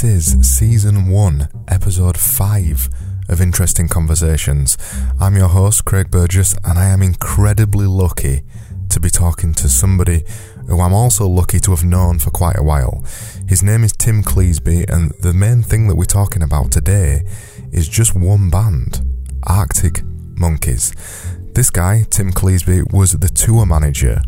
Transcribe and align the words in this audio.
This 0.00 0.32
is 0.32 0.48
season 0.48 1.08
one, 1.08 1.48
episode 1.66 2.16
five 2.16 2.88
of 3.28 3.40
Interesting 3.40 3.88
Conversations. 3.88 4.78
I'm 5.18 5.34
your 5.34 5.48
host, 5.48 5.86
Craig 5.86 6.08
Burgess, 6.08 6.54
and 6.62 6.78
I 6.78 6.84
am 6.84 7.02
incredibly 7.02 7.86
lucky 7.86 8.42
to 8.90 9.00
be 9.00 9.10
talking 9.10 9.52
to 9.54 9.68
somebody 9.68 10.22
who 10.68 10.80
I'm 10.80 10.92
also 10.92 11.26
lucky 11.26 11.58
to 11.58 11.72
have 11.72 11.82
known 11.82 12.20
for 12.20 12.30
quite 12.30 12.56
a 12.56 12.62
while. 12.62 13.02
His 13.48 13.60
name 13.60 13.82
is 13.82 13.92
Tim 13.92 14.22
Cleasby, 14.22 14.88
and 14.88 15.10
the 15.20 15.34
main 15.34 15.64
thing 15.64 15.88
that 15.88 15.96
we're 15.96 16.04
talking 16.04 16.44
about 16.44 16.70
today 16.70 17.22
is 17.72 17.88
just 17.88 18.14
one 18.14 18.50
band 18.50 19.04
Arctic 19.48 20.04
Monkeys. 20.04 20.92
This 21.56 21.70
guy, 21.70 22.04
Tim 22.08 22.30
Cleasby, 22.30 22.92
was 22.92 23.14
the 23.14 23.28
tour 23.28 23.66
manager 23.66 24.22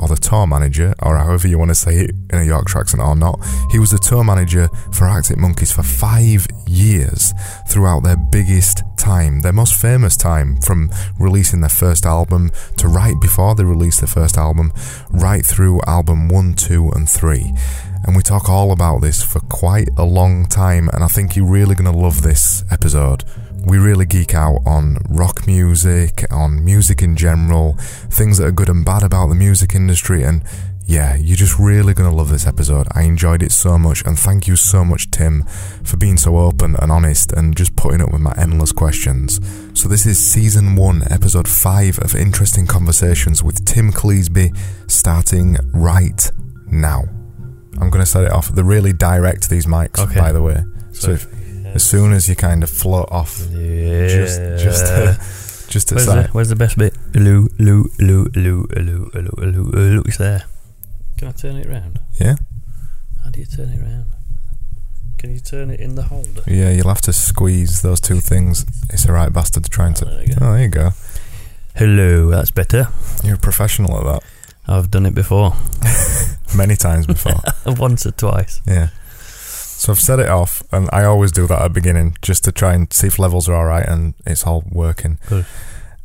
or 0.00 0.08
the 0.08 0.16
tour 0.16 0.46
manager, 0.46 0.94
or 1.02 1.16
however 1.16 1.46
you 1.46 1.58
want 1.58 1.70
to 1.70 1.74
say 1.74 2.00
it 2.00 2.10
in 2.30 2.38
a 2.40 2.44
Yorkshire 2.44 2.80
accent 2.80 3.02
or 3.02 3.14
not. 3.14 3.38
He 3.70 3.78
was 3.78 3.90
the 3.90 3.98
tour 3.98 4.24
manager 4.24 4.68
for 4.92 5.06
Arctic 5.06 5.36
Monkeys 5.36 5.72
for 5.72 5.82
five 5.82 6.46
years 6.66 7.32
throughout 7.68 8.02
their 8.02 8.16
biggest 8.16 8.82
time, 8.96 9.40
their 9.40 9.52
most 9.52 9.74
famous 9.74 10.16
time, 10.16 10.60
from 10.60 10.90
releasing 11.18 11.60
their 11.60 11.70
first 11.70 12.06
album 12.06 12.50
to 12.76 12.88
right 12.88 13.14
before 13.20 13.54
they 13.54 13.64
released 13.64 14.00
their 14.00 14.08
first 14.08 14.36
album, 14.36 14.72
right 15.10 15.44
through 15.44 15.80
album 15.86 16.28
one, 16.28 16.54
two, 16.54 16.90
and 16.90 17.08
three. 17.08 17.52
And 18.04 18.16
we 18.16 18.22
talk 18.22 18.48
all 18.48 18.72
about 18.72 19.02
this 19.02 19.22
for 19.22 19.40
quite 19.40 19.88
a 19.98 20.04
long 20.04 20.46
time, 20.46 20.88
and 20.92 21.04
I 21.04 21.08
think 21.08 21.36
you're 21.36 21.46
really 21.46 21.74
going 21.74 21.92
to 21.92 21.98
love 21.98 22.22
this 22.22 22.64
episode. 22.70 23.24
We 23.66 23.78
really 23.78 24.06
geek 24.06 24.34
out 24.34 24.60
on 24.66 24.98
rock 25.08 25.46
music, 25.46 26.24
on 26.30 26.64
music 26.64 27.02
in 27.02 27.16
general, 27.16 27.74
things 28.10 28.38
that 28.38 28.46
are 28.46 28.52
good 28.52 28.68
and 28.68 28.84
bad 28.84 29.02
about 29.02 29.28
the 29.28 29.34
music 29.34 29.74
industry, 29.74 30.24
and 30.24 30.42
yeah, 30.86 31.14
you're 31.14 31.36
just 31.36 31.56
really 31.58 31.94
going 31.94 32.10
to 32.10 32.16
love 32.16 32.30
this 32.30 32.46
episode. 32.48 32.88
I 32.94 33.02
enjoyed 33.02 33.42
it 33.44 33.52
so 33.52 33.78
much, 33.78 34.04
and 34.04 34.18
thank 34.18 34.48
you 34.48 34.56
so 34.56 34.84
much, 34.84 35.10
Tim, 35.10 35.44
for 35.84 35.96
being 35.96 36.16
so 36.16 36.36
open 36.38 36.74
and 36.80 36.90
honest 36.90 37.32
and 37.32 37.56
just 37.56 37.76
putting 37.76 38.00
up 38.00 38.10
with 38.10 38.20
my 38.22 38.34
endless 38.36 38.72
questions. 38.72 39.38
So, 39.78 39.88
this 39.88 40.04
is 40.04 40.18
season 40.18 40.74
one, 40.74 41.02
episode 41.10 41.46
five 41.46 41.98
of 42.00 42.16
Interesting 42.16 42.66
Conversations 42.66 43.42
with 43.42 43.64
Tim 43.66 43.92
Cleasby, 43.92 44.56
starting 44.90 45.58
right 45.72 46.28
now. 46.66 47.02
I'm 47.80 47.88
going 47.90 48.02
to 48.04 48.06
set 48.06 48.24
it 48.24 48.32
off. 48.32 48.48
They're 48.48 48.64
really 48.64 48.92
direct, 48.92 49.48
these 49.48 49.66
mics, 49.66 49.98
Okay. 50.00 50.18
by 50.18 50.32
the 50.32 50.42
way. 50.42 50.64
So, 50.92 51.12
if, 51.12 51.26
as 51.74 51.84
soon 51.84 52.12
as 52.12 52.28
you 52.28 52.36
kind 52.36 52.62
of 52.62 52.70
float 52.70 53.08
off, 53.10 53.40
yeah. 53.50 54.08
just, 54.08 54.40
just, 54.62 54.84
uh, 54.86 55.14
just 55.68 55.88
to 55.88 55.94
where's, 55.94 56.06
the, 56.06 56.28
where's 56.32 56.48
the 56.48 56.56
best 56.56 56.76
bit? 56.78 56.96
Hello, 57.12 57.46
hello, 57.58 57.84
hello, 57.98 58.26
hello, 58.34 58.66
hello, 58.74 59.08
hello, 59.12 59.30
hello, 59.38 59.64
hello. 59.72 60.02
It's 60.06 60.18
there. 60.18 60.44
Can 61.18 61.28
I 61.28 61.32
turn 61.32 61.56
it 61.56 61.68
round? 61.68 62.00
yeah, 62.20 62.36
How 63.24 63.30
do 63.30 63.40
you 63.40 63.46
turn 63.46 63.68
it 63.70 63.80
round? 63.80 64.06
Can 65.18 65.32
you 65.34 65.40
turn 65.40 65.70
it 65.70 65.80
in 65.80 65.94
the 65.96 66.02
holder? 66.04 66.42
yeah, 66.46 66.70
you'll 66.70 66.88
have 66.88 67.02
to 67.02 67.12
squeeze 67.12 67.82
those 67.82 68.00
two 68.00 68.20
things. 68.20 68.64
It's 68.88 69.04
a 69.04 69.12
right 69.12 69.30
bastard 69.32 69.66
trying 69.70 69.92
Oh, 69.92 69.94
to. 69.96 70.04
there. 70.06 70.24
Oh, 70.40 70.52
there 70.54 70.62
you 70.62 70.68
go. 70.68 70.90
Hello, 71.76 72.30
that's 72.30 72.50
better. 72.50 72.88
You're 73.22 73.34
a 73.36 73.38
professional 73.38 73.98
at 73.98 74.04
that. 74.04 74.22
I've 74.66 74.90
done 74.90 75.04
it 75.06 75.14
before, 75.14 75.52
Many 76.56 76.74
times 76.76 77.06
before. 77.06 77.40
once 77.66 78.06
or 78.06 78.12
twice. 78.12 78.60
yeah. 78.66 78.88
So 79.80 79.92
I've 79.92 79.98
set 79.98 80.20
it 80.20 80.28
off, 80.28 80.62
and 80.70 80.90
I 80.92 81.04
always 81.04 81.32
do 81.32 81.46
that 81.46 81.58
at 81.58 81.62
the 81.62 81.70
beginning 81.70 82.14
just 82.20 82.44
to 82.44 82.52
try 82.52 82.74
and 82.74 82.92
see 82.92 83.06
if 83.06 83.18
levels 83.18 83.48
are 83.48 83.54
all 83.54 83.64
right 83.64 83.88
and 83.88 84.12
it's 84.26 84.46
all 84.46 84.62
working. 84.70 85.18
Good. 85.26 85.46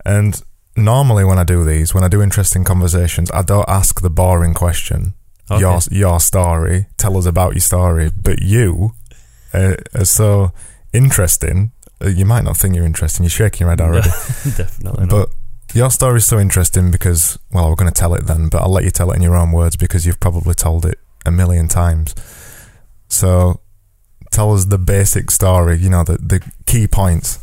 And 0.06 0.42
normally 0.78 1.26
when 1.26 1.38
I 1.38 1.44
do 1.44 1.66
these, 1.66 1.94
when 1.94 2.02
I 2.02 2.08
do 2.08 2.22
interesting 2.22 2.64
conversations, 2.64 3.30
I 3.32 3.42
don't 3.42 3.68
ask 3.68 4.00
the 4.00 4.10
boring 4.10 4.54
question. 4.54 5.14
Okay. 5.52 5.60
Your 5.60 5.82
your 5.92 6.22
story. 6.22 6.86
Tell 6.96 7.18
us 7.18 7.26
about 7.26 7.52
your 7.52 7.60
story. 7.60 8.12
But 8.16 8.42
you 8.42 8.94
uh, 9.54 9.76
are 9.94 10.06
so 10.06 10.54
interesting. 10.94 11.74
Uh, 12.02 12.08
you 12.08 12.24
might 12.24 12.46
not 12.46 12.56
think 12.56 12.76
you're 12.76 12.86
interesting. 12.86 13.26
You're 13.26 13.30
shaking 13.30 13.66
your 13.66 13.72
head 13.72 13.82
already. 13.82 14.08
Definitely 14.56 15.08
not. 15.08 15.10
But 15.10 15.30
your 15.74 15.92
story 15.92 16.20
is 16.20 16.26
so 16.26 16.40
interesting 16.40 16.92
because, 16.92 17.38
well, 17.52 17.68
we're 17.70 17.76
going 17.76 17.92
to 17.92 18.00
tell 18.00 18.14
it 18.14 18.26
then, 18.26 18.48
but 18.48 18.62
I'll 18.62 18.72
let 18.72 18.86
you 18.86 18.92
tell 18.92 19.12
it 19.12 19.18
in 19.18 19.22
your 19.22 19.36
own 19.36 19.52
words 19.52 19.76
because 19.76 20.06
you've 20.06 20.22
probably 20.22 20.54
told 20.54 20.86
it 20.86 20.98
a 21.26 21.32
million 21.32 21.68
times. 21.68 22.16
So 23.10 23.60
tell 24.36 24.54
us 24.54 24.66
the 24.66 24.78
basic 24.78 25.32
story, 25.32 25.78
you 25.78 25.90
know, 25.90 26.04
the, 26.04 26.18
the 26.18 26.42
key 26.66 26.88
points. 26.88 27.40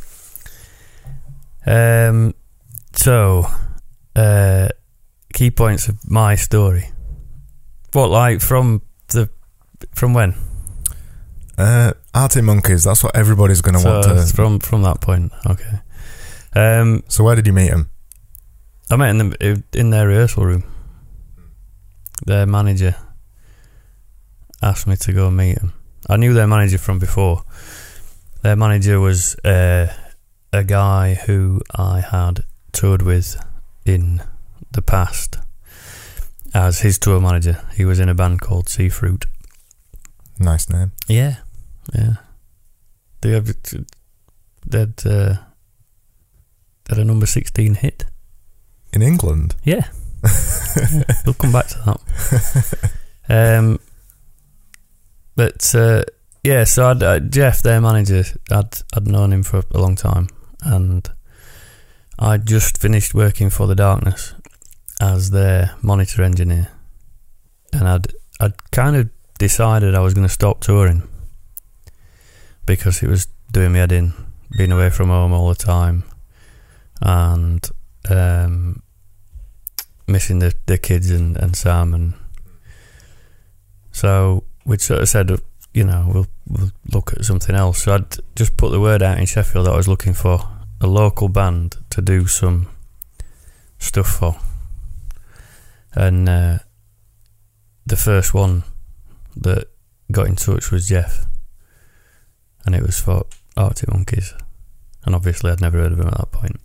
Um, 1.67 2.35
so, 2.93 3.47
uh, 4.15 4.69
key 5.33 5.51
points 5.51 5.89
of 5.89 6.09
my 6.09 6.37
story. 6.37 6.91
What, 7.93 8.11
like 8.11 8.41
from 8.41 8.83
the 9.09 9.29
from 9.95 10.15
when? 10.15 10.35
Uh, 11.59 11.93
Arctic 12.15 12.45
Monkeys, 12.45 12.85
that's 12.85 13.03
what 13.05 13.15
everybody's 13.17 13.61
going 13.63 13.75
to 13.75 13.81
so 13.81 13.91
want 13.93 14.05
to. 14.05 14.35
from 14.35 14.59
from 14.61 14.83
that 14.83 15.01
point, 15.01 15.33
okay. 15.47 15.81
Um, 16.55 17.03
So 17.09 17.25
where 17.25 17.37
did 17.37 17.47
you 17.47 17.53
meet 17.53 17.71
him? 17.71 17.89
I 18.91 18.97
met 18.97 19.11
in 19.11 19.19
the, 19.19 19.63
in 19.73 19.91
their 19.91 20.07
rehearsal 20.09 20.45
room. 20.45 20.65
Their 22.27 22.47
manager 22.47 22.95
asked 24.61 24.87
me 24.87 24.97
to 24.97 25.13
go 25.13 25.31
meet 25.31 25.59
him. 25.59 25.73
I 26.09 26.17
knew 26.17 26.35
their 26.35 26.47
manager 26.47 26.79
from 26.79 26.99
before. 26.99 27.45
Their 28.43 28.57
manager 28.57 28.99
was 29.01 29.37
uh, 29.45 29.93
a 30.53 30.65
guy 30.65 31.15
who 31.15 31.61
I 31.75 32.01
had 32.01 32.45
toured 32.73 33.03
with 33.03 33.37
in 33.85 34.23
the 34.71 34.83
past 34.83 35.39
as 36.55 36.81
his 36.81 36.99
tour 36.99 37.21
manager. 37.21 37.61
He 37.75 37.85
was 37.85 38.01
in 38.01 38.09
a 38.09 38.15
band 38.15 38.41
called 38.41 38.67
Seafruit. 38.67 39.27
Nice 40.39 40.69
name. 40.71 40.93
Yeah, 41.07 41.37
yeah. 41.95 42.15
They 43.21 43.31
have 43.31 43.47
that 44.67 45.07
uh, 45.07 45.37
that 46.89 46.99
a 46.99 47.05
number 47.05 47.27
sixteen 47.27 47.75
hit. 47.75 48.05
In 48.93 49.03
England? 49.03 49.55
Yeah. 49.65 49.89
Yeah, 50.25 51.03
we'll 51.27 51.35
come 51.35 51.53
back 51.53 51.69
to 51.69 51.79
that. 51.87 52.91
Um, 53.29 53.79
but 55.43 55.75
uh, 55.75 56.05
yeah, 56.45 56.63
so 56.63 56.91
I'd, 56.91 57.03
uh, 57.03 57.19
Geoff, 57.19 57.63
their 57.63 57.81
manager, 57.81 58.23
I'd 58.49 58.75
I'd 58.95 59.09
known 59.09 59.33
him 59.33 59.43
for 59.43 59.65
a 59.73 59.81
long 59.81 59.97
time, 59.97 60.29
and 60.61 61.11
I 62.17 62.39
just 62.39 62.79
finished 62.79 63.13
working 63.13 63.51
for 63.51 63.67
the 63.67 63.75
Darkness 63.75 64.35
as 65.01 65.31
their 65.31 65.75
monitor 65.83 66.23
engineer, 66.23 66.69
and 67.73 67.89
I'd 67.89 68.07
I'd 68.39 68.71
kind 68.71 68.95
of 68.95 69.11
decided 69.37 69.97
I 69.97 70.01
was 70.01 70.15
going 70.15 70.29
to 70.29 70.33
stop 70.33 70.61
touring 70.61 71.03
because 72.65 73.03
it 73.03 73.09
was 73.09 73.27
doing 73.51 73.73
me 73.73 73.81
head 73.81 73.91
in, 73.91 74.13
being 74.57 74.71
away 74.71 74.91
from 74.91 75.09
home 75.09 75.33
all 75.33 75.49
the 75.49 75.57
time, 75.57 76.05
and 77.01 77.69
um, 78.09 78.81
missing 80.07 80.39
the, 80.39 80.55
the 80.67 80.79
kids 80.79 81.11
and, 81.11 81.37
and 81.37 81.57
Sam 81.57 81.95
and 81.95 82.15
so 83.91 84.45
we'd 84.65 84.81
sort 84.81 85.01
of 85.01 85.09
said 85.09 85.31
you 85.75 85.85
know 85.85 86.11
we'll, 86.13 86.27
we'll 86.49 86.71
look 86.93 87.13
at 87.13 87.25
something 87.25 87.55
else. 87.55 87.85
So 87.85 87.95
I'd 87.95 88.17
just 88.37 88.57
put 88.57 88.71
the 88.71 88.81
word 88.81 89.03
out 89.03 89.19
in 89.19 89.27
Sheffield 89.27 89.67
that 89.67 89.73
I 89.73 89.77
was 89.77 89.89
looking 89.89 90.15
for 90.15 90.41
a 90.81 90.87
local 90.87 91.29
band 91.29 91.77
to 91.91 92.03
do 92.03 92.27
some 92.27 92.69
stuff 93.79 94.09
for. 94.09 94.37
And 95.95 96.29
uh, 96.29 96.59
the 97.87 97.97
first 97.97 98.35
one 98.35 98.65
that 99.37 99.69
got 100.11 100.27
in 100.27 100.37
touch 100.37 100.71
was 100.71 100.89
Geoff. 100.89 101.27
And 102.65 102.75
it 102.75 102.83
was 102.83 102.99
for 102.99 103.27
Arctic 103.57 103.93
Monkeys. 103.93 104.35
And 105.05 105.15
obviously 105.15 105.51
I'd 105.51 105.61
never 105.61 105.79
heard 105.79 105.93
of 105.93 106.01
him 106.01 106.09
at 106.09 106.17
that 106.17 106.33
point. 106.33 106.61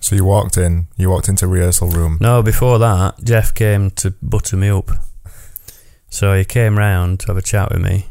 So 0.00 0.16
you 0.16 0.24
walked 0.24 0.56
in, 0.56 0.88
you 0.96 1.10
walked 1.10 1.28
into 1.28 1.46
rehearsal 1.46 1.88
room. 1.88 2.18
No, 2.20 2.42
before 2.42 2.78
that, 2.80 3.22
Geoff 3.22 3.54
came 3.54 3.90
to 3.92 4.12
butter 4.22 4.56
me 4.56 4.68
up. 4.68 4.90
So 6.12 6.34
he 6.34 6.44
came 6.44 6.76
round 6.76 7.20
to 7.20 7.28
have 7.28 7.38
a 7.38 7.42
chat 7.42 7.70
with 7.72 7.80
me. 7.80 8.04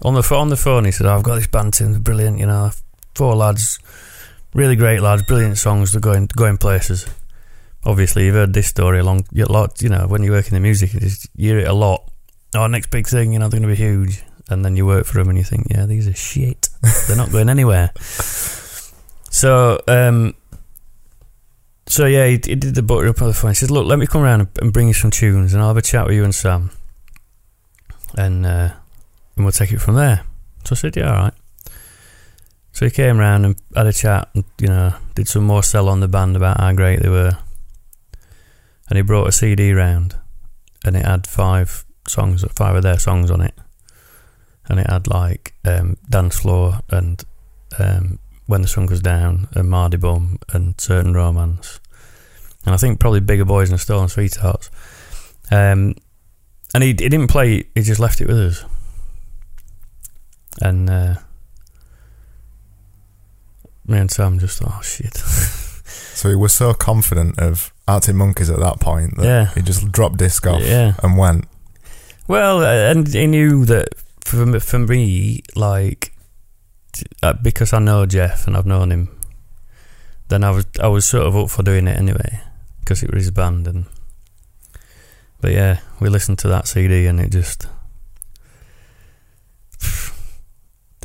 On 0.00 0.14
the 0.14 0.26
on 0.34 0.48
the 0.48 0.56
phone, 0.56 0.86
he 0.86 0.90
said, 0.90 1.06
"I've 1.06 1.22
got 1.22 1.34
this 1.34 1.46
band 1.46 1.74
team, 1.74 2.00
brilliant. 2.00 2.38
You 2.38 2.46
know, 2.46 2.70
four 3.14 3.36
lads, 3.36 3.78
really 4.54 4.74
great 4.74 5.02
lads, 5.02 5.24
brilliant 5.24 5.58
songs. 5.58 5.92
They're 5.92 6.00
going 6.00 6.26
going 6.34 6.56
places." 6.56 7.06
Obviously, 7.84 8.24
you've 8.24 8.34
heard 8.34 8.54
this 8.54 8.66
story 8.66 8.98
a 8.98 9.04
long, 9.04 9.26
a 9.36 9.52
lot. 9.52 9.82
You 9.82 9.90
know, 9.90 10.06
when 10.06 10.22
you 10.22 10.30
work 10.30 10.48
in 10.48 10.54
the 10.54 10.60
music, 10.60 10.94
you 10.94 11.10
hear 11.36 11.58
it 11.58 11.68
a 11.68 11.74
lot. 11.74 12.10
Oh, 12.54 12.66
next 12.66 12.90
big 12.90 13.06
thing, 13.06 13.34
you 13.34 13.38
know, 13.38 13.48
they're 13.48 13.60
going 13.60 13.68
to 13.68 13.76
be 13.76 13.82
huge. 13.82 14.22
And 14.48 14.64
then 14.64 14.74
you 14.74 14.86
work 14.86 15.04
for 15.04 15.18
them, 15.18 15.28
and 15.28 15.36
you 15.36 15.44
think, 15.44 15.66
yeah, 15.70 15.84
these 15.84 16.08
are 16.08 16.14
shit. 16.14 16.70
they're 17.06 17.16
not 17.16 17.30
going 17.30 17.50
anywhere. 17.50 17.92
So, 19.30 19.78
um, 19.86 20.34
so 21.88 22.06
yeah, 22.06 22.26
he, 22.26 22.32
he 22.32 22.54
did 22.54 22.74
the 22.74 22.82
butter 22.82 23.08
up 23.08 23.22
on 23.22 23.28
the 23.28 23.34
phone. 23.34 23.52
He 23.52 23.54
said, 23.54 23.70
"Look, 23.70 23.86
let 23.86 23.98
me 23.98 24.06
come 24.06 24.22
around 24.22 24.40
and, 24.40 24.48
and 24.60 24.72
bring 24.72 24.88
you 24.88 24.94
some 24.94 25.10
tunes, 25.10 25.54
and 25.54 25.62
I'll 25.62 25.68
have 25.68 25.76
a 25.76 25.82
chat 25.82 26.06
with 26.06 26.14
you 26.14 26.24
and 26.24 26.34
Sam, 26.34 26.70
and 28.16 28.44
uh, 28.44 28.72
and 29.36 29.44
we'll 29.44 29.52
take 29.52 29.72
it 29.72 29.80
from 29.80 29.94
there." 29.94 30.22
So 30.64 30.74
I 30.74 30.76
said, 30.76 30.96
"Yeah, 30.96 31.10
all 31.10 31.22
right." 31.24 31.34
So 32.72 32.84
he 32.84 32.90
came 32.90 33.18
round 33.18 33.44
and 33.44 33.56
had 33.74 33.86
a 33.86 33.92
chat, 33.92 34.28
and 34.34 34.44
you 34.60 34.68
know, 34.68 34.94
did 35.14 35.28
some 35.28 35.44
more 35.44 35.62
sell 35.62 35.88
on 35.88 36.00
the 36.00 36.08
band 36.08 36.36
about 36.36 36.60
how 36.60 36.72
great 36.72 37.00
they 37.02 37.08
were, 37.08 37.38
and 38.88 38.96
he 38.96 39.02
brought 39.02 39.28
a 39.28 39.32
CD 39.32 39.72
round, 39.72 40.14
and 40.84 40.94
it 40.94 41.06
had 41.06 41.26
five 41.26 41.84
songs, 42.06 42.44
five 42.54 42.76
of 42.76 42.82
their 42.82 42.98
songs 42.98 43.30
on 43.30 43.40
it, 43.40 43.54
and 44.66 44.78
it 44.78 44.88
had 44.88 45.08
like 45.08 45.54
um, 45.64 45.96
Dance 46.08 46.38
Floor 46.38 46.80
and 46.90 47.24
um, 47.78 48.18
When 48.48 48.62
the 48.62 48.68
Sun 48.68 48.86
Goes 48.86 49.00
Down 49.00 49.46
and 49.52 49.70
Mardy 49.70 49.96
Bum 49.98 50.38
and 50.52 50.74
Certain 50.80 51.14
Romance. 51.14 51.78
And 52.66 52.74
I 52.74 52.78
think 52.78 52.98
probably 52.98 53.20
Bigger 53.20 53.44
Boys 53.44 53.70
and 53.70 53.78
Stolen 53.78 54.08
Sweethearts. 54.08 54.70
Um, 55.50 55.94
and 56.74 56.82
he, 56.82 56.88
he 56.88 56.94
didn't 56.94 57.28
play, 57.28 57.64
he 57.74 57.82
just 57.82 58.00
left 58.00 58.20
it 58.20 58.26
with 58.26 58.38
us. 58.38 58.64
And 60.60 60.90
uh, 60.90 61.14
me 63.86 63.98
and 63.98 64.10
Sam 64.10 64.38
just 64.38 64.58
thought, 64.58 64.74
oh 64.78 64.82
shit. 64.82 65.22
So 66.18 66.28
he 66.28 66.34
was 66.34 66.52
so 66.52 66.74
confident 66.74 67.38
of 67.38 67.72
Arctic 67.86 68.16
Monkeys 68.16 68.50
at 68.50 68.58
that 68.58 68.80
point 68.80 69.16
that 69.18 69.24
Yeah. 69.24 69.46
he 69.54 69.62
just 69.62 69.92
dropped 69.92 70.16
disc 70.18 70.44
off 70.48 70.60
yeah. 70.62 70.94
and 71.00 71.16
went. 71.16 71.44
Well, 72.26 72.58
uh, 72.58 72.90
and 72.90 73.06
he 73.06 73.28
knew 73.28 73.64
that 73.66 73.94
for 74.24 74.44
me, 74.44 74.58
for 74.58 74.80
me, 74.80 75.42
like 75.54 76.12
uh, 77.22 77.34
because 77.34 77.72
I 77.72 77.78
know 77.78 78.06
Geoff 78.06 78.46
and 78.46 78.56
I've 78.56 78.66
known 78.66 78.90
him, 78.90 79.08
then 80.28 80.44
I 80.44 80.50
was 80.50 80.66
I 80.80 80.88
was 80.88 81.06
sort 81.06 81.26
of 81.26 81.36
up 81.36 81.50
for 81.50 81.62
doing 81.62 81.86
it 81.86 81.98
anyway 81.98 82.40
because 82.80 83.02
it 83.02 83.12
was 83.12 83.24
his 83.24 83.30
band 83.30 83.66
and. 83.66 83.86
But 85.40 85.52
yeah, 85.52 85.78
we 86.00 86.08
listened 86.08 86.40
to 86.40 86.48
that 86.48 86.66
CD 86.66 87.06
and 87.06 87.20
it 87.20 87.30
just. 87.30 87.68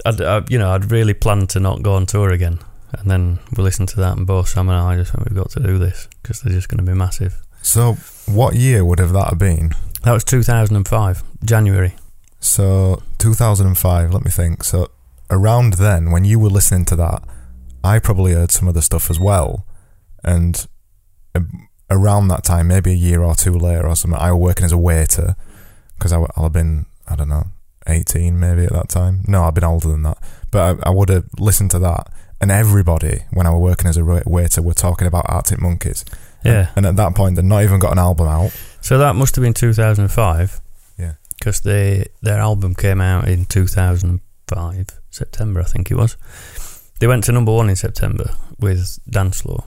I'd, 0.05 0.19
I, 0.19 0.41
you 0.49 0.57
know, 0.57 0.71
I'd 0.71 0.91
really 0.91 1.13
planned 1.13 1.51
to 1.51 1.59
not 1.59 1.83
go 1.83 1.93
on 1.93 2.07
tour 2.07 2.31
again, 2.31 2.57
and 2.93 3.11
then 3.11 3.39
we 3.55 3.63
listened 3.63 3.89
to 3.89 3.97
that, 3.97 4.17
and 4.17 4.25
both 4.25 4.49
Sam 4.49 4.69
and 4.69 4.77
I 4.77 4.95
just 4.95 5.13
went, 5.13 5.29
"We've 5.29 5.37
got 5.37 5.51
to 5.51 5.59
do 5.59 5.77
this 5.77 6.07
because 6.21 6.41
they're 6.41 6.53
just 6.53 6.67
going 6.67 6.83
to 6.83 6.91
be 6.91 6.97
massive." 6.97 7.43
So 7.61 7.93
what 8.25 8.55
year 8.55 8.83
would 8.83 8.99
have 8.99 9.13
that 9.13 9.29
have 9.29 9.39
been? 9.39 9.73
That 10.03 10.11
was 10.11 10.23
2005, 10.25 11.23
January. 11.45 11.95
So 12.39 13.01
2005. 13.19 14.13
Let 14.13 14.25
me 14.25 14.31
think. 14.31 14.63
So 14.63 14.89
around 15.29 15.73
then, 15.73 16.11
when 16.11 16.25
you 16.25 16.39
were 16.39 16.49
listening 16.49 16.85
to 16.85 16.95
that, 16.97 17.23
I 17.83 17.99
probably 17.99 18.33
heard 18.33 18.51
some 18.51 18.67
other 18.67 18.81
stuff 18.81 19.09
as 19.09 19.19
well, 19.19 19.65
and 20.23 20.65
um, 21.35 21.67
around 21.89 22.27
that 22.29 22.43
time, 22.43 22.67
maybe 22.67 22.91
a 22.91 22.95
year 22.95 23.21
or 23.21 23.35
two 23.35 23.53
later 23.53 23.87
or 23.87 23.95
something, 23.95 24.19
I 24.19 24.31
was 24.31 24.41
working 24.41 24.65
as 24.65 24.71
a 24.71 24.77
waiter 24.77 25.35
because 25.97 26.11
I, 26.11 26.17
will 26.17 26.29
have 26.37 26.51
been 26.51 26.85
I 27.07 27.15
don't 27.15 27.29
know 27.29 27.45
18 27.87 28.39
maybe 28.39 28.63
at 28.63 28.73
that 28.73 28.89
time. 28.89 29.23
No, 29.27 29.43
I've 29.43 29.53
been 29.53 29.63
older 29.63 29.89
than 29.89 30.03
that, 30.03 30.17
but 30.51 30.79
I, 30.83 30.89
I 30.89 30.91
would 30.91 31.09
have 31.09 31.25
listened 31.39 31.71
to 31.71 31.79
that. 31.79 32.11
And 32.41 32.51
everybody, 32.51 33.23
when 33.31 33.47
I 33.47 33.51
was 33.51 33.61
working 33.61 33.87
as 33.87 33.95
a 33.95 34.03
wa- 34.03 34.21
waiter, 34.25 34.61
were 34.61 34.73
talking 34.73 35.07
about 35.07 35.25
Arctic 35.29 35.61
Monkeys. 35.61 36.03
Yeah. 36.43 36.71
And 36.75 36.85
at 36.85 36.97
that 36.97 37.15
point, 37.15 37.37
they'd 37.37 37.45
not 37.45 37.63
even 37.63 37.79
got 37.79 37.93
an 37.93 37.99
album 37.99 38.27
out. 38.27 38.51
So 38.81 38.97
that 38.97 39.15
must 39.15 39.35
have 39.37 39.43
been 39.43 39.53
2005. 39.53 40.59
Yeah. 40.97 41.13
Because 41.37 41.61
their 41.61 42.05
album 42.25 42.75
came 42.75 42.99
out 42.99 43.29
in 43.29 43.45
2005, 43.45 44.87
September, 45.13 45.61
I 45.61 45.65
think 45.65 45.91
it 45.91 45.95
was. 45.95 46.17
They 46.99 47.07
went 47.07 47.23
to 47.25 47.31
number 47.31 47.51
one 47.51 47.69
in 47.69 47.75
September 47.75 48.35
with 48.59 48.99
Dance 49.09 49.41
Floor. 49.41 49.63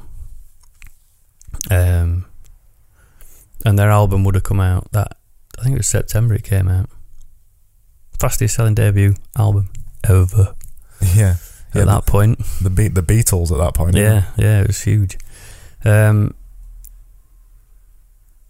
Um, 1.70 2.26
and 3.64 3.78
their 3.78 3.90
album 3.90 4.24
would 4.24 4.34
have 4.34 4.44
come 4.44 4.60
out 4.60 4.90
that, 4.92 5.16
I 5.58 5.62
think 5.62 5.74
it 5.74 5.78
was 5.78 5.88
September 5.88 6.34
it 6.34 6.44
came 6.44 6.68
out. 6.68 6.88
Fastest 8.18 8.54
selling 8.56 8.74
debut 8.74 9.14
album 9.38 9.70
ever 10.08 10.54
Yeah. 11.14 11.36
Yeah, 11.74 11.82
at 11.82 11.86
that 11.88 12.06
point. 12.06 12.38
the 12.62 12.70
Be- 12.70 12.88
the 12.88 13.02
Beatles 13.02 13.50
at 13.52 13.58
that 13.58 13.74
point. 13.74 13.96
Yeah, 13.96 14.24
yeah, 14.38 14.62
it 14.62 14.66
was 14.66 14.80
huge. 14.80 15.18
Um, 15.84 16.34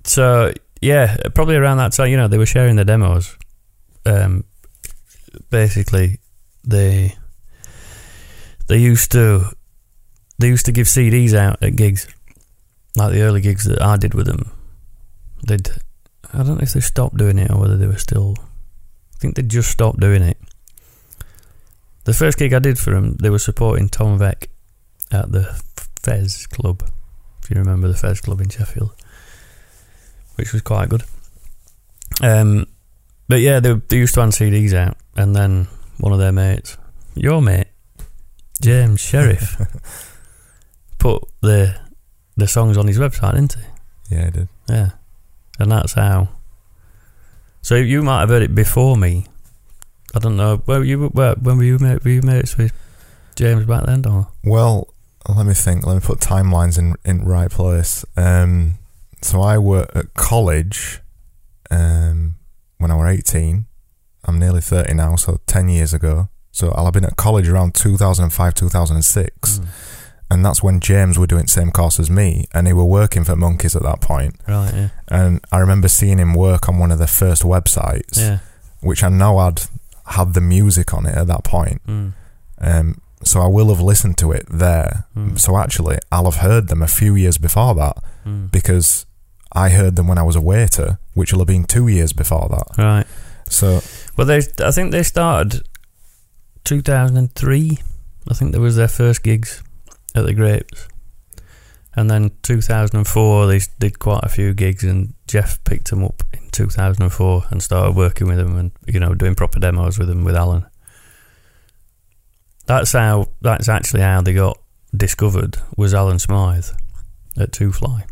so 0.05 0.53
yeah, 0.81 1.17
probably 1.35 1.57
around 1.57 1.79
that 1.79 1.93
time, 1.93 2.11
you 2.11 2.17
know, 2.17 2.29
they 2.29 2.39
were 2.39 2.47
sharing 2.47 2.77
their 2.77 2.85
demos. 2.85 3.37
Um, 4.05 4.45
basically, 5.51 6.21
they 6.67 7.17
they 8.67 8.79
used 8.79 9.13
to 9.13 9.51
they 10.39 10.49
used 10.49 10.67
to 10.67 10.73
give 10.73 10.87
CDs 10.87 11.35
out 11.35 11.63
at 11.63 11.77
gigs, 11.77 12.07
like 12.97 13.13
the 13.13 13.23
early 13.23 13.41
gigs 13.41 13.65
that 13.65 13.81
I 13.81 13.97
did 13.97 14.15
with 14.15 14.27
them. 14.27 14.51
They'd 15.47 15.69
I 16.33 16.39
don't 16.39 16.57
know 16.57 16.63
if 16.63 16.73
they 16.73 16.81
stopped 16.81 17.17
doing 17.17 17.39
it 17.39 17.51
or 17.51 17.61
whether 17.61 17.77
they 17.77 17.87
were 17.87 17.99
still. 17.99 18.35
I 18.39 19.19
think 19.19 19.37
they 19.37 19.43
just 19.43 19.71
stopped 19.71 20.01
doing 20.01 20.23
it. 20.23 20.37
The 22.05 22.13
first 22.13 22.39
gig 22.39 22.53
I 22.53 22.59
did 22.59 22.79
for 22.79 22.91
them, 22.91 23.17
they 23.17 23.31
were 23.31 23.39
supporting 23.39 23.89
Tom 23.89 24.19
Beck 24.19 24.51
at 25.11 25.33
the 25.33 25.61
Fez 26.03 26.47
Club, 26.47 26.89
if 27.43 27.51
you 27.51 27.57
remember 27.57 27.89
the 27.89 27.95
Fez 27.95 28.21
Club 28.21 28.41
in 28.41 28.49
Sheffield, 28.49 28.95
which 30.37 30.53
was 30.53 30.63
quite 30.63 30.89
good. 30.89 31.03
Um, 32.23 32.67
but 33.29 33.41
yeah, 33.41 33.61
they, 33.61 33.73
they 33.73 33.97
used 33.97 34.15
to 34.15 34.21
hand 34.21 34.33
CDs 34.33 34.73
out, 34.73 34.97
and 35.17 35.35
then 35.35 35.67
one 35.99 36.13
of 36.13 36.19
their 36.19 36.33
mates, 36.33 36.77
your 37.15 37.41
mate, 37.41 37.69
James 38.61 39.01
Sheriff, 39.01 39.57
put 40.99 41.25
the 41.41 41.79
the 42.37 42.47
songs 42.47 42.77
on 42.77 42.87
his 42.87 42.99
website, 42.99 43.35
didn't 43.35 43.55
he? 43.55 44.15
Yeah, 44.17 44.27
I 44.27 44.31
did. 44.31 44.49
Yeah, 44.69 44.91
and 45.59 45.73
that's 45.73 45.95
how. 45.95 46.29
So 47.63 47.75
you 47.75 48.03
might 48.03 48.21
have 48.21 48.29
heard 48.29 48.43
it 48.43 48.55
before 48.55 48.97
me. 48.97 49.27
I 50.15 50.19
don't 50.19 50.37
know. 50.37 50.59
Where 50.65 50.79
were 50.79 50.85
you? 50.85 51.07
Where, 51.09 51.35
when 51.35 51.59
were 51.59 51.65
you? 51.65 51.79
Mate, 51.79 52.05
were 52.05 52.11
you 52.11 52.23
mates 52.23 52.57
with 52.57 52.73
James 53.35 53.67
back 53.67 53.87
then? 53.87 54.07
Or 54.07 54.29
Well, 54.45 54.89
let 55.29 55.47
me 55.47 55.55
think. 55.55 55.87
Let 55.87 55.95
me 55.95 56.01
put 56.01 56.21
timelines 56.21 56.79
in 56.79 56.95
in 57.05 57.25
right 57.25 57.51
place. 57.51 58.05
Um, 58.17 58.79
so 59.23 59.41
I 59.41 59.59
were 59.59 59.87
at 59.95 60.15
college 60.15 61.01
um, 61.71 62.37
when 62.79 62.91
I 62.91 62.95
was 62.95 63.19
eighteen. 63.19 63.67
I'm 64.25 64.39
nearly 64.39 64.61
thirty 64.61 64.95
now, 64.95 65.17
so 65.17 65.36
ten 65.47 65.69
years 65.69 65.93
ago. 65.95 66.29
So 66.53 66.71
I'll 66.73 66.85
have 66.87 66.95
been 66.95 67.05
at 67.05 67.17
college 67.17 67.49
around 67.49 67.75
2005, 67.75 68.55
2006, 68.55 69.59
Mm. 69.59 69.67
and 70.31 70.45
that's 70.45 70.63
when 70.63 70.81
James 70.81 71.19
were 71.19 71.27
doing 71.27 71.43
the 71.43 71.49
same 71.49 71.71
course 71.71 72.01
as 72.01 72.09
me, 72.11 72.47
and 72.55 72.67
he 72.67 72.73
were 72.73 72.85
working 72.85 73.25
for 73.25 73.37
Monkeys 73.37 73.77
at 73.77 73.83
that 73.83 74.01
point. 74.01 74.37
right? 74.49 74.73
Yeah, 74.75 74.89
And 75.09 75.41
I 75.53 75.59
remember 75.59 75.89
seeing 75.89 76.19
him 76.19 76.33
work 76.35 76.69
on 76.69 76.79
one 76.79 76.91
of 76.93 76.99
the 76.99 77.07
first 77.07 77.43
websites, 77.43 78.17
yeah. 78.19 78.39
which 78.81 79.03
I 79.05 79.09
know 79.11 79.39
had 79.39 79.63
had 80.07 80.35
the 80.35 80.41
music 80.41 80.95
on 80.95 81.05
it 81.07 81.15
at 81.17 81.27
that 81.27 81.45
point. 81.45 81.83
Mm. 81.87 82.13
Um, 82.61 83.01
so 83.25 83.41
I 83.41 83.47
will 83.49 83.69
have 83.69 83.81
listened 83.81 84.17
to 84.19 84.33
it 84.33 84.47
there. 84.49 85.05
Mm. 85.17 85.39
So 85.39 85.59
actually, 85.59 85.99
I'll 86.13 86.31
have 86.31 86.37
heard 86.43 86.69
them 86.69 86.81
a 86.83 86.87
few 86.87 87.15
years 87.17 87.39
before 87.39 87.75
that 87.75 87.97
Mm. 88.27 88.51
because 88.51 89.05
I 89.53 89.71
heard 89.71 89.97
them 89.97 90.07
when 90.09 90.19
I 90.19 90.23
was 90.23 90.37
a 90.37 90.41
waiter, 90.41 90.99
which 91.15 91.33
will 91.33 91.41
have 91.41 91.49
been 91.49 91.65
two 91.65 91.89
years 91.89 92.13
before 92.13 92.49
that. 92.51 92.83
Right. 92.83 93.07
So 93.49 93.81
Well, 94.17 94.27
they. 94.27 94.43
I 94.59 94.71
think 94.71 94.93
they 94.93 95.03
started 95.03 95.67
2003. 96.65 97.79
I 98.29 98.35
think 98.35 98.53
that 98.53 98.61
was 98.61 98.77
their 98.77 98.89
first 98.89 99.23
gigs 99.23 99.63
at 100.15 100.27
the 100.27 100.35
Grapes, 100.35 100.89
and 101.95 102.11
then 102.11 102.33
2004 102.43 103.47
they 103.47 103.61
did 103.79 103.99
quite 103.99 104.25
a 104.25 104.29
few 104.29 104.53
gigs, 104.53 104.83
and 104.83 105.15
Geoff 105.29 105.63
picked 105.65 105.91
them 105.91 106.05
up 106.05 106.23
in 106.33 106.49
2004 106.51 107.45
and 107.51 107.63
started 107.63 107.95
working 107.97 108.27
with 108.27 108.39
them, 108.39 108.57
and 108.57 108.73
you 108.87 108.99
know 108.99 109.15
doing 109.15 109.35
proper 109.35 109.61
demos 109.61 109.99
with 109.99 110.09
them 110.09 110.25
with 110.25 110.37
Alan. 110.37 110.67
That's 112.67 112.93
how. 112.93 113.29
That's 113.41 113.69
actually 113.69 114.01
how 114.03 114.23
they 114.23 114.33
got 114.35 114.59
discovered. 114.95 115.59
Was 115.77 115.95
Alan 115.95 116.19
Smyth 116.19 116.77
at 117.39 117.53
Two 117.53 117.73
Fly, 117.73 118.05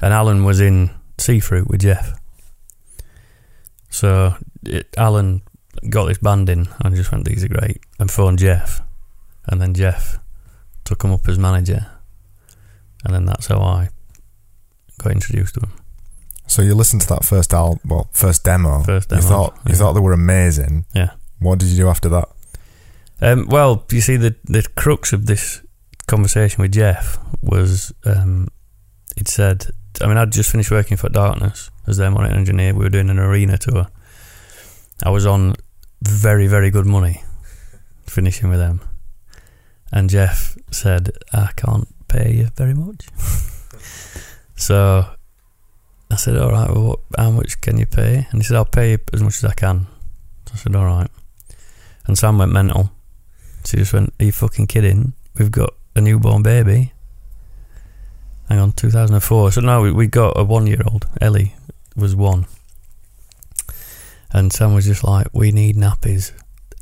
and 0.00 0.14
Alan 0.14 0.44
was 0.44 0.60
in 0.60 0.90
Seafruit 1.18 1.68
with 1.68 1.82
Geoff. 1.82 2.18
So 3.90 4.34
it, 4.64 4.88
Alan 4.96 5.42
got 5.88 6.06
this 6.06 6.18
band 6.18 6.48
in 6.48 6.68
and 6.80 6.94
just 6.94 7.12
went, 7.12 7.24
"These 7.24 7.44
are 7.44 7.48
great," 7.48 7.80
and 7.98 8.10
phoned 8.10 8.38
Geoff, 8.38 8.82
and 9.46 9.60
then 9.60 9.74
Geoff 9.74 10.18
took 10.84 11.02
him 11.02 11.12
up 11.12 11.28
as 11.28 11.38
manager, 11.38 11.86
and 13.04 13.14
then 13.14 13.24
that's 13.24 13.46
how 13.46 13.60
I 13.60 13.90
got 14.98 15.12
introduced 15.12 15.54
to 15.54 15.60
him. 15.60 15.72
so 16.46 16.62
you 16.62 16.74
listened 16.74 17.02
to 17.02 17.08
that 17.08 17.24
first 17.24 17.52
album, 17.52 17.80
well, 17.84 18.08
first 18.12 18.44
demo. 18.44 18.82
First 18.82 19.10
demo. 19.10 19.22
You 19.22 19.28
thought 19.28 19.54
you 19.66 19.72
yeah. 19.72 19.76
thought 19.76 19.92
they 19.92 20.00
were 20.00 20.12
amazing. 20.12 20.86
Yeah. 20.94 21.10
What 21.38 21.58
did 21.58 21.68
you 21.68 21.76
do 21.76 21.88
after 21.88 22.08
that? 22.08 22.28
Um, 23.20 23.46
well, 23.48 23.84
you 23.90 24.00
see, 24.00 24.16
the 24.16 24.34
the 24.44 24.66
crux 24.76 25.12
of 25.12 25.26
this 25.26 25.62
conversation 26.06 26.62
with 26.62 26.72
Geoff 26.72 27.18
was 27.42 27.92
um, 28.04 28.48
he'd 29.16 29.28
said, 29.28 29.66
I 30.00 30.06
mean, 30.06 30.16
I'd 30.16 30.32
just 30.32 30.50
finished 30.50 30.70
working 30.70 30.96
for 30.96 31.08
Darkness 31.08 31.70
as 31.86 31.96
their 31.96 32.10
monitor 32.10 32.34
engineer. 32.34 32.74
We 32.74 32.84
were 32.84 32.90
doing 32.90 33.10
an 33.10 33.18
arena 33.18 33.58
tour. 33.58 33.86
I 35.04 35.10
was 35.10 35.26
on 35.26 35.54
very, 36.02 36.46
very 36.46 36.70
good 36.70 36.86
money 36.86 37.22
finishing 38.06 38.48
with 38.48 38.58
them. 38.58 38.80
And 39.92 40.10
Geoff 40.10 40.56
said, 40.70 41.10
I 41.32 41.50
can't 41.56 41.88
pay 42.08 42.32
you 42.32 42.48
very 42.56 42.74
much. 42.74 43.08
so 44.56 45.06
I 46.10 46.16
said, 46.16 46.36
All 46.36 46.50
right, 46.50 46.70
well, 46.70 46.84
what, 46.84 47.00
how 47.16 47.30
much 47.30 47.60
can 47.60 47.78
you 47.78 47.86
pay? 47.86 48.26
And 48.30 48.40
he 48.40 48.44
said, 48.44 48.56
I'll 48.56 48.64
pay 48.64 48.92
you 48.92 48.98
as 49.12 49.22
much 49.22 49.38
as 49.38 49.44
I 49.44 49.54
can. 49.54 49.86
So 50.46 50.52
I 50.54 50.56
said, 50.56 50.76
All 50.76 50.84
right. 50.84 51.10
And 52.06 52.18
Sam 52.18 52.38
went 52.38 52.52
mental. 52.52 52.90
She 53.64 53.76
just 53.78 53.92
went, 53.92 54.12
Are 54.20 54.24
you 54.24 54.32
fucking 54.32 54.66
kidding? 54.66 55.12
We've 55.38 55.50
got 55.50 55.74
a 55.94 56.00
newborn 56.00 56.42
baby. 56.42 56.92
Hang 58.48 58.60
on, 58.60 58.72
2004. 58.72 59.52
So 59.52 59.60
now 59.60 59.82
we, 59.82 59.92
we 59.92 60.06
got 60.06 60.38
a 60.38 60.44
one 60.44 60.66
year 60.66 60.80
old. 60.90 61.06
Ellie 61.20 61.54
was 61.94 62.16
one. 62.16 62.46
And 64.30 64.52
Sam 64.52 64.74
was 64.74 64.86
just 64.86 65.04
like, 65.04 65.26
"We 65.32 65.52
need 65.52 65.76
nappies, 65.76 66.32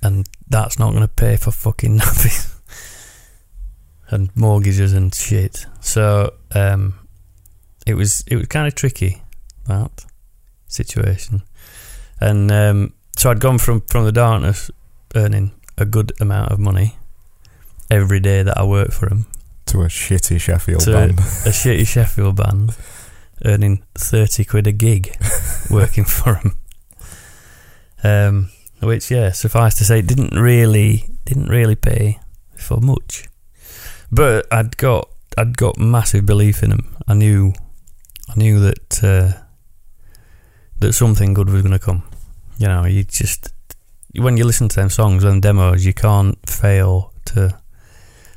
and 0.02 0.28
that's 0.48 0.78
not 0.78 0.90
going 0.90 1.02
to 1.02 1.08
pay 1.08 1.36
for 1.36 1.52
fucking 1.52 1.98
nappies 2.00 2.54
and 4.10 4.34
mortgages 4.36 4.92
and 4.92 5.14
shit." 5.14 5.66
So 5.80 6.34
um, 6.54 6.94
it 7.86 7.94
was 7.94 8.24
it 8.26 8.36
was 8.36 8.46
kind 8.46 8.66
of 8.66 8.74
tricky 8.74 9.22
that 9.66 10.04
situation, 10.66 11.42
and 12.20 12.50
um, 12.50 12.94
so 13.16 13.30
I'd 13.30 13.40
gone 13.40 13.58
from 13.58 13.80
from 13.82 14.04
the 14.04 14.12
darkness, 14.12 14.70
earning 15.14 15.52
a 15.78 15.84
good 15.84 16.12
amount 16.20 16.50
of 16.50 16.58
money 16.58 16.96
every 17.90 18.18
day 18.18 18.42
that 18.42 18.58
I 18.58 18.64
worked 18.64 18.92
for 18.92 19.08
him, 19.08 19.26
To 19.66 19.82
a 19.82 19.86
shitty 19.86 20.40
Sheffield 20.40 20.80
To- 20.82 20.92
band. 20.92 21.18
a 21.18 21.50
shitty 21.50 21.86
Sheffield 21.94 22.36
band, 22.36 22.76
earning 23.44 23.82
thirty 23.94 24.44
quid 24.44 24.66
a 24.66 24.72
gig 24.72 25.16
working 25.70 26.04
for 26.04 26.36
him. 26.36 26.56
Um, 28.04 28.50
which, 28.80 29.10
yeah, 29.10 29.32
suffice 29.32 29.74
to 29.78 29.84
say, 29.84 30.02
didn't 30.02 30.38
really 30.38 31.04
didn't 31.24 31.48
really 31.48 31.74
pay 31.74 32.20
for 32.56 32.78
much, 32.80 33.28
but 34.12 34.46
I'd 34.52 34.76
got 34.76 35.08
I'd 35.36 35.56
got 35.56 35.78
massive 35.78 36.26
belief 36.26 36.62
in 36.62 36.70
him. 36.72 36.96
I 37.08 37.14
knew 37.14 37.52
I 38.28 38.34
knew 38.36 38.60
that 38.60 39.02
uh, 39.04 39.42
that 40.78 40.92
something 40.92 41.34
good 41.34 41.48
was 41.50 41.62
going 41.62 41.72
to 41.72 41.78
come. 41.84 42.04
You 42.58 42.68
know, 42.68 42.84
you 42.84 43.02
just 43.04 43.52
when 44.16 44.36
you 44.36 44.44
listen 44.44 44.68
to 44.68 44.76
them 44.76 44.90
songs 44.90 45.24
and 45.24 45.42
demos, 45.42 45.84
you 45.84 45.92
can't 45.94 46.38
fail 46.48 47.12
to 47.26 47.58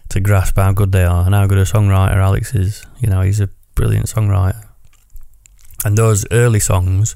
to 0.09 0.19
grasp 0.19 0.55
how 0.57 0.71
good 0.71 0.91
they 0.91 1.03
are 1.03 1.25
and 1.25 1.35
how 1.35 1.47
good 1.47 1.57
a 1.57 1.63
songwriter 1.63 2.15
Alex 2.15 2.53
is. 2.55 2.83
You 2.99 3.09
know, 3.09 3.21
he's 3.21 3.39
a 3.39 3.49
brilliant 3.75 4.07
songwriter. 4.07 4.65
And 5.85 5.97
those 5.97 6.25
early 6.31 6.59
songs 6.59 7.15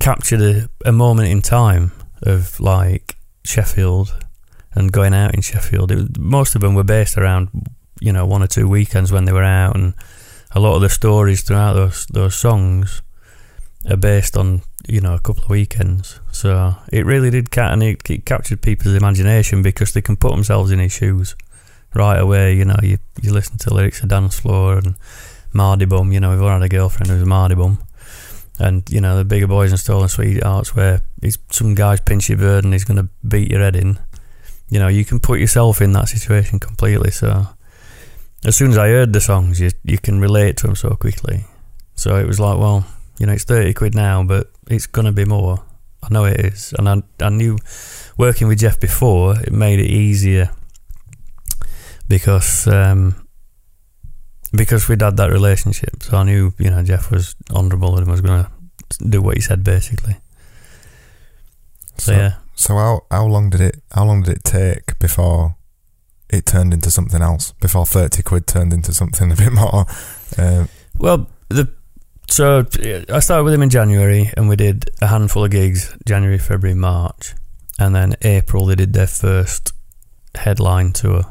captured 0.00 0.40
a, 0.40 0.68
a 0.84 0.92
moment 0.92 1.28
in 1.28 1.40
time 1.40 1.92
of 2.22 2.58
like 2.60 3.16
Sheffield 3.44 4.14
and 4.74 4.92
going 4.92 5.14
out 5.14 5.34
in 5.34 5.40
Sheffield. 5.40 6.18
Most 6.18 6.54
of 6.54 6.60
them 6.60 6.74
were 6.74 6.84
based 6.84 7.16
around, 7.16 7.48
you 8.00 8.12
know, 8.12 8.26
one 8.26 8.42
or 8.42 8.46
two 8.46 8.68
weekends 8.68 9.12
when 9.12 9.24
they 9.24 9.32
were 9.32 9.44
out, 9.44 9.76
and 9.76 9.94
a 10.52 10.60
lot 10.60 10.74
of 10.74 10.82
the 10.82 10.88
stories 10.88 11.42
throughout 11.42 11.74
those 11.74 12.06
those 12.06 12.36
songs 12.36 13.02
are 13.88 13.96
based 13.96 14.36
on 14.36 14.62
you 14.86 15.00
know 15.00 15.14
a 15.14 15.20
couple 15.20 15.44
of 15.44 15.50
weekends. 15.50 16.20
So 16.32 16.76
it 16.92 17.06
really 17.06 17.30
did 17.30 17.56
and 17.56 17.82
it, 17.82 18.08
it 18.10 18.26
captured 18.26 18.62
people's 18.62 18.94
imagination 18.94 19.62
because 19.62 19.92
they 19.92 20.02
can 20.02 20.16
put 20.16 20.32
themselves 20.32 20.70
in 20.70 20.78
his 20.78 20.92
shoes 20.92 21.34
right 21.94 22.18
away. 22.18 22.54
You 22.54 22.64
know, 22.64 22.76
you 22.82 22.98
you 23.22 23.32
listen 23.32 23.58
to 23.58 23.74
lyrics 23.74 24.02
of 24.02 24.08
dance 24.08 24.38
floor 24.38 24.78
and 24.78 24.96
Mardy 25.52 25.84
Bum. 25.84 26.12
You 26.12 26.20
know, 26.20 26.30
we've 26.30 26.42
all 26.42 26.48
had 26.48 26.62
a 26.62 26.68
girlfriend 26.68 27.10
who's 27.10 27.22
a 27.22 27.26
Mardy 27.26 27.54
Bum. 27.54 27.82
And 28.58 28.88
you 28.90 29.00
know 29.00 29.16
the 29.16 29.24
bigger 29.24 29.46
boys 29.46 29.70
and 29.70 29.80
stolen 29.80 30.08
sweethearts, 30.08 30.76
where 30.76 31.00
he's, 31.22 31.38
some 31.50 31.74
guy's 31.74 32.00
pinch 32.00 32.28
your 32.28 32.36
bird 32.36 32.64
and 32.64 32.74
he's 32.74 32.84
going 32.84 32.98
to 32.98 33.08
beat 33.26 33.50
your 33.50 33.60
head 33.60 33.74
in. 33.74 33.98
You 34.68 34.78
know, 34.78 34.88
you 34.88 35.04
can 35.04 35.18
put 35.18 35.40
yourself 35.40 35.80
in 35.80 35.92
that 35.92 36.08
situation 36.08 36.58
completely. 36.58 37.10
So, 37.10 37.46
as 38.44 38.56
soon 38.56 38.70
as 38.70 38.78
I 38.78 38.88
heard 38.88 39.14
the 39.14 39.20
songs, 39.20 39.60
you 39.60 39.70
you 39.82 39.98
can 39.98 40.20
relate 40.20 40.58
to 40.58 40.66
them 40.66 40.76
so 40.76 40.90
quickly. 40.90 41.44
So 41.94 42.16
it 42.16 42.26
was 42.26 42.38
like, 42.38 42.58
well, 42.58 42.86
you 43.18 43.26
know, 43.26 43.32
it's 43.32 43.44
thirty 43.44 43.72
quid 43.72 43.94
now, 43.94 44.22
but 44.22 44.50
it's 44.68 44.86
going 44.86 45.06
to 45.06 45.12
be 45.12 45.24
more. 45.24 45.64
I 46.02 46.08
know 46.10 46.26
it 46.26 46.40
is, 46.40 46.74
and 46.78 46.86
I 46.86 47.02
I 47.18 47.30
knew 47.30 47.56
working 48.18 48.46
with 48.46 48.58
Geoff 48.58 48.78
before 48.78 49.40
it 49.40 49.52
made 49.52 49.78
it 49.78 49.90
easier 49.90 50.50
because 52.10 52.66
um, 52.66 53.14
because 54.52 54.88
we'd 54.88 55.00
had 55.00 55.16
that 55.16 55.30
relationship. 55.30 56.02
So 56.02 56.18
I 56.18 56.24
knew, 56.24 56.52
you 56.58 56.68
know, 56.68 56.82
Geoff 56.82 57.10
was 57.10 57.36
honourable 57.50 57.96
and 57.96 58.06
was 58.06 58.20
going 58.20 58.44
to 58.44 59.08
do 59.08 59.22
what 59.22 59.36
he 59.36 59.40
said, 59.40 59.62
basically. 59.64 60.16
So, 61.96 62.12
yeah, 62.12 62.34
So 62.54 62.74
how 62.74 63.02
how 63.10 63.26
long 63.26 63.48
did 63.48 63.60
it 63.60 63.76
how 63.92 64.04
long 64.04 64.22
did 64.22 64.36
it 64.36 64.44
take 64.44 64.98
before 64.98 65.56
it 66.28 66.46
turned 66.46 66.74
into 66.74 66.90
something 66.90 67.22
else? 67.22 67.52
Before 67.60 67.86
thirty 67.86 68.22
quid 68.22 68.46
turned 68.46 68.72
into 68.72 68.92
something 68.92 69.32
a 69.32 69.36
bit 69.36 69.52
more. 69.52 69.86
Uh, 70.36 70.66
well, 70.98 71.28
the 71.48 71.72
so 72.28 72.64
I 73.12 73.20
started 73.20 73.44
with 73.44 73.54
him 73.54 73.62
in 73.62 73.70
January, 73.70 74.30
and 74.36 74.48
we 74.48 74.56
did 74.56 74.90
a 75.00 75.06
handful 75.08 75.44
of 75.44 75.50
gigs 75.50 75.94
January, 76.06 76.38
February, 76.38 76.78
March, 76.78 77.34
and 77.78 77.94
then 77.94 78.14
April 78.22 78.66
they 78.66 78.76
did 78.76 78.92
their 78.92 79.08
first 79.08 79.72
headline 80.34 80.92
tour, 80.92 81.22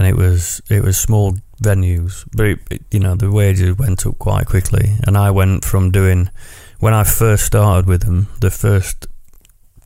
and 0.00 0.08
it 0.08 0.16
was 0.16 0.62
it 0.70 0.82
was 0.82 0.96
small 0.96 1.34
venues, 1.62 2.26
but 2.34 2.46
it, 2.46 2.58
it- 2.70 2.82
you 2.90 3.00
know 3.00 3.14
the 3.14 3.30
wages 3.30 3.76
went 3.76 4.06
up 4.06 4.18
quite 4.18 4.46
quickly, 4.46 4.96
and 5.06 5.14
I 5.18 5.30
went 5.30 5.62
from 5.62 5.90
doing 5.90 6.30
when 6.78 6.94
I 6.94 7.04
first 7.04 7.44
started 7.44 7.86
with 7.86 8.02
them, 8.04 8.28
the 8.40 8.50
first 8.50 9.06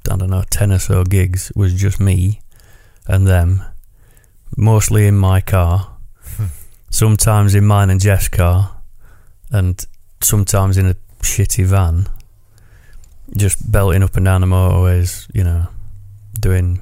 I 0.08 0.14
don't 0.16 0.30
know 0.30 0.44
ten 0.50 0.70
or 0.70 0.78
so 0.78 1.02
gigs 1.02 1.50
was 1.56 1.74
just 1.74 1.98
me 1.98 2.40
and 3.08 3.26
them, 3.26 3.64
mostly 4.56 5.08
in 5.08 5.16
my 5.16 5.40
car, 5.40 5.96
hmm. 6.36 6.46
sometimes 6.90 7.56
in 7.56 7.66
mine 7.66 7.90
and 7.90 8.00
Geoff's 8.00 8.28
car, 8.28 8.80
and 9.50 9.84
sometimes 10.22 10.78
in 10.78 10.86
a 10.86 10.94
shitty 11.22 11.64
van, 11.64 12.06
just 13.36 13.68
belting 13.72 14.04
up 14.04 14.14
and 14.16 14.24
down 14.26 14.42
the 14.42 14.46
motorways, 14.46 15.26
you 15.34 15.42
know, 15.42 15.66
doing 16.38 16.80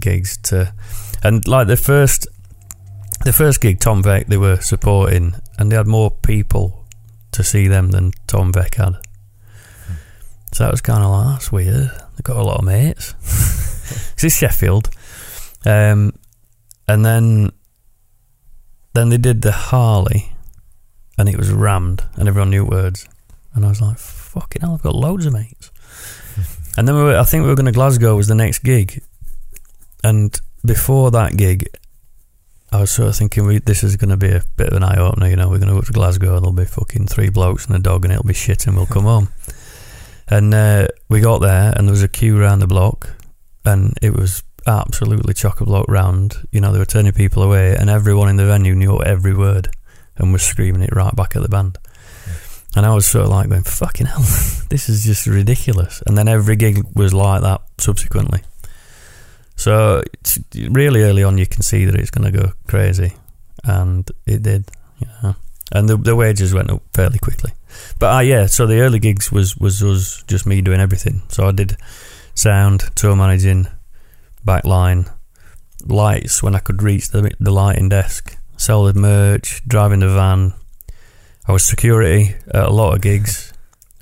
gigs 0.00 0.38
to, 0.38 0.72
and 1.22 1.46
like 1.46 1.66
the 1.66 1.76
first, 1.76 2.26
the 3.24 3.32
first 3.32 3.60
gig, 3.60 3.80
Tom 3.80 4.02
Beck, 4.02 4.26
they 4.26 4.36
were 4.36 4.60
supporting, 4.60 5.34
and 5.58 5.70
they 5.70 5.76
had 5.76 5.86
more 5.86 6.10
people 6.10 6.84
to 7.32 7.42
see 7.44 7.68
them 7.68 7.90
than 7.90 8.12
Tom 8.26 8.52
Beck 8.52 8.74
had. 8.76 8.94
So 10.52 10.64
that 10.64 10.70
was 10.70 10.80
kind 10.82 11.02
of 11.02 11.10
like 11.10 11.26
that's 11.28 11.50
weird. 11.52 11.90
They 12.16 12.22
got 12.22 12.36
a 12.36 12.42
lot 12.42 12.58
of 12.58 12.64
mates. 12.64 13.14
'Cause 13.22 14.24
it's 14.24 14.36
Sheffield, 14.36 14.88
um, 15.64 16.12
and 16.88 17.04
then 17.04 17.50
then 18.94 19.08
they 19.08 19.16
did 19.18 19.42
the 19.42 19.52
Harley, 19.52 20.32
and 21.18 21.28
it 21.28 21.36
was 21.36 21.50
rammed, 21.50 22.04
and 22.16 22.28
everyone 22.28 22.50
knew 22.50 22.64
words, 22.64 23.06
and 23.54 23.64
I 23.64 23.68
was 23.68 23.80
like, 23.80 23.98
"Fucking 23.98 24.62
hell, 24.62 24.74
I've 24.74 24.82
got 24.82 24.94
loads 24.94 25.26
of 25.26 25.32
mates." 25.32 25.70
and 26.76 26.86
then 26.88 26.94
we 26.94 27.02
were, 27.02 27.18
I 27.18 27.24
think 27.24 27.42
we 27.42 27.48
were 27.48 27.54
going 27.56 27.66
to 27.66 27.72
Glasgow 27.72 28.16
was 28.16 28.28
the 28.28 28.34
next 28.34 28.60
gig, 28.60 29.02
and 30.04 30.38
before 30.64 31.10
that 31.10 31.36
gig, 31.36 31.68
I 32.72 32.80
was 32.80 32.90
sort 32.90 33.10
of 33.10 33.16
thinking, 33.16 33.44
we, 33.44 33.58
"This 33.58 33.84
is 33.84 33.96
going 33.96 34.10
to 34.10 34.16
be 34.16 34.30
a 34.30 34.42
bit 34.56 34.68
of 34.68 34.76
an 34.76 34.82
eye 34.82 34.98
opener." 34.98 35.28
You 35.28 35.36
know, 35.36 35.48
we're 35.48 35.58
going 35.58 35.68
to 35.68 35.74
go 35.74 35.82
to 35.82 35.92
Glasgow, 35.92 36.40
there'll 36.40 36.52
be 36.52 36.64
fucking 36.64 37.06
three 37.06 37.28
blokes 37.28 37.66
and 37.66 37.76
a 37.76 37.78
dog, 37.78 38.04
and 38.04 38.12
it'll 38.12 38.24
be 38.24 38.32
shit, 38.32 38.66
and 38.66 38.76
we'll 38.76 38.86
come 38.86 39.04
home. 39.04 39.28
And 40.28 40.54
uh, 40.54 40.88
we 41.10 41.20
got 41.20 41.40
there, 41.40 41.74
and 41.76 41.86
there 41.86 41.92
was 41.92 42.02
a 42.02 42.08
queue 42.08 42.40
around 42.40 42.60
the 42.60 42.66
block, 42.66 43.14
and 43.66 43.92
it 44.00 44.14
was 44.14 44.42
absolutely 44.66 45.34
chock 45.34 45.60
a 45.60 45.66
block 45.66 45.86
round. 45.88 46.36
You 46.50 46.60
know, 46.62 46.72
they 46.72 46.78
were 46.78 46.86
turning 46.86 47.12
people 47.12 47.42
away, 47.42 47.76
and 47.76 47.90
everyone 47.90 48.30
in 48.30 48.36
the 48.36 48.46
venue 48.46 48.74
knew 48.74 49.02
every 49.02 49.34
word 49.34 49.68
and 50.16 50.32
was 50.32 50.42
screaming 50.42 50.82
it 50.82 50.94
right 50.94 51.14
back 51.14 51.36
at 51.36 51.42
the 51.42 51.48
band. 51.48 51.76
And 52.74 52.86
I 52.86 52.94
was 52.94 53.06
sort 53.06 53.24
of 53.24 53.30
like 53.30 53.50
going, 53.50 53.64
fucking 53.64 54.06
hell, 54.06 54.20
this 54.70 54.88
is 54.88 55.04
just 55.04 55.26
ridiculous. 55.26 56.02
And 56.06 56.16
then 56.16 56.28
every 56.28 56.56
gig 56.56 56.82
was 56.94 57.12
like 57.12 57.42
that 57.42 57.60
subsequently. 57.78 58.40
So 59.56 60.02
really 60.54 61.02
early 61.02 61.22
on, 61.22 61.38
you 61.38 61.46
can 61.46 61.62
see 61.62 61.84
that 61.84 61.94
it's 61.94 62.10
going 62.10 62.30
to 62.32 62.38
go 62.38 62.52
crazy, 62.66 63.14
and 63.64 64.10
it 64.26 64.42
did. 64.42 64.70
Know, 65.22 65.34
and 65.72 65.88
the 65.88 65.96
the 65.96 66.16
wages 66.16 66.54
went 66.54 66.70
up 66.70 66.82
fairly 66.94 67.18
quickly. 67.18 67.52
But 67.98 68.16
uh, 68.16 68.20
yeah, 68.20 68.46
so 68.46 68.66
the 68.66 68.80
early 68.80 68.98
gigs 68.98 69.32
was 69.32 69.56
was 69.56 69.82
us 69.82 70.22
just 70.26 70.46
me 70.46 70.60
doing 70.60 70.80
everything. 70.80 71.22
So 71.28 71.48
I 71.48 71.52
did 71.52 71.76
sound, 72.34 72.90
tour 72.94 73.16
managing, 73.16 73.68
backline, 74.46 75.10
lights 75.86 76.42
when 76.42 76.54
I 76.54 76.58
could 76.58 76.82
reach 76.82 77.10
the 77.10 77.30
the 77.40 77.50
lighting 77.50 77.88
desk, 77.88 78.36
sell 78.56 78.84
the 78.84 78.94
merch, 78.94 79.62
driving 79.66 80.00
the 80.00 80.08
van. 80.08 80.54
I 81.46 81.52
was 81.52 81.64
security 81.64 82.34
at 82.52 82.64
a 82.64 82.70
lot 82.70 82.94
of 82.94 83.00
gigs. 83.00 83.52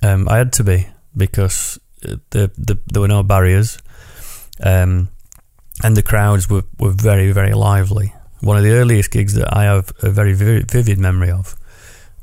Um, 0.03 0.27
I 0.29 0.37
had 0.37 0.53
to 0.53 0.63
be 0.63 0.87
because 1.15 1.79
uh, 2.05 2.17
the, 2.29 2.51
the 2.57 2.79
there 2.87 3.01
were 3.01 3.07
no 3.07 3.23
barriers, 3.23 3.79
um, 4.63 5.09
and 5.83 5.95
the 5.97 6.03
crowds 6.03 6.49
were, 6.49 6.63
were 6.79 6.91
very 6.91 7.31
very 7.31 7.53
lively. 7.53 8.13
One 8.41 8.57
of 8.57 8.63
the 8.63 8.71
earliest 8.71 9.11
gigs 9.11 9.33
that 9.35 9.55
I 9.55 9.63
have 9.65 9.91
a 10.01 10.09
very 10.09 10.33
vivid, 10.33 10.69
vivid 10.71 10.97
memory 10.97 11.29
of 11.31 11.55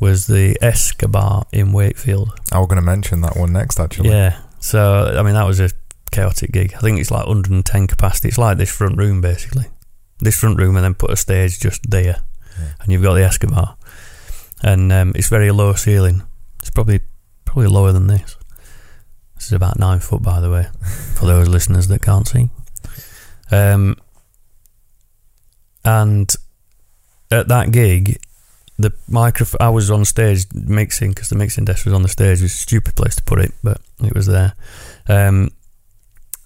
was 0.00 0.26
the 0.26 0.56
Escobar 0.60 1.44
in 1.52 1.72
Wakefield. 1.72 2.30
I 2.52 2.58
was 2.58 2.66
going 2.68 2.76
to 2.80 2.82
mention 2.86 3.20
that 3.22 3.36
one 3.36 3.52
next, 3.52 3.78
actually. 3.80 4.10
Yeah. 4.10 4.40
So 4.60 5.14
I 5.18 5.22
mean 5.22 5.34
that 5.34 5.46
was 5.46 5.60
a 5.60 5.70
chaotic 6.10 6.50
gig. 6.52 6.72
I 6.74 6.78
think 6.80 6.98
it's 6.98 7.10
like 7.10 7.26
110 7.26 7.86
capacity. 7.86 8.28
It's 8.28 8.38
like 8.38 8.58
this 8.58 8.70
front 8.74 8.96
room 8.96 9.20
basically. 9.20 9.66
This 10.20 10.38
front 10.38 10.58
room 10.58 10.74
and 10.76 10.84
then 10.84 10.94
put 10.94 11.10
a 11.10 11.16
stage 11.16 11.60
just 11.60 11.88
there, 11.88 12.22
Yeah. 12.58 12.68
and 12.80 12.90
you've 12.90 13.02
got 13.04 13.14
the 13.14 13.22
Escobar, 13.22 13.76
and 14.64 14.90
um, 14.92 15.12
it's 15.14 15.28
very 15.28 15.52
low 15.52 15.74
ceiling. 15.74 16.22
It's 16.58 16.70
probably 16.70 17.00
probably 17.44 17.68
lower 17.68 17.92
than 17.92 18.08
this. 18.08 18.36
This 19.36 19.46
is 19.46 19.52
about 19.52 19.78
nine 19.78 20.00
foot, 20.00 20.22
by 20.22 20.40
the 20.40 20.50
way, 20.50 20.66
for 21.14 21.26
those 21.26 21.46
listeners 21.56 21.86
that 21.86 22.02
can't 22.02 22.26
see. 22.26 22.50
Um, 23.50 23.96
and 25.84 26.32
at 27.30 27.48
that 27.48 27.70
gig, 27.70 28.20
the 28.78 28.92
microphone. 29.08 29.58
I 29.60 29.70
was 29.70 29.90
on 29.90 30.04
stage 30.04 30.46
mixing 30.54 31.10
because 31.10 31.28
the 31.28 31.36
mixing 31.36 31.64
desk 31.64 31.84
was 31.84 31.94
on 31.94 32.02
the 32.02 32.08
stage. 32.08 32.38
It 32.38 32.44
was 32.44 32.54
a 32.54 32.56
stupid 32.56 32.94
place 32.94 33.16
to 33.16 33.22
put 33.22 33.40
it, 33.40 33.52
but 33.62 33.80
it 34.02 34.14
was 34.14 34.26
there. 34.26 34.54
Um, 35.08 35.50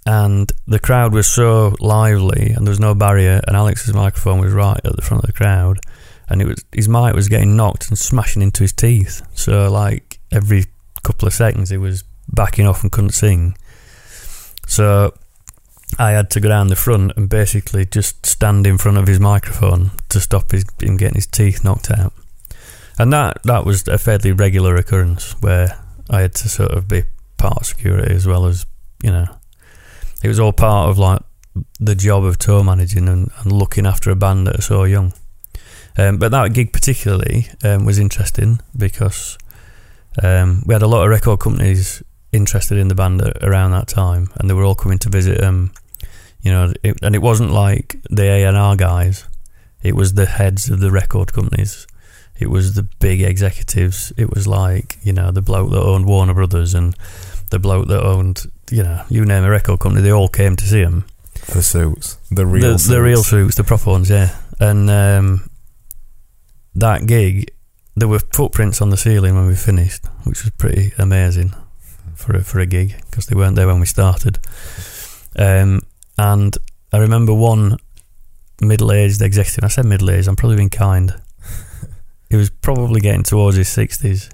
and 0.05 0.51
the 0.67 0.81
crowd 0.81 1.13
was 1.13 1.27
so 1.27 1.77
lively, 1.79 2.51
and 2.51 2.67
there 2.67 2.73
was 2.73 2.81
no 2.81 2.95
barrier. 2.95 3.41
And 3.47 3.57
Alex's 3.57 3.95
microphone 3.95 4.41
was 4.41 4.53
right 4.53 4.81
at 4.83 4.97
the 4.97 5.03
front 5.03 5.23
of 5.23 5.27
the 5.27 5.33
crowd, 5.33 5.79
and 6.29 6.41
it 6.41 6.47
was 6.47 6.65
his 6.73 6.89
mic 6.89 7.15
was 7.15 7.29
getting 7.29 7.57
knocked 7.57 7.89
and 7.89 7.99
smashing 7.99 8.43
into 8.43 8.65
his 8.65 8.73
teeth. 8.73 9.23
So 9.35 9.71
like 9.71 10.19
every 10.33 10.67
couple 11.03 11.29
of 11.29 11.35
seconds, 11.35 11.71
he 11.71 11.77
was 11.77 12.03
backing 12.29 12.67
off 12.67 12.83
and 12.83 12.91
couldn't 12.91 13.11
sing. 13.11 13.57
So 14.67 15.15
I 15.99 16.13
had 16.13 16.31
to 16.31 16.41
go 16.41 16.49
down 16.49 16.69
the 16.69 16.77
front 16.77 17.13
and 17.17 17.29
basically 17.29 17.85
just 17.85 18.25
stand 18.25 18.67
in 18.67 18.79
front 18.79 18.99
of 18.99 19.07
his 19.07 19.21
microphone 19.21 19.91
to 20.09 20.21
stop 20.21 20.51
his, 20.51 20.65
him 20.81 20.97
getting 20.97 21.17
his 21.17 21.27
teeth 21.27 21.65
knocked 21.65 21.91
out. 21.91 22.13
And 22.99 23.13
that, 23.13 23.43
that 23.45 23.65
was 23.65 23.87
a 23.89 23.99
fairly 23.99 24.33
regular 24.33 24.77
occurrence 24.77 25.33
where 25.41 25.79
I 26.11 26.21
had 26.23 26.35
to 26.37 26.49
sort 26.49 26.73
of 26.73 26.89
be 26.89 27.05
part 27.37 27.59
of 27.59 27.67
security 27.67 28.15
as 28.15 28.27
well 28.27 28.47
as, 28.47 28.67
you 29.03 29.11
know, 29.11 29.27
it 30.23 30.29
was 30.29 30.39
all 30.39 30.53
part 30.53 30.89
of 30.89 30.99
like 30.99 31.21
the 31.81 31.95
job 31.95 32.25
of 32.25 32.39
tour 32.39 32.65
managing 32.65 33.09
and, 33.09 33.31
and 33.43 33.53
looking 33.53 33.87
after 33.87 34.11
a 34.11 34.17
band 34.17 34.47
that 34.47 34.59
are 34.59 34.63
so 34.63 34.85
young. 34.85 35.13
Um, 35.99 36.19
but 36.19 36.31
that 36.31 36.55
gig 36.55 36.73
particularly 36.73 37.49
um, 37.63 37.85
was 37.85 37.99
interesting 37.99 38.61
because 38.77 39.37
um, 40.23 40.63
we 40.67 40.75
had 40.75 40.83
a 40.83 40.87
lot 40.87 41.05
of 41.05 41.11
record 41.11 41.41
companies 41.41 42.03
interested 42.33 42.79
in 42.79 42.89
the 42.89 42.95
band 42.95 43.23
around 43.43 43.73
that 43.73 43.89
time, 43.89 44.29
and 44.37 44.49
they 44.49 44.55
were 44.55 44.65
all 44.65 44.75
coming 44.75 44.99
to 45.01 45.11
visit. 45.11 45.43
Um, 45.43 45.73
you 46.43 46.51
know, 46.51 46.73
it, 46.83 46.99
and 47.03 47.15
it 47.15 47.23
wasn't 47.23 47.53
like 47.53 47.97
the 48.11 48.25
A 48.25 48.45
and 48.45 48.57
R 48.57 48.77
guys; 48.77 49.27
it 49.83 49.95
was 49.95 50.15
the 50.15 50.27
heads 50.27 50.69
of 50.69 50.81
the 50.81 50.91
record 50.91 51.33
companies. 51.33 51.87
It 52.39 52.51
was 52.51 52.75
the 52.75 52.83
big 52.83 53.23
executives. 53.23 54.13
It 54.17 54.35
was 54.35 54.47
like 54.47 54.99
you 55.03 55.13
know 55.13 55.31
the 55.31 55.43
bloke 55.43 55.71
that 55.71 55.81
owned 55.81 56.07
Warner 56.07 56.35
Brothers 56.35 56.75
and 56.75 56.97
the 57.51 57.59
bloke 57.59 57.89
that 57.89 58.03
owned 58.03 58.45
you 58.71 58.83
know 58.83 59.05
you 59.09 59.25
name 59.25 59.45
a 59.45 59.51
record 59.51 59.81
company. 59.81 60.03
They 60.03 60.13
all 60.13 60.29
came 60.29 60.57
to 60.57 60.65
see 60.65 60.81
him. 60.81 61.05
The 61.53 61.63
suits, 61.63 62.19
the 62.31 62.47
real, 62.47 62.73
the, 62.73 62.79
suits. 62.79 62.89
the 62.89 63.03
real 63.03 63.23
suits, 63.23 63.57
the 63.57 63.65
proper 63.65 63.91
ones, 63.91 64.11
yeah. 64.11 64.37
And 64.61 64.89
um, 64.89 65.51
that 66.75 67.07
gig, 67.07 67.51
there 67.97 68.09
were 68.09 68.21
footprints 68.21 68.81
on 68.81 68.91
the 68.91 68.97
ceiling 68.97 69.35
when 69.35 69.47
we 69.47 69.57
finished, 69.57 70.07
which 70.25 70.45
was 70.45 70.53
pretty 70.53 70.93
amazing 70.99 71.53
for 72.15 72.37
a, 72.37 72.45
for 72.45 72.61
a 72.61 72.67
gig 72.67 72.95
because 73.11 73.27
they 73.27 73.35
weren't 73.35 73.57
there 73.57 73.67
when 73.67 73.81
we 73.81 73.87
started. 73.87 74.39
Um, 75.37 75.83
and 76.23 76.57
I 76.93 76.99
remember 76.99 77.35
one 77.35 77.79
middle-aged 78.61 79.21
executive. 79.21 79.65
I 79.65 79.69
said 79.69 79.87
middle-aged. 79.87 80.29
I'm 80.29 80.37
probably 80.37 80.57
being 80.57 80.71
kind. 80.71 81.21
he 82.31 82.37
was 82.37 82.49
probably 82.49 83.01
getting 83.01 83.25
towards 83.25 83.57
his 83.57 83.69
sixties, 83.69 84.31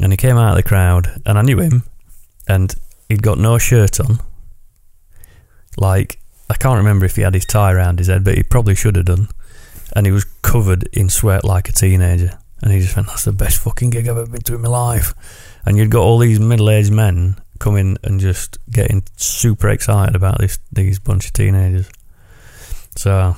and 0.00 0.12
he 0.12 0.16
came 0.16 0.36
out 0.36 0.52
of 0.52 0.56
the 0.56 0.68
crowd, 0.68 1.20
and 1.26 1.36
I 1.36 1.42
knew 1.42 1.58
him, 1.58 1.82
and 2.46 2.72
he'd 3.08 3.24
got 3.24 3.38
no 3.38 3.58
shirt 3.58 3.98
on. 3.98 4.20
Like 5.76 6.20
I 6.48 6.54
can't 6.54 6.76
remember 6.76 7.06
if 7.06 7.16
he 7.16 7.22
had 7.22 7.34
his 7.34 7.44
tie 7.46 7.72
around 7.72 7.98
his 7.98 8.06
head, 8.06 8.22
but 8.22 8.36
he 8.36 8.44
probably 8.44 8.76
should 8.76 8.94
have 8.94 9.06
done. 9.06 9.28
And 9.96 10.06
he 10.06 10.12
was 10.12 10.24
covered 10.42 10.88
in 10.92 11.08
sweat 11.08 11.44
like 11.44 11.68
a 11.68 11.72
teenager. 11.72 12.38
And 12.62 12.72
he 12.72 12.78
just 12.78 12.94
went, 12.94 13.08
"That's 13.08 13.24
the 13.24 13.32
best 13.32 13.58
fucking 13.58 13.90
gig 13.90 14.06
I've 14.06 14.16
ever 14.16 14.30
been 14.30 14.42
to 14.42 14.54
in 14.54 14.60
my 14.60 14.68
life." 14.68 15.12
And 15.66 15.76
you'd 15.76 15.90
got 15.90 16.02
all 16.02 16.18
these 16.18 16.38
middle-aged 16.38 16.92
men 16.92 17.36
coming 17.62 17.96
and 18.02 18.20
just 18.20 18.58
getting 18.70 19.04
super 19.16 19.68
excited 19.68 20.16
about 20.16 20.38
this 20.38 20.58
these 20.72 20.98
bunch 20.98 21.26
of 21.26 21.32
teenagers. 21.32 21.88
So 22.96 23.36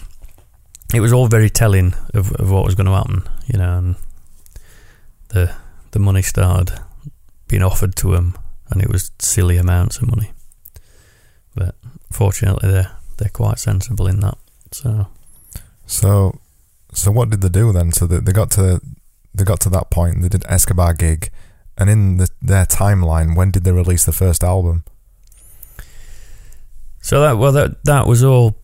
it 0.94 1.00
was 1.00 1.12
all 1.12 1.28
very 1.28 1.50
telling 1.50 1.94
of, 2.14 2.32
of 2.32 2.50
what 2.50 2.64
was 2.64 2.74
going 2.74 2.86
to 2.86 2.92
happen, 2.92 3.22
you 3.46 3.58
know. 3.58 3.78
And 3.78 3.96
the 5.28 5.54
the 5.90 5.98
money 5.98 6.22
started 6.22 6.80
being 7.48 7.62
offered 7.62 7.94
to 7.96 8.12
them, 8.12 8.34
and 8.70 8.82
it 8.82 8.88
was 8.88 9.10
silly 9.18 9.58
amounts 9.58 9.98
of 9.98 10.08
money. 10.08 10.32
But 11.54 11.74
fortunately, 12.10 12.70
they're 12.70 12.90
they're 13.18 13.28
quite 13.28 13.58
sensible 13.58 14.06
in 14.06 14.20
that. 14.20 14.38
So 14.72 15.06
So, 15.86 16.40
so 16.92 17.10
what 17.10 17.30
did 17.30 17.40
they 17.40 17.48
do 17.48 17.72
then? 17.72 17.92
So 17.92 18.06
they, 18.06 18.18
they 18.18 18.32
got 18.32 18.50
to 18.52 18.80
they 19.34 19.44
got 19.44 19.60
to 19.60 19.70
that 19.70 19.90
point. 19.90 20.22
They 20.22 20.28
did 20.28 20.44
Escobar 20.48 20.94
gig, 20.94 21.30
and 21.76 21.90
in 21.90 22.16
the, 22.18 22.28
their 22.40 22.66
timeline, 22.66 23.36
when 23.36 23.50
did 23.50 23.64
they 23.64 23.72
release 23.72 24.04
the 24.04 24.12
first 24.12 24.44
album? 24.44 24.84
So 27.00 27.20
that 27.20 27.36
well 27.36 27.52
that 27.52 27.84
that 27.84 28.06
was 28.06 28.24
all 28.24 28.56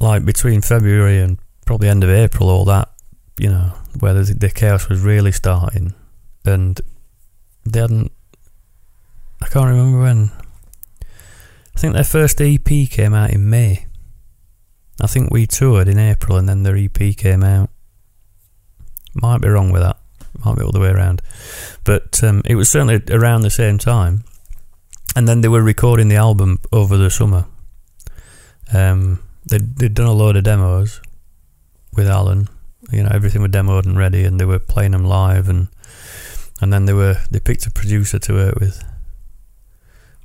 like 0.00 0.24
between 0.24 0.60
February 0.60 1.20
and 1.20 1.38
probably 1.64 1.88
end 1.88 2.04
of 2.04 2.10
April. 2.10 2.50
All 2.50 2.64
that 2.66 2.90
you 3.38 3.48
know 3.48 3.72
where 3.98 4.12
the, 4.12 4.34
the 4.34 4.50
chaos 4.50 4.88
was 4.88 5.00
really 5.00 5.32
starting, 5.32 5.94
and 6.44 6.80
they 7.64 7.80
hadn't. 7.80 8.12
I 9.40 9.48
can't 9.48 9.68
remember 9.68 10.00
when. 10.00 10.32
I 11.00 11.78
think 11.78 11.94
their 11.94 12.04
first 12.04 12.40
EP 12.40 12.64
came 12.64 13.14
out 13.14 13.30
in 13.30 13.50
May. 13.50 13.86
I 15.00 15.06
think 15.06 15.30
we 15.30 15.46
toured 15.46 15.88
in 15.88 15.98
April, 15.98 16.38
and 16.38 16.48
then 16.48 16.62
their 16.62 16.76
EP 16.76 17.16
came 17.16 17.42
out. 17.42 17.70
Might 19.14 19.40
be 19.40 19.48
wrong 19.48 19.70
with 19.70 19.82
that. 19.82 19.98
Might 20.44 20.56
be 20.56 20.64
all 20.64 20.72
the 20.72 20.80
way 20.80 20.90
around, 20.90 21.22
but 21.84 22.22
um, 22.22 22.42
it 22.44 22.54
was 22.54 22.68
certainly 22.68 23.02
around 23.10 23.42
the 23.42 23.50
same 23.50 23.78
time 23.78 24.24
and 25.16 25.26
then 25.26 25.40
they 25.40 25.48
were 25.48 25.62
recording 25.62 26.08
the 26.08 26.16
album 26.16 26.60
over 26.70 26.98
the 26.98 27.10
summer. 27.10 27.46
Um, 28.72 29.22
they'd, 29.46 29.76
they'd 29.76 29.94
done 29.94 30.06
a 30.06 30.12
load 30.12 30.36
of 30.36 30.44
demos 30.44 31.00
with 31.94 32.06
Alan. 32.06 32.48
You 32.92 33.02
know, 33.02 33.10
everything 33.12 33.40
was 33.40 33.50
demoed 33.50 33.86
and 33.86 33.96
ready, 33.96 34.24
and 34.24 34.38
they 34.38 34.44
were 34.44 34.58
playing 34.58 34.92
them 34.92 35.06
live, 35.06 35.48
and 35.48 35.68
and 36.60 36.72
then 36.72 36.84
they 36.84 36.92
were 36.92 37.16
they 37.30 37.40
picked 37.40 37.66
a 37.66 37.70
producer 37.70 38.18
to 38.18 38.34
work 38.34 38.56
with, 38.60 38.84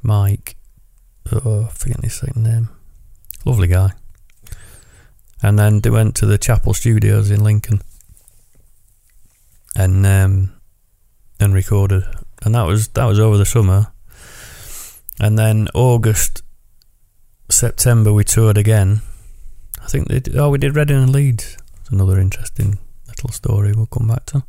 Mike. 0.03 0.57
Oh, 1.31 1.67
I 1.69 1.73
forget 1.73 2.03
his 2.03 2.15
second 2.15 2.43
name. 2.43 2.69
Lovely 3.45 3.67
guy. 3.67 3.91
And 5.41 5.57
then 5.57 5.79
they 5.79 5.89
went 5.89 6.15
to 6.17 6.25
the 6.25 6.37
Chapel 6.37 6.73
Studios 6.73 7.31
in 7.31 7.43
Lincoln, 7.43 7.81
and 9.75 10.05
um, 10.05 10.53
and 11.39 11.53
recorded, 11.53 12.03
and 12.43 12.55
that 12.55 12.63
was 12.63 12.87
that 12.89 13.05
was 13.05 13.19
over 13.19 13.37
the 13.37 13.45
summer. 13.45 13.91
And 15.19 15.37
then 15.37 15.67
August, 15.75 16.41
September, 17.49 18.11
we 18.11 18.23
toured 18.23 18.57
again. 18.57 19.01
I 19.81 19.87
think 19.87 20.07
they 20.07 20.19
did, 20.19 20.35
oh 20.35 20.49
we 20.49 20.57
did 20.57 20.75
Reading 20.75 20.97
and 20.97 21.11
Leeds. 21.11 21.57
It's 21.81 21.89
another 21.89 22.19
interesting 22.19 22.79
little 23.07 23.29
story 23.29 23.73
we'll 23.73 23.85
come 23.87 24.07
back 24.07 24.25
to. 24.27 24.43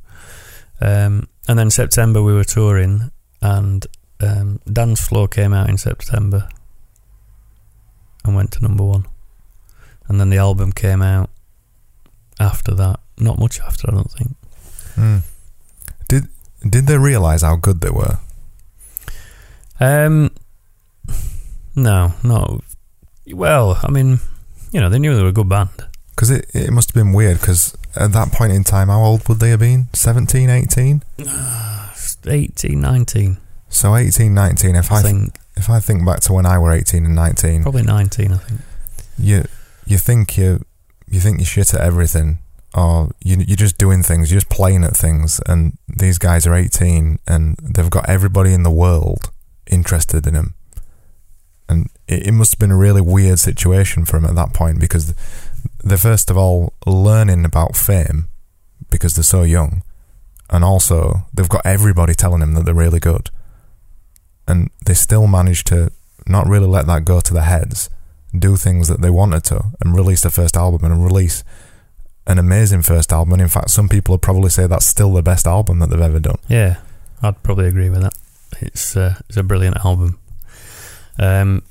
Um, 0.80 1.28
and 1.48 1.58
then 1.58 1.70
September 1.70 2.22
we 2.22 2.32
were 2.32 2.44
touring, 2.44 3.10
and 3.40 3.86
um, 4.20 4.60
Dance 4.70 5.00
Floor 5.06 5.28
came 5.28 5.52
out 5.52 5.68
in 5.68 5.78
September 5.78 6.48
and 8.24 8.34
went 8.34 8.52
to 8.52 8.62
number 8.62 8.84
one. 8.84 9.06
And 10.08 10.20
then 10.20 10.30
the 10.30 10.38
album 10.38 10.72
came 10.72 11.02
out 11.02 11.30
after 12.38 12.74
that. 12.74 13.00
Not 13.18 13.38
much 13.38 13.60
after, 13.60 13.90
I 13.90 13.94
don't 13.94 14.10
think. 14.10 14.36
Hmm. 14.94 15.18
Did 16.08 16.28
did 16.68 16.86
they 16.86 16.98
realize 16.98 17.42
how 17.42 17.56
good 17.56 17.80
they 17.80 17.90
were? 17.90 18.18
Um, 19.80 20.30
no, 21.74 22.12
no. 22.22 22.60
Well, 23.32 23.78
I 23.82 23.90
mean, 23.90 24.18
you 24.72 24.80
know, 24.80 24.88
they 24.88 24.98
knew 24.98 25.14
they 25.16 25.22
were 25.22 25.28
a 25.28 25.32
good 25.32 25.48
band. 25.48 25.70
Because 26.10 26.30
it, 26.30 26.46
it 26.54 26.70
must 26.72 26.90
have 26.90 26.94
been 26.94 27.12
weird. 27.12 27.40
Because 27.40 27.76
at 27.96 28.12
that 28.12 28.30
point 28.32 28.52
in 28.52 28.62
time, 28.64 28.88
how 28.88 29.02
old 29.02 29.26
would 29.28 29.40
they 29.40 29.50
have 29.50 29.60
been? 29.60 29.88
17, 29.92 30.50
18? 30.50 31.02
18, 32.26 32.80
19, 32.80 33.36
So 33.68 33.96
18, 33.96 34.32
19. 34.34 34.76
If 34.76 34.92
I 34.92 34.96
I, 34.98 35.02
think. 35.02 35.34
if 35.56 35.68
I 35.70 35.80
think 35.80 36.06
back 36.06 36.20
to 36.20 36.32
when 36.32 36.46
I 36.46 36.58
were 36.58 36.70
18 36.72 37.04
and 37.06 37.14
19, 37.14 37.62
Probably 37.62 37.82
19, 37.82 38.32
I 38.32 38.36
think. 38.36 38.60
you 39.18 39.44
you 39.86 39.98
think 39.98 40.36
you 40.38 40.64
you 41.08 41.18
think 41.20 41.38
you're 41.38 41.46
shit 41.46 41.74
at 41.74 41.80
everything, 41.80 42.38
or 42.74 43.10
you 43.22 43.36
you're 43.46 43.56
just 43.56 43.78
doing 43.78 44.02
things, 44.02 44.30
you're 44.30 44.40
just 44.40 44.50
playing 44.50 44.84
at 44.84 44.96
things, 44.96 45.40
and 45.46 45.76
these 45.88 46.18
guys 46.18 46.46
are 46.46 46.54
18 46.54 47.18
and 47.26 47.56
they've 47.62 47.90
got 47.90 48.08
everybody 48.08 48.52
in 48.52 48.62
the 48.62 48.70
world 48.70 49.30
interested 49.70 50.26
in 50.26 50.34
them, 50.34 50.54
and 51.68 51.88
it, 52.08 52.28
it 52.28 52.32
must 52.32 52.52
have 52.52 52.58
been 52.58 52.70
a 52.70 52.76
really 52.76 53.00
weird 53.00 53.38
situation 53.38 54.04
for 54.04 54.18
them 54.18 54.28
at 54.28 54.36
that 54.36 54.54
point 54.54 54.80
because 54.80 55.14
they're 55.84 55.98
first 55.98 56.30
of 56.30 56.36
all 56.36 56.72
learning 56.86 57.44
about 57.44 57.76
fame 57.76 58.28
because 58.90 59.14
they're 59.14 59.22
so 59.22 59.42
young, 59.42 59.82
and 60.50 60.64
also 60.64 61.26
they've 61.34 61.48
got 61.48 61.66
everybody 61.66 62.14
telling 62.14 62.40
them 62.40 62.54
that 62.54 62.64
they're 62.64 62.74
really 62.74 63.00
good, 63.00 63.30
and 64.48 64.70
they 64.86 64.94
still 64.94 65.26
manage 65.26 65.64
to 65.64 65.92
not 66.26 66.46
really 66.46 66.66
let 66.66 66.86
that 66.86 67.04
go 67.04 67.20
to 67.20 67.34
their 67.34 67.42
heads 67.42 67.90
do 68.38 68.56
things 68.56 68.88
that 68.88 69.00
they 69.02 69.10
wanted 69.10 69.44
to 69.44 69.62
and 69.80 69.94
release 69.94 70.22
their 70.22 70.30
first 70.30 70.56
album 70.56 70.84
and 70.84 71.04
release 71.04 71.44
an 72.26 72.38
amazing 72.38 72.82
first 72.82 73.12
album. 73.12 73.34
And 73.34 73.42
in 73.42 73.48
fact, 73.48 73.70
some 73.70 73.88
people 73.88 74.12
would 74.14 74.22
probably 74.22 74.50
say 74.50 74.66
that's 74.66 74.86
still 74.86 75.12
the 75.12 75.22
best 75.22 75.46
album 75.46 75.78
that 75.80 75.90
they've 75.90 76.00
ever 76.00 76.20
done. 76.20 76.38
Yeah, 76.48 76.76
I'd 77.22 77.42
probably 77.42 77.66
agree 77.66 77.90
with 77.90 78.02
that. 78.02 78.14
It's 78.60 78.96
uh, 78.96 79.16
it's 79.28 79.36
a 79.36 79.42
brilliant 79.42 79.84
album. 79.84 80.18
Um, 81.18 81.62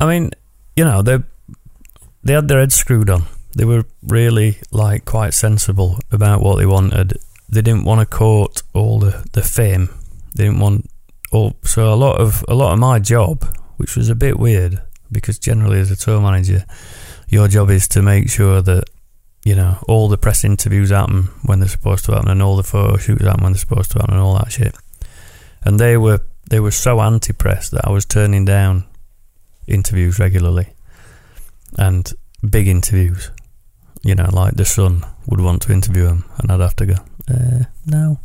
I 0.00 0.06
mean, 0.06 0.30
you 0.76 0.84
know, 0.84 1.02
they 1.02 1.18
they 2.22 2.34
had 2.34 2.48
their 2.48 2.60
heads 2.60 2.74
screwed 2.74 3.10
on 3.10 3.24
They 3.54 3.64
were 3.64 3.84
really 4.02 4.58
like 4.70 5.04
quite 5.04 5.34
sensible 5.34 5.98
about 6.10 6.40
what 6.40 6.56
they 6.56 6.66
wanted. 6.66 7.18
They 7.48 7.62
didn't 7.62 7.84
want 7.84 8.00
to 8.00 8.06
court 8.06 8.62
all 8.72 8.98
the, 8.98 9.28
the 9.32 9.42
fame. 9.42 9.88
They 10.34 10.44
didn't 10.44 10.60
want 10.60 10.88
all 11.30 11.56
so 11.64 11.92
a 11.92 11.96
lot 11.96 12.20
of 12.20 12.44
a 12.48 12.54
lot 12.54 12.72
of 12.72 12.78
my 12.78 12.98
job, 12.98 13.44
which 13.76 13.96
was 13.96 14.08
a 14.08 14.14
bit 14.14 14.38
weird 14.38 14.80
because 15.10 15.38
generally 15.38 15.80
as 15.80 15.90
a 15.90 15.96
tour 15.96 16.20
manager, 16.20 16.64
your 17.32 17.48
job 17.48 17.70
is 17.70 17.88
to 17.88 18.02
make 18.02 18.28
sure 18.28 18.60
that 18.60 18.84
you 19.42 19.56
know 19.56 19.78
all 19.88 20.06
the 20.08 20.18
press 20.18 20.44
interviews 20.44 20.90
happen 20.90 21.30
when 21.46 21.58
they're 21.58 21.68
supposed 21.68 22.04
to 22.04 22.12
happen, 22.12 22.30
and 22.30 22.42
all 22.42 22.56
the 22.56 22.62
photo 22.62 22.98
shoots 22.98 23.24
happen 23.24 23.42
when 23.42 23.52
they're 23.52 23.58
supposed 23.58 23.90
to 23.92 23.98
happen, 23.98 24.14
and 24.14 24.22
all 24.22 24.36
that 24.36 24.52
shit. 24.52 24.76
And 25.64 25.80
they 25.80 25.96
were 25.96 26.20
they 26.50 26.60
were 26.60 26.70
so 26.70 27.00
anti-press 27.00 27.70
that 27.70 27.86
I 27.86 27.90
was 27.90 28.04
turning 28.04 28.44
down 28.44 28.84
interviews 29.66 30.18
regularly, 30.18 30.68
and 31.78 32.12
big 32.48 32.68
interviews. 32.68 33.30
You 34.04 34.14
know, 34.14 34.28
like 34.30 34.54
the 34.54 34.64
Sun 34.66 35.04
would 35.26 35.40
want 35.40 35.62
to 35.62 35.72
interview 35.72 36.08
him, 36.08 36.24
and 36.38 36.50
I'd 36.50 36.60
have 36.60 36.76
to 36.76 36.86
go, 36.86 36.96
uh, 37.30 37.64
no. 37.86 38.18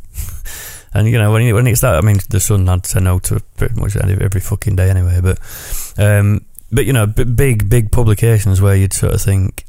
and 0.92 1.08
you 1.08 1.16
know, 1.16 1.32
when 1.32 1.54
when 1.54 1.66
it's 1.66 1.80
that, 1.80 1.94
I 1.94 2.02
mean, 2.02 2.18
the 2.28 2.40
Sun 2.40 2.66
had 2.66 2.84
to 2.84 3.00
no 3.00 3.20
to 3.20 3.40
pretty 3.56 3.80
much 3.80 3.96
every, 3.96 4.22
every 4.22 4.40
fucking 4.42 4.76
day 4.76 4.90
anyway. 4.90 5.20
But, 5.22 5.38
um, 5.96 6.44
but 6.70 6.84
you 6.84 6.92
know, 6.92 7.06
b- 7.06 7.24
big 7.24 7.68
big 7.68 7.90
publications 7.92 8.60
where 8.60 8.76
you'd 8.76 8.92
sort 8.92 9.14
of 9.14 9.20
think, 9.20 9.64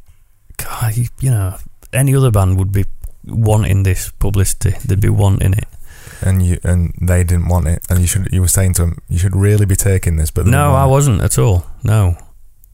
God, 0.58 0.96
you, 0.98 1.08
you 1.20 1.32
know, 1.32 1.58
any 1.94 2.16
other 2.16 2.32
band 2.32 2.58
would 2.58 2.72
be 2.72 2.86
wanting 3.26 3.84
this 3.84 4.12
publicity. 4.12 4.76
They'd 4.86 5.00
be 5.02 5.10
wanting 5.10 5.54
it. 5.54 5.68
And 6.22 6.46
you 6.46 6.60
and 6.64 6.94
they 7.02 7.24
didn't 7.24 7.48
want 7.48 7.68
it, 7.68 7.82
and 7.90 8.00
you 8.02 8.08
should. 8.08 8.28
You 8.32 8.42
were 8.42 8.48
saying 8.50 8.74
to 8.76 8.82
them, 8.84 8.98
you 9.08 9.18
should 9.18 9.36
really 9.36 9.66
be 9.66 9.76
taking 9.76 10.18
this, 10.18 10.32
but 10.32 10.46
No, 10.46 10.74
I 10.74 10.86
wasn't 10.86 11.22
at 11.22 11.38
all. 11.38 11.66
No, 11.84 12.18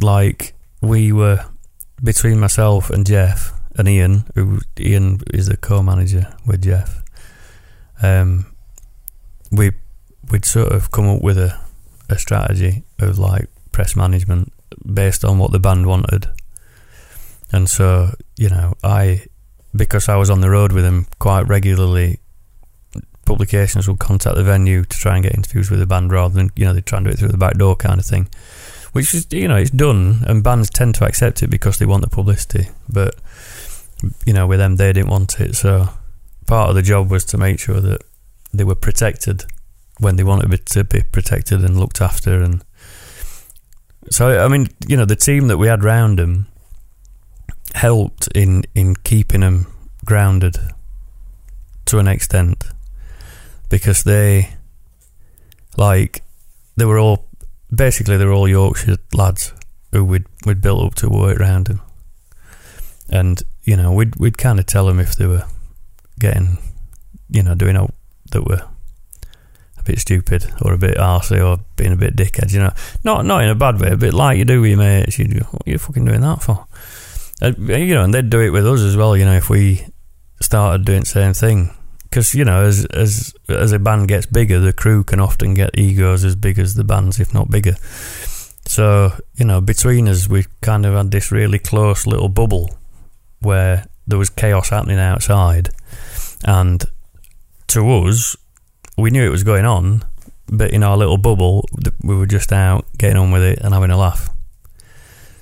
like 0.01 0.53
we 0.81 1.11
were 1.11 1.45
between 2.03 2.39
myself 2.39 2.89
and 2.89 3.05
Geoff 3.05 3.53
and 3.77 3.87
Ian. 3.87 4.23
Who 4.33 4.61
Ian 4.79 5.19
is 5.31 5.45
the 5.47 5.57
co-manager 5.57 6.33
with 6.47 6.63
Geoff. 6.63 7.03
Um, 8.01 8.47
we 9.51 9.71
we'd 10.31 10.45
sort 10.45 10.71
of 10.71 10.89
come 10.89 11.07
up 11.07 11.21
with 11.21 11.37
a 11.37 11.59
a 12.09 12.17
strategy 12.17 12.83
of 12.99 13.19
like 13.19 13.47
press 13.75 13.93
management 13.93 14.53
based 14.93 15.25
on 15.25 15.37
what 15.37 15.51
the 15.51 15.59
band 15.59 15.85
wanted, 15.85 16.29
and 17.51 17.69
so 17.69 18.11
you 18.37 18.49
know 18.49 18.73
I 18.81 19.25
because 19.75 20.07
I 20.07 20.15
was 20.15 20.29
on 20.29 20.39
the 20.39 20.49
road 20.49 20.71
with 20.71 20.85
them 20.85 21.07
quite 21.19 21.41
regularly. 21.41 22.19
Publications 23.25 23.87
would 23.87 23.99
contact 23.99 24.35
the 24.37 24.43
venue 24.43 24.83
to 24.85 24.97
try 24.97 25.15
and 25.15 25.23
get 25.23 25.35
interviews 25.35 25.69
with 25.69 25.79
the 25.79 25.85
band 25.85 26.13
rather 26.13 26.33
than 26.33 26.51
you 26.55 26.63
know 26.63 26.73
they 26.73 26.81
try 26.81 26.99
and 26.99 27.05
do 27.05 27.11
it 27.11 27.19
through 27.19 27.35
the 27.35 27.45
back 27.45 27.57
door 27.57 27.75
kind 27.75 27.99
of 27.99 28.05
thing. 28.05 28.29
Which 28.93 29.13
is 29.13 29.27
you 29.31 29.49
know 29.49 29.57
it's 29.57 29.71
done 29.71 30.23
and 30.25 30.41
bands 30.41 30.69
tend 30.69 30.95
to 30.95 31.05
accept 31.05 31.43
it 31.43 31.49
because 31.49 31.77
they 31.77 31.85
want 31.85 32.03
the 32.03 32.09
publicity. 32.09 32.69
But 32.87 33.15
you 34.25 34.31
know 34.31 34.47
with 34.47 34.59
them 34.59 34.77
they 34.77 34.93
didn't 34.93 35.09
want 35.09 35.39
it. 35.41 35.55
So 35.55 35.89
part 36.47 36.69
of 36.69 36.75
the 36.75 36.81
job 36.81 37.11
was 37.11 37.25
to 37.25 37.37
make 37.37 37.59
sure 37.59 37.81
that 37.81 38.01
they 38.53 38.63
were 38.63 38.75
protected 38.87 39.43
when 39.99 40.15
they 40.15 40.23
wanted 40.23 40.65
to 40.65 40.83
be 40.85 41.01
protected 41.01 41.63
and 41.65 41.79
looked 41.79 41.99
after 41.99 42.41
and 42.41 42.63
so 44.09 44.43
I 44.43 44.47
mean 44.47 44.67
you 44.87 44.97
know 44.97 45.05
the 45.05 45.15
team 45.15 45.47
that 45.47 45.57
we 45.57 45.67
had 45.67 45.83
round 45.83 46.19
him 46.19 46.47
helped 47.73 48.27
in 48.33 48.63
in 48.73 48.95
keeping 48.95 49.41
him 49.41 49.67
grounded 50.05 50.57
to 51.85 51.99
an 51.99 52.07
extent 52.07 52.63
because 53.69 54.03
they 54.03 54.49
like 55.77 56.23
they 56.77 56.85
were 56.85 56.99
all 56.99 57.27
basically 57.73 58.17
they 58.17 58.25
were 58.25 58.33
all 58.33 58.47
Yorkshire 58.47 58.97
lads 59.13 59.53
who 59.91 60.03
we'd 60.03 60.25
we'd 60.45 60.61
built 60.61 60.85
up 60.85 60.95
to 60.95 61.09
work 61.09 61.39
around 61.39 61.67
him, 61.67 61.81
and 63.09 63.41
you 63.63 63.75
know 63.75 63.91
we'd 63.91 64.15
we'd 64.17 64.37
kind 64.37 64.59
of 64.59 64.65
tell 64.65 64.85
them 64.85 64.99
if 64.99 65.15
they 65.15 65.25
were 65.25 65.43
getting, 66.19 66.57
you 67.29 67.43
know, 67.43 67.55
doing 67.55 67.75
out 67.75 67.93
that 68.31 68.43
were 68.43 68.61
bit 69.85 69.99
stupid 69.99 70.45
or 70.61 70.73
a 70.73 70.77
bit 70.77 70.97
arsey 70.97 71.43
or 71.45 71.63
being 71.75 71.93
a 71.93 71.95
bit 71.95 72.15
dickhead, 72.15 72.51
you 72.51 72.59
know, 72.59 72.73
not 73.03 73.25
not 73.25 73.43
in 73.43 73.49
a 73.49 73.55
bad 73.55 73.79
way, 73.79 73.91
a 73.91 73.97
bit 73.97 74.13
like 74.13 74.37
you 74.37 74.45
do 74.45 74.61
with 74.61 74.71
your 74.71 74.79
mates. 74.79 75.19
You 75.19 75.27
what 75.51 75.67
are 75.67 75.71
you 75.71 75.77
fucking 75.77 76.05
doing 76.05 76.21
that 76.21 76.41
for? 76.41 76.65
And, 77.41 77.57
you 77.69 77.93
know, 77.93 78.03
and 78.03 78.13
they'd 78.13 78.29
do 78.29 78.39
it 78.39 78.49
with 78.49 78.67
us 78.67 78.81
as 78.81 78.95
well. 78.95 79.15
You 79.15 79.25
know, 79.25 79.35
if 79.35 79.49
we 79.49 79.85
started 80.41 80.85
doing 80.85 81.01
the 81.01 81.05
same 81.05 81.33
thing. 81.33 81.71
Because 82.03 82.33
you 82.33 82.45
know, 82.45 82.63
as 82.63 82.85
as 82.85 83.33
as 83.49 83.71
a 83.71 83.79
band 83.79 84.07
gets 84.07 84.25
bigger, 84.25 84.59
the 84.59 84.71
crew 84.71 85.03
can 85.03 85.19
often 85.19 85.53
get 85.53 85.77
egos 85.77 86.23
as 86.23 86.35
big 86.35 86.59
as 86.59 86.75
the 86.75 86.83
bands, 86.83 87.19
if 87.19 87.33
not 87.33 87.51
bigger. 87.51 87.75
So 88.65 89.11
you 89.35 89.45
know, 89.45 89.59
between 89.59 90.07
us, 90.07 90.29
we 90.29 90.45
kind 90.61 90.85
of 90.85 90.93
had 90.93 91.11
this 91.11 91.31
really 91.31 91.59
close 91.59 92.07
little 92.07 92.29
bubble 92.29 92.77
where 93.41 93.85
there 94.07 94.17
was 94.17 94.29
chaos 94.29 94.69
happening 94.69 94.99
outside, 94.99 95.69
and 96.45 96.85
to 97.67 97.89
us, 97.89 98.37
we 98.97 99.11
knew 99.11 99.25
it 99.25 99.29
was 99.29 99.43
going 99.43 99.65
on, 99.65 100.03
but 100.47 100.71
in 100.71 100.83
our 100.83 100.97
little 100.97 101.17
bubble, 101.17 101.65
we 102.01 102.15
were 102.15 102.25
just 102.25 102.51
out 102.51 102.85
getting 102.97 103.17
on 103.17 103.31
with 103.31 103.43
it 103.43 103.59
and 103.61 103.73
having 103.73 103.91
a 103.91 103.97
laugh. 103.97 104.29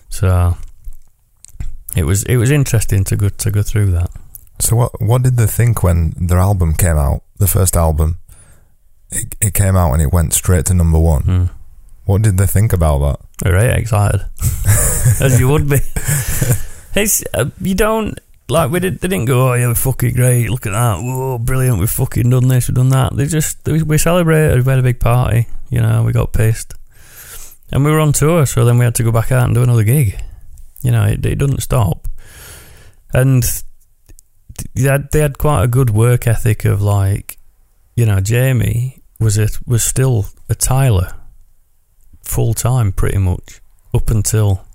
So 0.10 0.58
it 1.96 2.04
was 2.04 2.24
it 2.24 2.38
was 2.38 2.52
interesting 2.52 3.04
to 3.06 3.16
go 3.16 3.30
to 3.30 3.52
go 3.52 3.62
through 3.62 3.92
that. 3.92 4.10
So 4.60 4.76
what 4.76 5.02
what 5.02 5.24
did 5.24 5.38
they 5.38 5.48
think 5.48 5.84
when 5.84 6.14
their 6.18 6.40
album 6.40 6.74
came 6.74 6.98
out? 6.98 7.24
The 7.38 7.48
first 7.48 7.76
album, 7.76 8.20
it, 9.12 9.36
it 9.42 9.54
came 9.54 9.76
out 9.76 9.94
and 9.94 10.02
it 10.02 10.14
went 10.14 10.34
straight 10.34 10.66
to 10.68 10.74
number 10.74 11.00
one. 11.00 11.24
Mm. 11.24 11.50
What 12.06 12.22
did 12.22 12.38
they 12.38 12.48
think 12.48 12.74
about 12.74 13.00
that? 13.00 13.20
Very 13.50 13.74
excited, 13.74 14.26
as 15.22 15.40
you 15.40 15.48
would 15.50 15.70
be. 15.70 15.80
It's 16.96 17.24
uh, 17.34 17.46
you 17.60 17.74
don't 17.74 18.20
like 18.54 18.72
we 18.72 18.80
did. 18.80 19.00
They 19.00 19.08
didn't 19.08 19.26
go, 19.26 19.50
"Oh 19.50 19.54
yeah, 19.56 19.68
we're 19.68 19.76
fucking 19.76 20.14
great. 20.14 20.50
Look 20.50 20.66
at 20.66 20.74
that. 20.74 21.02
Whoa, 21.02 21.40
brilliant. 21.40 21.80
We've 21.80 21.90
fucking 21.90 22.30
done 22.30 22.48
this. 22.48 22.68
We've 22.68 22.76
done 22.76 22.90
that." 22.90 23.16
They 23.16 23.26
just 23.26 23.68
we 23.68 23.98
celebrated. 23.98 24.66
We 24.66 24.70
had 24.70 24.80
a 24.80 24.84
big 24.84 25.00
party. 25.00 25.48
You 25.70 25.82
know, 25.82 26.04
we 26.04 26.14
got 26.14 26.34
pissed, 26.34 26.76
and 27.72 27.84
we 27.84 27.92
were 27.92 28.00
on 28.00 28.14
tour. 28.14 28.46
So 28.46 28.64
then 28.64 28.78
we 28.78 28.86
had 28.86 28.96
to 28.96 29.04
go 29.04 29.12
back 29.12 29.32
out 29.32 29.46
and 29.46 29.56
do 29.56 29.64
another 29.64 29.84
gig. 29.84 30.22
You 30.82 30.92
know, 30.92 31.04
it, 31.06 31.26
it 31.26 31.36
doesn't 31.40 31.62
stop, 31.62 32.08
and 33.14 33.44
they 34.76 34.84
had, 34.84 35.12
they 35.12 35.20
had 35.20 35.38
quite 35.38 35.64
a 35.64 35.68
good 35.68 35.90
work 35.90 36.28
ethic 36.28 36.66
of 36.66 36.82
like, 36.82 37.38
you 37.96 38.06
know, 38.06 38.20
Jamie 38.20 39.02
was 39.20 39.38
a, 39.38 39.48
was 39.66 39.84
still 39.84 40.28
a 40.50 40.56
tiler 40.56 41.14
full 42.22 42.54
time 42.54 42.92
pretty 42.92 43.18
much 43.18 43.62
up 43.94 44.10
until 44.10 44.66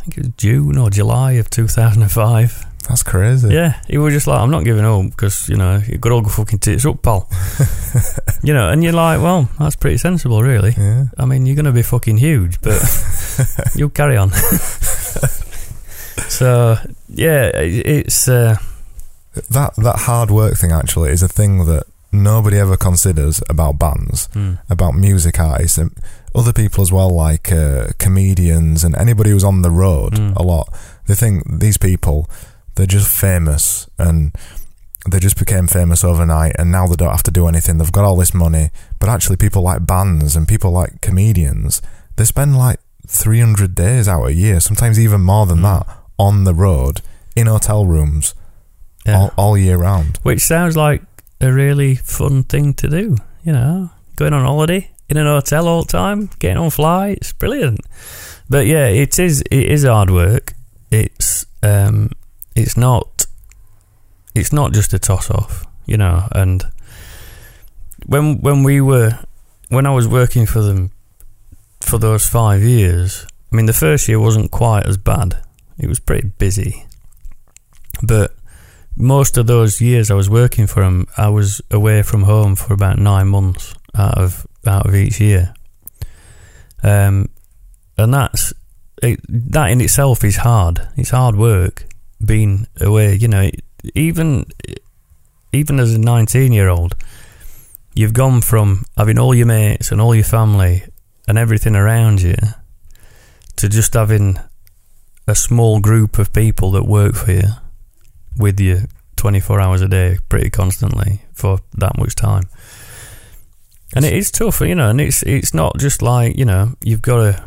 I 0.00 0.04
think 0.04 0.16
it 0.16 0.20
was 0.24 0.32
June 0.36 0.78
or 0.78 0.88
July 0.90 1.32
of 1.32 1.50
2005. 1.50 2.66
That's 2.88 3.02
crazy. 3.02 3.52
Yeah, 3.54 3.80
he 3.86 3.98
was 3.98 4.14
just 4.14 4.26
like, 4.26 4.40
I'm 4.40 4.50
not 4.50 4.64
giving 4.64 4.84
up 4.84 5.04
because, 5.10 5.48
you 5.48 5.56
know, 5.56 5.80
you 5.86 5.98
got 5.98 6.10
all 6.12 6.22
the 6.22 6.30
fucking 6.30 6.58
tits 6.60 6.86
up, 6.86 7.02
pal. 7.02 7.28
you 8.42 8.54
know, 8.54 8.70
and 8.70 8.82
you're 8.82 8.94
like, 8.94 9.20
well, 9.20 9.48
that's 9.58 9.76
pretty 9.76 9.98
sensible, 9.98 10.42
really. 10.42 10.74
Yeah. 10.76 11.04
I 11.18 11.26
mean, 11.26 11.44
you're 11.46 11.54
going 11.54 11.66
to 11.66 11.72
be 11.72 11.82
fucking 11.82 12.16
huge, 12.16 12.60
but 12.62 12.80
you'll 13.76 13.90
carry 13.90 14.16
on. 14.16 14.30
so, 16.28 16.76
yeah, 17.08 17.50
it's. 17.54 18.28
Uh, 18.28 18.56
That 19.50 19.74
that 19.76 19.96
hard 20.00 20.30
work 20.30 20.56
thing 20.58 20.72
actually 20.72 21.10
is 21.12 21.22
a 21.22 21.28
thing 21.28 21.66
that 21.66 21.84
nobody 22.12 22.58
ever 22.58 22.76
considers 22.76 23.42
about 23.48 23.78
bands, 23.78 24.28
hmm. 24.32 24.54
about 24.68 24.94
music 24.94 25.38
artists, 25.40 25.78
and 25.78 25.90
other 26.34 26.52
people 26.52 26.82
as 26.82 26.92
well, 26.92 27.10
like 27.10 27.50
uh, 27.52 27.88
comedians 27.98 28.84
and 28.84 28.96
anybody 28.96 29.30
who's 29.30 29.44
on 29.44 29.62
the 29.62 29.70
road 29.70 30.12
Mm. 30.14 30.36
a 30.36 30.42
lot. 30.42 30.68
They 31.06 31.14
think 31.14 31.60
these 31.60 31.76
people 31.78 32.28
they're 32.76 32.86
just 32.86 33.08
famous 33.08 33.88
and 33.98 34.32
they 35.10 35.18
just 35.18 35.38
became 35.38 35.66
famous 35.66 36.04
overnight, 36.04 36.54
and 36.58 36.70
now 36.70 36.86
they 36.86 36.94
don't 36.94 37.10
have 37.10 37.22
to 37.24 37.30
do 37.30 37.46
anything. 37.48 37.78
They've 37.78 37.90
got 37.90 38.04
all 38.04 38.16
this 38.16 38.34
money, 38.34 38.70
but 38.98 39.08
actually, 39.08 39.36
people 39.36 39.62
like 39.62 39.86
bands 39.86 40.36
and 40.36 40.46
people 40.46 40.70
like 40.70 41.00
comedians, 41.00 41.80
they 42.16 42.24
spend 42.24 42.56
like 42.56 42.78
300 43.08 43.74
days 43.74 44.06
out 44.08 44.24
a 44.26 44.32
year, 44.34 44.60
sometimes 44.60 44.98
even 45.00 45.20
more 45.22 45.46
than 45.46 45.58
Mm. 45.58 45.62
that, 45.62 45.96
on 46.18 46.44
the 46.44 46.54
road 46.54 47.00
in 47.34 47.46
hotel 47.46 47.86
rooms 47.86 48.34
yeah. 49.06 49.16
all, 49.18 49.32
all 49.36 49.58
year 49.58 49.78
round. 49.78 50.18
Which 50.22 50.40
sounds 50.42 50.76
like 50.76 51.02
a 51.40 51.52
really 51.52 51.94
fun 51.94 52.44
thing 52.44 52.74
to 52.74 52.88
do, 52.88 53.16
you 53.42 53.52
know, 53.52 53.90
going 54.16 54.32
on 54.32 54.44
holiday 54.44 54.90
in 55.08 55.16
an 55.16 55.26
hotel 55.26 55.66
all 55.66 55.82
the 55.82 55.92
time, 55.92 56.30
getting 56.38 56.56
on 56.56 56.70
flights, 56.70 57.32
brilliant. 57.32 57.80
But 58.48 58.66
yeah, 58.66 58.86
it 58.86 59.18
is 59.18 59.42
it 59.50 59.64
is 59.64 59.84
hard 59.84 60.10
work. 60.10 60.54
It's 60.90 61.46
um 61.62 62.10
it's 62.54 62.76
not 62.76 63.26
it's 64.34 64.52
not 64.52 64.72
just 64.72 64.92
a 64.92 64.98
toss 64.98 65.30
off, 65.30 65.64
you 65.86 65.96
know, 65.96 66.28
and 66.32 66.64
when 68.06 68.40
when 68.40 68.62
we 68.62 68.80
were 68.80 69.18
when 69.68 69.86
I 69.86 69.94
was 69.94 70.06
working 70.06 70.46
for 70.46 70.62
them 70.62 70.90
for 71.80 71.98
those 71.98 72.26
5 72.26 72.62
years, 72.62 73.26
I 73.52 73.56
mean 73.56 73.66
the 73.66 73.72
first 73.72 74.08
year 74.08 74.20
wasn't 74.20 74.50
quite 74.50 74.86
as 74.86 74.96
bad. 74.96 75.42
It 75.78 75.88
was 75.88 76.00
pretty 76.00 76.28
busy. 76.38 76.84
But 78.02 78.34
most 79.00 79.38
of 79.38 79.46
those 79.46 79.80
years 79.80 80.10
I 80.10 80.14
was 80.14 80.28
working 80.28 80.66
for 80.66 80.82
him, 80.82 81.06
I 81.16 81.30
was 81.30 81.62
away 81.70 82.02
from 82.02 82.22
home 82.22 82.54
for 82.54 82.74
about 82.74 82.98
nine 82.98 83.28
months 83.28 83.74
out 83.94 84.18
of 84.18 84.46
out 84.66 84.86
of 84.86 84.94
each 84.94 85.20
year, 85.20 85.54
um, 86.82 87.30
and 87.96 88.12
that's 88.12 88.52
it, 89.02 89.20
that 89.28 89.70
in 89.70 89.80
itself 89.80 90.22
is 90.22 90.36
hard. 90.36 90.86
It's 90.96 91.10
hard 91.10 91.36
work 91.36 91.86
being 92.24 92.66
away. 92.80 93.14
You 93.14 93.28
know, 93.28 93.50
even 93.94 94.44
even 95.52 95.80
as 95.80 95.94
a 95.94 95.98
19 95.98 96.52
year 96.52 96.68
old, 96.68 96.94
you've 97.94 98.12
gone 98.12 98.42
from 98.42 98.84
having 98.96 99.18
all 99.18 99.34
your 99.34 99.46
mates 99.46 99.90
and 99.90 100.00
all 100.00 100.14
your 100.14 100.24
family 100.24 100.84
and 101.26 101.38
everything 101.38 101.74
around 101.74 102.20
you 102.20 102.36
to 103.56 103.68
just 103.68 103.94
having 103.94 104.38
a 105.26 105.34
small 105.34 105.80
group 105.80 106.18
of 106.18 106.32
people 106.32 106.70
that 106.72 106.84
work 106.84 107.14
for 107.14 107.32
you 107.32 107.48
with 108.40 108.58
you 108.58 108.86
24 109.16 109.60
hours 109.60 109.82
a 109.82 109.88
day 109.88 110.18
pretty 110.28 110.50
constantly 110.50 111.22
for 111.32 111.58
that 111.76 111.96
much 111.98 112.14
time. 112.14 112.44
And 113.94 114.04
it 114.04 114.12
is 114.12 114.30
tough, 114.30 114.60
you 114.60 114.74
know, 114.74 114.88
and 114.88 115.00
it's 115.00 115.22
it's 115.24 115.52
not 115.52 115.78
just 115.78 116.00
like, 116.00 116.36
you 116.36 116.44
know, 116.44 116.74
you've 116.82 117.02
got 117.02 117.16
to 117.16 117.44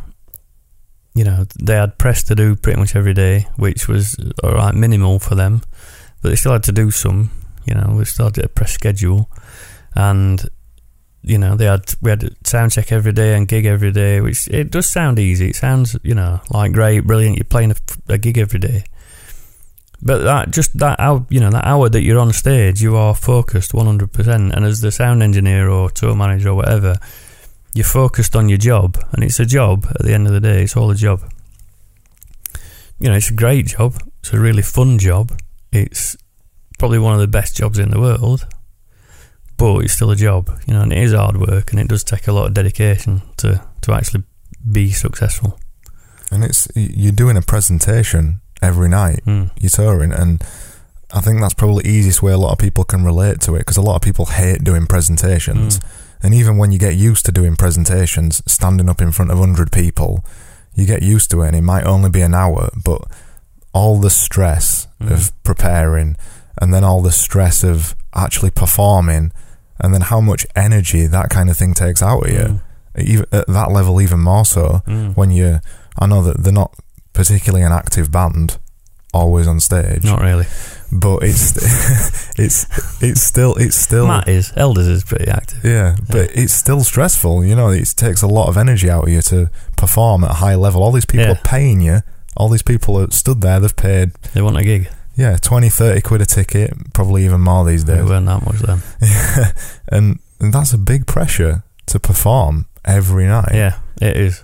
you 1.15 1.23
know, 1.23 1.45
they 1.62 1.75
had 1.75 1.97
press 1.97 2.23
to 2.23 2.36
do 2.36 2.56
pretty 2.56 2.79
much 2.79 2.95
every 2.95 3.13
day, 3.13 3.47
which 3.56 3.88
was 3.88 4.17
all 4.43 4.53
right, 4.53 4.73
minimal 4.73 5.19
for 5.19 5.36
them, 5.36 5.62
but 6.21 6.29
they 6.29 6.36
still 6.36 6.53
had 6.53 6.63
to 6.63 6.71
do 6.71 6.89
some. 6.89 7.29
You 7.65 7.75
know, 7.75 7.95
we 7.97 8.06
started 8.06 8.45
a 8.45 8.49
press 8.49 8.71
schedule, 8.71 9.29
and 9.95 10.43
you 11.21 11.38
know 11.38 11.56
they 11.56 11.65
had 11.65 11.93
we 12.01 12.10
had 12.10 12.36
sound 12.45 12.71
check 12.71 12.91
every 12.91 13.13
day 13.13 13.36
and 13.36 13.47
gig 13.47 13.65
every 13.65 13.91
day, 13.91 14.21
which 14.21 14.47
it 14.47 14.71
does 14.71 14.89
sound 14.89 15.19
easy. 15.19 15.49
It 15.49 15.56
sounds 15.56 15.95
you 16.03 16.15
know 16.15 16.41
like 16.49 16.73
great, 16.73 17.01
brilliant. 17.01 17.38
You're 17.38 17.45
playing 17.45 17.71
a, 17.71 17.75
a 18.13 18.17
gig 18.17 18.38
every 18.38 18.60
day, 18.60 18.84
but 20.06 20.24
that 20.24 20.52
just 20.52 20.78
that 20.80 21.00
hour, 21.00 21.26
you 21.30 21.39
know, 21.39 21.50
that 21.50 21.66
hour 21.66 21.88
that 21.88 22.02
you're 22.02 22.20
on 22.20 22.34
stage, 22.34 22.82
you 22.82 22.98
are 22.98 23.16
focused 23.16 23.74
100. 23.74 24.12
percent 24.12 24.54
And 24.54 24.66
as 24.66 24.82
the 24.82 24.92
sound 24.92 25.24
engineer 25.24 25.70
or 25.70 25.89
tour 25.89 26.13
manager 26.13 26.50
or 26.50 26.56
whatever, 26.56 26.98
you're 27.74 27.86
focused 27.86 28.36
on 28.36 28.50
your 28.50 28.58
job, 28.58 28.98
and 29.13 29.24
it's 29.24 29.39
a 29.39 29.46
job 29.46 29.88
at 29.89 30.06
the 30.06 30.13
end 30.13 30.28
of 30.28 30.34
the 30.34 30.42
day. 30.42 30.63
It's 30.63 30.76
all 30.76 30.92
a 30.92 30.96
job. 30.96 31.22
You 33.00 33.10
know, 33.10 33.16
it's 33.16 33.32
a 33.32 33.34
great 33.34 33.68
job. 33.68 33.96
It's 34.20 34.34
a 34.34 34.39
really 34.39 34.62
fun 34.62 35.00
job. 35.00 35.39
It's 35.72 36.18
probably 36.78 37.00
one 37.00 37.13
of 37.13 37.22
the 37.22 37.28
best 37.28 37.56
jobs 37.56 37.80
in 37.80 37.89
the 37.89 38.00
world, 38.00 38.46
but 39.58 39.80
it's 39.86 39.94
still 39.94 40.12
a 40.12 40.18
job. 40.18 40.52
You 40.68 40.74
know, 40.74 40.82
and 40.82 40.92
it 40.92 41.00
is 41.00 41.13
hard 41.13 41.38
work, 41.38 41.72
and 41.72 41.80
it 41.80 41.88
does 41.88 42.04
take 42.04 42.28
a 42.28 42.34
lot 42.34 42.48
of 42.48 42.54
dedication 42.54 43.22
to 43.38 43.63
to 43.82 43.94
actually 43.94 44.24
be 44.70 44.92
successful. 44.92 45.58
And 46.30 46.44
it's 46.44 46.68
you're 46.76 47.13
doing 47.13 47.38
a 47.38 47.42
presentation 47.42 48.42
every 48.63 48.89
night. 48.89 49.21
Mm. 49.26 49.52
You're 49.60 49.69
touring, 49.69 50.12
and 50.12 50.41
I 51.13 51.21
think 51.21 51.39
that's 51.41 51.54
probably 51.54 51.84
the 51.84 51.89
easiest 51.89 52.23
way 52.23 52.32
a 52.32 52.38
lot 52.38 52.54
of 52.54 52.58
people 52.58 52.84
can 52.84 53.04
relate 53.04 53.39
to 53.41 53.56
it 53.56 53.60
because 53.60 53.78
a 53.78 53.82
lot 53.82 53.95
of 53.95 54.02
people 54.02 54.26
hate 54.26 54.63
doing 54.63 54.88
presentations. 54.88 55.80
Mm. 55.80 55.84
And 56.23 56.34
even 56.34 56.58
when 56.58 56.71
you 56.71 56.80
get 56.80 56.95
used 56.95 57.26
to 57.26 57.32
doing 57.32 57.56
presentations, 57.56 58.41
standing 58.47 58.89
up 58.89 59.02
in 59.02 59.12
front 59.12 59.30
of 59.30 59.38
100 59.39 59.71
people, 59.71 60.23
you 60.73 60.86
get 60.88 61.04
used 61.04 61.30
to 61.32 61.41
it 61.41 61.47
and 61.47 61.56
it 61.56 61.62
might 61.62 61.84
only 61.86 62.10
be 62.10 62.21
an 62.21 62.34
hour, 62.34 62.69
but 62.84 63.02
all 63.73 63.99
the 63.99 64.10
stress 64.10 64.88
Mm. 65.02 65.12
of 65.12 65.43
preparing 65.43 66.15
and 66.62 66.73
then 66.73 66.84
all 66.84 67.02
the 67.02 67.12
stress 67.12 67.63
of 67.63 67.95
actually 68.15 68.52
performing 68.52 69.32
and 69.82 69.93
then 69.93 70.02
how 70.02 70.21
much 70.21 70.45
energy 70.56 71.06
that 71.08 71.30
kind 71.30 71.49
of 71.49 71.58
thing 71.58 71.73
takes 71.73 72.02
out 72.02 72.26
of 72.26 72.32
you, 72.32 72.62
Mm. 72.95 73.04
even 73.04 73.26
at 73.32 73.47
that 73.47 73.71
level, 73.71 73.99
even 74.02 74.19
more 74.21 74.45
so 74.45 74.82
Mm. 74.88 75.15
when 75.17 75.30
you, 75.32 75.60
I 75.99 76.06
know 76.08 76.23
that 76.23 76.41
they're 76.43 76.54
not 76.54 76.73
particularly 77.13 77.65
an 77.65 77.71
active 77.71 78.12
band 78.12 78.58
always 79.13 79.47
on 79.47 79.60
stage, 79.60 80.04
Not 80.04 80.21
really. 80.21 80.45
but 80.91 81.19
it's, 81.21 81.54
it's, 82.39 82.65
it's 83.04 83.21
still, 83.21 83.54
it's 83.56 83.76
still, 83.76 84.08
Matt 84.08 84.28
is. 84.28 84.49
Helders 84.49 84.88
is 84.88 85.04
pretty 85.04 85.28
active. 85.30 85.63
yeah, 85.63 85.95
but 86.10 86.32
it's 86.36 86.54
still 86.54 86.84
stressful. 86.84 87.45
You 87.45 87.56
know, 87.56 87.69
it 87.69 87.86
takes 87.95 88.21
a 88.23 88.28
lot 88.28 88.47
of 88.49 88.58
energy 88.58 88.89
out 88.89 89.04
of 89.04 89.10
you 89.10 89.21
to 89.21 89.52
perform 89.78 90.23
at 90.23 90.32
a 90.32 90.36
high 90.36 90.56
level. 90.56 90.82
All 90.82 90.91
these 90.91 91.06
people 91.06 91.26
Yeah. 91.28 91.34
are 91.34 91.41
paying 91.43 91.80
you. 91.82 92.02
All 92.36 92.49
these 92.49 92.63
people 92.63 92.97
are 92.99 93.12
stood 93.12 93.41
there. 93.41 93.60
They've 93.60 93.76
paid, 93.76 94.13
They 94.34 94.41
want 94.41 94.58
a 94.58 94.63
gig. 94.63 94.89
yeah, 95.15 95.38
20, 95.38 95.69
30 95.69 96.02
quid 96.02 96.21
a 96.21 96.26
ticket, 96.26 96.73
probably 96.93 97.23
even 97.26 97.41
more 97.41 97.63
these 97.63 97.86
They 97.86 97.97
days. 97.97 98.06
weren't 98.10 98.26
that 98.26 98.43
much 98.43 98.60
then. 98.62 98.82
and, 99.89 100.19
and 100.39 100.52
that's 100.52 100.73
a 100.73 100.78
big 100.80 101.06
pressure 101.06 101.63
to 101.86 101.99
perform 101.99 102.65
every 102.84 103.28
night. 103.28 103.52
Yeah, 103.54 103.78
it 104.02 104.17
is. 104.17 104.43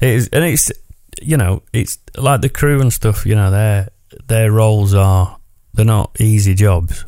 It 0.00 0.10
is, 0.10 0.28
and 0.32 0.44
it's 0.44 0.70
you 1.22 1.36
know, 1.36 1.62
it's 1.72 1.98
like 2.16 2.40
the 2.40 2.48
crew 2.48 2.80
and 2.80 2.92
stuff. 2.92 3.26
You 3.26 3.34
know, 3.34 3.50
their 3.50 3.88
their 4.28 4.50
roles 4.52 4.94
are 4.94 5.38
they're 5.74 5.84
not 5.84 6.16
easy 6.20 6.54
jobs. 6.54 7.04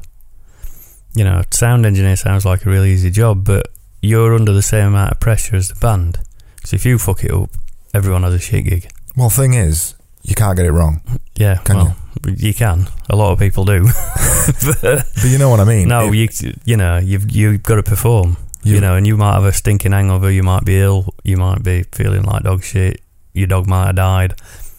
You 1.14 1.24
know, 1.24 1.42
sound 1.50 1.86
engineer 1.86 2.16
sounds 2.16 2.44
like 2.44 2.64
a 2.66 2.70
really 2.70 2.92
easy 2.92 3.10
job, 3.10 3.44
but 3.44 3.68
you're 4.02 4.34
under 4.34 4.52
the 4.52 4.62
same 4.62 4.88
amount 4.88 5.12
of 5.12 5.20
pressure 5.20 5.56
as 5.56 5.68
the 5.68 5.74
band. 5.74 6.18
Because 6.56 6.72
if 6.72 6.84
you 6.86 6.98
fuck 6.98 7.24
it 7.24 7.30
up, 7.32 7.50
everyone 7.94 8.22
has 8.22 8.34
a 8.34 8.38
shit 8.38 8.64
gig. 8.66 8.90
Well, 9.16 9.30
thing 9.30 9.54
is, 9.54 9.94
you 10.22 10.34
can't 10.36 10.56
get 10.56 10.66
it 10.66 10.72
wrong. 10.72 11.00
Yeah, 11.34 11.56
Can 11.64 11.76
well, 11.76 11.96
you? 12.36 12.52
can. 12.54 12.88
A 13.08 13.16
lot 13.16 13.32
of 13.32 13.38
people 13.38 13.64
do. 13.64 13.84
but, 14.64 14.80
But 14.82 15.24
you 15.24 15.38
know 15.38 15.48
what 15.50 15.60
I 15.60 15.64
mean? 15.64 15.88
no, 15.88 16.12
It- 16.12 16.14
you 16.42 16.52
you 16.64 16.76
know 16.76 16.98
you've 16.98 17.30
you've 17.34 17.62
got 17.62 17.76
to 17.76 17.82
perform. 17.82 18.36
You, 18.62 18.74
You- 18.74 18.80
know, 18.80 18.94
and 18.96 19.06
you 19.06 19.16
might 19.16 19.34
have 19.34 19.44
a 19.44 19.52
stinking 19.52 19.92
hangover. 19.92 20.30
You 20.30 20.42
might 20.42 20.64
be 20.64 20.80
ill. 20.80 21.14
You 21.24 21.36
might 21.36 21.62
be 21.64 21.84
feeling 21.92 22.22
like 22.22 22.42
dog 22.44 22.62
shit. 22.62 23.00
Your 23.38 23.46
dog 23.46 23.66
might 23.66 23.86
have 23.86 23.96
died. 23.96 24.34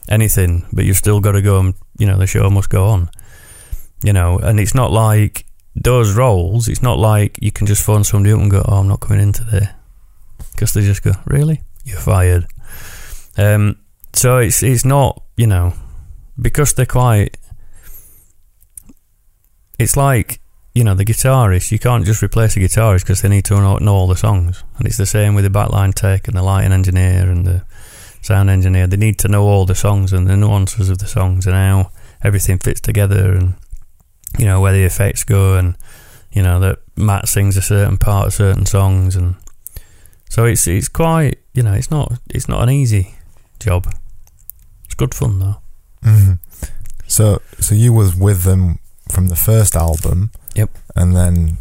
Anything, 0.07 0.65
but 0.73 0.85
you've 0.85 0.97
still 0.97 1.19
got 1.19 1.33
to 1.33 1.41
go 1.41 1.59
and 1.59 1.73
you 1.97 2.07
know 2.07 2.17
the 2.17 2.27
show 2.27 2.49
must 2.49 2.69
go 2.69 2.85
on. 2.85 3.09
You 4.03 4.13
know, 4.13 4.39
and 4.39 4.59
it's 4.59 4.73
not 4.73 4.91
like 4.91 5.45
those 5.75 6.15
roles. 6.15 6.67
It's 6.67 6.81
not 6.81 6.97
like 6.97 7.37
you 7.41 7.51
can 7.51 7.67
just 7.67 7.83
phone 7.83 8.03
somebody 8.03 8.33
up 8.33 8.39
and 8.39 8.51
go, 8.51 8.63
"Oh, 8.65 8.79
I'm 8.79 8.87
not 8.87 9.01
coming 9.01 9.21
in 9.21 9.33
today," 9.33 9.69
because 10.51 10.73
they 10.73 10.81
just 10.81 11.03
go, 11.03 11.11
"Really? 11.25 11.61
You're 11.85 11.99
fired." 11.99 12.47
Um, 13.37 13.77
so 14.13 14.37
it's 14.37 14.63
it's 14.63 14.85
not 14.85 15.21
you 15.37 15.47
know 15.47 15.73
because 16.39 16.73
they're 16.73 16.85
quite. 16.85 17.37
It's 19.77 19.95
like 19.95 20.39
you 20.73 20.83
know 20.83 20.95
the 20.95 21.05
guitarist. 21.05 21.71
You 21.71 21.79
can't 21.79 22.05
just 22.05 22.23
replace 22.23 22.55
a 22.57 22.59
guitarist 22.59 23.01
because 23.01 23.21
they 23.21 23.29
need 23.29 23.45
to 23.45 23.55
know, 23.55 23.77
know 23.77 23.95
all 23.95 24.07
the 24.07 24.15
songs, 24.15 24.63
and 24.77 24.87
it's 24.87 24.97
the 24.97 25.05
same 25.05 25.35
with 25.35 25.43
the 25.43 25.49
backline 25.49 25.93
tech 25.93 26.27
and 26.27 26.37
the 26.37 26.43
lighting 26.43 26.73
engineer 26.73 27.29
and 27.29 27.45
the 27.45 27.65
sound 28.21 28.49
engineer. 28.49 28.87
They 28.87 28.97
need 28.97 29.17
to 29.19 29.27
know 29.27 29.43
all 29.43 29.65
the 29.65 29.75
songs 29.75 30.13
and 30.13 30.27
the 30.27 30.35
nuances 30.37 30.89
of 30.89 30.97
the 30.99 31.07
songs 31.07 31.45
and 31.45 31.55
how 31.55 31.91
everything 32.23 32.59
fits 32.59 32.81
together, 32.81 33.33
and 33.33 33.53
you 34.37 34.45
know 34.45 34.61
where 34.61 34.73
the 34.73 34.83
effects 34.83 35.23
go, 35.23 35.55
and 35.55 35.75
you 36.31 36.43
know 36.43 36.59
that 36.59 36.79
Matt 36.95 37.27
sings 37.27 37.57
a 37.57 37.61
certain 37.61 37.97
part 37.97 38.27
of 38.27 38.33
certain 38.33 38.65
songs, 38.65 39.15
and 39.15 39.35
so 40.29 40.45
it's 40.45 40.67
it's 40.67 40.89
quite 40.89 41.39
you 41.53 41.63
know 41.63 41.73
it's 41.73 41.91
not 41.91 42.13
it's 42.29 42.47
not 42.47 42.63
an 42.63 42.69
easy 42.69 43.15
job. 43.59 43.87
It's 44.85 44.95
good 44.95 45.13
fun 45.13 45.39
though. 45.39 45.57
Mhm. 46.03 46.39
So, 47.09 47.41
so 47.59 47.73
you 47.73 47.91
was 47.91 48.15
with 48.15 48.43
them 48.43 48.77
from 49.11 49.29
the 49.29 49.35
first 49.35 49.75
album. 49.75 50.31
Yep. 50.53 50.69
And 50.95 51.15
then, 51.15 51.57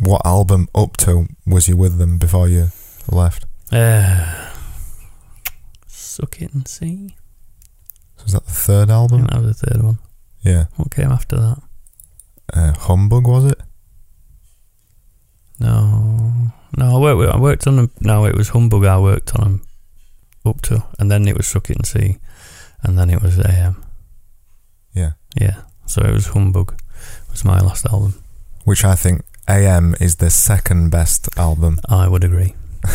what 0.00 0.22
album 0.26 0.68
up 0.74 0.96
to 0.98 1.28
was 1.46 1.68
you 1.68 1.76
with 1.76 1.98
them 1.98 2.18
before 2.18 2.48
you 2.48 2.68
left? 3.08 3.46
Uh, 3.70 4.50
suck 6.16 6.40
it 6.40 6.54
and 6.54 6.66
see. 6.66 7.14
So 8.16 8.24
was 8.24 8.32
that 8.32 8.46
the 8.46 8.52
third 8.52 8.90
album? 8.90 9.26
that 9.26 9.42
was 9.42 9.60
the 9.60 9.66
third 9.66 9.82
one. 9.82 9.98
Yeah. 10.42 10.64
What 10.76 10.90
came 10.90 11.12
after 11.12 11.36
that? 11.36 11.62
Uh, 12.52 12.72
Humbug 12.72 13.26
was 13.26 13.44
it? 13.46 13.60
No, 15.58 16.52
no. 16.76 16.96
I 16.96 17.00
worked. 17.00 17.18
With, 17.18 17.28
I 17.30 17.38
worked 17.38 17.66
on 17.66 17.76
them. 17.76 17.90
No, 18.00 18.24
it 18.24 18.36
was 18.36 18.50
Humbug. 18.50 18.84
I 18.84 18.98
worked 18.98 19.34
on 19.36 19.40
them 19.44 19.66
up 20.44 20.60
to, 20.62 20.84
and 20.98 21.10
then 21.10 21.26
it 21.28 21.36
was 21.36 21.46
Suck 21.46 21.70
It 21.70 21.76
and 21.76 21.86
See, 21.86 22.18
and 22.82 22.98
then 22.98 23.10
it 23.10 23.22
was 23.22 23.38
AM. 23.38 23.82
Yeah. 24.94 25.12
Yeah. 25.38 25.62
So 25.86 26.02
it 26.02 26.12
was 26.12 26.28
Humbug. 26.28 26.80
Was 27.30 27.44
my 27.44 27.60
last 27.60 27.86
album. 27.86 28.22
Which 28.64 28.84
I 28.84 28.94
think 28.94 29.22
AM 29.48 29.94
is 30.00 30.16
the 30.16 30.30
second 30.30 30.90
best 30.90 31.28
album. 31.38 31.78
I 31.88 32.08
would 32.08 32.24
agree. 32.24 32.54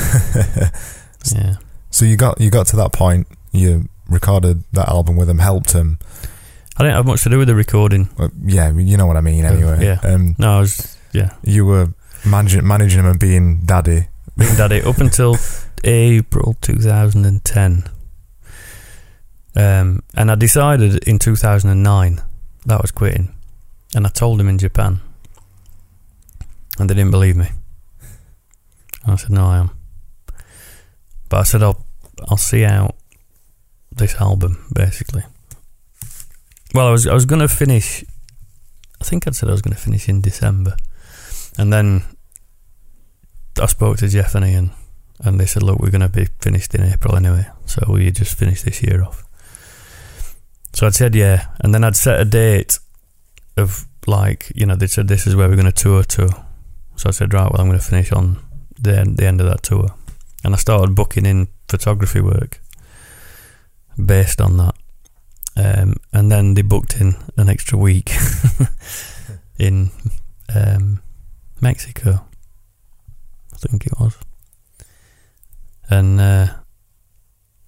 Yeah. 1.31 1.57
So 1.91 2.05
you 2.05 2.17
got 2.17 2.41
you 2.41 2.49
got 2.49 2.67
to 2.67 2.75
that 2.77 2.91
point. 2.91 3.27
You 3.51 3.87
recorded 4.09 4.63
that 4.73 4.89
album 4.89 5.15
with 5.17 5.29
him, 5.29 5.39
helped 5.39 5.73
him. 5.73 5.99
I 6.77 6.83
didn't 6.83 6.95
have 6.95 7.05
much 7.05 7.23
to 7.23 7.29
do 7.29 7.37
with 7.37 7.47
the 7.47 7.55
recording. 7.55 8.09
Uh, 8.17 8.29
yeah, 8.45 8.71
you 8.71 8.97
know 8.97 9.05
what 9.05 9.17
I 9.17 9.21
mean. 9.21 9.45
Anyway, 9.45 9.83
yeah. 9.85 9.99
Um, 10.03 10.35
No, 10.39 10.57
I 10.57 10.59
was 10.61 10.97
yeah 11.13 11.33
you 11.43 11.65
were 11.65 11.93
managing 12.25 12.65
managing 12.65 12.99
him 13.01 13.05
and 13.05 13.19
being 13.19 13.61
daddy. 13.65 14.07
being 14.37 14.55
daddy 14.55 14.81
up 14.81 14.97
until 14.97 15.37
April 15.83 16.55
2010. 16.61 17.83
Um, 19.53 20.01
and 20.15 20.31
I 20.31 20.35
decided 20.35 21.03
in 21.07 21.19
2009 21.19 22.21
that 22.65 22.75
I 22.75 22.81
was 22.81 22.91
quitting, 22.91 23.35
and 23.93 24.05
I 24.07 24.09
told 24.09 24.39
him 24.39 24.47
in 24.47 24.57
Japan, 24.57 25.01
and 26.79 26.89
they 26.89 26.93
didn't 26.93 27.11
believe 27.11 27.35
me. 27.35 27.49
I 29.05 29.15
said, 29.17 29.31
"No, 29.31 29.47
I 29.47 29.57
am," 29.57 29.71
but 31.31 31.39
I 31.39 31.43
said, 31.43 31.63
"I'll 31.63 31.83
I'll 32.27 32.37
see 32.37 32.65
out 32.65 32.95
this 33.89 34.15
album 34.15 34.63
basically." 34.73 35.23
Well, 36.75 36.87
I 36.87 36.91
was 36.91 37.07
I 37.07 37.13
was 37.13 37.25
to 37.25 37.47
finish. 37.47 38.03
I 38.99 39.03
think 39.05 39.25
I'd 39.25 39.35
said 39.35 39.49
I 39.49 39.53
was 39.53 39.61
to 39.73 39.81
finish 39.81 40.07
in 40.09 40.21
December, 40.21 40.75
and 41.57 41.71
then 41.71 42.03
I 43.59 43.65
spoke 43.65 43.97
to 43.97 44.09
Geoff 44.09 44.35
and 44.35 44.45
Ian, 44.45 44.71
and 45.21 45.39
they 45.39 45.45
said, 45.45 45.63
"Look, 45.63 45.79
we're 45.79 45.89
to 46.01 46.09
be 46.09 46.27
finished 46.41 46.75
in 46.75 46.83
April 46.83 47.15
anyway, 47.15 47.47
so 47.65 47.81
we 47.87 48.11
just 48.11 48.37
finish 48.37 48.63
this 48.63 48.83
year 48.83 49.01
off?" 49.01 49.23
So 50.73 50.85
I'd 50.85 50.95
said 50.95 51.15
yeah, 51.15 51.47
and 51.61 51.73
then 51.73 51.83
I'd 51.85 51.95
set 51.95 52.19
a 52.19 52.25
date 52.25 52.77
of 53.55 53.85
like 54.05 54.51
you 54.53 54.65
know 54.65 54.75
they 54.75 54.87
said 54.87 55.07
this 55.07 55.27
is 55.27 55.35
where 55.35 55.47
we're 55.47 55.55
to 55.65 55.71
tour 55.71 56.03
to, 56.03 56.27
so 56.97 57.07
I 57.07 57.11
said 57.11 57.33
right, 57.33 57.49
well 57.49 57.61
I'm 57.61 57.67
to 57.79 57.85
finish 57.85 58.11
on 58.11 58.37
the 58.77 59.13
the 59.15 59.25
end 59.25 59.39
of 59.39 59.47
that 59.47 59.63
tour, 59.63 59.95
and 60.43 60.53
I 60.53 60.57
started 60.57 60.95
booking 60.95 61.25
in 61.25 61.47
photography 61.67 62.21
work 62.21 62.61
based 64.03 64.41
on 64.41 64.57
that, 64.57 64.75
um, 65.55 65.95
and 66.13 66.31
then 66.31 66.53
they 66.53 66.61
booked 66.61 66.99
in 66.99 67.15
an 67.37 67.49
extra 67.49 67.77
week 67.77 68.11
in 69.59 69.91
um, 70.55 71.01
Mexico, 71.59 72.25
I 73.53 73.57
think 73.57 73.85
it 73.85 73.99
was, 73.99 74.17
and 75.89 76.19
uh, 76.19 76.47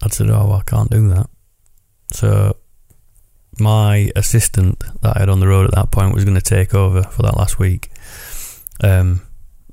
I 0.02 0.08
said, 0.08 0.30
oh, 0.30 0.48
well, 0.48 0.52
I 0.54 0.62
can't 0.62 0.90
do 0.90 1.08
that, 1.10 1.28
so 2.12 2.56
my 3.60 4.10
assistant 4.16 4.82
that 5.02 5.16
I 5.16 5.20
had 5.20 5.28
on 5.28 5.40
the 5.40 5.48
road 5.48 5.66
at 5.66 5.74
that 5.74 5.90
point 5.90 6.14
was 6.14 6.24
going 6.24 6.36
to 6.36 6.40
take 6.40 6.74
over 6.74 7.02
for 7.02 7.22
that 7.22 7.36
last 7.36 7.58
week. 7.58 7.90
Um, 8.82 9.22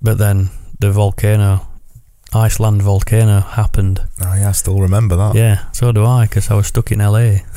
but 0.01 0.17
then 0.17 0.49
the 0.79 0.91
volcano, 0.91 1.67
Iceland 2.34 2.82
volcano, 2.82 3.41
happened. 3.41 4.02
Oh 4.22 4.34
yeah, 4.34 4.50
I 4.50 4.52
still 4.54 4.80
remember 4.80 5.15
that. 5.17 5.36
Yeah, 5.36 5.65
so 5.72 5.91
do 5.91 6.06
I, 6.06 6.26
because 6.26 6.50
I 6.50 6.56
was 6.56 6.67
stuck 6.67 6.91
in 6.91 7.00
LA. 7.00 7.38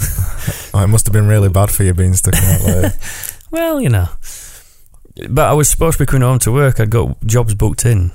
Oh, 0.75 0.83
it 0.83 0.89
must 0.89 1.07
have 1.07 1.13
been 1.13 1.29
really 1.29 1.49
bad 1.49 1.71
for 1.71 1.85
you 1.85 1.95
being 1.95 2.15
stuck 2.15 2.35
in 2.35 2.83
LA. 2.83 2.89
well, 3.53 3.81
you 3.81 3.89
know. 3.89 4.09
But 5.31 5.49
I 5.49 5.53
was 5.53 5.69
supposed 5.69 5.99
to 5.99 6.03
be 6.03 6.07
coming 6.07 6.23
home 6.23 6.41
to 6.41 6.51
work. 6.51 6.81
I'd 6.81 6.91
got 6.91 7.25
jobs 7.25 7.55
booked 7.55 7.87
in. 7.87 8.11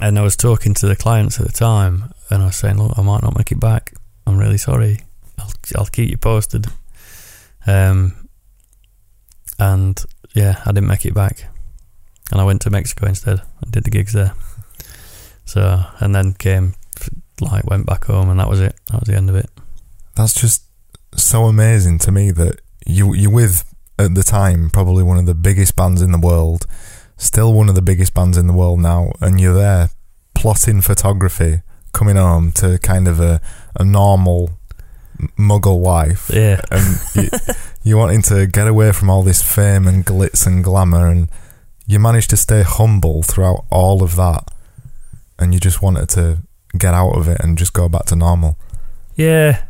And 0.00 0.18
I 0.18 0.22
was 0.22 0.34
talking 0.34 0.74
to 0.74 0.88
the 0.88 0.96
clients 0.96 1.38
at 1.38 1.46
the 1.46 1.52
time. 1.52 2.12
And 2.30 2.42
I 2.42 2.46
was 2.46 2.56
saying, 2.56 2.82
look, 2.82 2.98
I 2.98 3.02
might 3.02 3.22
not 3.22 3.38
make 3.38 3.52
it 3.52 3.60
back. 3.60 3.94
I'm 4.26 4.38
really 4.38 4.58
sorry. 4.58 5.02
I'll, 5.38 5.52
I'll 5.76 5.86
keep 5.86 6.10
you 6.10 6.16
posted. 6.16 6.66
Um, 7.64 8.28
and 9.58 10.02
yeah, 10.34 10.60
I 10.64 10.72
didn't 10.72 10.88
make 10.88 11.04
it 11.04 11.14
back, 11.14 11.44
and 12.30 12.40
I 12.40 12.44
went 12.44 12.62
to 12.62 12.70
Mexico 12.70 13.06
instead 13.06 13.42
and 13.60 13.70
did 13.70 13.84
the 13.84 13.90
gigs 13.90 14.12
there. 14.12 14.32
So 15.44 15.84
and 16.00 16.14
then 16.14 16.34
came 16.34 16.74
like 17.40 17.64
went 17.68 17.86
back 17.86 18.04
home, 18.04 18.30
and 18.30 18.38
that 18.40 18.48
was 18.48 18.60
it. 18.60 18.74
That 18.90 19.00
was 19.00 19.08
the 19.08 19.16
end 19.16 19.30
of 19.30 19.36
it. 19.36 19.50
That's 20.14 20.34
just 20.34 20.64
so 21.14 21.44
amazing 21.44 21.98
to 22.00 22.12
me 22.12 22.30
that 22.32 22.60
you 22.86 23.14
you're 23.14 23.30
with 23.30 23.64
at 23.98 24.14
the 24.14 24.22
time 24.22 24.70
probably 24.70 25.02
one 25.02 25.18
of 25.18 25.26
the 25.26 25.34
biggest 25.34 25.76
bands 25.76 26.02
in 26.02 26.12
the 26.12 26.18
world, 26.18 26.66
still 27.16 27.52
one 27.52 27.68
of 27.68 27.74
the 27.74 27.82
biggest 27.82 28.14
bands 28.14 28.36
in 28.36 28.46
the 28.46 28.52
world 28.52 28.80
now, 28.80 29.12
and 29.20 29.40
you're 29.40 29.54
there 29.54 29.90
plotting 30.34 30.80
photography, 30.80 31.62
coming 31.92 32.16
home 32.16 32.52
to 32.52 32.78
kind 32.78 33.06
of 33.06 33.20
a, 33.20 33.40
a 33.78 33.84
normal 33.84 34.50
muggle 35.38 35.80
life. 35.80 36.30
Yeah. 36.32 36.60
And 36.70 37.00
you, 37.14 37.30
you're 37.84 37.98
wanting 37.98 38.22
to 38.22 38.46
get 38.46 38.66
away 38.66 38.92
from 38.92 39.10
all 39.10 39.22
this 39.22 39.42
fame 39.42 39.86
and 39.86 40.04
glitz 40.04 40.46
and 40.46 40.64
glamour, 40.64 41.06
and 41.06 41.28
you 41.86 41.98
managed 41.98 42.30
to 42.30 42.36
stay 42.36 42.62
humble 42.62 43.22
throughout 43.22 43.64
all 43.70 44.02
of 44.02 44.16
that, 44.16 44.48
and 45.42 45.52
you 45.52 45.60
just 45.60 45.82
wanted 45.82 46.08
to 46.10 46.38
get 46.78 46.94
out 46.94 47.16
of 47.16 47.28
it 47.28 47.38
and 47.40 47.58
just 47.58 47.72
go 47.72 47.88
back 47.88 48.06
to 48.06 48.16
normal. 48.16 48.56
Yeah, 49.16 49.62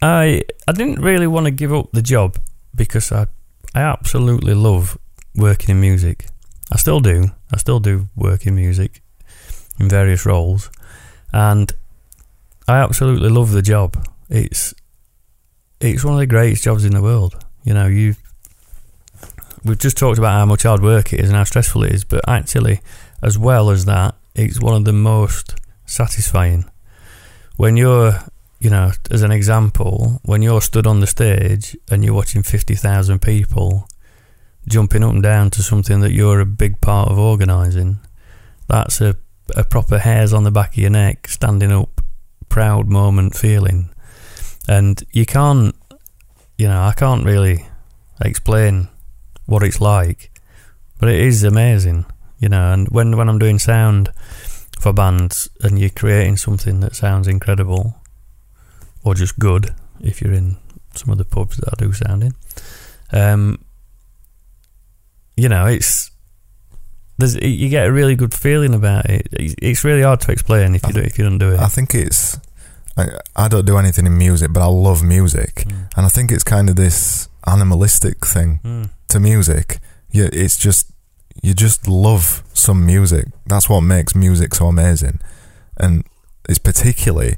I 0.00 0.42
I 0.68 0.72
didn't 0.72 1.00
really 1.00 1.26
want 1.26 1.46
to 1.46 1.50
give 1.50 1.72
up 1.72 1.90
the 1.92 2.02
job 2.02 2.38
because 2.74 3.10
I 3.10 3.26
I 3.74 3.80
absolutely 3.80 4.54
love 4.54 4.98
working 5.34 5.70
in 5.70 5.80
music. 5.80 6.26
I 6.70 6.76
still 6.76 7.00
do. 7.00 7.30
I 7.52 7.56
still 7.58 7.80
do 7.80 8.08
work 8.16 8.46
in 8.46 8.54
music 8.54 9.02
in 9.78 9.88
various 9.88 10.26
roles, 10.26 10.70
and 11.32 11.72
I 12.68 12.78
absolutely 12.78 13.28
love 13.28 13.52
the 13.52 13.62
job. 13.62 14.06
It's 14.28 14.74
it's 15.80 16.04
one 16.04 16.14
of 16.14 16.20
the 16.20 16.26
greatest 16.26 16.64
jobs 16.64 16.84
in 16.84 16.92
the 16.92 17.02
world. 17.02 17.44
You 17.64 17.74
know, 17.74 17.86
you 17.86 18.16
we've 19.64 19.78
just 19.78 19.96
talked 19.96 20.18
about 20.18 20.32
how 20.32 20.46
much 20.46 20.62
hard 20.62 20.82
work 20.82 21.12
it 21.12 21.20
is 21.20 21.28
and 21.28 21.36
how 21.36 21.44
stressful 21.44 21.84
it 21.84 21.92
is, 21.92 22.04
but 22.04 22.26
actually, 22.28 22.80
as 23.22 23.38
well 23.38 23.70
as 23.70 23.84
that, 23.84 24.14
it's 24.36 24.60
one 24.60 24.74
of 24.74 24.84
the 24.84 24.92
most 24.92 25.56
satisfying. 25.86 26.66
When 27.56 27.76
you're, 27.76 28.20
you 28.60 28.68
know, 28.68 28.92
as 29.10 29.22
an 29.22 29.30
example, 29.30 30.20
when 30.24 30.42
you're 30.42 30.60
stood 30.60 30.86
on 30.86 31.00
the 31.00 31.06
stage 31.06 31.76
and 31.90 32.04
you're 32.04 32.14
watching 32.14 32.42
50,000 32.42 33.20
people 33.20 33.88
jumping 34.68 35.02
up 35.02 35.12
and 35.12 35.22
down 35.22 35.50
to 35.50 35.62
something 35.62 36.00
that 36.00 36.12
you're 36.12 36.40
a 36.40 36.46
big 36.46 36.80
part 36.82 37.08
of 37.08 37.18
organising, 37.18 37.98
that's 38.68 39.00
a, 39.00 39.16
a 39.56 39.64
proper 39.64 39.98
hairs 39.98 40.34
on 40.34 40.44
the 40.44 40.50
back 40.50 40.72
of 40.72 40.78
your 40.78 40.90
neck, 40.90 41.28
standing 41.28 41.72
up, 41.72 42.02
proud 42.50 42.88
moment 42.88 43.34
feeling. 43.34 43.88
And 44.68 45.02
you 45.12 45.24
can't, 45.24 45.74
you 46.58 46.68
know, 46.68 46.82
I 46.82 46.92
can't 46.92 47.24
really 47.24 47.66
explain 48.20 48.88
what 49.46 49.62
it's 49.62 49.80
like, 49.80 50.30
but 50.98 51.08
it 51.08 51.20
is 51.20 51.42
amazing, 51.42 52.04
you 52.38 52.48
know. 52.48 52.72
And 52.72 52.88
when 52.88 53.16
when 53.16 53.28
I'm 53.28 53.38
doing 53.38 53.58
sound 53.58 54.10
for 54.80 54.92
bands 54.92 55.48
and 55.62 55.78
you're 55.78 55.90
creating 55.90 56.36
something 56.36 56.80
that 56.80 56.94
sounds 56.94 57.26
incredible 57.28 57.96
or 59.04 59.14
just 59.14 59.38
good, 59.38 59.74
if 60.00 60.20
you're 60.20 60.34
in 60.34 60.56
some 60.94 61.10
of 61.12 61.18
the 61.18 61.24
pubs 61.24 61.56
that 61.58 61.68
I 61.72 61.76
do 61.84 61.92
sound 61.92 62.22
in, 62.24 62.34
um, 63.12 63.58
you 65.36 65.48
know, 65.48 65.66
it's 65.66 66.10
there's 67.18 67.34
you 67.36 67.68
get 67.68 67.86
a 67.86 67.92
really 67.92 68.14
good 68.16 68.34
feeling 68.34 68.74
about 68.74 69.06
it. 69.08 69.28
It's 69.32 69.84
really 69.84 70.02
hard 70.02 70.20
to 70.20 70.32
explain 70.32 70.74
if 70.74 70.82
you 70.86 70.92
do 70.92 71.00
if 71.00 71.18
you 71.18 71.24
don't 71.24 71.38
do 71.38 71.52
it. 71.52 71.60
I 71.60 71.66
think 71.66 71.94
it's 71.94 72.38
I, 72.96 73.08
I 73.34 73.48
don't 73.48 73.66
do 73.66 73.76
anything 73.76 74.06
in 74.06 74.16
music, 74.16 74.52
but 74.52 74.62
I 74.62 74.66
love 74.66 75.02
music, 75.02 75.64
Mm. 75.66 75.88
and 75.96 76.06
I 76.06 76.08
think 76.08 76.32
it's 76.32 76.44
kind 76.44 76.70
of 76.70 76.76
this 76.76 77.28
animalistic 77.46 78.24
thing 78.26 78.60
Mm. 78.64 78.90
to 79.08 79.20
music. 79.20 79.78
Yeah, 80.10 80.28
it's 80.32 80.56
just 80.58 80.90
you 81.42 81.54
just 81.54 81.86
love 81.88 82.42
some 82.54 82.84
music. 82.86 83.26
That's 83.46 83.68
what 83.68 83.80
makes 83.82 84.14
music 84.14 84.54
so 84.54 84.66
amazing, 84.66 85.20
and 85.76 86.04
it's 86.48 86.58
particularly 86.58 87.36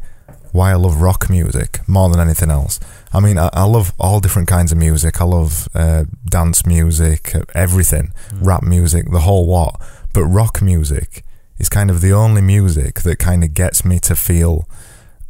why 0.52 0.70
I 0.72 0.74
love 0.76 1.00
rock 1.02 1.28
music 1.28 1.80
more 1.86 2.08
than 2.08 2.20
anything 2.20 2.50
else. 2.50 2.80
I 3.12 3.20
mean, 3.20 3.38
I, 3.38 3.50
I 3.52 3.64
love 3.64 3.92
all 3.98 4.18
different 4.20 4.48
kinds 4.48 4.72
of 4.72 4.78
music. 4.78 5.20
I 5.20 5.24
love 5.24 5.68
uh, 5.74 6.04
dance 6.28 6.64
music, 6.66 7.34
uh, 7.34 7.42
everything, 7.54 8.12
Mm. 8.32 8.46
rap 8.46 8.62
music, 8.62 9.10
the 9.10 9.20
whole 9.20 9.46
lot. 9.46 9.80
But 10.14 10.24
rock 10.24 10.62
music 10.62 11.22
is 11.58 11.68
kind 11.68 11.90
of 11.90 12.00
the 12.00 12.12
only 12.12 12.40
music 12.40 13.02
that 13.02 13.18
kind 13.18 13.44
of 13.44 13.52
gets 13.52 13.84
me 13.84 13.98
to 14.00 14.16
feel 14.16 14.66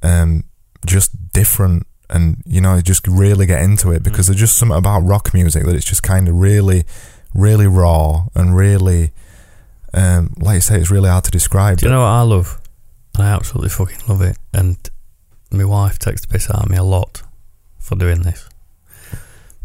um, 0.02 0.44
just 0.86 1.10
different 1.32 1.86
and 2.10 2.42
you 2.46 2.60
know 2.60 2.80
just 2.80 3.06
really 3.06 3.44
get 3.44 3.60
into 3.62 3.90
it 3.90 4.02
because 4.02 4.26
Mm. 4.26 4.28
there's 4.28 4.40
just 4.40 4.56
something 4.58 4.78
about 4.78 5.00
rock 5.00 5.34
music 5.34 5.64
that 5.64 5.74
it's 5.74 5.84
just 5.84 6.02
kind 6.02 6.28
of 6.28 6.34
really 6.36 6.84
really 7.34 7.66
raw 7.66 8.26
and 8.34 8.56
really 8.56 9.12
um, 9.94 10.34
like 10.38 10.56
you 10.56 10.60
say 10.60 10.78
it's 10.78 10.90
really 10.90 11.08
hard 11.08 11.24
to 11.24 11.30
describe 11.30 11.78
Do 11.78 11.86
you 11.86 11.92
know 11.92 12.00
what 12.00 12.08
I 12.08 12.22
love? 12.22 12.60
And 13.14 13.26
I 13.26 13.30
absolutely 13.30 13.70
fucking 13.70 14.06
love 14.08 14.22
it. 14.22 14.38
And 14.52 14.76
my 15.50 15.64
wife 15.64 15.98
takes 15.98 16.20
the 16.22 16.28
piss 16.28 16.50
out 16.50 16.64
of 16.64 16.70
me 16.70 16.76
a 16.76 16.82
lot 16.82 17.22
for 17.78 17.96
doing 17.96 18.22
this. 18.22 18.48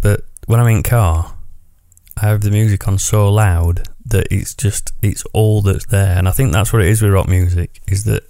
But 0.02 0.22
when 0.48 0.60
I'm 0.60 0.68
in 0.68 0.84
car, 0.84 1.36
I 2.22 2.28
have 2.28 2.42
the 2.42 2.52
music 2.52 2.88
on 2.88 2.98
so 2.98 3.32
loud 3.32 3.88
that 4.06 4.28
it's 4.32 4.54
just 4.54 4.94
it's 5.02 5.24
all 5.34 5.62
that's 5.62 5.86
there. 5.88 6.18
And 6.18 6.28
I 6.28 6.32
think 6.32 6.52
that's 6.52 6.72
what 6.72 6.82
it 6.82 6.88
is 6.88 7.02
with 7.02 7.12
rock 7.12 7.28
music, 7.28 7.82
is 7.88 8.06
that 8.06 8.24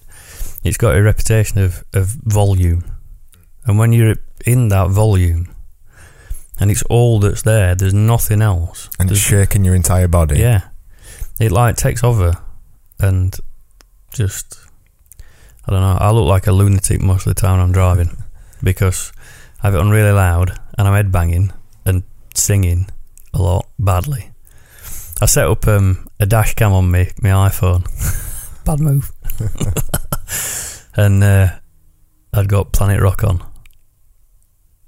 it's 0.64 0.78
got 0.78 0.96
a 0.96 1.02
reputation 1.02 1.60
of, 1.60 1.84
of 1.94 2.08
volume. 2.08 2.84
And 3.66 3.78
when 3.78 3.94
you're 3.94 4.16
in 4.46 4.70
that 4.70 4.90
volume 4.90 5.53
and 6.60 6.72
it's 6.72 6.84
all 6.84 7.20
that's 7.20 7.42
there, 7.42 7.76
there's 7.76 7.94
nothing 7.94 8.42
else. 8.42 8.90
and 9.00 9.10
it's 9.12 9.20
shaking 9.20 9.66
your 9.66 9.76
entire 9.76 10.08
body 10.08 10.40
yeah. 10.40 10.62
It 11.40 11.52
like 11.52 11.76
takes 11.78 12.04
over 12.04 12.34
and 13.00 13.36
just 14.14 14.60
I 15.68 15.72
don't 15.72 15.82
know, 15.82 15.98
I 16.00 16.12
look 16.12 16.28
like 16.28 16.48
a 16.48 16.52
lunatic 16.52 17.02
most 17.02 17.26
of 17.26 17.36
the 17.36 17.42
time 17.42 17.60
I'm 17.60 17.72
driving 17.72 18.24
because 18.64 19.12
I 19.62 19.68
have 19.68 19.76
it 19.76 19.82
on 19.82 19.90
really 19.90 20.12
loud 20.12 20.60
and 20.78 20.88
I'm 20.88 21.06
headbanging 21.06 21.52
and 21.86 22.04
singing 22.36 22.88
a 23.34 23.42
lot 23.42 23.68
badly. 23.80 24.30
I 25.22 25.26
set 25.26 25.48
up 25.48 25.68
um, 25.68 26.08
a 26.20 26.26
dash 26.26 26.54
cam 26.56 26.74
on 26.74 26.92
me 26.92 27.10
my 27.22 27.30
iPhone. 27.30 27.84
Bad 28.66 28.80
move. 28.80 29.12
and 30.96 31.24
uh, 31.24 31.48
I'd 32.34 32.48
got 32.50 32.74
Planet 32.74 33.02
Rock 33.02 33.24
on. 33.24 33.44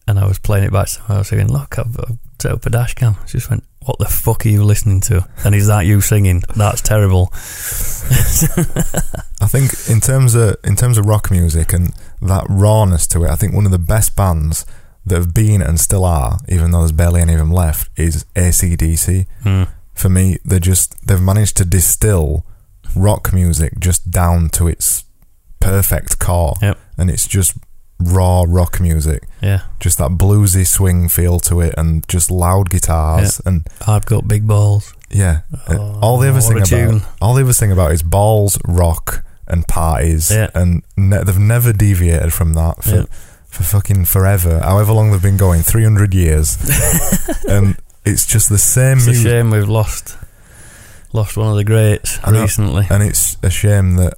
And 0.08 0.20
I 0.20 0.28
was 0.28 0.38
playing 0.40 0.66
it 0.66 0.72
back 0.72 0.88
to 0.90 1.02
I 1.10 1.18
was 1.20 1.28
saying, 1.30 1.52
Look, 1.52 1.80
I've, 1.80 1.98
I've 2.00 2.18
set 2.40 2.52
up 2.52 2.66
a 2.66 2.70
dash 2.70 2.94
cam. 2.94 3.16
She 3.26 3.34
just 3.40 3.50
went, 3.50 3.64
What 3.86 3.98
the 4.00 4.06
fuck 4.06 4.46
are 4.46 4.50
you 4.50 4.64
listening 4.64 5.02
to? 5.02 5.28
And 5.44 5.56
is 5.56 5.68
that 5.68 5.86
you 5.88 6.00
singing? 6.02 6.44
That's 6.56 6.82
terrible. 6.82 7.30
I 9.42 9.48
think 9.48 9.72
in 9.90 10.02
terms 10.02 10.36
of 10.36 10.56
in 10.64 10.76
terms 10.76 10.98
of 10.98 11.06
rock 11.06 11.30
music 11.32 11.74
and 11.74 11.94
that 12.22 12.46
rawness 12.50 13.08
to 13.08 13.24
it, 13.24 13.30
I 13.30 13.36
think 13.36 13.54
one 13.54 13.66
of 13.66 13.72
the 13.72 13.80
best 13.80 14.16
bands 14.16 14.66
that 15.06 15.16
have 15.16 15.34
been 15.34 15.62
and 15.62 15.80
still 15.80 16.04
are, 16.06 16.40
even 16.50 16.72
though 16.72 16.80
there's 16.80 16.92
barely 16.92 17.22
any 17.22 17.34
of 17.34 17.40
them 17.40 17.52
left, 17.52 17.90
is 17.98 18.26
ACDC. 18.36 19.26
Hmm. 19.44 19.64
For 19.94 20.10
me, 20.10 20.38
they 20.46 20.60
just 20.60 21.08
they've 21.08 21.22
managed 21.22 21.58
to 21.58 21.66
distill 21.66 22.46
rock 22.96 23.34
music 23.34 23.80
just 23.80 24.12
down 24.12 24.50
to 24.50 24.68
its 24.68 25.04
perfect 25.60 26.20
core, 26.20 26.56
Yep. 26.62 26.78
and 26.98 27.10
it's 27.10 27.28
just 27.28 27.54
raw 28.00 28.44
rock 28.48 28.80
music, 28.82 29.28
Yeah. 29.42 29.62
just 29.80 29.98
that 30.00 30.12
bluesy 30.12 30.68
swing 30.68 31.08
feel 31.10 31.40
to 31.42 31.62
it, 31.62 31.74
and 31.78 32.08
just 32.08 32.30
loud 32.30 32.70
guitars, 32.70 33.42
and 33.46 33.66
I've 33.88 34.06
got 34.06 34.28
big 34.28 34.46
balls. 34.48 34.94
yeah, 35.10 35.42
uh, 35.68 35.76
Oh, 35.78 36.00
all 36.02 36.18
they 36.20 36.28
ever 36.28 36.42
sing 36.42 36.58
about, 36.58 36.68
tune. 36.68 37.02
all 37.22 37.34
they 37.36 37.42
ever 37.42 37.54
sing 37.54 37.72
about 37.72 37.92
is 37.92 38.04
balls, 38.04 38.58
rock, 38.66 39.24
and 39.48 39.68
parties, 39.68 40.30
Yeah. 40.32 40.50
and 40.54 40.82
ne- 40.98 41.24
they've 41.24 41.38
never 41.40 41.72
deviated 41.72 42.34
from 42.34 42.54
that 42.56 42.84
for 42.84 42.96
Yeah. 42.96 43.04
for 43.48 43.64
fucking 43.64 44.04
forever, 44.06 44.60
however 44.60 44.92
long 44.92 45.12
they've 45.12 45.22
been 45.22 45.38
going, 45.38 45.64
three 45.64 45.84
hundred 45.84 46.14
years, 46.14 46.58
and 47.48 47.78
it's 48.04 48.26
just 48.26 48.50
the 48.50 48.58
same 48.58 48.98
It's 48.98 49.08
a 49.08 49.14
shame 49.14 49.52
we've 49.52 49.70
lost 49.70 50.18
lost 51.14 51.38
one 51.38 51.48
of 51.50 51.56
the 51.56 51.64
greats 51.64 52.20
know. 52.28 52.42
recently. 52.42 52.86
And 52.90 53.02
it's 53.02 53.38
a 53.42 53.50
shame 53.50 53.96
that 53.96 54.16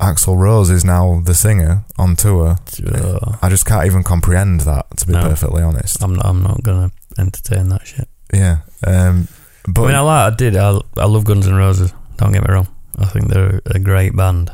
Axl 0.00 0.36
Rose 0.38 0.70
is 0.70 0.84
now 0.84 1.20
the 1.24 1.34
singer 1.34 1.84
on 1.98 2.14
tour. 2.16 2.56
Uh, 2.86 3.36
I 3.42 3.48
just 3.48 3.66
can't 3.66 3.84
even 3.86 4.04
comprehend 4.04 4.60
that, 4.60 4.86
to 4.98 5.06
be 5.06 5.12
No. 5.12 5.22
perfectly 5.22 5.62
honest. 5.62 6.02
I'm 6.02 6.14
not. 6.14 6.26
I'm 6.26 6.42
not 6.42 6.62
gonna 6.62 6.90
entertain 7.18 7.68
that 7.70 7.86
shit. 7.86 8.08
Yeah. 8.32 8.58
Um, 8.86 9.26
but 9.66 9.82
I 9.82 9.86
mean, 9.88 9.94
I 9.96 10.00
like. 10.00 10.32
I 10.32 10.36
did. 10.36 10.56
I, 10.56 10.78
I 10.96 11.04
love 11.06 11.24
Guns 11.24 11.46
N' 11.48 11.54
Roses. 11.54 11.92
Don't 12.16 12.32
get 12.32 12.46
me 12.46 12.52
wrong. 12.54 12.68
I 12.98 13.06
think 13.06 13.28
they're 13.28 13.60
a 13.66 13.78
great 13.78 14.14
band. 14.14 14.50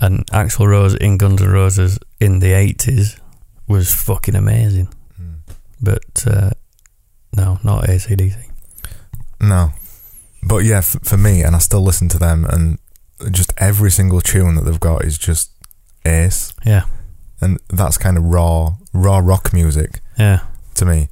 And 0.00 0.26
Axl 0.28 0.66
Rose 0.66 0.94
in 0.94 1.16
Guns 1.18 1.42
N' 1.42 1.48
Roses 1.50 1.98
in 2.20 2.38
the 2.38 2.52
eighties 2.52 3.18
was 3.68 3.92
fucking 3.94 4.34
amazing. 4.36 4.88
Mm. 5.20 5.34
But 5.80 6.24
uh, 6.26 6.50
no, 7.36 7.58
not 7.64 7.84
ACDC. 7.84 8.36
no. 9.40 9.72
But 10.44 10.58
yeah, 10.64 10.78
f- 10.78 10.96
for 11.04 11.16
me, 11.16 11.42
and 11.42 11.54
I 11.54 11.60
still 11.60 11.82
listen 11.82 12.08
to 12.10 12.18
them, 12.18 12.44
and 12.46 12.78
just 13.30 13.52
every 13.58 13.90
single 13.90 14.20
tune 14.20 14.54
that 14.56 14.64
they've 14.64 14.80
got 14.80 15.04
is 15.04 15.18
just 15.18 15.50
ace. 16.04 16.52
Yeah, 16.64 16.84
And 17.40 17.58
that's 17.68 17.98
kind 17.98 18.16
of 18.16 18.24
raw, 18.24 18.76
raw 18.92 19.18
rock 19.18 19.52
music 19.52 20.00
yeah, 20.18 20.40
to 20.74 20.84
me. 20.84 21.08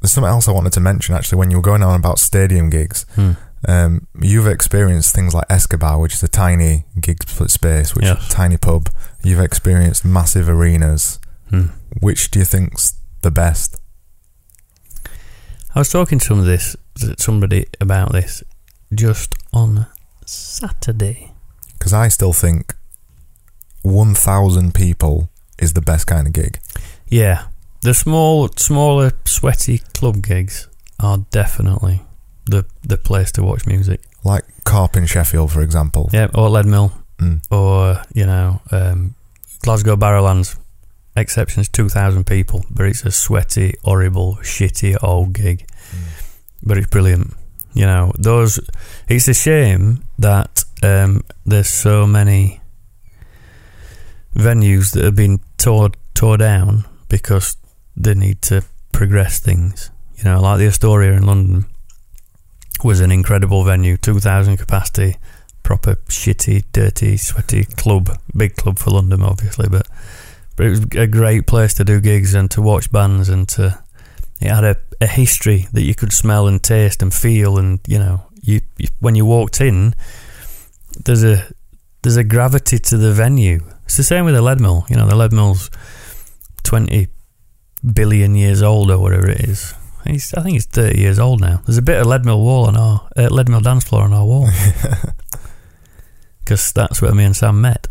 There's 0.00 0.12
something 0.12 0.28
else 0.28 0.48
I 0.48 0.52
wanted 0.52 0.72
to 0.74 0.80
mention 0.80 1.14
actually 1.14 1.38
when 1.38 1.50
you 1.50 1.56
were 1.56 1.62
going 1.62 1.82
on 1.82 1.98
about 1.98 2.18
stadium 2.18 2.70
gigs. 2.70 3.04
hmm. 3.14 3.32
Um, 3.66 4.06
you've 4.20 4.46
experienced 4.46 5.12
things 5.16 5.34
like 5.34 5.44
Escobar, 5.50 5.98
which 5.98 6.14
is 6.14 6.22
a 6.22 6.28
tiny 6.28 6.84
gig 7.00 7.28
space, 7.28 7.92
which 7.92 8.04
is 8.04 8.12
a 8.12 8.30
tiny 8.30 8.56
pub. 8.56 8.88
You've 9.24 9.40
experienced 9.40 10.04
massive 10.04 10.48
arenas. 10.48 11.18
Hmm. 11.50 11.66
Which 12.00 12.30
do 12.30 12.38
you 12.38 12.44
think's 12.44 12.94
the 13.22 13.32
best? 13.32 13.76
I 15.74 15.80
was 15.80 15.90
talking 15.90 16.20
to 16.20 16.24
some 16.24 16.38
of 16.38 16.44
this 16.44 16.76
somebody 17.18 17.66
about 17.80 18.12
this 18.12 18.42
just 18.94 19.34
on 19.52 19.86
Saturday. 20.28 21.32
Because 21.78 21.92
I 21.92 22.08
still 22.08 22.32
think 22.32 22.74
1,000 23.82 24.74
people 24.74 25.28
is 25.58 25.72
the 25.72 25.80
best 25.80 26.06
kind 26.06 26.26
of 26.26 26.32
gig. 26.32 26.58
Yeah, 27.08 27.44
the 27.82 27.94
small, 27.94 28.48
smaller, 28.56 29.12
sweaty 29.24 29.78
club 29.94 30.22
gigs 30.22 30.68
are 31.00 31.18
definitely 31.30 32.02
the 32.46 32.64
the 32.82 32.96
place 32.96 33.30
to 33.32 33.42
watch 33.42 33.66
music. 33.66 34.00
Like 34.24 34.44
Corp 34.64 34.96
in 34.96 35.06
Sheffield, 35.06 35.52
for 35.52 35.62
example. 35.62 36.10
Yeah, 36.12 36.28
or 36.34 36.48
Leadmill, 36.48 36.92
Mm. 37.18 37.40
or 37.50 38.02
you 38.14 38.26
know, 38.26 38.60
um, 38.70 39.14
Glasgow 39.62 39.96
Barrowlands. 39.96 40.56
Exceptions 41.16 41.68
two 41.68 41.88
thousand 41.88 42.24
people, 42.26 42.64
but 42.70 42.86
it's 42.86 43.04
a 43.04 43.10
sweaty, 43.10 43.74
horrible, 43.82 44.36
shitty 44.42 44.96
old 45.02 45.32
gig. 45.32 45.66
But 46.62 46.78
it's 46.78 46.86
brilliant. 46.86 47.34
You 47.78 47.86
know, 47.86 48.10
those. 48.18 48.58
It's 49.06 49.28
a 49.28 49.34
shame 49.34 50.02
that 50.18 50.64
um, 50.82 51.22
there's 51.46 51.70
so 51.70 52.08
many 52.08 52.60
venues 54.34 54.90
that 54.94 55.04
have 55.04 55.14
been 55.14 55.38
tore 55.58 55.90
tore 56.12 56.38
down 56.38 56.86
because 57.08 57.56
they 57.96 58.14
need 58.14 58.42
to 58.42 58.64
progress 58.90 59.38
things. 59.38 59.92
You 60.16 60.24
know, 60.24 60.40
like 60.40 60.58
the 60.58 60.66
Astoria 60.66 61.12
in 61.12 61.24
London 61.24 61.66
was 62.82 62.98
an 62.98 63.12
incredible 63.12 63.62
venue, 63.62 63.96
two 63.96 64.18
thousand 64.18 64.56
capacity, 64.56 65.14
proper 65.62 65.94
shitty, 66.08 66.64
dirty, 66.72 67.16
sweaty 67.16 67.62
club, 67.62 68.10
big 68.36 68.56
club 68.56 68.80
for 68.80 68.90
London, 68.90 69.22
obviously, 69.22 69.68
but 69.68 69.86
but 70.56 70.66
it 70.66 70.70
was 70.70 70.80
a 70.96 71.06
great 71.06 71.46
place 71.46 71.74
to 71.74 71.84
do 71.84 72.00
gigs 72.00 72.34
and 72.34 72.50
to 72.50 72.60
watch 72.60 72.90
bands 72.90 73.28
and 73.28 73.48
to. 73.50 73.78
It 74.40 74.50
had 74.50 74.64
a, 74.64 74.76
a 75.00 75.06
history 75.06 75.66
that 75.72 75.82
you 75.82 75.94
could 75.94 76.12
smell 76.12 76.46
and 76.46 76.62
taste 76.62 77.02
and 77.02 77.12
feel, 77.12 77.58
and 77.58 77.80
you 77.86 77.98
know, 77.98 78.22
you, 78.42 78.60
you 78.76 78.88
when 79.00 79.14
you 79.14 79.26
walked 79.26 79.60
in, 79.60 79.94
there's 81.04 81.24
a 81.24 81.52
there's 82.02 82.16
a 82.16 82.24
gravity 82.24 82.78
to 82.78 82.96
the 82.96 83.12
venue. 83.12 83.60
It's 83.84 83.96
the 83.96 84.04
same 84.04 84.24
with 84.24 84.34
the 84.34 84.42
Leadmill. 84.42 84.88
You 84.90 84.96
know, 84.96 85.08
the 85.08 85.16
Leadmill's 85.16 85.70
twenty 86.62 87.08
billion 87.92 88.34
years 88.34 88.62
old 88.62 88.90
or 88.90 88.98
whatever 88.98 89.28
it 89.28 89.40
is. 89.40 89.74
I 90.04 90.16
think 90.16 90.56
it's 90.56 90.66
thirty 90.66 91.00
years 91.00 91.18
old 91.18 91.40
now. 91.40 91.60
There's 91.66 91.78
a 91.78 91.82
bit 91.82 92.00
of 92.00 92.06
Leadmill 92.06 92.40
wall 92.40 92.66
on 92.66 92.76
our 92.76 93.08
uh, 93.16 93.28
Leadmill 93.28 93.62
dance 93.62 93.84
floor 93.84 94.02
on 94.02 94.12
our 94.12 94.24
wall 94.24 94.48
because 96.40 96.72
that's 96.72 97.02
where 97.02 97.12
me 97.12 97.24
and 97.24 97.36
Sam 97.36 97.60
met. 97.60 97.88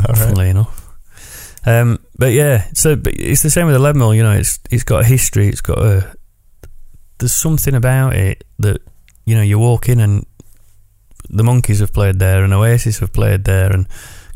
All 0.00 0.06
right. 0.08 0.18
Funnily 0.18 0.50
enough. 0.50 0.85
Um, 1.66 1.98
but 2.16 2.32
yeah, 2.32 2.68
so 2.74 2.94
but 2.96 3.14
it's 3.14 3.42
the 3.42 3.50
same 3.50 3.66
with 3.66 3.74
the 3.74 3.80
Leadmill. 3.80 4.16
You 4.16 4.22
know, 4.22 4.32
it's 4.32 4.58
it's 4.70 4.84
got 4.84 5.02
a 5.02 5.04
history. 5.04 5.48
It's 5.48 5.60
got 5.60 5.78
a. 5.78 6.14
There's 7.18 7.34
something 7.34 7.74
about 7.74 8.14
it 8.14 8.44
that 8.60 8.80
you 9.24 9.34
know 9.34 9.42
you 9.42 9.58
walk 9.58 9.88
in 9.88 10.00
and 10.00 10.24
the 11.28 11.42
monkeys 11.42 11.80
have 11.80 11.92
played 11.92 12.18
there, 12.18 12.44
and 12.44 12.52
Oasis 12.54 13.00
have 13.00 13.12
played 13.12 13.44
there, 13.44 13.72
and 13.72 13.88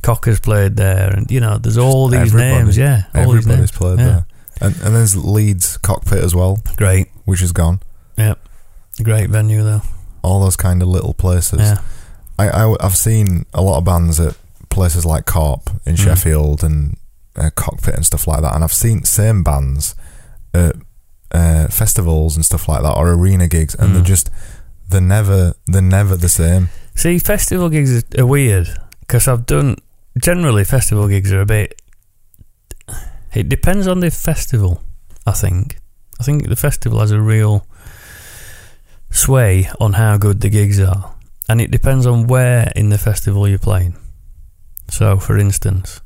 Cocker's 0.02 0.40
played 0.40 0.76
there, 0.76 1.10
and 1.14 1.30
you 1.30 1.40
know 1.40 1.58
there's 1.58 1.78
all 1.78 2.08
these 2.08 2.34
names. 2.34 2.76
Yeah, 2.76 3.02
all 3.14 3.32
these 3.32 3.44
Everybody's 3.46 3.46
names. 3.58 3.70
played 3.72 3.98
Yeah. 3.98 4.04
there. 4.06 4.26
And, 4.62 4.76
and 4.82 4.94
there's 4.94 5.16
Leeds 5.16 5.78
Cockpit 5.78 6.22
as 6.22 6.34
well, 6.34 6.58
Great, 6.76 7.06
which 7.24 7.40
is 7.40 7.50
gone. 7.52 7.80
Yep, 8.18 8.46
great 9.02 9.30
venue 9.30 9.62
though. 9.62 9.80
All 10.22 10.40
those 10.40 10.56
kind 10.56 10.82
of 10.82 10.88
little 10.88 11.14
places. 11.14 11.60
Yeah, 11.60 11.78
I, 12.38 12.66
I, 12.66 12.76
have 12.82 12.96
seen 12.96 13.46
a 13.54 13.62
lot 13.62 13.78
of 13.78 13.84
bands 13.84 14.20
at 14.20 14.36
places 14.68 15.06
like 15.06 15.24
Corp 15.24 15.70
in 15.86 15.94
Mm. 15.94 16.04
Sheffield 16.04 16.62
and 16.62 16.98
uh, 17.40 17.50
Cockpit 17.56 17.94
and 17.94 18.04
stuff 18.06 18.26
like 18.28 18.42
that, 18.42 18.54
and 18.54 18.62
I've 18.62 18.72
seen 18.72 19.04
same 19.04 19.42
bands 19.42 19.94
at 20.54 20.76
uh, 21.32 21.68
festivals 21.68 22.36
and 22.36 22.44
stuff 22.44 22.68
like 22.68 22.82
that 22.82 22.96
or 22.96 23.12
arena 23.12 23.48
gigs, 23.48 23.74
and 23.74 23.94
they're 23.94 24.02
Mm. 24.02 24.06
just 24.06 24.30
they're 24.88 25.00
never 25.00 25.54
they're 25.66 25.80
never 25.82 26.16
the 26.16 26.28
same. 26.28 26.68
See, 26.94 27.18
festival 27.18 27.68
gigs 27.68 28.02
are, 28.02 28.22
are 28.22 28.26
weird 28.26 28.68
because 29.00 29.26
I've 29.28 29.46
done. 29.46 29.76
Generally, 30.20 30.64
festival 30.64 31.06
gigs 31.08 31.32
are 31.32 31.40
a 31.40 31.46
bit. 31.46 31.80
It 33.32 33.48
depends 33.48 33.86
on 33.86 34.00
the 34.00 34.10
festival. 34.10 34.82
I 35.26 35.32
think. 35.32 35.78
I 36.20 36.24
think 36.24 36.48
the 36.48 36.56
festival 36.56 36.98
has 37.00 37.12
a 37.12 37.20
real 37.20 37.64
sway 39.10 39.68
on 39.80 39.94
how 39.94 40.16
good 40.18 40.40
the 40.40 40.48
gigs 40.50 40.80
are, 40.80 41.14
and 41.48 41.60
it 41.60 41.70
depends 41.70 42.06
on 42.06 42.26
where 42.26 42.72
in 42.76 42.90
the 42.90 42.98
festival 42.98 43.48
you're 43.48 43.58
playing. 43.58 43.96
So, 44.88 45.18
for 45.18 45.38
instance, 45.38 46.00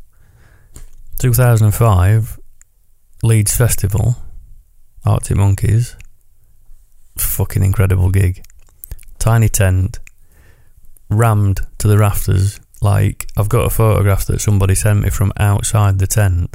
2005 1.19 2.39
Leeds 3.23 3.57
Festival, 3.57 4.17
Arctic 5.05 5.37
Monkeys, 5.37 5.97
fucking 7.17 7.63
incredible 7.63 8.11
gig. 8.11 8.45
Tiny 9.19 9.49
tent, 9.49 9.99
rammed 11.09 11.61
to 11.79 11.89
the 11.89 11.99
rafters. 11.99 12.61
Like 12.83 13.27
I've 13.37 13.49
got 13.49 13.67
a 13.67 13.71
photograph 13.71 14.27
that 14.27 14.41
somebody 14.41 14.75
sent 14.75 15.03
me 15.03 15.11
from 15.11 15.33
outside 15.39 15.99
the 15.99 16.07
tent, 16.07 16.55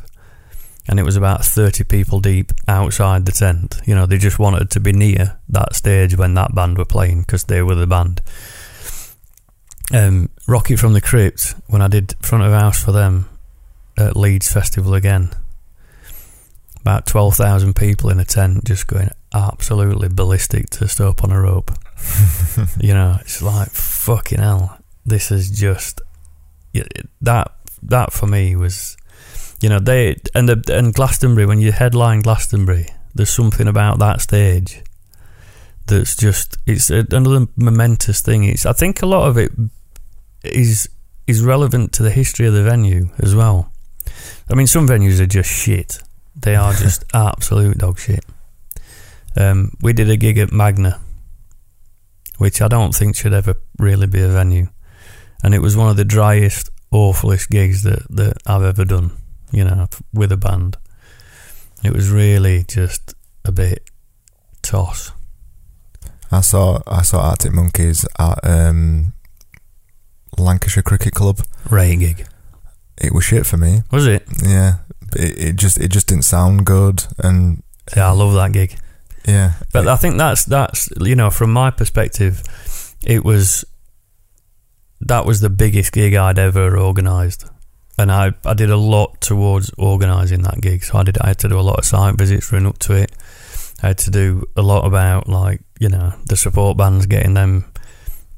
and 0.88 1.00
it 1.00 1.04
was 1.04 1.16
about 1.16 1.44
thirty 1.46 1.84
people 1.84 2.20
deep 2.20 2.52
outside 2.68 3.26
the 3.26 3.32
tent. 3.32 3.80
You 3.86 3.96
know, 3.96 4.06
they 4.06 4.18
just 4.18 4.40
wanted 4.40 4.70
to 4.72 4.80
be 4.80 4.92
near 4.92 5.40
that 5.50 5.76
stage 5.76 6.18
when 6.18 6.34
that 6.36 6.54
band 6.54 6.78
were 6.78 6.86
playing 6.86 7.22
because 7.22 7.46
they 7.46 7.64
were 7.64 7.76
the 7.76 7.88
band. 7.88 8.22
Um, 9.92 10.30
Rocket 10.48 10.78
from 10.78 10.94
the 10.94 11.02
Crypt 11.02 11.56
when 11.68 11.82
I 11.82 11.88
did 11.88 12.16
front 12.22 12.44
of 12.44 12.52
house 12.52 12.84
for 12.84 12.92
them 12.92 13.29
at 14.00 14.18
Leeds 14.18 14.52
Festival 14.52 14.94
again. 14.94 15.32
About 16.82 17.06
twelve 17.06 17.36
thousand 17.36 17.76
people 17.76 18.10
in 18.10 18.20
a 18.20 18.26
tent, 18.26 18.66
just 18.66 18.88
going 18.88 19.10
absolutely 19.34 20.10
ballistic 20.10 20.70
to 20.72 21.08
up 21.08 21.24
on 21.24 21.32
a 21.32 21.42
rope. 21.42 21.72
you 22.80 22.94
know, 22.94 23.18
it's 23.22 23.42
like 23.42 23.70
fucking 23.70 24.40
hell. 24.40 24.78
This 25.06 25.32
is 25.32 25.50
just 25.50 26.02
that. 27.22 27.54
That 27.82 28.12
for 28.12 28.28
me 28.28 28.58
was, 28.58 28.98
you 29.62 29.70
know, 29.70 29.80
they 29.80 30.18
and 30.36 30.50
the, 30.50 30.62
and 30.68 30.94
Glastonbury. 30.94 31.46
When 31.46 31.60
you 31.60 31.72
headline 31.72 32.20
Glastonbury, 32.20 32.88
there's 33.16 33.30
something 33.30 33.70
about 33.70 34.00
that 34.00 34.20
stage 34.20 34.84
that's 35.90 36.16
just 36.16 36.58
it's 36.66 36.90
another 36.90 37.48
momentous 37.58 38.22
thing. 38.22 38.44
It's 38.44 38.66
I 38.66 38.74
think 38.74 39.02
a 39.02 39.06
lot 39.06 39.28
of 39.28 39.38
it 39.38 39.52
is 40.44 40.88
is 41.28 41.44
relevant 41.44 41.92
to 41.94 42.04
the 42.04 42.12
history 42.12 42.48
of 42.48 42.54
the 42.54 42.64
venue 42.64 43.10
as 43.20 43.36
well. 43.36 43.69
I 44.50 44.56
mean, 44.56 44.68
some 44.68 44.88
venues 44.88 45.20
are 45.20 45.28
just 45.28 45.50
shit. 45.50 46.00
They 46.36 46.56
are 46.56 46.74
just 46.86 47.04
absolute 47.14 47.78
dog 47.78 48.00
shit. 48.00 48.26
Um, 49.38 49.72
we 49.82 49.94
did 49.94 50.10
a 50.10 50.18
gig 50.18 50.38
at 50.38 50.52
Magna, 50.52 51.00
which 52.38 52.62
I 52.62 52.68
don't 52.68 52.96
think 52.96 53.16
should 53.16 53.34
ever 53.34 53.56
really 53.78 54.08
be 54.08 54.22
a 54.22 54.30
venue, 54.30 54.68
and 55.44 55.54
it 55.54 55.60
was 55.60 55.78
one 55.78 55.90
of 55.90 55.98
the 55.98 56.06
driest, 56.06 56.70
awfulest 56.92 57.50
gigs 57.50 57.84
that, 57.84 58.06
that 58.10 58.38
I've 58.46 58.64
ever 58.64 58.86
done, 58.86 59.12
you 59.52 59.64
know, 59.64 59.88
with 60.14 60.32
a 60.32 60.38
band. 60.38 60.78
It 61.84 61.94
was 61.94 62.10
really 62.10 62.64
just 62.68 63.14
a 63.46 63.52
bit 63.52 63.90
toss. 64.62 65.12
I 66.32 66.42
saw 66.42 66.82
I 66.86 67.02
saw 67.02 67.22
Arctic 67.22 67.54
Monkeys 67.54 68.06
at 68.20 68.40
um, 68.44 69.14
Lancashire 70.38 70.84
Cricket 70.84 71.14
Club. 71.14 71.40
Ray 71.70 71.96
gig. 71.96 72.28
It 73.00 73.14
was 73.14 73.24
shit 73.24 73.46
for 73.46 73.58
me. 73.58 73.82
Was 73.92 74.06
it? 74.08 74.28
Yeah, 74.44 74.78
it, 75.16 75.38
it 75.50 75.56
just 75.56 75.80
it 75.80 75.88
just 75.90 76.08
didn't 76.08 76.26
sound 76.26 76.66
good, 76.66 77.06
and 77.18 77.64
Yeah, 77.96 78.10
I 78.10 78.12
love 78.12 78.34
that 78.34 78.52
gig. 78.52 78.78
yeah, 79.26 79.54
But 79.74 79.88
I 79.88 79.96
think 79.96 80.18
that's 80.18 80.44
that's 80.46 80.90
you 81.00 81.16
know 81.16 81.30
from 81.30 81.52
my 81.54 81.72
perspective, 81.72 82.44
it 83.06 83.24
was 83.24 83.64
that 85.02 85.26
was 85.26 85.40
the 85.40 85.50
biggest 85.50 85.94
gig 85.94 86.14
I'd 86.14 86.38
ever 86.40 86.78
organised, 86.78 87.46
and 87.98 88.12
I 88.12 88.34
I 88.46 88.54
did 88.54 88.70
a 88.70 88.78
lot 88.78 89.22
towards 89.22 89.72
organising 89.78 90.42
that 90.44 90.60
gig. 90.62 90.84
So 90.84 90.98
I 91.00 91.04
did 91.04 91.18
I 91.22 91.28
had 91.28 91.40
to 91.40 91.50
do 91.50 91.60
a 91.60 91.62
lot 91.62 91.80
of 91.80 91.86
site 91.86 92.18
visits 92.18 92.52
running 92.52 92.68
up 92.68 92.80
to 92.80 92.94
it. 92.94 93.12
I 93.82 93.88
had 93.88 93.98
to 94.00 94.12
do 94.12 94.44
a 94.58 94.62
lot 94.62 94.86
about 94.86 95.30
like 95.30 95.62
you 95.80 95.88
know 95.90 96.14
the 96.28 96.36
support 96.36 96.78
bands 96.78 97.06
getting 97.06 97.34
them. 97.34 97.66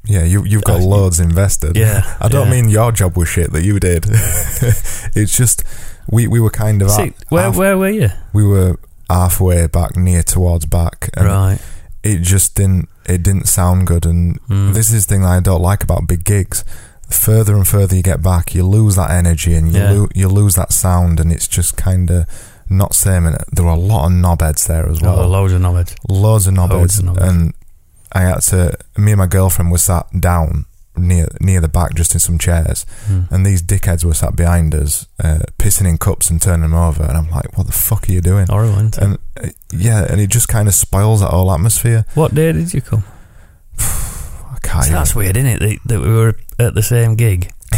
Yeah, 0.06 0.24
you 0.24 0.44
you've 0.44 0.64
got 0.64 0.82
I- 0.82 0.84
loads 0.84 1.20
invested. 1.20 1.76
Yeah, 1.78 2.18
I 2.20 2.28
don't 2.28 2.48
yeah. 2.48 2.54
mean 2.62 2.70
your 2.70 2.92
job 2.92 3.18
was 3.18 3.30
shit 3.30 3.52
that 3.54 3.64
you 3.64 3.80
did. 3.80 4.06
it's 5.16 5.36
just 5.38 5.64
we 6.10 6.28
we 6.28 6.40
were 6.40 6.50
kind 6.50 6.82
of 6.82 6.92
See, 6.92 7.02
at- 7.04 7.14
where 7.30 7.44
half- 7.44 7.56
where 7.58 7.78
were 7.78 7.90
you? 7.90 8.10
we 8.34 8.44
were 8.44 8.78
halfway 9.10 9.68
back 9.68 9.96
near 9.96 10.24
towards 10.24 10.66
back, 10.66 11.10
and 11.16 11.26
right. 11.28 11.60
it 12.04 12.20
just 12.22 12.56
didn't 12.56 12.90
it 13.06 13.24
didn't 13.24 13.48
sound 13.48 13.88
good. 13.88 14.06
And 14.06 14.40
Mm. 14.48 14.74
this 14.74 14.92
is 14.92 15.06
the 15.06 15.14
thing 15.14 15.22
that 15.24 15.30
I 15.30 15.40
don't 15.40 15.62
like 15.62 15.84
about 15.84 16.08
big 16.08 16.24
gigs. 16.24 16.64
The 17.08 17.16
further 17.16 17.56
and 17.56 17.68
further 17.68 17.96
you 17.96 18.04
get 18.04 18.22
back, 18.22 18.56
you 18.56 18.66
lose 18.66 18.96
that 18.96 19.12
energy 19.12 19.54
and 19.54 19.74
you 19.74 19.80
Yeah. 19.82 19.92
lo- 19.92 20.10
you 20.16 20.28
lose 20.30 20.56
that 20.56 20.72
sound, 20.72 21.20
and 21.20 21.32
it's 21.32 21.48
just 21.48 21.76
kind 21.78 22.10
of 22.10 22.26
not 22.70 22.96
same. 22.96 23.26
And 23.26 23.38
there 23.52 23.66
were 23.66 23.72
a 23.72 23.76
lot 23.76 24.06
of 24.06 24.12
knobheads 24.14 24.66
there 24.68 24.88
as 24.88 25.02
well. 25.02 25.20
Oh, 25.20 25.28
loads 25.28 25.52
of 25.54 25.62
knowledge. 25.62 25.94
loads 26.08 26.48
of 26.48 26.54
knobheads, 26.54 26.70
Loads 26.72 27.00
of 27.00 27.06
knobheads. 27.06 27.30
and 27.30 27.54
I 28.14 28.22
had 28.22 28.42
to. 28.42 28.78
Me 28.98 29.12
and 29.12 29.20
my 29.20 29.28
girlfriend 29.28 29.72
were 29.72 29.78
sat 29.78 30.06
down 30.20 30.66
near 30.98 31.28
near 31.40 31.62
the 31.62 31.70
back, 31.70 31.94
just 31.96 32.14
in 32.14 32.20
some 32.20 32.38
chairs, 32.38 32.86
Mm. 33.10 33.32
and 33.32 33.46
these 33.46 33.62
dickheads 33.64 34.04
were 34.04 34.14
sat 34.14 34.36
behind 34.36 34.76
us, 34.76 35.08
uh, 35.24 35.40
pissing 35.58 35.88
in 35.88 35.98
cups 35.98 36.30
and 36.30 36.42
turning 36.42 36.62
them 36.62 36.74
over. 36.74 37.04
And 37.04 37.18
I'm 37.18 37.30
like, 37.30 37.58
"What 37.58 37.68
the 37.68 37.74
fuck 37.74 38.10
are 38.10 38.12
you 38.12 38.22
doing?" 38.22 38.48
Horrible. 38.48 38.74
isn't 38.76 38.98
it? 38.98 39.04
And 39.04 39.18
uh, 39.42 39.50
yeah, 39.72 40.06
and 40.10 40.20
it 40.20 40.28
just 40.30 40.48
kind 40.50 40.68
of 40.68 40.74
spoils 40.74 41.22
that 41.22 41.30
whole 41.32 41.52
atmosphere. 41.52 42.06
what 42.14 42.36
day 42.36 42.52
did 42.52 42.74
you 42.74 42.82
come? 42.82 43.04
I 43.80 44.58
can't. 44.62 44.86
See, 44.86 44.92
that's 44.92 45.16
weird, 45.16 45.38
isn't 45.38 45.62
it? 45.64 45.80
That, 45.86 46.02
we 46.02 46.10
were 46.14 46.36
at 46.60 46.76
the 46.76 46.84
same 46.84 47.16
gig. 47.16 47.52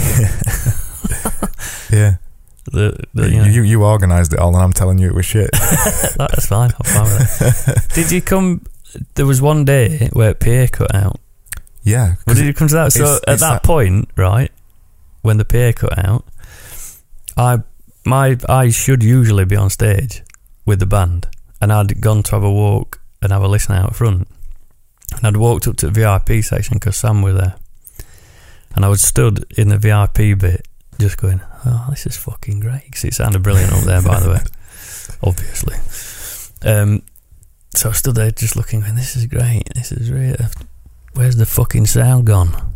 yeah, 1.91 2.15
The, 2.71 2.97
the, 3.13 3.29
you, 3.29 3.35
you 3.35 3.37
know, 3.41 3.45
you 3.45 3.61
you 3.63 3.83
organised 3.83 4.33
it 4.33 4.39
all, 4.39 4.53
and 4.55 4.63
I'm 4.63 4.73
telling 4.73 4.97
you 4.97 5.07
it 5.07 5.13
was 5.15 5.25
shit. 5.25 5.51
That's 6.17 6.47
fine. 6.47 6.71
I'm 6.79 7.05
fine. 7.05 7.75
Did 7.93 8.11
you 8.11 8.21
come? 8.21 8.65
There 9.15 9.25
was 9.25 9.41
one 9.41 9.65
day 9.65 10.09
where 10.13 10.33
PA 10.33 10.67
cut 10.71 10.93
out. 10.95 11.19
yeah, 11.83 12.15
did 12.27 12.37
you 12.39 12.53
come 12.53 12.67
to 12.69 12.73
that? 12.75 12.93
So 12.93 13.03
it's- 13.03 13.19
at 13.27 13.33
it's 13.33 13.41
that, 13.41 13.49
that- 13.53 13.63
point, 13.63 14.09
right, 14.15 14.51
when 15.21 15.37
the 15.37 15.45
PA 15.45 15.71
cut 15.73 15.97
out, 16.05 16.25
I 17.37 17.59
my 18.05 18.37
I 18.49 18.69
should 18.69 19.01
usually 19.03 19.45
be 19.45 19.55
on 19.55 19.69
stage 19.69 20.23
with 20.65 20.79
the 20.79 20.85
band, 20.85 21.27
and 21.61 21.71
I'd 21.73 21.99
gone 22.01 22.23
to 22.23 22.31
have 22.31 22.43
a 22.43 22.51
walk 22.51 23.01
and 23.21 23.31
have 23.31 23.41
a 23.43 23.47
listen 23.47 23.75
out 23.75 23.95
front, 23.95 24.27
and 25.15 25.25
I'd 25.27 25.37
walked 25.37 25.67
up 25.67 25.77
to 25.77 25.89
the 25.89 25.91
VIP 25.91 26.43
section 26.43 26.75
because 26.75 26.97
Sam 26.97 27.21
was 27.21 27.35
there, 27.35 27.55
and 28.75 28.85
I 28.85 28.89
was 28.89 29.01
stood 29.01 29.45
in 29.57 29.69
the 29.69 29.77
VIP 29.77 30.33
bit, 30.39 30.67
just 30.99 31.17
going, 31.17 31.41
"Oh, 31.65 31.87
this 31.89 32.05
is 32.05 32.17
fucking 32.17 32.59
great," 32.59 32.91
'cause 32.91 33.03
it 33.05 33.13
sounded 33.13 33.41
brilliant 33.43 33.73
up 33.73 33.83
there, 33.83 34.01
by 34.01 34.19
the 34.19 34.29
way, 34.29 34.41
obviously. 35.23 35.77
Um, 36.65 37.01
so 37.75 37.89
I 37.89 37.93
stood 37.93 38.15
there 38.15 38.31
just 38.31 38.55
looking, 38.55 38.81
going, 38.81 38.95
"This 38.95 39.15
is 39.15 39.25
great. 39.25 39.73
This 39.73 39.91
is 39.91 40.09
great. 40.09 40.37
Where's 41.13 41.35
the 41.35 41.45
fucking 41.45 41.87
sound 41.87 42.25
gone?" 42.25 42.73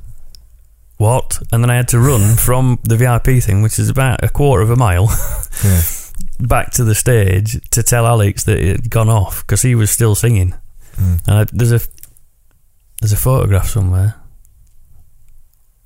What? 0.98 1.42
And 1.52 1.64
then 1.64 1.70
I 1.70 1.76
had 1.76 1.88
to 1.90 2.00
run 2.00 2.36
from 2.38 2.80
the 2.84 2.98
VIP 2.98 3.42
thing, 3.42 3.62
which 3.62 3.80
is 3.80 3.90
about 3.90 4.24
a 4.24 4.30
quarter 4.30 4.64
of 4.64 4.70
a 4.70 4.76
mile, 4.76 5.10
yeah. 5.64 5.82
back 6.40 6.72
to 6.72 6.84
the 6.84 6.96
stage 6.96 7.60
to 7.72 7.84
tell 7.84 8.06
Alex 8.06 8.44
that 8.46 8.58
it 8.58 8.76
had 8.78 8.90
gone 8.90 9.10
off 9.10 9.46
because 9.46 9.62
he 9.62 9.76
was 9.76 9.92
still 9.92 10.16
singing. 10.16 10.54
Mm. 10.96 11.28
And 11.28 11.38
I, 11.38 11.44
there's 11.52 11.72
a 11.72 11.80
there's 13.02 13.14
a 13.14 13.18
photograph 13.18 13.70
somewhere. 13.70 14.16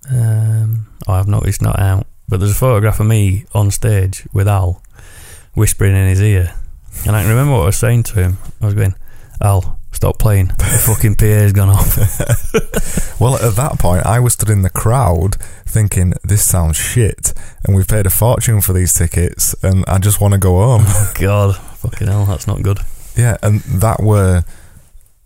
Um, 0.09 0.87
oh, 1.07 1.13
I've 1.13 1.27
not. 1.27 1.45
It's 1.45 1.61
not 1.61 1.79
out, 1.79 2.07
but 2.27 2.39
there's 2.39 2.51
a 2.51 2.55
photograph 2.55 2.99
of 2.99 3.05
me 3.05 3.45
on 3.53 3.71
stage 3.71 4.25
with 4.33 4.47
Al 4.47 4.81
whispering 5.53 5.95
in 5.95 6.07
his 6.07 6.21
ear, 6.21 6.53
and 7.05 7.15
I 7.15 7.21
can 7.21 7.29
remember 7.29 7.53
what 7.53 7.63
I 7.63 7.65
was 7.65 7.77
saying 7.77 8.03
to 8.03 8.15
him. 8.15 8.37
I 8.61 8.65
was 8.65 8.75
going, 8.75 8.95
"Al, 9.41 9.79
stop 9.91 10.19
playing. 10.19 10.47
The 10.47 10.83
fucking 10.85 11.15
PA's 11.15 11.53
gone 11.53 11.69
off." 11.69 11.97
Well, 13.21 13.35
at 13.35 13.55
that 13.55 13.77
point, 13.77 14.03
I 14.03 14.19
was 14.19 14.33
stood 14.33 14.49
in 14.49 14.63
the 14.63 14.71
crowd 14.71 15.35
thinking, 15.67 16.15
"This 16.23 16.43
sounds 16.43 16.75
shit," 16.75 17.35
and 17.63 17.75
we've 17.75 17.87
paid 17.87 18.07
a 18.07 18.09
fortune 18.09 18.61
for 18.61 18.73
these 18.73 18.95
tickets, 18.95 19.53
and 19.61 19.85
I 19.87 19.99
just 19.99 20.19
want 20.19 20.31
to 20.31 20.39
go 20.39 20.55
home. 20.55 20.85
Oh, 20.87 21.13
God, 21.19 21.55
fucking 21.55 22.07
hell, 22.07 22.25
that's 22.25 22.47
not 22.47 22.63
good. 22.63 22.79
Yeah, 23.15 23.37
and 23.43 23.59
that 23.59 24.01
were, 24.01 24.43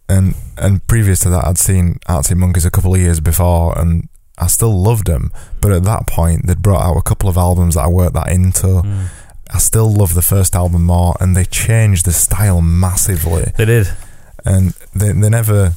and 0.09 0.35
and 0.57 0.85
previous 0.87 1.21
to 1.21 1.29
that, 1.29 1.47
I'd 1.47 1.57
seen 1.57 1.99
Arctic 2.09 2.35
Monkeys 2.35 2.65
a 2.65 2.69
couple 2.69 2.93
of 2.93 2.99
years 2.99 3.21
before, 3.21 3.79
and 3.79 4.09
I 4.37 4.47
still 4.47 4.77
loved 4.77 5.07
them. 5.07 5.31
But 5.61 5.71
at 5.71 5.83
that 5.83 6.05
point, 6.05 6.47
they'd 6.47 6.61
brought 6.61 6.85
out 6.85 6.97
a 6.97 7.01
couple 7.01 7.29
of 7.29 7.37
albums 7.37 7.75
that 7.75 7.85
I 7.85 7.87
worked 7.87 8.15
that 8.15 8.29
into. 8.29 8.67
Mm. 8.67 9.05
I 9.55 9.59
still 9.59 9.91
love 9.91 10.13
the 10.13 10.21
first 10.21 10.55
album 10.55 10.83
more, 10.83 11.15
and 11.19 11.35
they 11.35 11.45
changed 11.45 12.05
the 12.05 12.11
style 12.13 12.61
massively, 12.61 13.51
They 13.57 13.65
did. 13.65 13.87
and 14.43 14.73
they 14.93 15.11
they 15.13 15.29
never, 15.29 15.73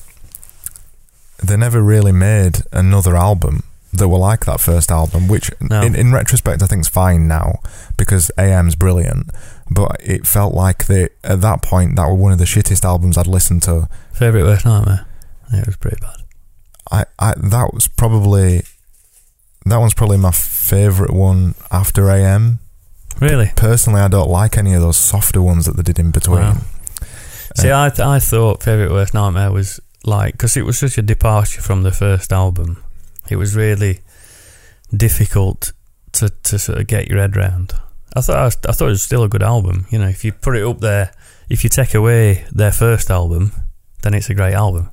they 1.42 1.56
never 1.56 1.80
really 1.82 2.12
made 2.12 2.62
another 2.72 3.16
album 3.16 3.62
that 3.92 4.08
were 4.08 4.18
like 4.18 4.44
that 4.46 4.60
first 4.60 4.90
album, 4.90 5.28
which 5.28 5.50
No. 5.60 5.80
in, 5.82 5.94
in 5.94 6.12
retrospect 6.12 6.62
I 6.62 6.66
think 6.66 6.80
is 6.82 6.88
fine 6.88 7.26
now 7.28 7.60
because 7.96 8.30
AM's 8.36 8.74
brilliant. 8.74 9.30
But 9.70 9.96
it 10.00 10.26
felt 10.26 10.54
like 10.54 10.86
they 10.86 11.08
at 11.24 11.40
that 11.42 11.62
point 11.62 11.96
that 11.96 12.06
were 12.08 12.14
one 12.14 12.32
of 12.32 12.38
the 12.38 12.44
shittest 12.44 12.84
albums 12.84 13.16
I'd 13.16 13.26
listened 13.26 13.62
to. 13.64 13.88
Favorite 14.12 14.42
worst 14.44 14.64
nightmare. 14.66 15.06
Yeah, 15.52 15.60
it 15.60 15.66
was 15.66 15.76
pretty 15.76 15.98
bad. 16.00 16.16
I, 16.90 17.04
I 17.18 17.34
that 17.36 17.72
was 17.72 17.86
probably 17.88 18.62
that 19.66 19.76
one's 19.78 19.94
probably 19.94 20.18
my 20.18 20.32
favourite 20.32 21.12
one 21.12 21.54
after 21.70 22.10
AM. 22.10 22.58
Really? 23.20 23.50
Personally, 23.56 24.00
I 24.00 24.08
don't 24.08 24.30
like 24.30 24.56
any 24.56 24.74
of 24.74 24.80
those 24.80 24.96
softer 24.96 25.42
ones 25.42 25.66
that 25.66 25.76
they 25.76 25.82
did 25.82 25.98
in 25.98 26.10
between. 26.10 26.40
Wow. 26.40 26.56
Uh, 27.00 27.04
See, 27.62 27.72
I 27.72 27.88
th- 27.88 28.00
I 28.00 28.18
thought 28.20 28.62
favorite 28.62 28.90
worst 28.92 29.14
nightmare 29.14 29.50
was 29.50 29.80
like 30.04 30.32
because 30.34 30.56
it 30.56 30.64
was 30.64 30.78
such 30.78 30.98
a 30.98 31.02
departure 31.02 31.60
from 31.60 31.82
the 31.82 31.90
first 31.92 32.32
album. 32.32 32.82
It 33.28 33.36
was 33.36 33.56
really 33.56 34.00
difficult 34.96 35.72
to 36.12 36.30
to 36.44 36.58
sort 36.58 36.78
of 36.78 36.86
get 36.86 37.08
your 37.08 37.18
head 37.18 37.36
round. 37.36 37.72
I 38.16 38.20
thought 38.20 38.36
I, 38.38 38.44
was- 38.44 38.58
I 38.68 38.72
thought 38.72 38.86
it 38.86 38.90
was 38.90 39.02
still 39.02 39.22
a 39.24 39.28
good 39.28 39.42
album. 39.42 39.86
You 39.90 39.98
know, 39.98 40.08
if 40.08 40.24
you 40.24 40.32
put 40.32 40.56
it 40.56 40.64
up 40.66 40.80
there, 40.80 41.12
if 41.48 41.62
you 41.64 41.70
take 41.70 41.94
away 41.94 42.44
their 42.52 42.72
first 42.72 43.10
album, 43.10 43.52
then 44.02 44.14
it's 44.14 44.30
a 44.30 44.34
great 44.34 44.54
album. 44.54 44.90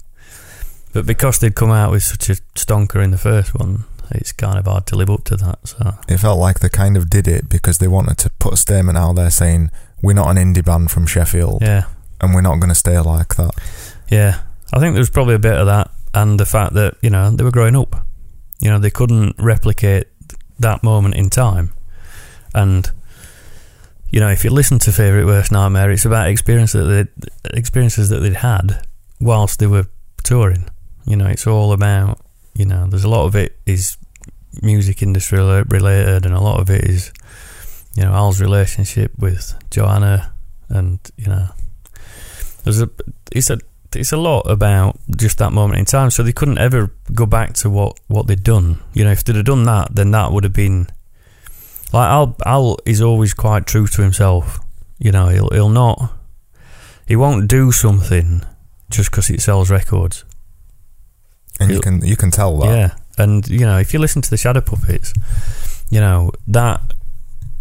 But 0.93 1.05
because 1.05 1.39
they'd 1.39 1.55
come 1.55 1.71
out 1.71 1.91
with 1.91 2.03
such 2.03 2.29
a 2.29 2.35
stonker 2.55 3.03
in 3.03 3.11
the 3.11 3.17
first 3.17 3.53
one, 3.55 3.83
it's 4.11 4.31
kind 4.31 4.57
of 4.57 4.65
hard 4.65 4.85
to 4.87 4.95
live 4.95 5.09
up 5.09 5.23
to 5.25 5.35
that. 5.37 5.59
So 5.67 5.95
It 6.07 6.17
felt 6.17 6.39
like 6.39 6.59
they 6.59 6.69
kind 6.69 6.97
of 6.97 7.09
did 7.09 7.27
it 7.27 7.49
because 7.49 7.77
they 7.77 7.87
wanted 7.87 8.17
to 8.19 8.29
put 8.29 8.53
a 8.53 8.57
statement 8.57 8.97
out 8.97 9.15
there 9.15 9.29
saying 9.29 9.71
we're 10.01 10.13
not 10.13 10.35
an 10.35 10.37
indie 10.37 10.63
band 10.63 10.91
from 10.91 11.05
Sheffield 11.07 11.61
yeah, 11.61 11.85
and 12.21 12.33
we're 12.33 12.41
not 12.41 12.57
going 12.57 12.69
to 12.69 12.75
stay 12.75 12.99
like 12.99 13.35
that. 13.35 13.51
Yeah, 14.09 14.41
I 14.73 14.79
think 14.79 14.93
there 14.93 15.01
was 15.01 15.09
probably 15.09 15.35
a 15.35 15.39
bit 15.39 15.57
of 15.57 15.65
that, 15.67 15.91
and 16.13 16.39
the 16.39 16.45
fact 16.45 16.73
that 16.73 16.95
you 17.01 17.09
know 17.09 17.31
they 17.31 17.43
were 17.43 17.51
growing 17.51 17.75
up. 17.75 18.05
You 18.59 18.71
know, 18.71 18.79
they 18.79 18.89
couldn't 18.89 19.35
replicate 19.37 20.07
that 20.59 20.81
moment 20.81 21.15
in 21.15 21.29
time, 21.29 21.73
and 22.53 22.89
you 24.11 24.19
know, 24.21 24.29
if 24.29 24.43
you 24.43 24.49
listen 24.49 24.79
to 24.79 24.91
"Favorite 24.91 25.25
Worst 25.25 25.51
Nightmare," 25.51 25.91
it's 25.91 26.05
about 26.05 26.29
experience 26.29 26.71
that 26.71 26.83
they 26.83 27.57
experiences 27.57 28.09
that 28.09 28.19
they'd 28.19 28.37
had 28.37 28.85
whilst 29.19 29.59
they 29.59 29.67
were 29.67 29.87
touring. 30.23 30.69
You 31.05 31.17
know, 31.17 31.27
it's 31.27 31.45
all 31.45 31.73
about 31.73 32.19
you 32.55 32.65
know. 32.65 32.87
There's 32.87 33.03
a 33.03 33.09
lot 33.09 33.25
of 33.25 33.35
it 33.35 33.57
is 33.65 33.97
music 34.61 35.01
industry 35.01 35.39
related, 35.39 36.25
and 36.25 36.35
a 36.35 36.41
lot 36.41 36.59
of 36.59 36.69
it 36.69 36.85
is 36.85 37.11
you 37.95 38.03
know 38.03 38.13
Al's 38.13 38.41
relationship 38.41 39.11
with 39.17 39.53
Joanna, 39.69 40.33
and 40.69 40.99
you 41.17 41.27
know, 41.27 41.49
there's 42.63 42.81
a 42.81 42.89
it's 43.31 43.49
a 43.49 43.59
it's 43.93 44.11
a 44.11 44.17
lot 44.17 44.41
about 44.41 44.99
just 45.15 45.37
that 45.37 45.53
moment 45.53 45.79
in 45.79 45.85
time. 45.85 46.09
So 46.09 46.23
they 46.23 46.33
couldn't 46.33 46.57
ever 46.57 46.91
go 47.13 47.25
back 47.25 47.53
to 47.55 47.69
what, 47.69 47.97
what 48.07 48.27
they'd 48.27 48.43
done. 48.43 48.79
You 48.93 49.05
know, 49.05 49.11
if 49.11 49.23
they'd 49.23 49.37
have 49.37 49.45
done 49.45 49.63
that, 49.63 49.95
then 49.95 50.11
that 50.11 50.33
would 50.33 50.43
have 50.43 50.53
been 50.53 50.87
like 51.93 52.09
Al. 52.09 52.35
Al 52.45 52.77
is 52.85 53.01
always 53.01 53.33
quite 53.33 53.65
true 53.65 53.87
to 53.87 54.01
himself. 54.01 54.59
You 54.97 55.11
know, 55.11 55.27
he'll 55.27 55.49
he'll 55.49 55.69
not 55.69 56.11
he 57.05 57.15
won't 57.15 57.47
do 57.47 57.71
something 57.71 58.43
just 58.89 59.11
because 59.11 59.29
it 59.29 59.41
sells 59.41 59.69
records. 59.69 60.25
And 61.59 61.71
you 61.71 61.79
can 61.79 62.05
you 62.05 62.15
can 62.15 62.31
tell 62.31 62.57
that. 62.59 62.67
Yeah, 62.67 62.95
and 63.17 63.47
you 63.47 63.65
know, 63.65 63.77
if 63.77 63.93
you 63.93 63.99
listen 63.99 64.21
to 64.21 64.29
the 64.29 64.37
Shadow 64.37 64.61
Puppets, 64.61 65.13
you 65.89 65.99
know 65.99 66.31
that 66.47 66.81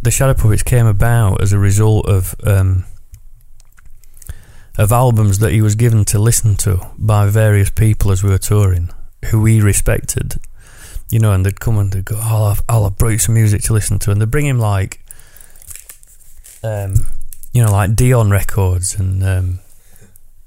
the 0.03 0.11
Shadow 0.11 0.35
Puppets 0.35 0.63
came 0.63 0.87
about 0.87 1.41
as 1.41 1.53
a 1.53 1.59
result 1.59 2.07
of 2.07 2.35
um, 2.45 2.85
of 4.77 4.93
albums 4.93 5.39
that 5.39 5.53
he 5.53 5.63
was 5.63 5.75
given 5.75 6.05
to 6.07 6.19
listen 6.19 6.57
to 6.57 6.81
by 6.99 7.27
various 7.27 7.71
people 7.71 8.11
as 8.11 8.23
we 8.23 8.31
were 8.31 8.39
touring, 8.39 8.91
who 9.27 9.45
he 9.45 9.61
respected. 9.61 10.35
You 11.11 11.21
know, 11.21 11.33
and 11.33 11.47
they'd 11.47 11.61
come 11.61 11.79
and 11.79 11.93
they'd 11.93 12.05
go, 12.05 12.19
"I'll 12.21 12.49
have, 12.49 12.63
I'll 12.69 12.85
have 12.85 12.99
brought 12.99 13.11
you 13.11 13.19
some 13.19 13.35
music 13.35 13.63
to 13.63 13.73
listen 13.73 13.99
to," 14.01 14.11
and 14.11 14.21
they'd 14.21 14.31
bring 14.31 14.47
him 14.47 14.59
like, 14.59 15.05
um, 16.63 16.95
you 17.53 17.63
know, 17.63 17.71
like 17.71 17.95
Dion 17.95 18.31
records 18.31 18.99
and 18.99 19.23
um, 19.23 19.61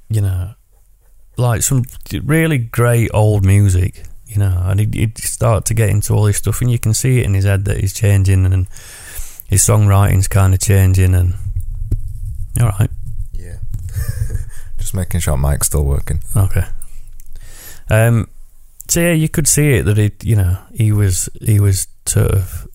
you 0.10 0.22
know, 0.22 0.54
like 1.38 1.62
some 1.64 1.84
really 2.24 2.58
great 2.58 3.10
old 3.14 3.46
music. 3.46 4.04
You 4.26 4.40
know, 4.40 4.62
and 4.66 4.80
he'd, 4.82 4.94
he'd 4.94 5.18
start 5.18 5.64
to 5.66 5.74
get 5.74 5.90
into 5.90 6.14
all 6.14 6.24
this 6.24 6.38
stuff, 6.38 6.62
and 6.62 6.70
you 6.70 6.78
can 6.78 6.94
see 6.94 7.20
it 7.20 7.26
in 7.26 7.34
his 7.34 7.46
head 7.46 7.64
that 7.66 7.80
he's 7.80 7.94
changing, 7.94 8.46
and 8.46 8.68
his 9.48 9.64
songwriting's 9.64 10.28
kind 10.28 10.54
of 10.54 10.60
changing, 10.60 11.16
and 11.16 11.34
all 12.60 12.68
right. 12.68 12.90
Yeah. 13.32 13.58
Just 14.78 14.94
making 14.94 15.22
sure 15.22 15.38
Mike's 15.38 15.68
still 15.68 15.86
working. 15.86 16.22
Okay. 16.36 16.66
Um. 17.90 18.28
So 18.90 19.02
yeah, 19.02 19.14
you 19.14 19.30
could 19.30 19.48
see 19.48 19.76
it 19.76 19.84
that 19.84 19.98
he, 19.98 20.12
you 20.24 20.36
know, 20.36 20.58
he 20.74 20.92
was 20.92 21.30
he 21.42 21.60
was 21.60 21.88
sort 22.06 22.32
of, 22.32 22.68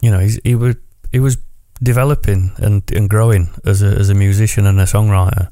you 0.00 0.10
know, 0.10 0.18
he's, 0.18 0.40
he 0.42 0.54
was 0.54 0.76
he 1.12 1.20
was 1.20 1.38
developing 1.82 2.52
and, 2.56 2.82
and 2.92 3.08
growing 3.08 3.50
as 3.64 3.82
a 3.82 3.86
as 3.86 4.10
a 4.10 4.14
musician 4.14 4.66
and 4.66 4.80
a 4.80 4.84
songwriter, 4.84 5.48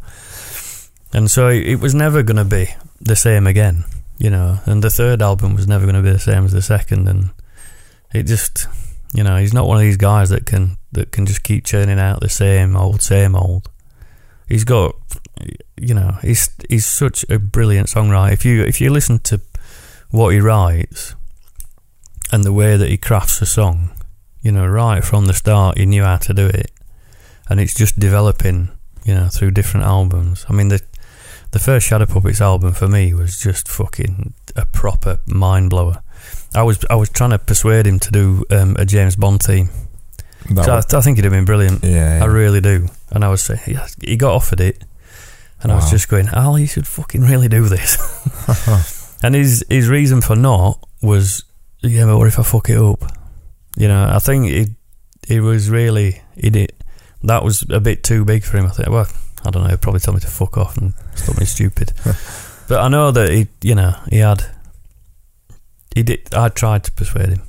and 1.17 1.31
so 1.31 1.49
it 1.49 1.81
was 1.81 1.95
never 1.95 2.23
going 2.23 2.37
to 2.37 2.45
be 2.45 2.69
the 3.01 3.17
same 3.17 3.47
again, 3.47 3.85
you 4.19 4.29
know. 4.29 4.61
And 4.67 4.85
the 4.85 4.91
third 4.91 5.23
album 5.23 5.55
was 5.55 5.67
never 5.67 5.87
going 5.87 5.97
to 5.97 6.03
be 6.03 6.13
the 6.13 6.19
same 6.19 6.45
as 6.45 6.53
the 6.53 6.61
second, 6.61 7.09
and 7.09 7.31
it 8.13 8.25
just, 8.25 8.69
you 9.15 9.25
know, 9.25 9.39
he's 9.39 9.55
not 9.55 9.67
one 9.67 9.79
of 9.79 9.83
these 9.83 9.97
guys 9.97 10.29
that 10.29 10.45
can 10.45 10.77
that 10.93 11.13
can 11.13 11.25
just 11.25 11.43
keep 11.43 11.65
churning 11.65 11.99
out 11.99 12.21
the 12.21 12.29
same 12.29 12.77
old, 12.77 13.01
same 13.01 13.35
old. 13.35 13.71
He's 14.47 14.65
got, 14.65 14.95
you 15.79 15.95
know, 15.95 16.19
he's 16.21 16.51
he's 16.69 16.85
such 16.85 17.25
a 17.31 17.39
brilliant 17.39 17.89
songwriter. 17.89 18.35
If 18.35 18.45
you 18.45 18.63
if 18.65 18.79
you 18.83 18.91
listen 18.91 19.19
to 19.21 19.41
what 20.11 20.35
he 20.35 20.41
writes 20.41 21.15
and 22.31 22.45
the 22.45 22.53
way 22.53 22.77
that 22.77 22.91
he 22.91 22.99
crafts 22.99 23.41
a 23.41 23.47
song, 23.47 23.89
you 24.43 24.53
know, 24.53 24.67
right 24.67 25.03
from 25.03 25.25
the 25.25 25.33
start, 25.33 25.79
he 25.79 25.87
knew 25.87 26.03
how 26.03 26.19
to 26.19 26.35
do 26.35 26.47
it, 26.47 26.71
and 27.49 27.59
it's 27.59 27.73
just 27.73 27.99
developing, 27.99 28.69
you 29.07 29.15
know, 29.15 29.29
through 29.29 29.53
different 29.53 29.87
albums. 29.87 30.45
I 30.51 30.53
mean, 30.53 30.69
the 30.69 30.83
the 31.57 31.65
first 31.65 31.87
Shadow 31.87 32.05
Puppets 32.05 32.43
album 32.43 32.75
for 32.75 32.87
me 32.87 33.15
was 33.15 33.39
just 33.39 33.67
fucking 33.67 34.35
a 34.57 34.67
proper 34.67 35.21
mind 35.27 35.71
blower. 35.71 36.03
I 36.55 36.63
was 36.63 36.85
I 36.91 36.97
was 36.97 37.09
trying 37.09 37.31
to 37.31 37.39
persuade 37.39 37.87
him 37.87 37.99
to 38.01 38.11
do 38.11 38.45
um, 38.51 38.77
a 38.79 38.85
James 38.85 39.17
Bond 39.17 39.43
theme. 39.43 39.71
I, 40.55 40.83
I 40.93 41.01
think 41.01 41.17
he'd 41.17 41.25
have 41.25 41.33
been 41.33 41.47
brilliant. 41.47 41.83
yeah, 41.83 42.19
yeah. 42.19 42.23
I 42.23 42.27
really 42.27 42.61
do. 42.61 42.89
And 43.11 43.25
I 43.25 43.31
was 43.31 43.43
saying, 43.43 43.61
yeah, 43.67 43.87
he 44.03 44.17
got 44.17 44.35
offered 44.35 44.61
it, 44.61 44.85
and 45.63 45.73
I 45.73 45.77
was 45.77 45.91
just 45.91 46.09
going, 46.11 46.29
Al, 46.29 46.59
you 46.59 46.67
should 46.67 46.87
fucking 46.87 47.23
really 47.23 47.49
do 47.49 47.69
this. 47.69 47.97
and 49.23 49.35
his 49.35 49.65
his 49.71 49.89
reason 49.89 50.21
for 50.21 50.37
not 50.37 50.87
was, 51.01 51.43
yeah, 51.81 52.05
but 52.05 52.19
what 52.19 52.29
if 52.29 52.39
I 52.39 52.43
fuck 52.43 52.69
it 52.69 52.79
up? 52.79 53.01
You 53.79 53.89
know, 53.89 54.11
I 54.13 54.19
think 54.19 54.51
it 54.51 54.69
it 55.27 55.41
was 55.41 55.71
really 55.71 56.21
he 56.37 56.51
did 56.51 56.73
that 57.23 57.43
was 57.43 57.65
a 57.71 57.81
bit 57.81 58.03
too 58.05 58.25
big 58.25 58.45
for 58.45 58.59
him. 58.59 58.67
I 58.67 58.71
think. 58.71 58.89
Well, 58.89 59.09
I 59.47 59.51
don't 59.51 59.63
know. 59.65 59.71
He'd 59.71 59.81
probably 59.81 60.01
told 60.01 60.17
me 60.17 60.21
to 60.21 60.27
fuck 60.27 60.57
off 60.59 60.77
and 60.77 60.93
stop 61.15 61.37
being 61.37 61.47
stupid. 61.47 61.93
but 62.69 62.81
I 62.81 62.89
know 62.89 63.11
that 63.11 63.31
he, 63.31 63.47
you 63.63 63.75
know, 63.75 63.95
he 64.11 64.19
had. 64.19 64.45
He 65.95 66.03
did. 66.03 66.35
I 66.35 66.49
tried 66.49 66.85
to 66.85 66.93
persuade 66.93 67.29
him. 67.31 67.43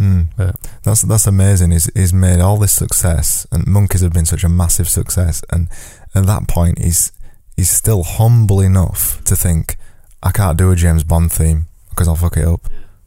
Mm. 0.00 0.26
But- 0.36 0.56
That's 0.82 1.02
that's 1.02 1.26
amazing. 1.26 1.70
He's 1.72 1.90
he's 1.94 2.12
made 2.12 2.40
all 2.40 2.56
this 2.56 2.72
success, 2.72 3.46
and 3.52 3.66
Monkeys 3.66 4.00
have 4.00 4.12
been 4.12 4.24
such 4.26 4.44
a 4.44 4.48
massive 4.48 4.88
success. 4.88 5.42
And 5.50 5.68
at 6.14 6.26
that 6.26 6.48
point, 6.48 6.78
he's 6.78 7.12
he's 7.56 7.70
still 7.70 8.02
humble 8.02 8.60
enough 8.60 9.22
to 9.24 9.36
think, 9.36 9.76
I 10.22 10.30
can't 10.30 10.56
do 10.58 10.70
a 10.70 10.76
James 10.76 11.04
Bond 11.04 11.30
theme 11.32 11.66
because 11.90 12.08
I'll 12.08 12.16
fuck 12.16 12.36
it 12.36 12.46
up. 12.46 12.62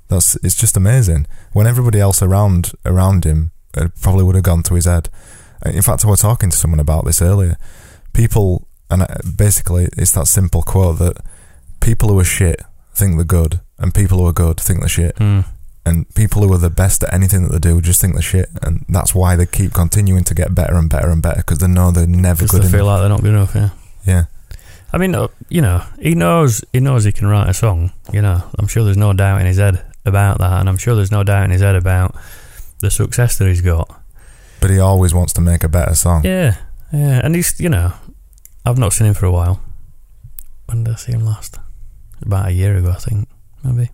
That's 0.08 0.36
it's 0.38 0.56
just 0.56 0.78
amazing. 0.78 1.26
When 1.54 1.66
everybody 1.68 2.00
else 2.00 2.22
around 2.22 2.74
around 2.86 3.26
him 3.26 3.52
uh, 3.76 3.88
probably 4.02 4.24
would 4.24 4.36
have 4.36 4.44
gone 4.44 4.64
to 4.64 4.76
his 4.76 4.86
head. 4.86 5.10
Uh, 5.66 5.72
In 5.72 5.82
fact, 5.82 6.06
I 6.06 6.10
was 6.10 6.20
talking 6.22 6.50
to 6.52 6.58
someone 6.58 6.80
about 6.80 7.06
this 7.06 7.22
earlier. 7.22 7.58
People, 8.16 8.68
and 8.90 9.06
basically, 9.38 9.88
it's 9.98 10.12
that 10.12 10.28
simple 10.28 10.62
quote 10.64 11.00
that 11.00 11.18
people 11.82 12.10
who 12.10 12.20
are 12.20 12.24
shit 12.24 12.62
think 12.94 13.16
they're 13.18 13.26
good, 13.26 13.60
and 13.78 13.94
people 13.94 14.18
who 14.20 14.26
are 14.28 14.34
good 14.34 14.60
think 14.60 14.80
they're 14.80 14.88
shit 14.90 15.18
Hmm. 15.18 15.42
and 15.86 16.06
people 16.16 16.42
who 16.42 16.52
are 16.54 16.58
the 16.58 16.70
best 16.70 17.04
at 17.04 17.14
anything 17.14 17.44
that 17.44 17.52
they 17.52 17.60
do 17.60 17.82
just 17.82 18.00
think 18.02 18.14
they're 18.14 18.22
shit, 18.22 18.50
and 18.62 18.86
that's 18.90 19.14
why 19.14 19.36
they 19.36 19.46
keep 19.46 19.74
continuing 19.74 20.24
to 20.24 20.34
get 20.34 20.56
better 20.56 20.76
and 20.76 20.90
better 20.90 21.10
and 21.10 21.22
better 21.22 21.38
because 21.38 21.58
they 21.60 21.68
know 21.68 21.92
they're 21.92 22.08
never 22.08 22.46
good 22.48 22.62
they 22.62 22.68
enough. 22.68 22.72
feel 22.72 22.86
like 22.86 23.00
they're 23.02 23.10
not 23.10 23.22
good 23.22 23.34
enough. 23.36 23.54
Yeah. 23.56 23.70
yeah, 24.06 24.24
I 24.94 24.98
mean, 24.98 25.14
uh, 25.14 25.28
you 25.50 25.62
know, 25.62 25.84
he 26.00 26.16
knows 26.16 26.64
he 26.74 26.80
knows 26.80 27.04
he 27.04 27.12
can 27.12 27.28
write 27.28 27.50
a 27.50 27.54
song. 27.54 27.92
You 28.14 28.22
know, 28.22 28.42
I'm 28.58 28.68
sure 28.68 28.84
there's 28.86 28.98
no 28.98 29.12
doubt 29.14 29.42
in 29.42 29.48
his 29.48 29.58
head 29.58 29.84
about 30.06 30.40
that, 30.40 30.60
and 30.62 30.70
I'm 30.70 30.78
sure 30.78 30.96
there's 30.96 31.12
no 31.12 31.24
doubt 31.24 31.44
in 31.46 31.52
his 31.52 31.62
head 31.62 31.76
about 31.76 32.16
the 32.80 32.90
success 32.90 33.38
that 33.40 33.48
he's 33.48 33.62
got. 33.62 33.90
but 34.62 34.70
he 34.72 34.80
always 34.80 35.14
wants 35.14 35.34
to 35.34 35.42
make 35.42 35.64
a 35.66 35.70
better 35.70 35.94
song. 35.96 36.24
Yeah, 36.24 36.56
yeah, 36.94 37.20
and 37.24 37.36
he's 37.36 37.60
you 37.60 37.70
know, 37.70 37.92
I've 38.66 38.78
not 38.78 38.94
seen 38.94 39.08
him 39.08 39.14
for 39.14 39.26
a 39.26 39.32
while. 39.32 39.62
When 40.66 40.84
did 40.84 40.94
I 40.94 40.98
see 40.98 41.12
him 41.12 41.26
last? 41.26 41.60
About 42.22 42.48
a 42.48 42.54
year 42.54 42.76
ago, 42.78 42.92
I 42.92 42.96
think, 42.96 43.30
maybe. 43.64 43.90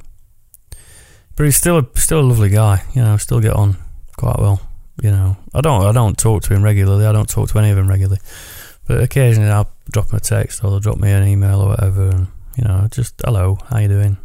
But 1.36 1.46
he's 1.46 1.58
still 1.58 1.80
a, 1.80 1.88
still 1.96 2.22
a 2.22 2.22
lovely 2.22 2.50
guy. 2.50 2.84
You 2.94 3.02
know, 3.02 3.18
still 3.18 3.42
get 3.42 3.54
on 3.54 3.78
quite 4.16 4.40
well. 4.40 4.62
You 5.02 5.12
know, 5.12 5.38
I 5.54 5.62
don't 5.62 5.84
I 5.84 5.92
don't 5.92 6.18
talk 6.18 6.44
to 6.44 6.54
him 6.54 6.64
regularly. 6.64 7.06
I 7.06 7.12
don't 7.12 7.30
talk 7.30 7.50
to 7.50 7.60
any 7.60 7.72
of 7.72 7.76
them 7.76 7.88
regularly. 7.88 8.22
But 8.88 9.02
occasionally 9.02 9.50
I'll 9.50 9.72
drop 9.92 10.12
him 10.12 10.18
a 10.18 10.20
text 10.20 10.64
or 10.64 10.70
they'll 10.70 10.80
drop 10.80 10.98
me 10.98 11.12
an 11.12 11.28
email 11.28 11.62
or 11.62 11.70
whatever, 11.70 12.10
and 12.10 12.28
you 12.56 12.64
know, 12.64 12.88
just 12.92 13.22
hello, 13.26 13.58
how 13.70 13.80
you 13.80 13.88
doing? 13.88 14.18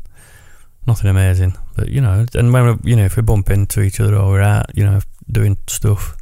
Nothing 0.87 1.11
amazing, 1.11 1.57
but 1.77 1.89
you 1.89 2.01
know, 2.01 2.27
and 2.35 2.53
when 2.53 2.79
you 2.85 2.95
know 2.95 3.05
if 3.05 3.17
we 3.17 3.23
bump 3.23 3.51
into 3.51 3.81
each 3.81 3.99
other 4.01 4.17
or 4.17 4.31
we're 4.31 4.43
out, 4.43 4.67
you 4.77 4.85
know, 4.85 5.01
doing 5.31 5.57
stuff, 5.67 6.17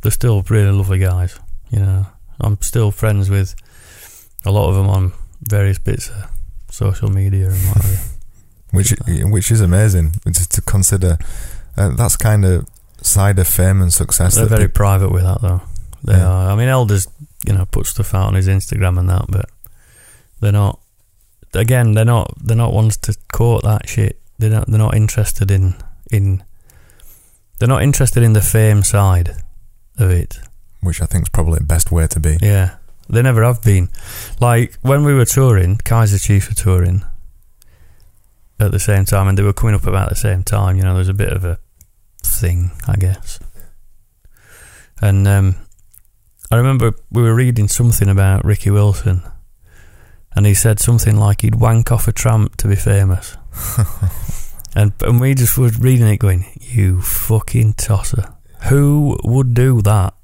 they're 0.00 0.12
still 0.12 0.42
really 0.42 0.70
lovely 0.70 0.98
guys. 0.98 1.38
You 1.70 1.80
know, 1.80 2.06
I'm 2.40 2.60
still 2.62 2.90
friends 2.90 3.28
with 3.30 3.54
a 4.44 4.50
lot 4.50 4.68
of 4.68 4.74
them 4.76 4.88
on 4.88 5.12
various 5.42 5.78
bits 5.78 6.08
of 6.10 6.30
social 6.70 7.08
media 7.10 7.48
and 7.48 7.56
what 7.68 7.76
have 7.82 7.90
you. 7.90 7.98
which 8.70 8.94
which 9.32 9.50
is 9.50 9.60
amazing 9.60 10.12
to, 10.24 10.48
to 10.48 10.60
consider. 10.62 11.18
Uh, 11.76 11.90
that's 11.96 12.16
kind 12.16 12.44
of 12.44 12.68
side 13.00 13.38
of 13.38 13.46
fame 13.48 13.80
and 13.80 13.92
success. 13.92 14.34
They're 14.34 14.46
very 14.46 14.68
private 14.68 15.10
with 15.12 15.22
that, 15.22 15.40
though. 15.40 15.62
They 16.04 16.14
Yeah. 16.14 16.26
are. 16.28 16.50
I 16.50 16.54
mean, 16.56 16.68
Helders, 16.68 17.08
you 17.46 17.52
know, 17.54 17.64
put 17.66 17.86
stuff 17.86 18.14
out 18.14 18.26
on 18.28 18.34
his 18.34 18.46
Instagram 18.48 18.98
and 18.98 19.08
that, 19.08 19.26
but 19.28 19.48
they're 20.40 20.52
not. 20.52 20.80
Again, 21.54 21.92
they're 21.94 22.04
not. 22.04 22.34
They're 22.44 22.56
not 22.56 22.72
ones 22.74 22.96
to 22.98 23.16
quote 23.32 23.62
that 23.62 23.88
shit. 23.88 24.20
They're 24.38 24.50
not. 24.50 24.66
They're 24.68 24.78
not 24.78 24.94
interested 24.94 25.50
in 25.50 25.74
in. 26.10 26.42
They're 27.58 27.68
not 27.68 27.82
interested 27.82 28.22
in 28.22 28.34
the 28.34 28.42
fame 28.42 28.82
side 28.82 29.30
of 29.98 30.10
it. 30.10 30.38
Which 30.80 31.00
I 31.02 31.06
think 31.06 31.22
is 31.24 31.28
probably 31.28 31.58
the 31.58 31.64
best 31.64 31.90
way 31.90 32.06
to 32.06 32.20
be. 32.20 32.38
Yeah, 32.40 32.76
they 33.08 33.22
never 33.22 33.42
have 33.42 33.62
been. 33.62 33.88
Like 34.40 34.74
when 34.82 35.04
we 35.04 35.14
were 35.14 35.24
touring, 35.24 35.78
Kaiser 35.78 36.18
Chiefs 36.18 36.48
were 36.48 36.54
touring 36.54 37.04
at 38.60 38.70
the 38.70 38.78
same 38.78 39.04
time, 39.04 39.28
and 39.28 39.38
they 39.38 39.42
were 39.42 39.52
coming 39.52 39.74
up 39.74 39.86
about 39.86 40.08
the 40.08 40.16
same 40.16 40.42
time. 40.42 40.76
You 40.76 40.82
know, 40.82 40.90
there 40.90 40.98
was 40.98 41.08
a 41.08 41.14
bit 41.14 41.32
of 41.32 41.44
a 41.44 41.58
thing, 42.22 42.70
I 42.86 42.96
guess. 42.96 43.38
And 45.00 45.28
um, 45.28 45.56
I 46.50 46.56
remember 46.56 46.92
we 47.10 47.22
were 47.22 47.34
reading 47.34 47.68
something 47.68 48.08
about 48.08 48.44
Ricky 48.44 48.70
Wilson, 48.70 49.22
and 50.34 50.46
he 50.46 50.54
said 50.54 50.80
something 50.80 51.16
like 51.16 51.42
he'd 51.42 51.56
wank 51.56 51.92
off 51.92 52.08
a 52.08 52.12
tramp 52.12 52.56
to 52.56 52.68
be 52.68 52.76
famous. 52.76 53.36
and 54.74 54.92
and 55.02 55.20
we 55.20 55.34
just 55.34 55.56
were 55.56 55.70
reading 55.78 56.08
it, 56.08 56.18
going, 56.18 56.46
"You 56.60 57.00
fucking 57.00 57.74
tosser! 57.74 58.34
Who 58.68 59.18
would 59.24 59.54
do 59.54 59.82
that? 59.82 60.14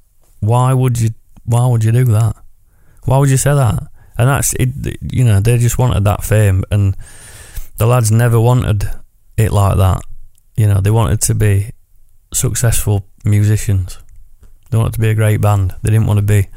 Why 0.45 0.73
would 0.73 0.99
you? 0.99 1.09
Why 1.43 1.67
would 1.67 1.83
you 1.83 1.91
do 1.91 2.05
that? 2.05 2.35
Why 3.05 3.17
would 3.17 3.29
you 3.29 3.37
say 3.37 3.53
that?" 3.53 3.83
And 4.17 4.29
that's 4.29 4.53
it. 4.53 4.69
You 5.11 5.25
know, 5.25 5.39
they 5.39 5.57
just 5.57 5.77
wanted 5.77 6.03
that 6.05 6.23
fame, 6.23 6.63
and 6.71 6.95
the 7.77 7.85
lads 7.85 8.11
never 8.11 8.39
wanted 8.39 8.89
it 9.37 9.51
like 9.51 9.77
that. 9.77 10.01
You 10.55 10.67
know, 10.67 10.79
they 10.79 10.91
wanted 10.91 11.21
to 11.21 11.35
be 11.35 11.71
successful 12.33 13.05
musicians. 13.23 13.99
They 14.69 14.77
wanted 14.77 14.93
to 14.93 14.99
be 14.99 15.09
a 15.09 15.15
great 15.15 15.41
band. 15.41 15.75
They 15.81 15.91
didn't 15.91 16.07
want 16.07 16.17
to 16.19 16.25
be 16.25 16.47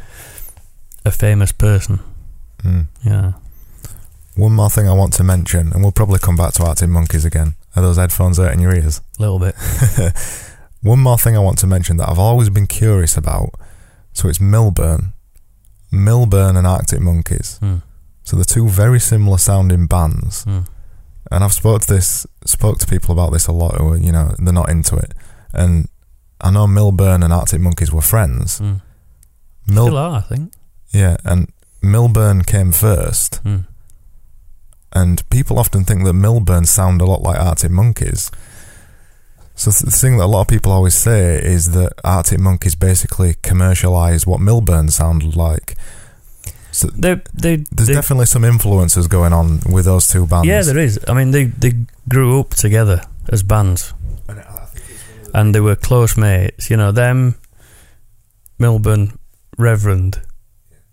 a 1.04 1.10
famous 1.10 1.52
person. 1.52 2.00
Mm. 2.58 2.86
Yeah. 3.04 3.32
One 4.36 4.52
more 4.52 4.70
thing 4.70 4.88
I 4.88 4.92
want 4.92 5.14
to 5.14 5.24
mention, 5.24 5.72
and 5.72 5.82
we'll 5.82 5.92
probably 5.92 6.20
come 6.20 6.36
back 6.36 6.52
to 6.54 6.64
Arctic 6.64 6.88
Monkeys 6.88 7.24
again. 7.24 7.56
Are 7.74 7.82
those 7.82 7.96
headphones 7.96 8.38
hurting 8.38 8.60
your 8.60 8.74
ears? 8.74 9.00
A 9.18 9.22
little 9.22 9.38
bit. 9.38 9.56
One 10.82 11.00
more 11.00 11.18
thing 11.18 11.36
I 11.36 11.40
want 11.40 11.58
to 11.58 11.66
mention 11.66 11.96
that 11.96 12.08
I've 12.08 12.18
always 12.20 12.48
been 12.48 12.68
curious 12.68 13.16
about. 13.16 13.50
So 14.18 14.28
it's 14.28 14.40
Milburn, 14.40 15.12
Milburn 15.92 16.56
and 16.56 16.66
Arctic 16.66 17.00
Monkeys. 17.00 17.58
Hmm. 17.58 17.76
So 18.24 18.36
they're 18.36 18.44
two 18.56 18.68
very 18.68 18.98
similar 19.00 19.38
sounding 19.38 19.86
bands, 19.86 20.42
Hmm. 20.44 20.62
and 21.30 21.44
I've 21.44 21.52
spoke 21.52 21.82
to 21.82 21.94
this 21.94 22.26
spoke 22.44 22.78
to 22.78 22.86
people 22.86 23.12
about 23.12 23.32
this 23.32 23.46
a 23.46 23.52
lot 23.52 23.76
who 23.78 23.92
are, 23.92 23.96
you 23.96 24.10
know 24.12 24.34
they're 24.38 24.52
not 24.62 24.70
into 24.70 24.96
it, 24.96 25.12
and 25.52 25.88
I 26.40 26.50
know 26.50 26.66
Milburn 26.66 27.22
and 27.22 27.32
Arctic 27.32 27.60
Monkeys 27.60 27.92
were 27.92 28.02
friends. 28.02 28.58
Mm. 28.60 28.80
Mil- 29.66 29.86
Still 29.86 29.98
are, 29.98 30.18
I 30.18 30.20
think. 30.20 30.52
yeah, 30.90 31.16
and 31.24 31.52
Milburn 31.82 32.42
came 32.42 32.72
first, 32.72 33.40
Mm. 33.44 33.66
and 34.92 35.22
people 35.30 35.58
often 35.58 35.84
think 35.84 36.04
that 36.04 36.14
Milburn 36.14 36.64
sound 36.66 37.00
a 37.00 37.04
lot 37.06 37.22
like 37.22 37.38
Arctic 37.38 37.70
Monkeys. 37.70 38.30
So 39.58 39.72
th- 39.72 39.90
the 39.90 39.90
thing 39.90 40.18
that 40.18 40.24
a 40.24 40.26
lot 40.26 40.42
of 40.42 40.48
people 40.48 40.70
always 40.70 40.94
say 40.94 41.36
is 41.42 41.72
that 41.72 41.92
Arctic 42.04 42.38
Monkeys 42.38 42.76
basically 42.76 43.34
commercialised 43.34 44.24
what 44.24 44.40
Milburn 44.40 44.88
sounded 44.88 45.34
like. 45.34 45.74
So 46.70 46.86
They, 46.88 47.14
they, 47.34 47.56
there's 47.72 47.88
they, 47.88 47.94
definitely 47.94 48.26
some 48.26 48.44
influences 48.44 49.08
going 49.08 49.32
on 49.32 49.58
with 49.68 49.86
those 49.86 50.06
two 50.06 50.28
bands. 50.28 50.46
yeah, 50.46 50.62
there 50.62 50.78
is. 50.78 51.00
I 51.08 51.12
mean, 51.12 51.32
they 51.32 51.46
they 51.46 51.72
grew 52.08 52.38
up 52.38 52.50
together 52.50 53.02
as 53.30 53.42
bands, 53.42 53.92
and 55.34 55.52
they 55.52 55.60
were 55.60 55.74
close 55.74 56.16
mates. 56.16 56.70
You 56.70 56.76
know, 56.76 56.92
them, 56.92 57.34
Milburn, 58.60 59.18
Reverend, 59.56 60.20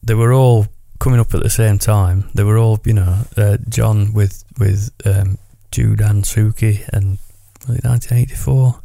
they 0.02 0.16
were 0.16 0.34
all 0.34 0.66
coming 1.00 1.20
up 1.20 1.36
at 1.36 1.44
the 1.44 1.52
same 1.52 1.78
time. 1.78 2.32
They 2.34 2.44
were 2.44 2.58
all, 2.58 2.80
you 2.84 2.94
know, 2.94 3.26
uh, 3.38 3.58
John 3.70 4.12
with 4.12 4.44
with 4.58 4.90
um, 5.06 5.38
Judan 5.72 6.24
Suki, 6.24 6.88
and 6.90 7.20
1984. 7.68 8.82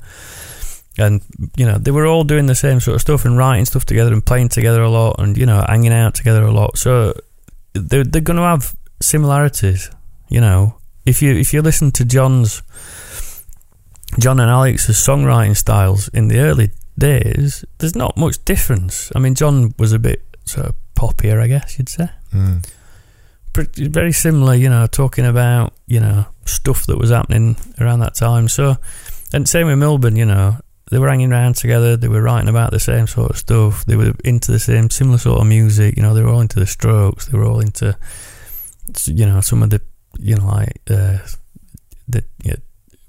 And 0.98 1.22
you 1.56 1.64
know 1.64 1.78
they 1.78 1.92
were 1.92 2.06
all 2.06 2.24
doing 2.24 2.46
the 2.46 2.54
same 2.54 2.80
sort 2.80 2.96
of 2.96 3.00
stuff 3.00 3.24
and 3.24 3.38
writing 3.38 3.64
stuff 3.64 3.86
together 3.86 4.12
and 4.12 4.24
playing 4.24 4.48
together 4.50 4.82
a 4.82 4.90
lot 4.90 5.16
and 5.18 5.36
you 5.36 5.46
know 5.46 5.64
hanging 5.66 5.92
out 5.92 6.14
together 6.14 6.42
a 6.42 6.50
lot. 6.50 6.76
So 6.76 7.14
they're 7.72 8.04
they're 8.04 8.20
going 8.20 8.36
to 8.36 8.42
have 8.42 8.76
similarities. 9.00 9.90
You 10.28 10.40
know, 10.40 10.76
if 11.06 11.22
you 11.22 11.34
if 11.34 11.52
you 11.52 11.62
listen 11.62 11.90
to 11.92 12.04
John's 12.04 12.62
John 14.18 14.40
and 14.40 14.50
Alex's 14.50 14.96
songwriting 14.96 15.56
styles 15.56 16.08
in 16.08 16.28
the 16.28 16.40
early 16.40 16.70
days, 16.98 17.64
there's 17.78 17.96
not 17.96 18.16
much 18.16 18.44
difference. 18.44 19.10
I 19.14 19.20
mean, 19.20 19.34
John 19.34 19.74
was 19.78 19.92
a 19.92 19.98
bit 19.98 20.22
sort 20.44 20.66
of 20.66 20.74
poppier, 20.96 21.40
I 21.40 21.46
guess 21.46 21.78
you'd 21.78 21.88
say. 21.88 22.10
Mm. 22.34 22.68
Pretty, 23.53 23.88
very 23.88 24.12
similar, 24.12 24.55
you 24.55 24.68
know, 24.68 24.86
talking 24.86 25.26
about 25.26 25.74
you 25.86 26.01
know 26.01 26.26
stuff 26.44 26.86
that 26.86 26.98
was 26.98 27.11
happening 27.11 27.57
around 27.80 28.01
that 28.01 28.14
time. 28.14 28.48
So, 28.48 28.76
and 29.32 29.48
same 29.48 29.66
with 29.66 29.78
Milburn, 29.78 30.16
you 30.16 30.24
know, 30.24 30.59
they 30.90 30.98
were 30.98 31.09
hanging 31.09 31.32
around 31.32 31.55
together. 31.55 31.96
They 31.96 32.09
were 32.09 32.22
writing 32.22 32.48
about 32.48 32.72
the 32.72 32.80
same 32.80 33.07
sort 33.07 33.30
of 33.30 33.38
stuff. 33.38 33.84
They 33.86 33.96
were 33.96 34.12
into 34.24 34.51
the 34.51 34.59
same 34.59 34.90
similar 34.90 35.18
sort 35.18 35.40
of 35.40 35.46
music. 35.46 35.96
You 35.96 36.03
know, 36.03 36.14
they 36.14 36.22
were 36.22 36.30
all 36.30 36.40
into 36.40 36.59
the 36.59 36.66
Strokes. 36.66 37.26
They 37.26 37.38
were 37.38 37.44
all 37.44 37.61
into, 37.61 37.96
you 39.07 39.24
know, 39.24 39.40
some 39.40 39.62
of 39.62 39.70
the, 39.70 39.80
you 40.18 40.36
know, 40.36 40.46
like 40.46 40.80
uh, 40.90 41.18
the 42.09 42.24
yeah, 42.42 42.57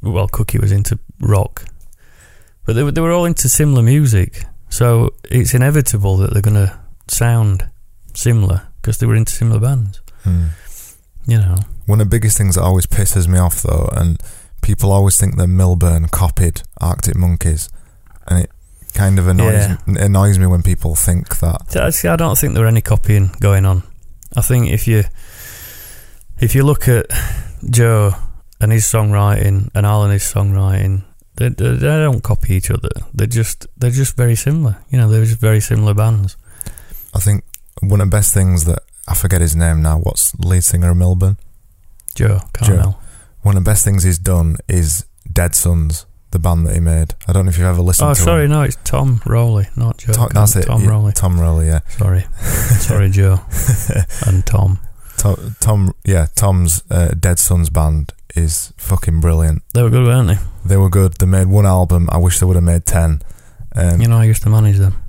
well, 0.02 0.28
Cookie 0.28 0.60
was 0.60 0.72
into 0.72 1.00
rock, 1.20 1.66
but 2.66 2.74
they 2.74 2.84
were 2.84 2.92
they 2.92 3.02
were 3.02 3.12
all 3.12 3.26
into 3.26 3.50
similar 3.50 3.82
music. 3.82 4.44
So 4.70 5.16
it's 5.26 5.54
inevitable 5.54 6.18
that 6.18 6.34
they're 6.34 6.42
going 6.42 6.66
to 6.68 6.80
sound 7.08 7.70
similar 8.14 8.68
because 8.82 9.00
they 9.00 9.08
were 9.08 9.16
into 9.16 9.34
similar 9.34 9.60
bands. 9.60 10.02
Mm. 10.26 10.50
You 11.28 11.38
know, 11.38 11.56
One 11.86 12.02
of 12.02 12.10
the 12.10 12.16
biggest 12.18 12.38
things 12.38 12.56
that 12.56 12.64
always 12.64 12.86
pisses 12.88 13.28
me 13.28 13.38
off, 13.38 13.62
though, 13.62 13.90
and 13.94 14.20
people 14.62 14.92
always 14.92 15.18
think 15.20 15.38
that 15.38 15.48
Milburn 15.48 16.08
copied 16.08 16.64
Arctic 16.80 17.16
Monkeys, 17.16 17.70
and 18.28 18.40
it 18.44 18.50
kind 18.94 19.20
of 19.20 19.28
annoys 19.28 19.54
Yeah. 19.54 19.78
annoys 19.88 20.38
me 20.40 20.46
when 20.48 20.64
people 20.64 20.96
think 20.96 21.40
that. 21.40 21.94
See, 21.94 22.08
I 22.08 22.16
don't 22.16 22.38
think 22.38 22.54
there 22.54 22.64
were 22.64 22.68
any 22.70 22.82
copying 22.82 23.32
going 23.40 23.66
on. 23.66 23.84
I 24.36 24.42
think 24.42 24.70
if 24.72 24.88
you 24.88 25.04
if 26.40 26.56
you 26.56 26.64
look 26.64 26.88
at 26.88 27.06
Joe 27.70 28.14
and 28.60 28.72
his 28.72 28.86
songwriting 28.86 29.70
and 29.76 29.86
Alan 29.86 30.12
his 30.12 30.24
songwriting, 30.24 31.04
they, 31.36 31.50
they, 31.50 31.76
they 31.76 31.88
don't 31.88 32.24
copy 32.24 32.56
each 32.56 32.72
other. 32.72 32.90
They're 33.14 33.28
just 33.28 33.68
they're 33.78 33.92
just 33.92 34.16
very 34.18 34.36
similar. 34.36 34.78
You 34.90 34.98
know, 34.98 35.10
they're 35.10 35.26
just 35.26 35.40
very 35.40 35.60
similar 35.62 35.94
bands. 35.94 36.36
I 37.14 37.20
think 37.20 37.44
one 37.82 38.02
of 38.02 38.08
the 38.10 38.18
best 38.18 38.34
things 38.34 38.66
that 38.66 38.80
I 39.12 39.14
forget 39.14 39.42
his 39.42 39.58
name 39.58 39.82
now. 39.82 40.00
What's 40.00 40.32
the 40.32 40.48
lead 40.48 40.64
singer 40.64 40.92
of 40.92 40.98
Milburn? 40.98 41.38
Joe 42.16 42.40
Carnall. 42.54 42.96
One 43.42 43.58
of 43.58 43.64
the 43.64 43.70
best 43.70 43.84
things 43.84 44.04
he's 44.04 44.18
done 44.18 44.56
is 44.70 45.06
Dead 45.32 45.54
Sons, 45.54 46.06
the 46.32 46.40
band 46.40 46.66
that 46.68 46.76
he 46.76 46.80
made. 46.80 47.14
I 47.28 47.34
don't 47.34 47.46
know 47.46 47.50
if 47.50 47.58
you've 47.58 47.68
ever 47.68 47.82
listened 47.82 48.06
to. 48.08 48.12
Oh, 48.12 48.14
to 48.14 48.22
sorry, 48.22 48.46
him. 48.46 48.52
no, 48.52 48.62
it's 48.62 48.78
Tom 48.86 49.22
Rowley, 49.26 49.68
not 49.76 49.98
Joe. 49.98 50.14
Tom, 50.14 50.30
that's 50.34 50.56
it. 50.56 50.66
Tom 50.66 50.84
yeah, 50.84 50.90
Rowley. 50.90 51.12
Tom 51.12 51.42
Rowley, 51.42 51.68
yeah. 51.68 51.80
Sorry, 51.90 52.22
sorry, 52.80 53.10
Joe 53.10 53.40
and 54.28 54.46
Tom. 54.46 54.80
Tom, 55.18 55.56
Tom 55.60 55.94
yeah, 56.06 56.28
Tom's 56.34 56.82
uh, 56.90 57.10
Dead 57.10 57.38
Sons 57.38 57.70
band 57.70 58.14
is 58.34 58.72
fucking 58.78 59.20
brilliant. 59.20 59.62
They 59.74 59.84
were 59.84 59.90
good, 59.90 60.06
weren't 60.06 60.30
they? 60.30 60.38
They 60.64 60.78
were 60.78 60.90
good. 60.90 61.16
They 61.16 61.26
made 61.26 61.48
one 61.48 61.66
album. 61.66 62.08
I 62.14 62.18
wish 62.18 62.40
they 62.40 62.46
would 62.46 62.56
have 62.56 62.64
made 62.64 62.86
ten. 62.86 63.22
Um, 63.76 64.00
You 64.00 64.08
know, 64.08 64.18
I 64.18 64.24
used 64.24 64.44
to 64.44 64.50
manage 64.50 64.78
them. 64.78 65.04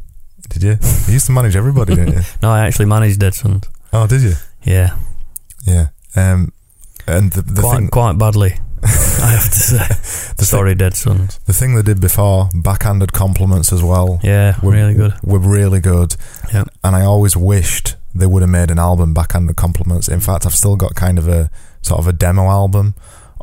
Did 0.48 0.62
you? 0.64 0.70
You 1.06 1.14
used 1.14 1.26
to 1.26 1.32
manage 1.32 1.56
everybody, 1.56 1.94
didn't 1.94 2.14
you? 2.14 2.20
No, 2.42 2.50
I 2.50 2.66
actually 2.66 2.86
managed 2.86 3.20
Dead 3.20 3.32
Sons. 3.34 3.64
Oh, 3.92 4.06
did 4.06 4.22
you? 4.22 4.34
Yeah, 4.62 4.96
Yeah. 5.66 5.88
Um, 6.16 6.52
and 7.06 7.32
the, 7.32 7.42
the 7.42 7.62
quite 7.62 7.76
thing, 7.78 7.88
quite 7.88 8.18
badly. 8.18 8.54
I 8.84 9.30
have 9.38 9.44
to 9.50 9.58
say. 9.58 10.34
the 10.36 10.44
Sorry, 10.44 10.74
Dead 10.74 10.94
Sons. 10.94 11.38
the 11.46 11.52
thing 11.52 11.74
they 11.74 11.82
did 11.82 12.00
before, 12.00 12.48
backhanded 12.54 13.12
compliments 13.12 13.72
as 13.72 13.82
well, 13.82 14.20
Yeah, 14.22 14.56
were 14.62 14.72
really 14.72 14.94
good. 14.94 15.14
Were 15.24 15.38
really 15.38 15.80
good. 15.80 16.16
Yeah. 16.52 16.64
And 16.84 16.94
I 16.96 17.04
always 17.04 17.36
wished 17.36 17.96
they 18.14 18.26
would 18.26 18.42
have 18.42 18.50
made 18.50 18.70
an 18.70 18.78
album 18.78 19.14
backhanded 19.14 19.56
compliments. 19.56 20.08
In 20.08 20.20
fact, 20.20 20.46
I've 20.46 20.54
still 20.54 20.76
got 20.76 20.94
kind 20.94 21.18
of 21.18 21.28
a 21.28 21.50
sort 21.82 21.98
of 22.00 22.06
a 22.06 22.12
demo 22.12 22.42
album 22.48 22.94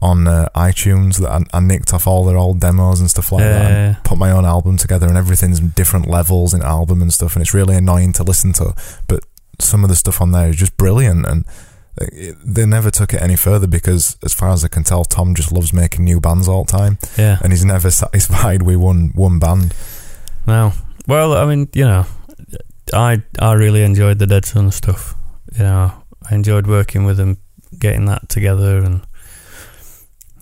on 0.01 0.27
uh, 0.27 0.47
iTunes 0.55 1.19
that 1.19 1.29
I, 1.29 1.57
I 1.57 1.59
nicked 1.59 1.93
off 1.93 2.07
all 2.07 2.23
their 2.23 2.37
old 2.37 2.61
demos 2.61 3.01
and 3.01 3.09
stuff 3.09 3.31
like 3.33 3.43
that. 3.43 3.65
And 3.71 3.95
Yeah. 3.95 4.01
put 4.05 4.17
my 4.17 4.31
own 4.31 4.45
album 4.45 4.77
together, 4.77 5.07
and 5.07 5.17
everything's 5.17 5.59
different 5.59 6.07
levels 6.07 6.53
in 6.53 6.61
album 6.61 7.01
and 7.01 7.11
stuff, 7.13 7.35
and 7.35 7.41
it's 7.41 7.53
really 7.53 7.75
annoying 7.75 8.13
to 8.13 8.23
listen 8.23 8.53
to. 8.53 8.73
But 9.07 9.23
some 9.59 9.83
of 9.83 9.89
the 9.89 9.95
stuff 9.95 10.21
on 10.21 10.31
there 10.31 10.49
is 10.49 10.55
just 10.55 10.75
brilliant, 10.77 11.25
and 11.25 11.45
they 12.45 12.65
never 12.65 12.89
took 12.91 13.13
it 13.13 13.21
any 13.21 13.35
further 13.35 13.67
because, 13.67 14.17
as 14.23 14.33
far 14.33 14.49
as 14.51 14.63
I 14.63 14.69
can 14.69 14.83
tell, 14.83 15.03
Tom 15.03 15.35
just 15.35 15.51
loves 15.51 15.73
making 15.73 16.05
new 16.05 16.19
bands 16.21 16.47
all 16.47 16.63
the 16.63 16.71
time, 16.71 16.97
Yeah. 17.17 17.39
and 17.43 17.51
he's 17.51 17.65
never 17.65 17.91
satisfied 17.91 18.61
with 18.63 18.77
one 18.77 19.11
one 19.15 19.39
band. 19.39 19.73
No. 20.47 20.73
Well, 21.07 21.33
I 21.33 21.45
mean, 21.45 21.67
you 21.73 21.85
know, 21.85 22.05
I 22.93 23.21
I 23.39 23.53
really 23.53 23.83
enjoyed 23.83 24.19
the 24.19 24.27
Dead 24.27 24.45
Sun 24.45 24.71
stuff. 24.71 25.15
You 25.53 25.63
know, 25.63 25.91
I 26.29 26.35
enjoyed 26.35 26.67
working 26.67 27.03
with 27.05 27.17
them, 27.17 27.37
getting 27.77 28.05
that 28.05 28.29
together, 28.29 28.77
and 28.83 29.01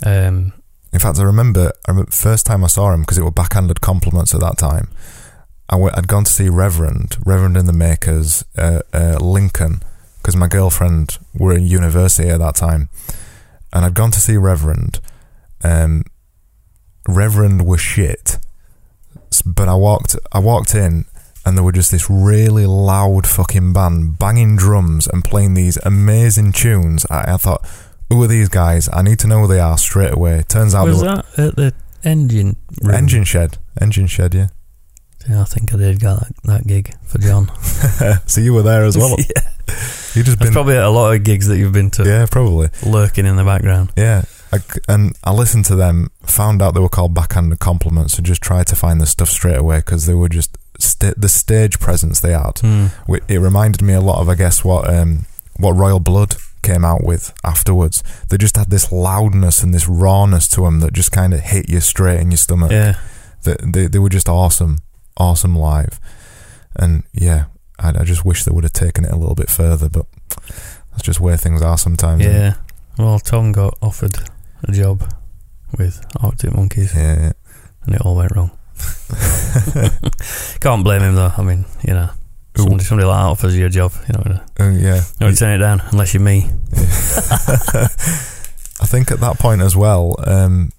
um, 0.05 0.53
In 0.93 0.99
fact, 0.99 1.19
I 1.19 1.23
remember, 1.23 1.71
I 1.87 1.91
remember 1.91 2.11
first 2.11 2.45
time 2.45 2.63
I 2.63 2.67
saw 2.67 2.91
him 2.93 3.01
because 3.01 3.17
it 3.17 3.23
were 3.23 3.31
backhanded 3.31 3.81
compliments 3.81 4.33
at 4.33 4.41
that 4.41 4.57
time. 4.57 4.89
I 5.69 5.75
w- 5.75 5.91
I'd 5.95 6.07
gone 6.07 6.23
to 6.23 6.31
see 6.31 6.49
Reverend, 6.49 7.17
Reverend 7.25 7.57
and 7.57 7.67
the 7.67 7.73
Makers, 7.73 8.45
uh, 8.57 8.81
uh, 8.93 9.17
Lincoln, 9.19 9.81
because 10.17 10.35
my 10.35 10.47
girlfriend 10.47 11.17
were 11.33 11.55
in 11.55 11.65
university 11.65 12.29
at 12.29 12.39
that 12.39 12.55
time, 12.55 12.89
and 13.73 13.83
I'd 13.85 13.93
gone 13.93 14.11
to 14.11 14.21
see 14.21 14.37
Reverend. 14.37 14.99
Um, 15.63 16.03
Reverend 17.07 17.65
was 17.65 17.81
shit, 17.81 18.37
but 19.45 19.67
I 19.67 19.75
walked, 19.75 20.15
I 20.31 20.39
walked 20.39 20.73
in, 20.73 21.05
and 21.45 21.57
there 21.57 21.63
were 21.63 21.71
just 21.71 21.91
this 21.91 22.09
really 22.09 22.65
loud 22.65 23.27
fucking 23.27 23.73
band 23.73 24.19
banging 24.19 24.55
drums 24.57 25.07
and 25.07 25.23
playing 25.23 25.53
these 25.53 25.77
amazing 25.77 26.51
tunes. 26.51 27.05
I, 27.09 27.33
I 27.33 27.37
thought, 27.37 27.65
who 28.09 28.21
are 28.23 28.27
these 28.27 28.49
guys? 28.49 28.89
I 28.91 29.01
need 29.01 29.19
to 29.19 29.27
know 29.27 29.41
who 29.41 29.47
they 29.47 29.59
are 29.59 29.77
straight 29.77 30.13
away. 30.13 30.43
Turns 30.47 30.73
out 30.75 30.87
was 30.87 31.01
they 31.01 31.07
were 31.07 31.15
that 31.15 31.39
at 31.39 31.55
the 31.55 31.73
engine? 32.03 32.55
Room? 32.81 32.95
engine 32.95 33.23
shed, 33.25 33.57
engine 33.79 34.07
shed, 34.07 34.33
yeah. 34.33 34.47
Yeah, 35.29 35.41
I 35.41 35.45
think 35.45 35.73
I 35.73 35.77
did 35.77 35.99
get 35.99 36.15
that, 36.19 36.31
that 36.45 36.67
gig 36.67 36.95
for 37.03 37.17
John. 37.19 37.51
so 38.25 38.41
you 38.41 38.53
were 38.53 38.63
there 38.63 38.83
as 38.85 38.97
well. 38.97 39.15
yeah. 39.19 39.41
You 40.15 40.23
just 40.23 40.39
been, 40.39 40.53
probably 40.53 40.75
a 40.77 40.89
lot 40.89 41.13
of 41.13 41.23
gigs 41.23 41.47
that 41.47 41.57
you've 41.57 41.73
been 41.73 41.91
to, 41.91 42.03
yeah, 42.05 42.25
probably, 42.29 42.69
lurking 42.85 43.25
in 43.25 43.35
the 43.35 43.43
background. 43.43 43.91
yeah. 43.97 44.23
I, 44.49 44.59
and 44.87 45.13
I 45.25 45.33
listened 45.33 45.65
to 45.65 45.75
them, 45.75 46.09
found 46.23 46.61
out 46.61 46.73
they 46.73 46.79
were 46.79 46.87
called 46.87 47.13
backhanded 47.13 47.59
compliments, 47.59 48.15
and 48.17 48.25
just 48.25 48.41
tried 48.41 48.67
to 48.67 48.77
find 48.77 49.01
the 49.01 49.05
stuff 49.05 49.27
straight 49.27 49.57
away 49.57 49.79
because 49.79 50.05
they 50.05 50.13
were 50.13 50.29
just 50.29 50.57
sta 50.79 51.11
the 51.17 51.27
stage 51.27 51.79
presence 51.81 52.21
they 52.21 52.31
had. 52.31 52.55
Wi- 53.07 53.25
It 53.27 53.39
reminded 53.39 53.81
me 53.81 53.93
a 53.93 53.99
lot 53.99 54.21
of, 54.21 54.29
I 54.29 54.35
guess, 54.35 54.63
what 54.63 54.89
um, 54.89 55.25
what 55.57 55.71
Royal 55.71 55.99
Blood 55.99 56.37
came 56.63 56.85
out 56.85 57.03
with 57.03 57.33
afterwards. 57.43 58.01
They 58.29 58.37
just 58.37 58.55
had 58.55 58.69
this 58.69 58.89
loudness 58.89 59.61
and 59.63 59.73
this 59.73 59.85
rawness 59.89 60.47
to 60.51 60.61
them 60.61 60.79
that 60.79 60.93
just 60.93 61.11
kind 61.11 61.33
of 61.33 61.41
hit 61.41 61.67
you 61.67 61.81
straight 61.81 62.21
in 62.21 62.31
your 62.31 62.37
stomach. 62.37 62.71
Yeah. 62.71 62.95
They, 63.43 63.55
they, 63.65 63.87
they 63.87 63.99
were 63.99 64.07
just 64.07 64.29
awesome, 64.29 64.77
awesome 65.17 65.55
live. 65.55 65.99
And 66.75 67.03
yeah, 67.13 67.45
I, 67.79 67.89
I 67.89 68.03
just 68.03 68.23
wish 68.25 68.43
they 68.43 68.51
would 68.51 68.63
have 68.63 68.73
taken 68.73 69.03
it 69.05 69.11
a 69.11 69.15
little 69.15 69.35
bit 69.35 69.49
further, 69.49 69.89
but 69.89 70.05
that's 70.91 71.03
just 71.03 71.19
where 71.19 71.37
things 71.37 71.61
are 71.61 71.77
sometimes. 71.77 72.23
Yeah. 72.23 72.55
Well, 72.97 73.19
Tom 73.19 73.51
got 73.51 73.77
offered 73.81 74.15
a 74.63 74.71
job 74.71 75.03
with 75.77 76.01
Arctic 76.21 76.53
Monkeys, 76.55 76.93
Yeah, 76.95 77.19
yeah. 77.19 77.31
and 77.85 77.95
it 77.95 78.01
all 78.01 78.15
went 78.15 78.35
wrong. 78.35 78.51
Can't 80.59 80.83
blame 80.83 81.01
him 81.01 81.15
though. 81.15 81.31
I 81.37 81.41
mean, 81.43 81.65
you 81.87 81.93
know, 81.93 82.09
somebody, 82.55 82.83
somebody 82.83 83.07
like 83.07 83.17
that 83.19 83.25
offers 83.29 83.55
you 83.57 83.65
a 83.65 83.69
job, 83.69 83.91
you 84.07 84.13
know, 84.13 84.23
you 84.59 84.65
Uh, 84.65 84.69
yeah. 84.71 85.01
know, 85.19 85.31
turn 85.33 85.51
it 85.55 85.57
down 85.59 85.81
unless 85.91 86.13
you're 86.13 86.23
me. 86.23 86.45
I 88.79 88.85
think 88.85 89.11
at 89.11 89.19
that 89.21 89.37
point 89.39 89.61
as 89.61 89.75
well, 89.75 90.15
um, 90.25 90.71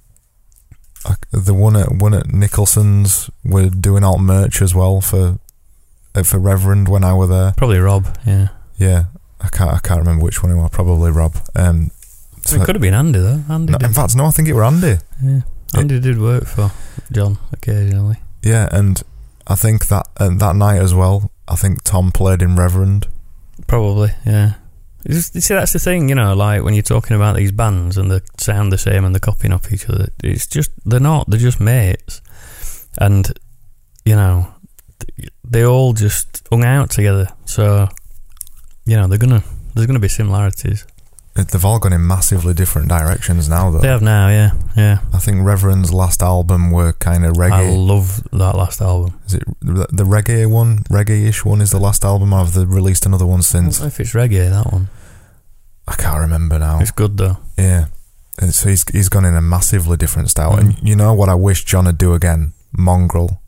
the 1.30 1.55
one 1.55 1.76
at 1.76 1.92
one 1.92 2.14
at 2.14 2.26
Nicholson's 2.32 3.30
were 3.44 3.68
doing 3.70 4.05
alt 4.05 4.20
merch 4.20 4.61
as 4.62 4.74
well 4.74 5.01
for 5.01 5.38
uh, 6.14 6.22
for 6.22 6.38
Reverend 6.38 6.88
when 6.88 7.05
I 7.05 7.14
were 7.14 7.26
there. 7.26 7.55
Probably 7.57 7.78
Rob. 7.78 8.16
Yeah. 8.26 8.49
Yeah, 8.78 9.05
I 9.40 9.49
can't 9.49 9.70
I 9.72 9.78
can't 9.78 10.01
remember 10.01 10.24
which 10.24 10.42
one 10.42 10.53
it 10.53 10.57
was. 10.57 10.70
Probably 10.70 11.11
Rob. 11.11 11.36
Um, 11.55 11.90
it 12.51 12.64
could 12.64 12.74
have 12.76 12.82
been 12.82 12.94
Andy 12.94 13.18
though. 13.18 13.42
Andy. 13.51 13.72
no, 13.72 13.78
in 13.86 13.92
fact, 13.92 14.16
no, 14.16 14.24
I 14.26 14.30
think 14.30 14.49
it 14.49 14.55
were 14.55 14.64
Andy. 14.64 14.96
yeah. 15.22 15.40
Andy 15.74 16.01
did 16.01 16.18
work 16.18 16.46
for 16.46 16.70
John 17.12 17.38
occasionally. 17.53 18.16
Yeah, 18.42 18.68
and 18.72 19.03
I 19.46 19.55
think 19.55 19.88
that 19.88 20.07
uh, 20.18 20.30
that 20.36 20.57
night 20.57 20.78
as 20.80 20.94
well. 20.94 21.30
I 21.46 21.57
think 21.57 21.82
Tom 21.82 22.12
played 22.12 22.42
in 22.42 22.57
Reverend. 22.57 23.07
Probably. 23.66 24.11
Yeah. 24.24 24.55
You 25.05 25.14
see, 25.20 25.55
that's 25.55 25.72
the 25.72 25.78
thing, 25.78 26.09
you 26.09 26.14
know, 26.14 26.34
like 26.34 26.62
when 26.62 26.74
you're 26.74 26.82
talking 26.82 27.16
about 27.16 27.36
these 27.36 27.53
bands 27.53 27.96
and 27.96 28.11
they 28.11 28.20
sound 28.38 28.72
the 28.72 28.78
same 28.78 29.05
and 29.05 29.14
they're 29.14 29.20
copying 29.20 29.53
off 29.53 29.72
each 29.72 29.88
other. 29.88 30.09
It's 30.24 30.46
just 30.46 30.70
they're 30.84 31.01
not. 31.01 31.30
They're 31.30 31.38
just 31.38 31.61
mates, 31.61 32.20
and 32.99 33.32
you 34.05 34.16
know, 34.16 34.53
they 35.44 35.64
all 35.64 35.92
just 35.92 36.46
hung 36.51 36.64
out 36.64 36.90
together. 36.90 37.28
So, 37.44 37.88
you 38.86 38.96
know, 38.96 39.07
they're 39.07 39.18
gonna 39.18 39.44
there's 39.74 39.86
gonna 39.86 40.01
be 40.01 40.09
similarities. 40.09 40.84
They've 41.47 41.64
all 41.64 41.78
gone 41.78 41.93
in 41.93 42.07
massively 42.07 42.53
different 42.53 42.89
directions 42.89 43.49
now, 43.49 43.70
though. 43.70 43.78
They 43.78 43.89
have 43.89 44.03
now, 44.03 44.28
yeah, 44.28 44.51
yeah. 44.76 44.99
I 45.12 45.18
think 45.18 45.47
Reverend's 45.47 45.93
last 45.93 46.22
album 46.22 46.72
were 46.72 46.93
kind 46.95 47.24
of 47.24 47.34
reggae. 47.34 47.53
I 47.53 47.70
love 47.70 48.22
that 48.32 48.57
last 48.57 48.80
album. 48.80 49.18
Is 49.26 49.34
it 49.34 49.45
the, 49.61 49.86
the 49.91 50.05
reggae 50.05 50.51
one? 50.51 50.78
Reggae-ish 50.91 51.45
one 51.45 51.61
is 51.61 51.70
the 51.70 51.78
last 51.78 52.05
album. 52.05 52.32
Have 52.32 52.55
they 52.55 52.64
released 52.64 53.07
another 53.07 53.26
one 53.26 53.43
since? 53.43 53.78
I 53.78 53.82
don't 53.82 53.84
know 53.84 53.86
if 53.89 54.01
it's 54.01 54.12
reggae 54.14 54.51
that 54.51 54.72
one. 54.72 54.89
I 55.86 55.95
can't 55.95 56.18
remember 56.18 56.59
now. 56.59 56.80
It's 56.80 56.91
good 56.91 57.16
though. 57.16 57.39
Yeah. 57.57 57.86
And 58.41 58.55
so 58.55 58.68
he's 58.68 58.84
he's 58.91 59.09
gone 59.09 59.24
in 59.24 59.34
a 59.34 59.41
massively 59.41 59.97
different 59.97 60.30
style. 60.30 60.53
Mm. 60.53 60.59
And 60.59 60.89
you 60.89 60.95
know 60.95 61.14
what 61.14 61.28
I 61.28 61.34
wish 61.34 61.64
John 61.64 61.86
would 61.86 61.99
do 61.99 62.14
again? 62.14 62.53
Mongrel. 62.72 63.41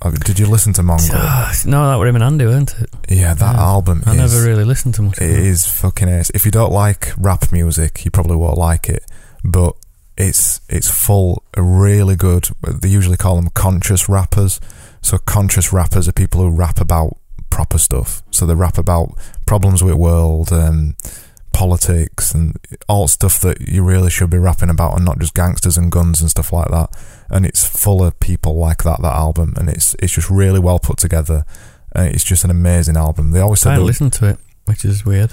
Uh, 0.00 0.10
Did 0.10 0.38
you 0.38 0.46
listen 0.46 0.72
to 0.74 0.82
Mongrel? 0.82 1.18
Ah, 1.20 1.52
no, 1.66 1.88
that 1.88 1.98
were 1.98 2.06
him 2.06 2.14
and 2.14 2.22
Andy, 2.24 2.46
weren't 2.46 2.72
it? 2.80 2.88
Yeah, 3.08 3.34
that 3.34 3.54
Yeah. 3.56 3.60
album 3.60 4.04
I 4.06 4.12
is 4.12 4.16
never 4.32 4.46
really 4.46 4.64
listened 4.64 4.94
to 4.94 5.02
much. 5.02 5.18
of 5.18 5.24
it 5.24 5.38
fucking 5.66 6.08
ace. 6.08 6.30
If 6.34 6.44
you 6.44 6.52
don't 6.52 6.72
like 6.72 7.12
rap 7.18 7.50
music, 7.50 8.04
you 8.04 8.10
probably 8.12 8.36
won't 8.36 8.58
like 8.58 8.88
it. 8.88 9.04
But 9.42 9.74
it's 10.16 10.60
it's 10.68 10.88
full 10.88 11.42
of 11.54 11.64
really 11.64 12.14
good. 12.16 12.48
They 12.66 12.88
usually 12.88 13.16
call 13.16 13.36
them 13.36 13.48
conscious 13.54 14.08
rappers. 14.08 14.60
So 15.02 15.18
conscious 15.18 15.72
rappers 15.72 16.06
are 16.08 16.12
people 16.12 16.40
who 16.42 16.50
rap 16.50 16.80
about 16.80 17.16
proper 17.50 17.78
stuff. 17.78 18.22
So 18.30 18.46
they 18.46 18.54
rap 18.54 18.78
about 18.78 19.16
problems 19.46 19.82
with 19.82 19.94
world, 19.94 20.52
um, 20.52 20.94
politics, 21.52 22.32
and 22.34 22.56
all 22.88 23.08
stuff 23.08 23.40
that 23.40 23.60
you 23.68 23.82
really 23.82 24.10
should 24.10 24.30
be 24.30 24.38
rapping 24.38 24.70
about, 24.70 24.94
and 24.96 25.04
not 25.04 25.18
just 25.18 25.34
gangsters 25.34 25.76
and 25.76 25.90
guns 25.90 26.20
and 26.20 26.30
stuff 26.30 26.52
like 26.52 26.68
that. 26.70 26.90
And 27.30 27.44
it's 27.44 27.64
full 27.66 28.02
of 28.02 28.18
people 28.20 28.56
like 28.56 28.84
that. 28.84 29.00
That 29.02 29.14
album, 29.14 29.54
and 29.56 29.68
it's 29.68 29.94
it's 29.98 30.14
just 30.14 30.30
really 30.30 30.60
well 30.60 30.78
put 30.78 30.98
together. 30.98 31.44
And 31.92 32.14
it's 32.14 32.24
just 32.24 32.44
an 32.44 32.50
amazing 32.50 32.96
album. 32.96 33.30
They 33.32 33.40
always 33.40 33.60
said 33.60 33.74
I 33.74 33.78
listened 33.78 34.12
to 34.14 34.28
it, 34.28 34.38
which 34.66 34.84
is 34.84 35.04
weird. 35.04 35.32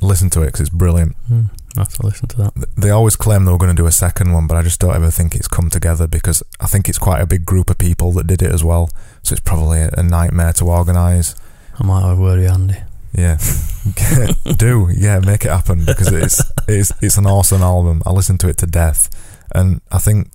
listen 0.00 0.30
to 0.30 0.42
it 0.42 0.46
because 0.46 0.60
it's 0.60 0.70
brilliant. 0.70 1.16
Hmm, 1.28 1.46
I 1.76 1.80
have 1.80 1.92
to 1.94 2.06
listen 2.06 2.28
to 2.28 2.36
that. 2.38 2.68
They 2.76 2.90
always 2.90 3.16
claim 3.16 3.44
they 3.44 3.52
were 3.52 3.58
going 3.58 3.74
to 3.74 3.82
do 3.82 3.86
a 3.86 3.92
second 3.92 4.32
one, 4.32 4.46
but 4.46 4.56
I 4.56 4.62
just 4.62 4.80
don't 4.80 4.94
ever 4.94 5.10
think 5.10 5.34
it's 5.34 5.48
come 5.48 5.70
together 5.70 6.06
because 6.06 6.42
I 6.60 6.66
think 6.66 6.88
it's 6.88 6.98
quite 6.98 7.20
a 7.20 7.26
big 7.26 7.44
group 7.44 7.70
of 7.70 7.78
people 7.78 8.12
that 8.12 8.26
did 8.26 8.42
it 8.42 8.52
as 8.52 8.62
well. 8.62 8.90
So 9.22 9.32
it's 9.32 9.40
probably 9.40 9.80
a, 9.80 9.90
a 9.96 10.02
nightmare 10.02 10.52
to 10.54 10.66
organise. 10.66 11.34
I 11.78 11.84
might 11.84 12.02
have 12.06 12.18
a 12.18 12.22
word 12.22 12.38
with 12.40 12.50
Andy. 12.50 12.78
Yeah, 13.12 13.38
do 14.56 14.88
yeah, 14.92 15.20
make 15.20 15.44
it 15.44 15.50
happen 15.50 15.84
because 15.84 16.12
it's 16.12 16.42
it's 16.68 16.92
it's 17.00 17.16
an 17.16 17.26
awesome 17.26 17.62
album. 17.62 18.02
I 18.04 18.10
listened 18.10 18.40
to 18.40 18.48
it 18.48 18.58
to 18.58 18.66
death, 18.66 19.08
and 19.54 19.80
I 19.90 19.98
think 19.98 20.30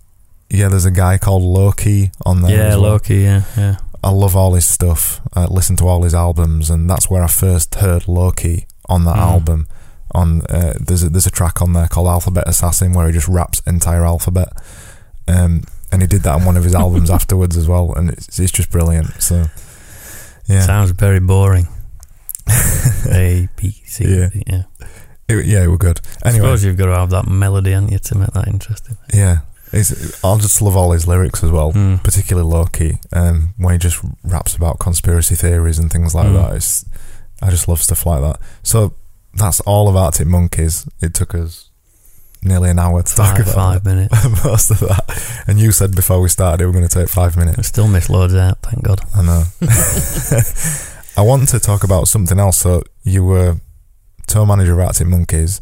yeah, 0.49 0.67
there's 0.69 0.85
a 0.85 0.91
guy 0.91 1.17
called 1.17 1.43
Lowkey 1.43 2.11
on 2.25 2.41
there. 2.41 2.51
yeah, 2.55 2.75
well. 2.75 2.99
Lowkey. 2.99 3.23
Yeah, 3.23 3.43
yeah. 3.57 3.75
I 4.03 4.11
love 4.11 4.35
all 4.35 4.53
his 4.53 4.65
stuff. 4.65 5.19
I 5.33 5.45
listen 5.45 5.75
to 5.77 5.87
all 5.87 6.03
his 6.03 6.13
albums, 6.15 6.69
and 6.69 6.89
that's 6.89 7.09
where 7.09 7.23
I 7.23 7.27
first 7.27 7.75
heard 7.75 8.03
Lowkey 8.03 8.65
on 8.87 9.03
that 9.05 9.15
Mm. 9.17 9.31
album. 9.31 9.67
On 10.15 10.41
uh, 10.49 10.73
there's 10.79 11.03
a, 11.03 11.09
there's 11.09 11.27
a 11.27 11.31
track 11.31 11.61
on 11.61 11.73
there 11.73 11.87
called 11.87 12.07
Alphabet 12.07 12.45
Assassin 12.47 12.93
where 12.93 13.05
he 13.07 13.13
just 13.13 13.27
raps 13.27 13.61
entire 13.67 14.03
alphabet, 14.05 14.49
um, 15.27 15.63
and 15.91 16.01
he 16.01 16.07
did 16.07 16.23
that 16.23 16.33
on 16.35 16.45
one 16.45 16.57
of 16.57 16.63
his 16.63 16.73
albums 16.73 17.09
afterwards 17.19 17.55
as 17.57 17.67
well, 17.67 17.93
and 17.95 18.09
it's 18.09 18.39
it's 18.39 18.51
just 18.51 18.71
brilliant. 18.71 19.21
So 19.21 19.45
yeah, 20.47 20.61
Sounds 20.61 20.91
very 20.91 21.19
boring. 21.19 21.67
A 23.11 23.47
B 23.55 23.71
C. 23.85 24.05
Yeah. 24.05 24.29
D, 24.29 24.43
yeah. 24.47 24.63
It- 25.27 25.45
yeah, 25.45 25.67
we're 25.67 25.77
good. 25.77 26.01
I 26.23 26.31
suppose 26.31 26.63
you've 26.63 26.77
got 26.77 26.87
to 26.87 26.95
have 26.95 27.11
that 27.11 27.27
melody, 27.27 27.71
haven't 27.73 27.91
you, 27.91 27.99
to 27.99 28.17
make 28.17 28.31
that 28.31 28.47
interesting. 28.47 28.97
yeah, 29.13 29.39
it's, 29.71 30.23
I'll 30.23 30.37
just 30.37 30.61
love 30.61 30.75
all 30.75 30.91
his 30.91 31.07
lyrics 31.07 31.43
as 31.43 31.51
well. 31.51 31.71
Hmm. 31.71 31.95
particularly 31.97 32.49
Lowkey, 32.49 32.99
um, 33.13 33.53
when 33.57 33.73
he 33.73 33.77
just 33.77 34.01
raps 34.23 34.55
about 34.55 34.79
conspiracy 34.79 35.35
theories 35.35 35.79
and 35.79 35.91
things 35.91 36.13
like 36.15 36.27
Mm. 36.27 36.33
that. 36.35 36.55
It's, 36.55 36.85
I 37.41 37.49
just 37.49 37.67
love 37.67 37.81
stuff 37.81 38.05
like 38.05 38.21
that. 38.21 38.39
So 38.63 38.93
that's 39.33 39.59
all 39.61 39.87
of 39.87 39.95
Arctic 39.95 40.27
Monkeys. 40.27 40.87
It 41.01 41.13
took 41.13 41.33
us 41.35 41.69
nearly 42.41 42.69
an 42.69 42.79
hour 42.79 43.03
to 43.03 43.15
talk 43.15 43.37
about 43.39 43.53
five 43.53 43.85
minutes. 43.91 44.13
most 44.43 44.71
of 44.71 44.79
that. 44.79 45.43
And 45.47 45.59
you 45.59 45.71
said 45.71 45.95
before 45.95 46.19
we 46.21 46.29
started 46.29 46.63
it 46.63 46.67
we're 46.67 46.73
going 46.73 46.87
to 46.87 46.99
take 46.99 47.09
five 47.09 47.37
I 47.37 47.41
minutes. 47.45 47.67
still 47.67 47.87
miss 47.87 48.09
loads 48.09 48.33
out, 48.35 48.57
thank 48.61 48.83
God. 48.83 49.01
I 49.15 49.21
know. 49.23 49.43
I 51.17 51.21
want 51.21 51.49
to 51.49 51.59
talk 51.59 51.83
about 51.83 52.07
something 52.07 52.39
else. 52.39 52.57
So 52.59 52.83
you 53.03 53.23
were 53.25 53.57
tour 54.27 54.45
manager 54.45 54.73
of 54.73 54.79
Arctic 54.79 55.07
Monkeys, 55.07 55.59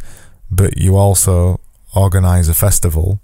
but 0.52 0.78
you 0.78 0.96
also 0.96 1.60
organise 1.96 2.48
a 2.48 2.54
festival 2.54 3.20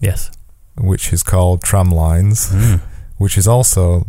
Yes. 0.00 0.30
which 0.78 1.12
is 1.12 1.22
called 1.22 1.62
Tramlines. 1.62 2.48
Mm. 2.52 2.80
which 3.18 3.38
is 3.38 3.48
also 3.48 4.06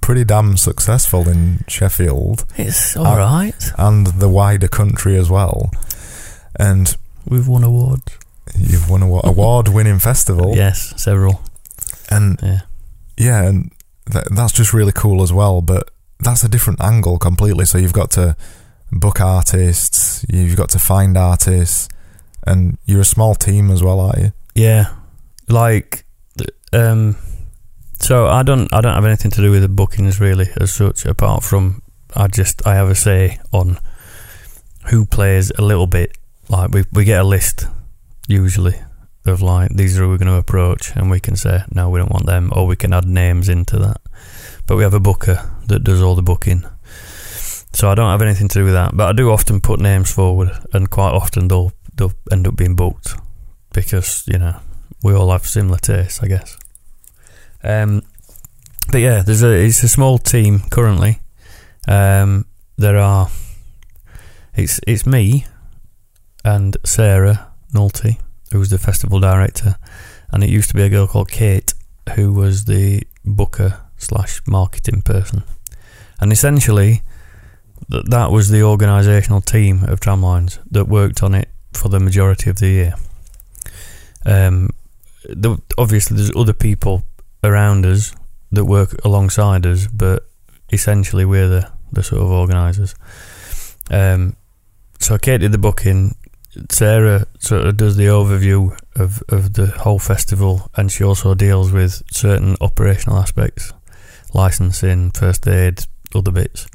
pretty 0.00 0.24
damn 0.24 0.56
successful 0.56 1.28
in 1.28 1.64
Sheffield 1.68 2.46
It's 2.56 2.96
all 2.96 3.16
right. 3.18 3.72
and 3.76 4.06
the 4.06 4.28
wider 4.28 4.68
country 4.68 5.18
as 5.18 5.28
well. 5.28 5.70
And 6.58 6.96
We've 7.26 7.46
won 7.46 7.62
awards. 7.62 8.16
you've 8.56 8.88
won 8.88 9.02
a 9.02 9.06
award 9.24 9.68
winning 9.68 9.98
festival. 9.98 10.56
Yes, 10.56 10.94
several. 10.96 11.42
And 12.10 12.38
Yeah. 12.42 12.60
yeah, 13.18 13.42
and 13.44 13.70
th- 14.10 14.24
that's 14.34 14.52
just 14.52 14.72
really 14.72 14.92
cool 14.92 15.22
as 15.22 15.30
well. 15.32 15.60
But 15.60 15.90
that's 16.20 16.42
a 16.42 16.48
different 16.48 16.80
angle 16.80 17.18
completely. 17.18 17.66
So 17.66 17.76
you've 17.76 17.92
got 17.92 18.10
to 18.12 18.34
book 18.90 19.20
artists, 19.20 20.24
you've 20.30 20.56
got 20.56 20.70
to 20.70 20.78
find 20.78 21.18
artists, 21.18 21.88
and 22.46 22.78
you're 22.86 23.02
a 23.02 23.04
small 23.04 23.34
team 23.34 23.70
as 23.70 23.82
well, 23.82 24.00
aren't 24.00 24.18
you? 24.18 24.32
Yeah, 24.54 24.86
like, 25.48 26.04
um, 26.72 27.16
so 28.00 28.26
I 28.26 28.42
don't, 28.42 28.72
I 28.72 28.80
don't 28.80 28.94
have 28.94 29.04
anything 29.04 29.30
to 29.32 29.42
do 29.42 29.50
with 29.50 29.62
the 29.62 29.68
bookings 29.68 30.20
really 30.20 30.48
as 30.60 30.72
such. 30.72 31.04
Apart 31.06 31.42
from 31.42 31.82
I 32.14 32.28
just, 32.28 32.66
I 32.66 32.74
have 32.74 32.88
a 32.88 32.94
say 32.94 33.38
on 33.52 33.78
who 34.90 35.04
plays 35.04 35.50
a 35.58 35.62
little 35.62 35.86
bit. 35.86 36.16
Like 36.48 36.70
we, 36.70 36.84
we 36.92 37.04
get 37.04 37.20
a 37.20 37.24
list 37.24 37.66
usually 38.26 38.80
of 39.26 39.42
like 39.42 39.70
these 39.70 39.98
are 39.98 40.02
who 40.04 40.08
we're 40.08 40.18
going 40.18 40.28
to 40.28 40.34
approach, 40.34 40.94
and 40.96 41.10
we 41.10 41.20
can 41.20 41.36
say 41.36 41.62
no, 41.72 41.90
we 41.90 41.98
don't 41.98 42.12
want 42.12 42.26
them, 42.26 42.50
or 42.54 42.66
we 42.66 42.76
can 42.76 42.92
add 42.92 43.06
names 43.06 43.48
into 43.48 43.78
that. 43.78 44.00
But 44.66 44.76
we 44.76 44.82
have 44.82 44.94
a 44.94 45.00
booker 45.00 45.50
that 45.66 45.84
does 45.84 46.02
all 46.02 46.14
the 46.14 46.22
booking. 46.22 46.64
So 47.72 47.90
I 47.90 47.94
don't 47.94 48.10
have 48.10 48.22
anything 48.22 48.48
to 48.48 48.60
do 48.60 48.64
with 48.64 48.72
that, 48.72 48.96
but 48.96 49.08
I 49.08 49.12
do 49.12 49.30
often 49.30 49.60
put 49.60 49.80
names 49.80 50.10
forward, 50.10 50.50
and 50.72 50.90
quite 50.90 51.12
often 51.12 51.48
they'll 51.48 51.72
they'll 51.94 52.12
end 52.32 52.46
up 52.46 52.56
being 52.56 52.76
booked 52.76 53.14
because 53.72 54.24
you 54.26 54.38
know 54.38 54.56
we 55.02 55.14
all 55.14 55.30
have 55.30 55.46
similar 55.46 55.78
tastes, 55.78 56.22
I 56.22 56.28
guess. 56.28 56.58
Um, 57.62 58.02
but 58.90 58.98
yeah, 58.98 59.22
there's 59.22 59.42
a 59.42 59.52
it's 59.52 59.82
a 59.82 59.88
small 59.88 60.18
team 60.18 60.60
currently. 60.70 61.20
Um, 61.86 62.46
there 62.76 62.96
are 62.96 63.28
it's 64.54 64.80
it's 64.86 65.06
me 65.06 65.46
and 66.44 66.76
Sarah 66.84 67.52
Nulty, 67.74 68.18
who's 68.52 68.70
the 68.70 68.78
festival 68.78 69.20
director, 69.20 69.76
and 70.30 70.42
it 70.42 70.50
used 70.50 70.68
to 70.70 70.74
be 70.74 70.82
a 70.82 70.88
girl 70.88 71.06
called 71.06 71.30
Kate 71.30 71.74
who 72.14 72.32
was 72.32 72.64
the 72.64 73.02
booker 73.24 73.80
slash 73.98 74.40
marketing 74.46 75.02
person, 75.02 75.42
and 76.20 76.32
essentially 76.32 77.02
th- 77.90 78.04
that 78.06 78.30
was 78.30 78.48
the 78.48 78.60
organisational 78.60 79.44
team 79.44 79.84
of 79.84 80.00
Tramlines 80.00 80.58
that 80.70 80.86
worked 80.86 81.22
on 81.22 81.34
it 81.34 81.48
for 81.72 81.88
the 81.88 82.00
majority 82.00 82.50
of 82.50 82.56
the 82.56 82.68
year. 82.68 82.94
Um, 84.24 84.70
the, 85.28 85.60
obviously, 85.76 86.16
there's 86.16 86.34
other 86.34 86.52
people 86.52 87.02
around 87.44 87.86
us 87.86 88.14
that 88.52 88.64
work 88.64 88.94
alongside 89.04 89.66
us, 89.66 89.86
but 89.86 90.28
essentially, 90.72 91.24
we're 91.24 91.48
the, 91.48 91.72
the 91.92 92.02
sort 92.02 92.22
of 92.22 92.30
organisers. 92.30 92.94
Um, 93.90 94.36
so, 94.98 95.18
Kate 95.18 95.38
did 95.38 95.52
the 95.52 95.58
booking. 95.58 96.14
Sarah 96.70 97.26
sort 97.38 97.66
of 97.66 97.76
does 97.76 97.96
the 97.96 98.06
overview 98.06 98.76
of, 98.96 99.22
of 99.28 99.52
the 99.52 99.66
whole 99.66 99.98
festival, 99.98 100.70
and 100.76 100.90
she 100.90 101.04
also 101.04 101.34
deals 101.34 101.70
with 101.70 102.02
certain 102.10 102.56
operational 102.60 103.18
aspects, 103.18 103.72
licensing, 104.34 105.10
first 105.12 105.46
aid, 105.46 105.84
other 106.14 106.32
bits. 106.32 106.66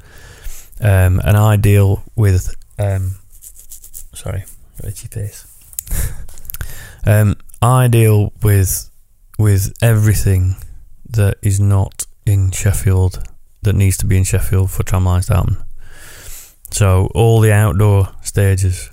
Um, 0.80 1.20
and 1.24 1.36
I 1.36 1.56
deal 1.56 2.02
with. 2.16 2.54
Um, 2.78 3.16
sorry, 4.14 4.44
itchy 4.82 5.08
face. 5.08 5.50
Um, 7.06 7.36
I 7.64 7.88
deal 7.88 8.30
with 8.42 8.90
with 9.38 9.72
everything 9.80 10.56
that 11.08 11.38
is 11.40 11.58
not 11.58 12.04
in 12.26 12.50
Sheffield 12.50 13.26
that 13.62 13.74
needs 13.74 13.96
to 13.98 14.06
be 14.06 14.18
in 14.18 14.24
Sheffield 14.24 14.70
for 14.70 14.82
tramlines 14.82 15.28
to 15.28 15.36
happen. 15.36 15.56
So 16.70 17.08
all 17.14 17.40
the 17.40 17.52
outdoor 17.52 18.10
stages, 18.20 18.90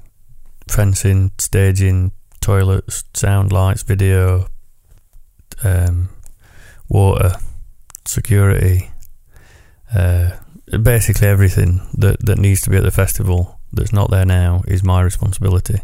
fencing, 0.69 1.31
staging, 1.37 2.13
toilets, 2.39 3.03
sound 3.13 3.51
lights, 3.51 3.83
video, 3.83 4.47
um, 5.65 6.07
water, 6.87 7.33
security, 8.05 8.89
uh, 9.93 10.31
basically 10.81 11.27
everything 11.27 11.81
that, 11.97 12.25
that 12.25 12.39
needs 12.39 12.61
to 12.61 12.69
be 12.69 12.77
at 12.77 12.83
the 12.83 12.91
festival 12.91 13.59
that's 13.73 13.91
not 13.91 14.09
there 14.11 14.25
now 14.25 14.61
is 14.65 14.81
my 14.81 15.01
responsibility, 15.01 15.81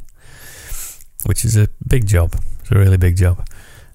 which 1.25 1.43
is 1.43 1.57
a 1.57 1.67
big 1.85 2.07
job. 2.07 2.33
It's 2.67 2.75
a 2.75 2.79
really 2.79 2.97
big 2.97 3.15
job. 3.15 3.47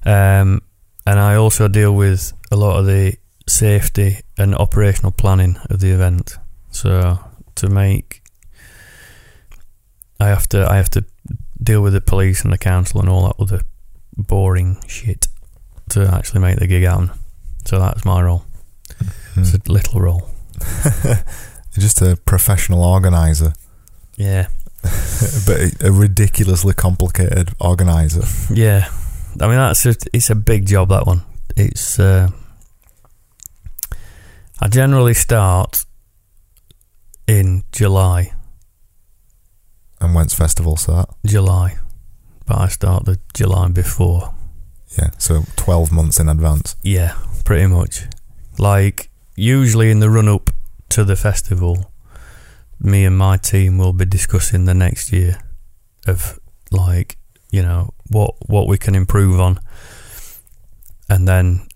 Um, 0.06 0.62
and 1.06 1.20
I 1.20 1.34
also 1.34 1.68
deal 1.68 1.94
with 1.94 2.32
a 2.50 2.56
lot 2.56 2.78
of 2.78 2.86
the 2.86 3.18
safety 3.46 4.20
and 4.38 4.54
operational 4.54 5.12
planning 5.12 5.58
of 5.68 5.80
the 5.80 5.90
event. 5.90 6.38
So 6.70 7.18
to 7.56 7.68
make, 7.68 8.22
I 10.18 10.28
have 10.28 10.48
to 10.50 10.66
I 10.70 10.76
have 10.76 10.88
to 10.90 11.04
deal 11.62 11.82
with 11.82 11.92
the 11.92 12.00
police 12.00 12.44
and 12.44 12.52
the 12.52 12.56
council 12.56 13.00
and 13.00 13.10
all 13.10 13.26
that 13.26 13.36
other 13.38 13.60
boring 14.16 14.78
shit 14.86 15.28
to 15.90 16.08
actually 16.08 16.40
make 16.40 16.58
the 16.58 16.66
gig 16.66 16.84
happen. 16.84 17.10
So 17.66 17.78
that's 17.78 18.06
my 18.06 18.22
role. 18.22 18.46
It's 19.36 19.52
a 19.52 19.60
little 19.70 20.00
role. 20.00 20.30
You're 21.04 21.16
just 21.78 22.00
a 22.00 22.16
professional 22.24 22.82
organizer, 22.82 23.52
Yeah, 24.16 24.46
but 25.46 25.82
a- 25.84 25.92
ridiculously 25.92 26.74
complicated 26.74 27.50
organizer. 27.60 28.24
yeah. 28.54 28.88
I 29.40 29.46
mean 29.46 29.56
that's 29.56 29.86
a, 29.86 29.94
it's 30.12 30.28
a 30.30 30.34
big 30.34 30.66
job 30.66 30.88
that 30.90 31.06
one. 31.06 31.22
It's 31.56 31.98
uh, 31.98 32.28
I 34.60 34.68
generally 34.68 35.14
start 35.14 35.84
in 37.26 37.64
July, 37.72 38.32
And 40.00 40.14
when's 40.14 40.34
festival 40.34 40.76
start? 40.76 41.08
July, 41.24 41.76
but 42.46 42.58
I 42.58 42.68
start 42.68 43.04
the 43.04 43.18
July 43.34 43.68
before. 43.68 44.34
Yeah, 44.98 45.10
so 45.18 45.44
12 45.56 45.92
months 45.92 46.20
in 46.20 46.28
advance. 46.28 46.76
Yeah, 46.82 47.16
pretty 47.44 47.66
much. 47.66 48.06
Like 48.58 49.08
usually 49.36 49.90
in 49.90 50.00
the 50.00 50.10
run 50.10 50.28
up 50.28 50.50
to 50.90 51.04
the 51.04 51.16
festival, 51.16 51.91
me 52.82 53.04
and 53.04 53.16
my 53.16 53.36
team 53.36 53.78
will 53.78 53.92
be 53.92 54.04
discussing 54.04 54.64
the 54.64 54.74
next 54.74 55.12
year 55.12 55.38
of 56.06 56.38
like 56.70 57.16
you 57.50 57.62
know 57.62 57.94
what 58.08 58.34
what 58.48 58.66
we 58.66 58.76
can 58.76 58.94
improve 58.94 59.40
on, 59.40 59.60
and 61.08 61.28
then 61.28 61.66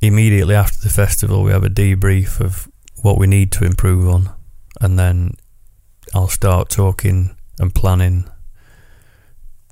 immediately 0.00 0.54
after 0.54 0.78
the 0.78 0.88
festival 0.88 1.42
we 1.42 1.52
have 1.52 1.64
a 1.64 1.70
debrief 1.70 2.40
of 2.40 2.68
what 3.02 3.18
we 3.18 3.26
need 3.26 3.50
to 3.52 3.64
improve 3.64 4.08
on, 4.08 4.30
and 4.80 4.98
then 4.98 5.34
I'll 6.14 6.28
start 6.28 6.68
talking 6.68 7.36
and 7.58 7.74
planning 7.74 8.28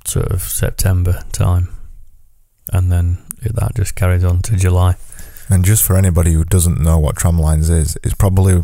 sort 0.05 0.31
of 0.31 0.41
September 0.41 1.23
time, 1.31 1.69
and 2.71 2.91
then 2.91 3.25
that 3.43 3.75
just 3.75 3.95
carries 3.95 4.23
on 4.23 4.41
to 4.43 4.55
July. 4.55 4.95
And 5.49 5.65
just 5.65 5.83
for 5.83 5.95
anybody 5.97 6.33
who 6.33 6.45
doesn't 6.45 6.79
know 6.79 6.99
what 6.99 7.15
Tramlines 7.15 7.69
is, 7.69 7.97
it's 8.03 8.13
probably, 8.13 8.61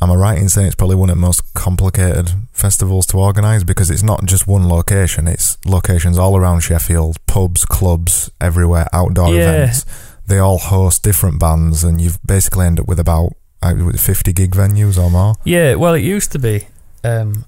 am 0.00 0.10
I 0.10 0.14
right 0.14 0.38
in 0.38 0.48
saying 0.48 0.66
it's 0.68 0.76
probably 0.76 0.96
one 0.96 1.10
of 1.10 1.16
the 1.16 1.20
most 1.20 1.42
complicated 1.54 2.30
festivals 2.52 3.06
to 3.06 3.18
organise 3.18 3.64
because 3.64 3.90
it's 3.90 4.02
not 4.02 4.24
just 4.24 4.46
one 4.46 4.68
location, 4.68 5.28
it's 5.28 5.58
locations 5.66 6.18
all 6.18 6.36
around 6.36 6.60
Sheffield, 6.60 7.18
pubs, 7.26 7.64
clubs, 7.64 8.30
everywhere, 8.40 8.86
outdoor 8.92 9.34
Yeah. 9.34 9.50
events. 9.52 9.84
They 10.26 10.38
all 10.38 10.58
host 10.58 11.02
different 11.02 11.40
bands, 11.40 11.82
and 11.84 12.00
you've 12.00 12.18
basically 12.24 12.66
end 12.66 12.78
up 12.80 12.86
with 12.86 13.00
about 13.00 13.32
uh, 13.62 13.74
50 13.92 14.32
gig 14.32 14.52
venues 14.52 14.96
or 14.96 15.10
more. 15.10 15.34
Yeah, 15.44 15.74
well, 15.74 15.94
it 15.94 16.02
used 16.02 16.32
to 16.32 16.38
be. 16.38 16.66
Um, 17.02 17.44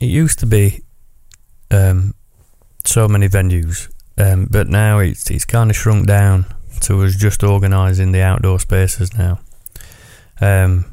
it 0.00 0.06
used 0.06 0.38
to 0.38 0.46
be 0.46 0.82
um, 1.70 2.14
so 2.84 3.08
many 3.08 3.28
venues, 3.28 3.88
um, 4.16 4.46
but 4.50 4.68
now 4.68 5.00
it's 5.00 5.28
it's 5.30 5.44
kind 5.44 5.70
of 5.70 5.76
shrunk 5.76 6.06
down 6.06 6.46
to 6.82 7.02
us 7.02 7.16
just 7.16 7.42
organising 7.42 8.12
the 8.12 8.22
outdoor 8.22 8.60
spaces 8.60 9.12
now. 9.18 9.40
Um, 10.40 10.84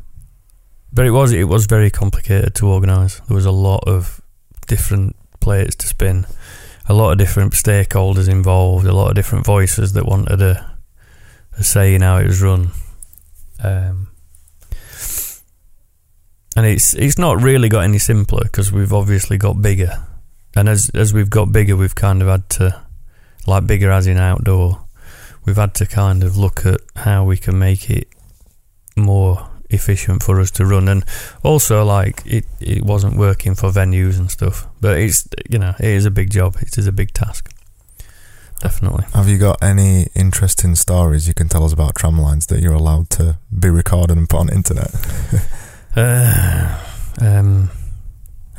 but 0.95 1.05
it 1.05 1.11
was 1.11 1.33
it 1.33 1.43
was 1.43 1.65
very 1.65 1.91
complicated 1.91 2.55
to 2.55 2.69
organise. 2.69 3.19
There 3.27 3.35
was 3.35 3.45
a 3.45 3.51
lot 3.51 3.83
of 3.85 4.21
different 4.65 5.15
plates 5.41 5.75
to 5.75 5.87
spin, 5.87 6.25
a 6.87 6.93
lot 6.93 7.11
of 7.11 7.17
different 7.17 7.51
stakeholders 7.51 8.29
involved, 8.29 8.87
a 8.87 8.93
lot 8.93 9.09
of 9.09 9.15
different 9.15 9.45
voices 9.45 9.91
that 9.93 10.05
wanted 10.05 10.41
a, 10.41 10.77
a 11.57 11.63
say 11.63 11.93
in 11.95 12.01
how 12.01 12.17
it 12.17 12.27
was 12.27 12.41
run. 12.41 12.71
Um, 13.61 14.07
and 16.55 16.65
it's 16.65 16.93
it's 16.93 17.17
not 17.17 17.43
really 17.43 17.67
got 17.67 17.83
any 17.83 17.99
simpler 17.99 18.43
because 18.43 18.71
we've 18.71 18.93
obviously 18.93 19.37
got 19.37 19.61
bigger, 19.61 20.01
and 20.55 20.69
as 20.69 20.89
as 20.93 21.13
we've 21.13 21.29
got 21.29 21.51
bigger, 21.51 21.75
we've 21.75 21.93
kind 21.93 22.21
of 22.21 22.29
had 22.29 22.49
to, 22.51 22.81
like 23.45 23.67
bigger 23.67 23.91
as 23.91 24.07
in 24.07 24.17
outdoor, 24.17 24.85
we've 25.43 25.57
had 25.57 25.73
to 25.75 25.85
kind 25.85 26.23
of 26.23 26.37
look 26.37 26.65
at 26.65 26.79
how 26.95 27.25
we 27.25 27.35
can 27.35 27.59
make 27.59 27.89
it 27.89 28.07
more 28.95 29.49
efficient 29.69 30.23
for 30.23 30.39
us 30.39 30.51
to 30.51 30.65
run, 30.65 30.87
and 30.87 31.03
also 31.43 31.83
like 31.85 32.21
it 32.25 32.45
it 32.59 32.83
wasn't 32.83 33.17
working 33.17 33.55
for 33.55 33.69
venues 33.71 34.17
and 34.19 34.29
stuff, 34.31 34.67
but 34.81 34.97
it's 34.99 35.27
you 35.49 35.59
know 35.59 35.73
it 35.79 35.85
is 35.85 36.05
a 36.05 36.11
big 36.11 36.29
job, 36.31 36.55
it 36.61 36.77
is 36.77 36.87
a 36.87 36.91
big 36.91 37.11
task, 37.13 37.51
definitely. 38.61 39.05
Have 39.13 39.27
you 39.29 39.37
got 39.37 39.61
any 39.63 40.07
interesting 40.15 40.75
stories 40.75 41.27
you 41.27 41.33
can 41.33 41.49
tell 41.49 41.63
us 41.63 41.73
about 41.73 41.95
Tramlines 41.95 42.47
that 42.47 42.61
you're 42.61 42.73
allowed 42.73 43.09
to 43.11 43.37
be 43.57 43.69
recorded 43.69 44.17
and 44.17 44.29
put 44.29 44.39
on 44.39 44.49
internet? 44.49 44.91
Uh, 45.97 46.77
um, 47.21 47.69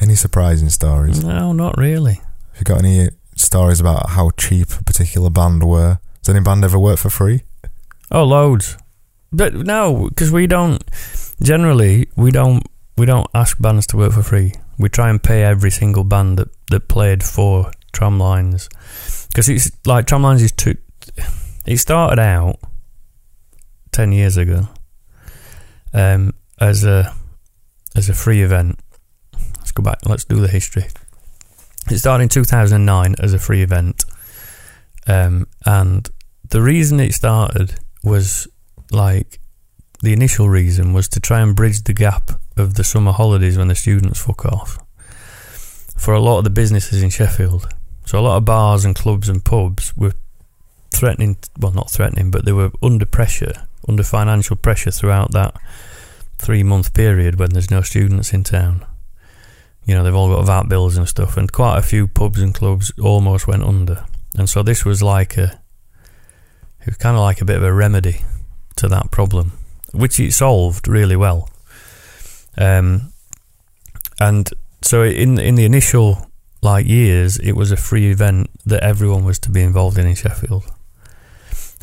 Any 0.01 0.15
surprising 0.15 0.71
stories? 0.71 1.23
no, 1.23 1.53
not 1.53 1.77
really. 1.77 2.15
Have 2.15 2.59
you 2.61 2.65
got 2.65 2.79
any 2.79 3.11
stories 3.35 3.79
about 3.79 4.09
how 4.11 4.31
cheap 4.39 4.69
a 4.81 4.83
particular 4.85 5.29
band 5.29 5.63
were? 5.63 5.99
Has 6.21 6.31
any 6.35 6.41
band 6.41 6.65
ever 6.65 6.79
worked 6.79 7.01
for 7.01 7.11
free? 7.11 7.43
Oh, 8.11 8.25
loads. 8.25 8.79
But 9.33 9.55
no, 9.55 10.09
because 10.09 10.31
we 10.31 10.47
don't. 10.47 10.83
Generally, 11.43 12.09
we 12.17 12.31
don't. 12.31 12.63
We 12.97 13.07
don't 13.07 13.29
ask 13.35 13.59
bands 13.61 13.87
to 13.89 13.97
work 13.97 14.13
for 14.13 14.23
free. 14.23 14.53
We 14.79 14.89
try 14.89 15.11
and 15.11 15.23
pay 15.23 15.43
every 15.43 15.71
single 15.71 16.05
band 16.05 16.39
that 16.39 16.49
that 16.71 16.89
played 16.89 17.23
for 17.23 17.71
Tramlines, 17.93 18.69
because 19.29 19.49
it's 19.49 19.71
like 19.85 20.07
Tramlines 20.07 20.43
is 20.43 20.53
too. 20.53 20.77
It 21.67 21.79
started 21.79 22.21
out 22.21 22.59
ten 23.93 24.13
years 24.13 24.37
ago, 24.37 24.69
um, 25.93 26.33
as 26.61 26.85
a 26.85 27.15
as 27.95 28.09
a 28.09 28.15
free 28.15 28.43
event. 28.43 28.79
Let's 29.59 29.73
go 29.73 29.83
back. 29.83 29.99
Let's 30.07 30.25
do 30.25 30.37
the 30.37 30.49
history. 30.49 30.87
It 31.91 31.99
started 31.99 32.25
in 32.25 32.29
2009 32.29 33.15
as 33.21 33.33
a 33.33 33.39
free 33.39 33.63
event, 33.63 34.05
um, 35.07 35.47
and 35.65 36.09
the 36.49 36.63
reason 36.63 37.01
it 37.01 37.15
started 37.15 37.79
was 38.03 38.49
like 38.91 39.41
the 40.03 40.13
initial 40.13 40.49
reason 40.49 40.93
was 40.93 41.09
to 41.09 41.21
try 41.21 41.41
and 41.41 41.57
bridge 41.57 41.83
the 41.83 41.95
gap 41.95 42.31
of 42.57 42.75
the 42.75 42.85
summer 42.85 43.13
holidays 43.13 43.59
when 43.59 43.69
the 43.69 43.75
students 43.75 44.23
fuck 44.23 44.45
off 44.45 44.79
for 45.97 46.15
a 46.15 46.21
lot 46.21 46.39
of 46.39 46.45
the 46.45 46.51
businesses 46.51 47.03
in 47.03 47.11
Sheffield. 47.11 47.67
So 48.05 48.19
a 48.19 48.21
lot 48.21 48.37
of 48.37 48.45
bars 48.45 48.85
and 48.85 48.95
clubs 48.95 49.29
and 49.29 49.45
pubs 49.45 49.97
were 49.97 50.13
threatening, 50.91 51.37
well, 51.59 51.73
not 51.73 51.91
threatening, 51.91 52.31
but 52.31 52.45
they 52.45 52.53
were 52.53 52.71
under 52.83 53.07
pressure, 53.07 53.67
under 53.89 54.03
financial 54.03 54.57
pressure 54.57 54.91
throughout 54.91 55.33
that 55.33 55.55
three 56.39 56.63
month 56.63 56.93
period 56.95 57.39
when 57.39 57.51
there's 57.51 57.71
no 57.71 57.81
students 57.81 58.33
in 58.33 58.45
town. 58.45 58.85
You 59.87 59.95
know, 59.95 60.05
they've 60.05 60.15
all 60.15 60.35
got 60.35 60.47
VAT 60.47 60.69
bills 60.69 60.97
and 60.97 61.09
stuff, 61.09 61.37
and 61.37 61.51
quite 61.51 61.79
a 61.79 61.83
few 61.83 62.07
pubs 62.09 62.41
and 62.41 62.55
clubs 62.55 62.93
almost 63.01 63.47
went 63.47 63.63
under. 63.63 64.05
And 64.37 64.49
so 64.49 64.63
this 64.63 64.85
was 64.85 65.03
like 65.03 65.37
a, 65.37 65.61
it 66.83 66.87
was 66.87 66.97
kind 66.97 67.17
of 67.17 67.23
like 67.23 67.41
a 67.41 67.45
bit 67.45 67.57
of 67.57 67.63
a 67.63 67.73
remedy 67.73 68.21
to 68.77 68.89
that 68.89 69.11
problem, 69.11 69.53
which 69.93 70.21
it 70.21 70.33
solved 70.33 70.89
really 70.89 71.17
well. 71.17 71.49
Um, 72.59 73.13
and 74.19 74.49
so 74.83 75.03
in 75.03 75.39
in 75.39 75.57
the 75.57 75.65
initial 75.65 76.31
like 76.63 76.87
years, 76.87 77.39
it 77.39 77.53
was 77.53 77.71
a 77.71 77.77
free 77.77 78.11
event 78.11 78.51
that 78.65 78.83
everyone 78.83 79.25
was 79.25 79.39
to 79.41 79.51
be 79.51 79.63
involved 79.63 79.99
in 79.99 80.07
in 80.07 80.15
Sheffield. 80.15 80.65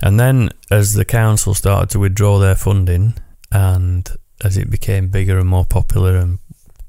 And 0.02 0.20
then, 0.20 0.50
as 0.70 0.94
the 0.94 1.06
council 1.06 1.54
started 1.54 1.90
to 1.92 2.00
withdraw 2.00 2.40
their 2.40 2.56
funding, 2.56 3.14
and 3.52 4.10
as 4.44 4.58
it 4.58 4.70
became 4.70 5.08
bigger 5.08 5.38
and 5.38 5.48
more 5.48 5.66
popular 5.66 6.18
and 6.18 6.40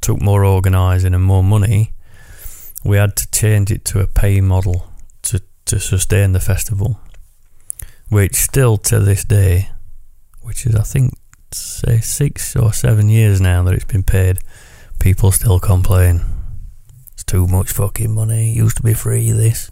took 0.01 0.21
more 0.21 0.45
organising 0.45 1.15
and 1.15 1.23
more 1.23 1.45
money, 1.45 1.93
we 2.83 2.97
had 2.97 3.17
to 3.17 3.31
change 3.31 3.71
it 3.71 3.85
to 3.85 4.01
a 4.01 4.07
pay 4.07 4.41
model 4.41 4.91
to, 5.23 5.41
to 5.67 5.79
sustain 5.79 6.33
the 6.33 6.41
festival 6.41 6.99
which 8.09 8.35
still 8.35 8.77
to 8.77 9.01
this 9.01 9.25
day, 9.25 9.69
which 10.45 10.67
is 10.67 10.75
I 10.77 10.83
think 10.83 11.15
say 11.53 12.01
six 12.01 12.57
or 12.57 12.73
seven 12.73 13.09
years 13.09 13.41
now 13.41 13.63
that 13.65 13.75
it's 13.75 13.85
been 13.85 14.03
paid, 14.03 14.39
people 14.99 15.31
still 15.33 15.59
complain. 15.61 16.23
It's 17.13 17.25
too 17.25 17.47
much 17.47 17.71
fucking 17.73 18.15
money. 18.15 18.51
It 18.53 18.57
used 18.57 18.77
to 18.79 18.83
be 18.83 18.95
free. 18.95 19.31
This, 19.31 19.71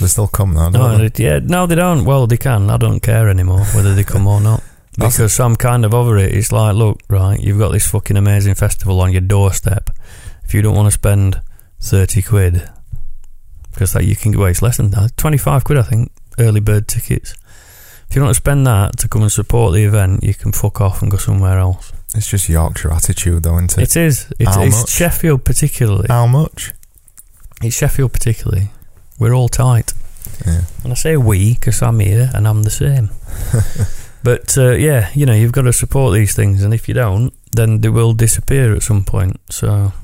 They 0.00 0.06
still 0.06 0.28
come 0.28 0.54
though, 0.54 0.68
No, 0.70 0.98
don't 0.98 1.14
they? 1.14 1.24
yeah, 1.24 1.38
no, 1.42 1.66
they 1.66 1.74
don't. 1.76 2.04
Well, 2.04 2.26
they 2.26 2.36
can. 2.36 2.68
I 2.70 2.76
don't 2.76 3.00
care 3.00 3.28
anymore 3.28 3.64
whether 3.74 3.94
they 3.94 4.04
come 4.04 4.26
or 4.26 4.40
not. 4.40 4.62
That's- 4.98 5.16
Because 5.16 5.40
I'm 5.40 5.56
kind 5.56 5.84
of 5.86 5.94
over 5.94 6.18
it. 6.18 6.34
It's 6.34 6.52
like, 6.52 6.74
look, 6.74 7.00
right, 7.08 7.40
you've 7.40 7.58
got 7.58 7.72
this 7.72 7.86
fucking 7.90 8.16
amazing 8.18 8.54
festival 8.54 9.00
on 9.00 9.12
your 9.12 9.22
doorstep. 9.22 9.88
If 10.44 10.52
you 10.52 10.60
don't 10.60 10.76
want 10.76 10.86
to 10.88 10.90
spend 10.92 11.40
30 11.80 12.20
quid, 12.22 12.68
because 13.72 13.94
like, 13.94 14.04
you 14.04 14.14
can, 14.16 14.36
well, 14.38 14.48
it's 14.48 14.60
less 14.60 14.76
than 14.76 14.90
that, 14.90 15.16
25 15.16 15.64
quid, 15.64 15.78
I 15.78 15.82
think, 15.82 16.12
early 16.38 16.60
bird 16.60 16.88
tickets. 16.88 17.34
If 18.12 18.16
you 18.16 18.20
don't 18.20 18.26
want 18.26 18.34
to 18.34 18.42
spend 18.42 18.66
that 18.66 18.98
to 18.98 19.08
come 19.08 19.22
and 19.22 19.32
support 19.32 19.72
the 19.72 19.84
event, 19.84 20.22
you 20.22 20.34
can 20.34 20.52
fuck 20.52 20.82
off 20.82 21.00
and 21.00 21.10
go 21.10 21.16
somewhere 21.16 21.58
else. 21.58 21.94
It's 22.14 22.28
just 22.28 22.46
Yorkshire 22.46 22.92
attitude, 22.92 23.42
though, 23.42 23.56
isn't 23.56 23.78
it? 23.78 23.84
It 23.84 23.96
is. 23.96 24.30
It's, 24.38 24.54
How 24.54 24.62
it's 24.64 24.80
much? 24.82 24.90
Sheffield 24.90 25.46
particularly. 25.46 26.08
How 26.08 26.26
much? 26.26 26.74
It's 27.62 27.74
Sheffield 27.74 28.12
particularly. 28.12 28.68
We're 29.18 29.32
all 29.32 29.48
tight. 29.48 29.94
Yeah. 30.44 30.60
And 30.84 30.92
I 30.92 30.94
say 30.94 31.16
we 31.16 31.54
because 31.54 31.80
I'm 31.80 32.00
here 32.00 32.30
and 32.34 32.46
I'm 32.46 32.64
the 32.64 32.70
same. 32.70 33.08
but 34.22 34.58
uh, 34.58 34.72
yeah, 34.72 35.08
you 35.14 35.24
know, 35.24 35.32
you've 35.32 35.52
got 35.52 35.62
to 35.62 35.72
support 35.72 36.12
these 36.12 36.36
things, 36.36 36.62
and 36.62 36.74
if 36.74 36.88
you 36.88 36.92
don't, 36.92 37.32
then 37.52 37.80
they 37.80 37.88
will 37.88 38.12
disappear 38.12 38.74
at 38.74 38.82
some 38.82 39.06
point. 39.06 39.40
So, 39.48 39.94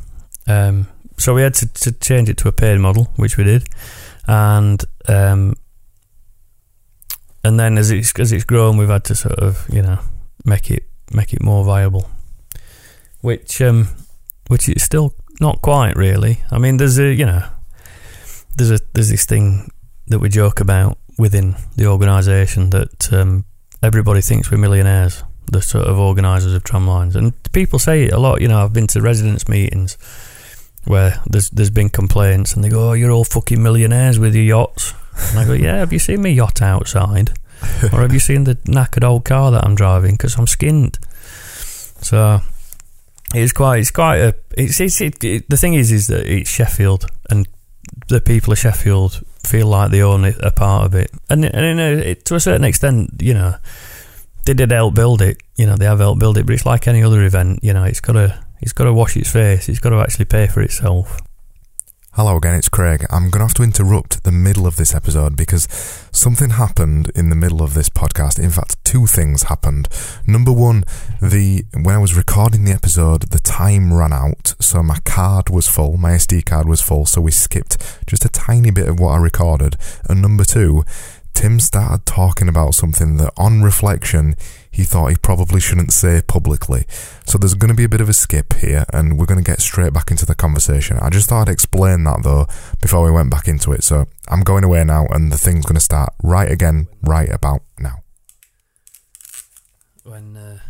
um, 0.47 0.89
so 1.19 1.35
we 1.35 1.43
had 1.43 1.53
to, 1.57 1.67
to 1.71 1.93
change 1.93 2.31
it 2.31 2.39
to 2.39 2.49
a 2.49 2.53
paid 2.53 2.79
model, 2.79 3.13
which 3.17 3.37
we 3.37 3.45
did, 3.45 3.69
and 4.27 4.83
um, 5.09 5.57
and 7.49 7.59
then 7.59 7.79
as 7.79 7.91
it's 7.91 8.13
as 8.21 8.31
it's 8.31 8.45
grown, 8.45 8.77
we've 8.77 8.91
had 8.91 9.05
to 9.05 9.15
sort 9.15 9.39
of 9.39 9.67
you 9.73 9.81
know 9.81 9.99
make 10.45 10.71
it 10.71 10.85
make 11.13 11.33
it 11.33 11.43
more 11.43 11.65
viable, 11.65 12.11
which 13.23 13.63
um, 13.63 13.89
which 14.49 14.69
is 14.69 14.83
still 14.83 15.15
not 15.41 15.63
quite 15.63 15.97
really. 15.97 16.43
I 16.51 16.59
mean, 16.59 16.77
there's 16.77 16.99
a 16.99 17.11
you 17.11 17.25
know 17.25 17.43
there's 18.57 18.71
a 18.71 18.81
there's 18.93 19.09
this 19.09 19.25
thing 19.25 19.71
that 20.09 20.19
we 20.19 20.29
joke 20.29 20.61
about 20.61 20.99
within 21.19 21.57
the 21.77 21.87
organisation 21.87 22.69
that 22.71 23.13
um, 23.15 23.47
everybody 23.83 24.21
thinks 24.21 24.51
we're 24.51 24.59
millionaires, 24.59 25.25
the 25.51 25.63
sort 25.63 25.87
of 25.87 25.99
organisers 25.99 26.53
of 26.53 26.65
tramlines, 26.65 27.17
and 27.17 27.33
people 27.53 27.79
say 27.79 28.05
it 28.05 28.13
a 28.13 28.19
lot. 28.19 28.43
You 28.43 28.49
know, 28.49 28.63
I've 28.63 28.75
been 28.75 28.89
to 28.89 29.01
residents' 29.01 29.49
meetings 29.49 29.97
where 30.85 31.23
there's 31.25 31.49
there's 31.49 31.71
been 31.71 31.89
complaints, 31.89 32.53
and 32.53 32.63
they 32.63 32.69
go, 32.69 32.91
"Oh, 32.91 32.93
you're 32.93 33.11
all 33.11 33.25
fucking 33.25 33.63
millionaires 33.63 34.19
with 34.19 34.35
your 34.35 34.45
yachts." 34.45 34.93
And 35.31 35.39
I 35.39 35.45
go, 35.45 35.53
"Yeah, 35.53 35.77
have 35.77 35.93
you 35.93 35.99
seen 35.99 36.23
me 36.23 36.31
yacht 36.31 36.63
outside, 36.63 37.33
or 37.93 38.03
have 38.03 38.13
you 38.13 38.21
seen 38.21 38.45
the 38.45 38.55
knackered 38.67 39.05
old 39.05 39.25
car 39.25 39.51
that 39.51 39.65
I'm 39.65 39.75
driving? 39.75 40.13
Because 40.13 40.39
I'm 40.39 40.47
skinned." 40.47 40.99
So 42.01 42.41
it's 43.35 43.53
quite 43.53 43.81
it's 43.81 43.91
quite 43.91 44.19
a 44.19 44.35
it's, 44.57 44.81
it's 44.81 45.01
it, 45.01 45.23
it, 45.25 45.49
the 45.49 45.57
thing 45.57 45.75
is 45.75 45.93
is 45.93 46.07
that 46.07 46.27
it's 46.27 46.51
Sheffield 46.51 47.07
and 47.29 47.47
the 48.09 48.21
people 48.21 48.53
of 48.53 48.59
Sheffield 48.59 49.23
feel 49.45 49.67
like 49.67 49.91
they 49.91 50.03
own 50.03 50.25
a 50.25 50.51
part 50.51 50.87
of 50.87 50.95
it, 50.95 51.11
and 51.29 51.45
and 51.45 51.81
a, 51.81 52.11
it, 52.11 52.25
to 52.27 52.35
a 52.35 52.41
certain 52.41 52.65
extent, 52.65 53.11
you 53.21 53.35
know, 53.35 53.55
they 54.45 54.55
did 54.55 54.71
help 54.71 54.95
build 54.95 55.23
it. 55.23 55.43
You 55.57 55.67
know, 55.67 55.77
they 55.77 55.87
have 55.87 55.99
helped 55.99 56.21
build 56.21 56.39
it, 56.39 56.47
but 56.47 56.55
it's 56.55 56.67
like 56.67 56.87
any 56.87 57.03
other 57.03 57.23
event. 57.25 57.61
You 57.63 57.73
know, 57.73 57.85
it's 57.85 58.01
got 58.01 58.15
to 58.15 58.39
it's 58.61 58.73
got 58.73 58.85
to 58.85 58.93
wash 58.93 59.17
its 59.17 59.31
face. 59.31 59.69
It's 59.69 59.79
got 59.79 59.91
to 59.91 60.01
actually 60.01 60.27
pay 60.27 60.47
for 60.47 60.61
itself. 60.61 61.21
Hello 62.19 62.37
again, 62.37 62.57
it's 62.57 62.69
Craig. 62.69 63.07
I'm 63.11 63.31
going 63.31 63.39
to 63.39 63.47
have 63.47 63.55
to 63.55 63.63
interrupt 63.63 64.25
the 64.25 64.33
middle 64.33 64.67
of 64.67 64.75
this 64.75 64.93
episode 64.93 65.37
because 65.37 65.69
something 66.11 66.51
happened 66.51 67.13
in 67.15 67.31
the 67.31 67.37
middle 67.37 67.63
of 67.63 67.75
this 67.75 67.89
podcast. 67.89 68.41
In 68.41 68.51
fact, 68.51 68.75
two 68.85 69.07
things 69.07 69.45
happened. 69.45 69.89
Number 70.27 70.51
one, 70.51 70.83
the 71.23 71.65
when 71.75 71.95
I 71.95 71.99
was 71.99 72.17
recording 72.17 72.65
the 72.65 72.73
episode, 72.73 73.31
the 73.31 73.39
time 73.39 73.95
ran 73.95 74.13
out, 74.13 74.57
so 74.59 74.83
my 74.83 74.99
card 75.05 75.49
was 75.49 75.69
full, 75.69 75.97
my 75.97 76.11
SD 76.11 76.45
card 76.45 76.69
was 76.69 76.81
full, 76.81 77.07
so 77.07 77.21
we 77.21 77.31
skipped 77.31 77.77
just 78.09 78.25
a 78.25 78.29
tiny 78.29 78.73
bit 78.73 78.89
of 78.89 78.99
what 78.99 79.11
I 79.11 79.19
recorded. 79.19 79.77
And 80.09 80.21
number 80.21 80.43
two, 80.43 80.83
Tim 81.35 81.61
started 81.61 82.05
talking 82.05 82.49
about 82.49 82.75
something 82.75 83.19
that, 83.19 83.33
on 83.37 83.63
reflection, 83.63 84.35
he 84.79 84.85
thought 84.85 85.09
he 85.09 85.17
probably 85.17 85.59
shouldn't 85.59 85.93
say 85.93 86.23
publicly. 86.25 86.85
So 87.27 87.37
there's 87.37 87.55
going 87.55 87.71
to 87.71 87.75
be 87.75 87.83
a 87.83 87.89
bit 87.89 88.01
of 88.01 88.09
a 88.09 88.13
skip 88.13 88.53
here, 88.53 88.85
and 88.93 89.19
we're 89.19 89.27
going 89.27 89.43
to 89.43 89.51
get 89.51 89.61
straight 89.61 89.93
back 89.93 90.13
into 90.13 90.25
the 90.25 90.37
conversation. 90.37 90.99
I 91.03 91.11
just 91.11 91.29
thought 91.29 91.49
I'd 91.49 91.53
explain 91.53 92.05
that 92.05 92.23
though 92.23 92.47
before 92.81 93.05
we 93.05 93.11
went 93.11 93.29
back 93.29 93.49
into 93.49 93.73
it. 93.73 93.83
So 93.83 94.07
I'm 94.29 94.43
going 94.43 94.63
away 94.63 94.85
now, 94.85 95.07
and 95.11 95.33
the 95.33 95.37
thing's 95.37 95.67
going 95.67 95.75
to 95.75 95.81
start 95.81 96.15
right 96.23 96.49
again, 96.49 96.87
right 97.03 97.29
about 97.29 97.63
now. 97.81 98.05
When 100.05 100.37
uh, 100.37 100.61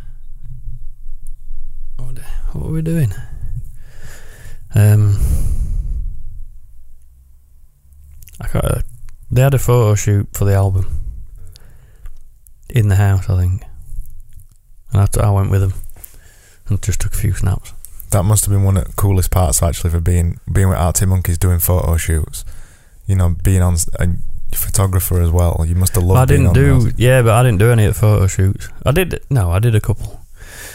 what, 1.97 2.17
were 2.55 2.71
we 2.71 2.81
doing? 2.81 3.13
Um, 4.73 5.19
I 8.41 8.47
got 8.47 8.65
a, 8.65 8.83
they 9.29 9.41
had 9.43 9.53
a 9.53 9.59
photo 9.59 9.93
shoot 9.93 10.29
for 10.33 10.45
the 10.45 10.55
album 10.55 10.87
in 12.69 12.87
the 12.87 12.95
house, 12.95 13.29
I 13.29 13.39
think, 13.39 13.63
and 14.91 15.01
I, 15.01 15.27
I 15.27 15.29
went 15.31 15.51
with 15.51 15.61
them 15.61 15.73
and 16.67 16.81
just 16.81 17.01
took 17.01 17.13
a 17.13 17.17
few 17.17 17.33
snaps. 17.33 17.73
That 18.11 18.23
must 18.23 18.45
have 18.45 18.53
been 18.53 18.63
one 18.63 18.77
of 18.77 18.85
the 18.85 18.93
coolest 18.93 19.29
parts 19.31 19.61
actually 19.61 19.91
for 19.91 19.99
being 19.99 20.39
being 20.51 20.69
with 20.69 20.77
Arctic 20.77 21.07
Monkeys 21.07 21.37
doing 21.37 21.59
photo 21.59 21.95
shoots. 21.97 22.43
You 23.05 23.15
know, 23.15 23.35
being 23.43 23.61
on 23.61 23.75
a 23.99 24.07
photographer 24.55 25.21
as 25.21 25.31
well. 25.31 25.63
You 25.67 25.75
must 25.75 25.95
have 25.95 26.03
loved. 26.03 26.19
I 26.19 26.25
being 26.25 26.41
didn't 26.41 26.47
on 26.49 26.53
do 26.53 26.79
those. 26.81 26.93
yeah, 26.99 27.21
but 27.21 27.31
I 27.33 27.43
didn't 27.43 27.59
do 27.59 27.71
any 27.71 27.85
of 27.85 27.93
the 27.93 27.99
photo 27.99 28.27
shoots. 28.27 28.69
I 28.85 28.91
did 28.91 29.23
no, 29.29 29.51
I 29.51 29.59
did 29.59 29.75
a 29.75 29.81
couple. 29.81 30.25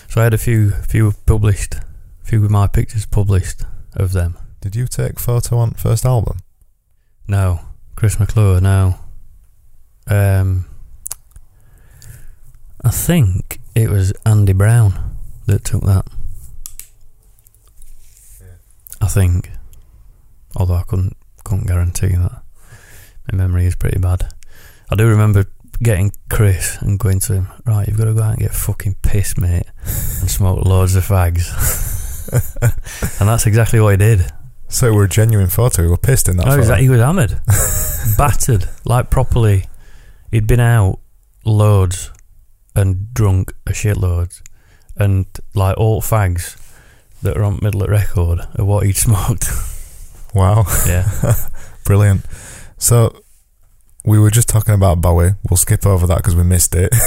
So 0.09 0.21
I 0.21 0.25
had 0.25 0.35
a 0.35 0.39
few 0.39 0.71
few 0.71 1.13
published, 1.27 1.75
few 2.23 2.45
of 2.45 2.51
my 2.51 2.67
pictures 2.69 3.07
published 3.07 3.63
of 3.95 4.13
them. 4.13 4.37
Did 4.61 4.77
you 4.77 4.87
take 4.87 5.19
photo 5.19 5.59
on 5.59 5.73
first 5.73 6.05
album? 6.05 6.39
No, 7.27 7.61
Chris 7.97 8.19
McClure. 8.21 8.61
No. 8.61 8.97
Um, 10.07 10.67
I 12.85 12.91
think 12.91 13.59
it 13.75 13.91
was 13.91 14.13
Andy 14.25 14.53
Brown 14.53 15.17
that 15.47 15.65
took 15.65 15.83
that. 15.83 16.07
I 19.01 19.07
think, 19.07 19.51
although 20.57 20.75
I 20.75 20.83
couldn't 20.83 21.17
couldn't 21.45 21.67
guarantee 21.67 22.09
that. 22.09 22.43
My 23.31 23.37
memory 23.37 23.67
is 23.67 23.75
pretty 23.75 23.99
bad. 23.99 24.33
I 24.91 24.97
do 24.97 25.07
remember 25.07 25.47
getting 25.83 26.13
Chris 26.31 26.79
and 26.81 26.99
going 26.99 27.21
to 27.21 27.35
him. 27.35 27.49
Right, 27.67 27.87
you've 27.87 27.99
got 27.99 28.05
to 28.05 28.15
go 28.15 28.23
out 28.23 28.33
and 28.33 28.41
get 28.41 28.55
fucking 28.55 28.97
pissed, 29.03 29.39
mate, 29.39 29.67
and 30.21 30.31
smoke 30.31 30.65
loads 30.65 30.95
of 30.97 31.05
fags. 31.05 31.51
and 33.21 33.29
that's 33.29 33.47
exactly 33.47 33.81
what 33.81 33.91
he 33.91 33.97
did. 33.97 34.25
So 34.69 34.89
it 34.89 34.95
were 34.95 35.05
a 35.05 35.09
genuine 35.09 35.49
photo. 35.49 35.83
You 35.83 35.91
were 35.91 35.97
pissed 35.97 36.29
in 36.29 36.37
that. 36.39 36.47
Photo. 36.47 36.59
exactly. 36.59 36.85
He 36.85 36.89
was 36.89 37.01
hammered, 37.01 37.41
battered, 38.19 38.69
like 38.85 39.11
properly. 39.11 39.67
He'd 40.31 40.47
been 40.47 40.61
out 40.61 41.01
loads 41.45 42.11
and 42.75 43.13
drunk 43.15 43.53
a 43.67 43.71
shitload, 43.73 44.41
and 44.97 45.27
like 45.55 45.77
all 45.77 46.01
fags 46.03 46.57
that 47.23 47.37
are 47.37 47.45
on 47.45 47.59
middle 47.63 47.83
of 47.83 47.89
record 47.91 48.41
of 48.55 48.67
what 48.67 48.85
he'd 48.87 48.97
smoked. 49.07 49.49
Wow, 50.35 50.65
yeah, 50.87 51.09
brilliant. 51.85 52.25
So 52.79 53.15
we 54.05 54.19
were 54.19 54.31
just 54.31 54.49
talking 54.49 54.75
about 54.75 55.01
Bowie. 55.01 55.35
We'll 55.49 55.57
skip 55.57 55.87
over 55.87 56.07
that 56.09 56.17
because 56.19 56.37
we 56.37 56.43
missed 56.45 56.75
it. 56.75 56.93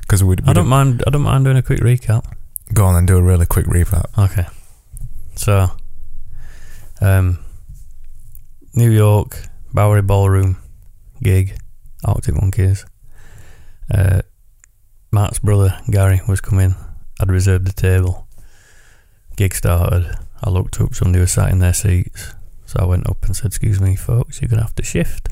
Because 0.00 0.24
we, 0.24 0.28
we 0.28 0.34
I 0.44 0.52
don't 0.52 0.54
didn't- 0.54 0.68
mind. 0.68 1.04
I 1.06 1.10
don't 1.10 1.22
mind 1.22 1.44
doing 1.44 1.56
a 1.58 1.62
quick 1.62 1.80
recap. 1.80 2.24
go 2.72 2.84
on 2.86 2.94
and 2.96 3.06
do 3.06 3.16
a 3.18 3.22
really 3.22 3.44
quick 3.46 3.66
recap. 3.66 4.06
Okay, 4.18 4.46
so 5.36 5.70
um, 7.00 7.38
New 8.74 8.90
York 8.90 9.38
Bowery 9.74 10.02
Ballroom 10.02 10.56
gig, 11.22 11.58
Arctic 12.04 12.34
Monkeys. 12.36 12.86
Uh, 13.92 14.22
Mark's 15.10 15.38
brother 15.38 15.80
Gary 15.90 16.20
was 16.28 16.40
coming. 16.40 16.74
I'd 17.20 17.30
reserved 17.30 17.66
the 17.66 17.72
table. 17.72 18.26
Gig 19.36 19.54
started. 19.54 20.16
I 20.42 20.50
looked 20.50 20.80
up. 20.80 20.94
Somebody 20.94 21.20
was 21.20 21.32
sat 21.32 21.50
in 21.50 21.58
their 21.58 21.72
seats, 21.72 22.34
so 22.66 22.80
I 22.80 22.84
went 22.84 23.08
up 23.08 23.24
and 23.24 23.34
said, 23.36 23.46
"Excuse 23.46 23.80
me, 23.80 23.96
folks, 23.96 24.40
you're 24.40 24.48
gonna 24.48 24.62
have 24.62 24.74
to 24.76 24.82
shift." 24.82 25.28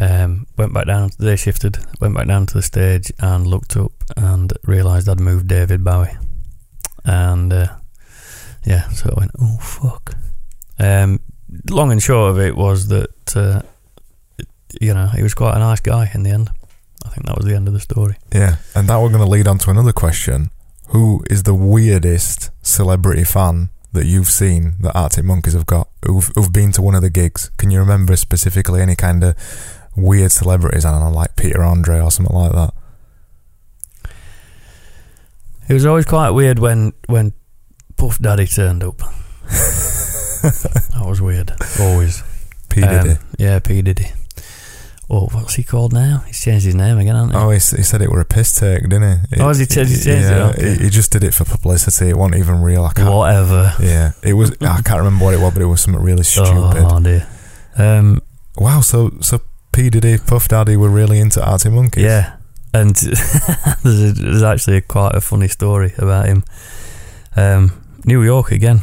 Um, 0.00 0.46
went 0.58 0.74
back 0.74 0.86
down. 0.86 1.10
They 1.18 1.36
shifted. 1.36 1.78
Went 2.00 2.14
back 2.16 2.26
down 2.26 2.46
to 2.46 2.54
the 2.54 2.62
stage 2.62 3.12
and 3.20 3.46
looked 3.46 3.76
up 3.76 3.92
and 4.16 4.52
realised 4.64 5.08
I'd 5.08 5.20
moved 5.20 5.48
David 5.48 5.84
Bowie. 5.84 6.16
And 7.04 7.52
uh, 7.52 7.68
yeah, 8.64 8.88
so 8.88 9.10
I 9.14 9.20
went, 9.20 9.30
"Oh 9.38 9.58
fuck." 9.58 10.16
Um, 10.78 11.20
long 11.70 11.92
and 11.92 12.02
short 12.02 12.32
of 12.32 12.38
it 12.40 12.56
was 12.56 12.88
that 12.88 13.36
uh, 13.36 13.62
you 14.80 14.92
know 14.92 15.06
he 15.06 15.22
was 15.22 15.34
quite 15.34 15.54
a 15.54 15.60
nice 15.60 15.80
guy 15.80 16.10
in 16.14 16.24
the 16.24 16.30
end. 16.30 16.50
I 17.14 17.18
think 17.18 17.26
that 17.28 17.36
was 17.36 17.46
the 17.46 17.54
end 17.54 17.68
of 17.68 17.74
the 17.74 17.80
story. 17.80 18.16
Yeah, 18.32 18.56
and 18.74 18.88
that 18.88 18.96
we're 19.00 19.08
going 19.08 19.24
to 19.24 19.30
lead 19.30 19.46
on 19.46 19.58
to 19.58 19.70
another 19.70 19.92
question. 19.92 20.50
Who 20.88 21.22
is 21.30 21.44
the 21.44 21.54
weirdest 21.54 22.50
celebrity 22.60 23.22
fan 23.22 23.68
that 23.92 24.04
you've 24.04 24.26
seen 24.26 24.74
that 24.80 24.96
Arctic 24.96 25.24
Monkeys 25.24 25.52
have 25.52 25.64
got 25.64 25.88
who've, 26.04 26.26
who've 26.34 26.52
been 26.52 26.72
to 26.72 26.82
one 26.82 26.96
of 26.96 27.02
the 27.02 27.10
gigs? 27.10 27.52
Can 27.56 27.70
you 27.70 27.78
remember 27.78 28.16
specifically 28.16 28.80
any 28.80 28.96
kind 28.96 29.22
of 29.22 29.36
weird 29.96 30.32
celebrities? 30.32 30.84
I 30.84 30.90
don't 30.90 31.12
know, 31.12 31.16
like 31.16 31.36
Peter 31.36 31.62
Andre 31.62 32.00
or 32.00 32.10
something 32.10 32.34
like 32.34 32.50
that. 32.50 32.74
It 35.68 35.74
was 35.74 35.86
always 35.86 36.04
quite 36.04 36.30
weird 36.30 36.58
when 36.58 36.94
when 37.06 37.32
Puff 37.96 38.18
Daddy 38.18 38.48
turned 38.48 38.82
up. 38.82 38.98
that 39.46 41.04
was 41.06 41.22
weird. 41.22 41.52
Always. 41.78 42.24
P 42.70 42.80
Diddy. 42.80 43.10
Um, 43.10 43.18
yeah, 43.38 43.60
P 43.60 43.82
Diddy. 43.82 44.10
Oh, 45.10 45.26
what's 45.32 45.54
he 45.54 45.62
called 45.62 45.92
now? 45.92 46.22
He's 46.26 46.40
changed 46.40 46.64
his 46.66 46.74
name 46.74 46.98
again, 46.98 47.14
hasn't 47.14 47.32
he? 47.32 47.38
Oh, 47.38 47.50
he, 47.50 47.56
he 47.56 47.82
said 47.82 48.00
it 48.02 48.10
were 48.10 48.20
a 48.20 48.24
piss 48.24 48.54
take, 48.54 48.82
didn't 48.88 49.18
he? 49.30 49.40
Oh, 49.40 49.48
has 49.48 49.58
he 49.58 49.66
changed- 49.66 49.90
he 49.90 49.96
changed 49.96 50.26
it? 50.28 50.30
yeah, 50.30 50.46
Okay. 50.50 50.76
he, 50.78 50.84
he 50.84 50.90
just 50.90 51.10
did 51.12 51.22
it 51.24 51.34
for 51.34 51.44
publicity. 51.44 52.08
It 52.08 52.16
wasn't 52.16 52.38
even 52.40 52.62
real. 52.62 52.84
I 52.84 52.92
can't. 52.92 53.10
Whatever. 53.14 53.74
Yeah, 53.80 54.12
it 54.22 54.32
was. 54.34 54.52
I 54.60 54.80
can't 54.82 54.98
remember 54.98 55.24
what 55.26 55.34
it 55.34 55.40
was, 55.40 55.52
but 55.52 55.62
it 55.62 55.66
was 55.66 55.80
something 55.82 56.02
really 56.02 56.24
stupid. 56.24 56.52
Oh 56.54 57.00
dear. 57.00 57.26
Um, 57.76 58.20
Wow. 58.56 58.80
So 58.82 59.12
so 59.20 59.40
P 59.72 59.90
Diddy, 59.90 60.16
Puff 60.18 60.48
Daddy 60.48 60.76
were 60.76 60.88
really 60.88 61.18
into 61.18 61.44
Arctic 61.44 61.72
Monkeys. 61.72 62.04
yeah, 62.04 62.36
and 62.72 62.94
there's, 63.82 64.02
a, 64.02 64.12
there's 64.12 64.42
actually 64.42 64.76
a, 64.76 64.80
quite 64.80 65.14
a 65.16 65.20
funny 65.20 65.48
story 65.48 65.92
about 65.98 66.26
him. 66.26 66.44
Um, 67.36 67.72
New 68.04 68.22
York 68.22 68.52
again. 68.52 68.82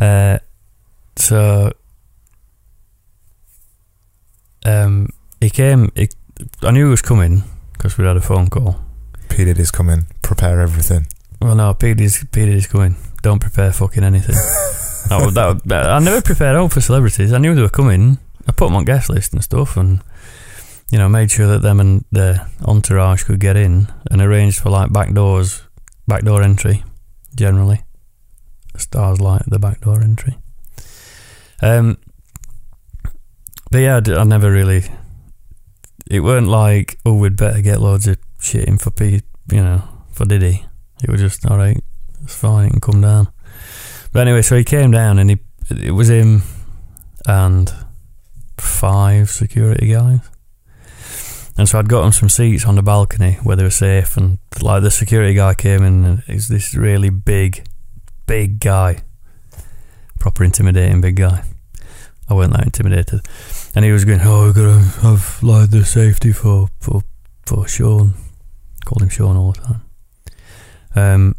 Uh, 0.00 0.38
so 1.16 1.72
um, 4.66 5.08
he 5.40 5.50
came. 5.50 5.90
He, 5.94 6.08
I 6.62 6.70
knew 6.70 6.84
he 6.86 6.90
was 6.90 7.02
coming 7.02 7.42
because 7.72 7.96
we 7.98 8.04
had 8.04 8.16
a 8.16 8.20
phone 8.20 8.48
call. 8.50 8.80
P 9.28 9.44
Diddy's 9.44 9.70
coming. 9.70 10.06
Prepare 10.22 10.60
everything. 10.60 11.06
Well, 11.40 11.54
no, 11.54 11.74
Peter's 11.74 12.24
Peter's 12.32 12.66
coming. 12.66 12.96
Don't 13.22 13.40
prepare 13.40 13.72
fucking 13.72 14.04
anything. 14.04 14.34
that, 15.08 15.22
would- 15.24 15.34
that, 15.34 15.46
would- 15.64 15.72
I 15.72 15.98
never 15.98 16.22
prepared 16.22 16.56
out 16.56 16.72
for 16.72 16.80
celebrities. 16.80 17.32
I 17.32 17.38
knew 17.38 17.54
they 17.54 17.62
were 17.62 17.68
coming. 17.68 18.18
I 18.48 18.52
put 18.52 18.66
them 18.66 18.76
on 18.76 18.84
guest 18.84 19.10
list 19.10 19.32
and 19.32 19.42
stuff, 19.44 19.76
and 19.76 20.00
you 20.90 20.98
know, 20.98 21.08
made 21.08 21.30
sure 21.30 21.48
that 21.48 21.62
them 21.62 21.80
and 21.80 22.04
their 22.12 22.48
entourage 22.64 23.24
could 23.24 23.40
get 23.40 23.56
in, 23.56 23.88
and 24.10 24.20
arranged 24.22 24.60
for 24.60 24.70
like 24.70 24.92
back 24.92 25.12
doors, 25.12 25.62
back 26.06 26.22
door 26.22 26.42
entry, 26.42 26.84
generally. 27.34 27.82
Stars 28.76 29.20
like 29.20 29.42
the 29.46 29.58
back 29.58 29.80
door 29.80 30.00
entry. 30.02 30.36
Um, 31.62 31.98
but 33.70 33.78
yeah, 33.78 34.00
I 34.06 34.24
never 34.24 34.50
really. 34.50 34.84
It 36.08 36.20
weren't 36.20 36.48
like, 36.48 36.98
oh, 37.04 37.14
we'd 37.14 37.36
better 37.36 37.60
get 37.62 37.80
loads 37.80 38.06
of 38.06 38.18
shit 38.40 38.68
in 38.68 38.78
for 38.78 38.90
P, 38.90 39.22
you 39.50 39.62
know, 39.62 39.82
for 40.12 40.24
Diddy. 40.24 40.64
It 41.02 41.10
was 41.10 41.20
just 41.20 41.44
all 41.46 41.56
right. 41.56 41.82
It's 42.22 42.34
fine. 42.34 42.66
it 42.66 42.70
can 42.70 42.80
come 42.80 43.00
down. 43.00 43.28
But 44.12 44.22
anyway, 44.22 44.42
so 44.42 44.56
he 44.56 44.64
came 44.64 44.90
down, 44.92 45.18
and 45.18 45.30
he 45.30 45.38
it 45.70 45.90
was 45.90 46.10
him 46.10 46.42
and 47.26 47.72
five 48.56 49.30
security 49.30 49.88
guys. 49.88 50.20
And 51.58 51.68
so 51.68 51.78
I'd 51.78 51.88
got 51.88 52.04
him 52.04 52.12
some 52.12 52.28
seats 52.28 52.66
on 52.66 52.74
the 52.74 52.82
balcony 52.82 53.38
where 53.42 53.56
they 53.56 53.62
were 53.62 53.70
safe, 53.70 54.16
and 54.16 54.38
like 54.60 54.82
the 54.82 54.90
security 54.90 55.34
guy 55.34 55.54
came 55.54 55.82
in, 55.82 56.04
and 56.04 56.20
he's 56.20 56.48
this 56.48 56.74
really 56.74 57.10
big, 57.10 57.66
big 58.26 58.60
guy, 58.60 59.02
proper 60.18 60.44
intimidating 60.44 61.00
big 61.00 61.16
guy. 61.16 61.42
I 62.28 62.34
weren't 62.34 62.52
that 62.52 62.64
intimidated, 62.64 63.20
and 63.74 63.84
he 63.84 63.92
was 63.92 64.04
going, 64.04 64.20
"Oh, 64.22 64.46
we've 64.46 64.54
got 64.54 64.62
to 64.62 64.78
have 65.02 65.42
like 65.42 65.70
the 65.70 65.84
safety 65.84 66.32
for 66.32 66.68
for 66.80 67.02
for 67.44 67.66
Sean." 67.68 68.14
Called 68.84 69.02
him 69.02 69.08
Sean 69.08 69.36
all 69.36 69.52
the 69.52 69.60
time. 69.60 69.82
Um, 70.94 71.34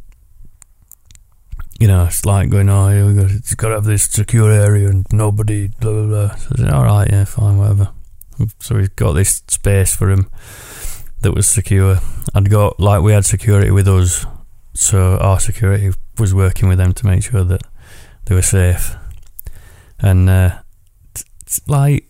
you 1.80 1.88
know, 1.88 2.06
it's 2.06 2.26
like 2.26 2.50
going, 2.50 2.70
oh, 2.70 2.90
yeah, 2.90 3.06
we 3.06 3.14
got, 3.14 3.58
got 3.58 3.70
to 3.70 3.76
have 3.76 3.86
this 3.86 4.04
secure 4.04 4.52
area 4.52 4.90
and 4.90 5.06
nobody, 5.12 5.68
blah, 5.80 5.92
blah, 5.92 6.06
blah. 6.08 6.36
So 6.36 6.50
I 6.54 6.58
said, 6.58 6.70
all 6.72 6.84
right, 6.84 7.10
yeah, 7.10 7.26
fine, 7.26 7.58
whatever. 7.58 7.90
So 8.60 8.76
we've 8.76 8.96
got 8.96 9.14
this 9.14 9.44
space 9.48 9.96
for 9.96 10.10
him 10.10 10.30
that 11.22 11.34
was 11.34 11.48
secure. 11.48 12.00
I'd 12.34 12.50
got, 12.50 12.80
like, 12.80 13.02
we 13.02 13.14
had 13.14 13.26
security 13.26 13.72
with 13.72 13.88
us, 13.88 14.26
so 14.74 15.18
our 15.18 15.40
security 15.40 15.92
was 16.18 16.34
working 16.34 16.68
with 16.68 16.80
them 16.80 16.94
to 16.94 17.06
make 17.06 17.24
sure 17.24 17.44
that 17.44 17.62
they 18.26 18.36
were 18.36 18.42
safe. 18.42 18.96
And, 20.00 20.30
uh, 20.30 20.60
like, 21.68 22.10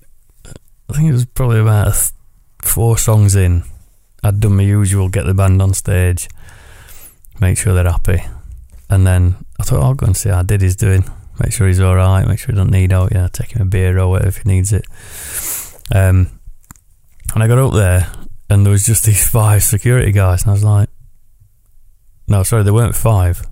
I 0.89 0.93
think 0.93 1.09
it 1.09 1.13
was 1.13 1.25
probably 1.25 1.59
about 1.59 2.11
four 2.61 2.97
songs 2.97 3.35
in. 3.35 3.63
I'd 4.23 4.39
done 4.39 4.57
my 4.57 4.63
usual, 4.63 5.09
get 5.09 5.25
the 5.25 5.33
band 5.33 5.61
on 5.61 5.73
stage, 5.73 6.27
make 7.39 7.57
sure 7.57 7.73
they're 7.73 7.91
happy. 7.91 8.23
And 8.89 9.05
then 9.05 9.35
I 9.59 9.63
thought, 9.63 9.83
I'll 9.83 9.93
go 9.93 10.05
and 10.05 10.17
see 10.17 10.29
how 10.29 10.43
Diddy's 10.43 10.75
doing. 10.75 11.03
Make 11.39 11.53
sure 11.53 11.67
he's 11.67 11.79
all 11.79 11.95
right. 11.95 12.25
Make 12.27 12.39
sure 12.39 12.53
he 12.53 12.57
don't 12.57 12.71
need 12.71 12.91
out. 12.91 13.11
Yeah, 13.13 13.27
take 13.27 13.51
him 13.51 13.61
a 13.61 13.65
beer 13.65 13.99
or 13.99 14.07
whatever 14.09 14.29
if 14.29 14.37
he 14.37 14.49
needs 14.49 14.73
it. 14.73 14.85
Um, 15.93 16.39
and 17.33 17.43
I 17.43 17.47
got 17.47 17.59
up 17.59 17.73
there, 17.73 18.11
and 18.49 18.65
there 18.65 18.71
was 18.71 18.85
just 18.85 19.05
these 19.05 19.27
five 19.27 19.63
security 19.63 20.11
guys, 20.11 20.43
and 20.43 20.49
I 20.49 20.53
was 20.53 20.63
like, 20.63 20.89
no, 22.27 22.43
sorry, 22.43 22.63
there 22.63 22.73
weren't 22.73 22.95
five, 22.95 23.45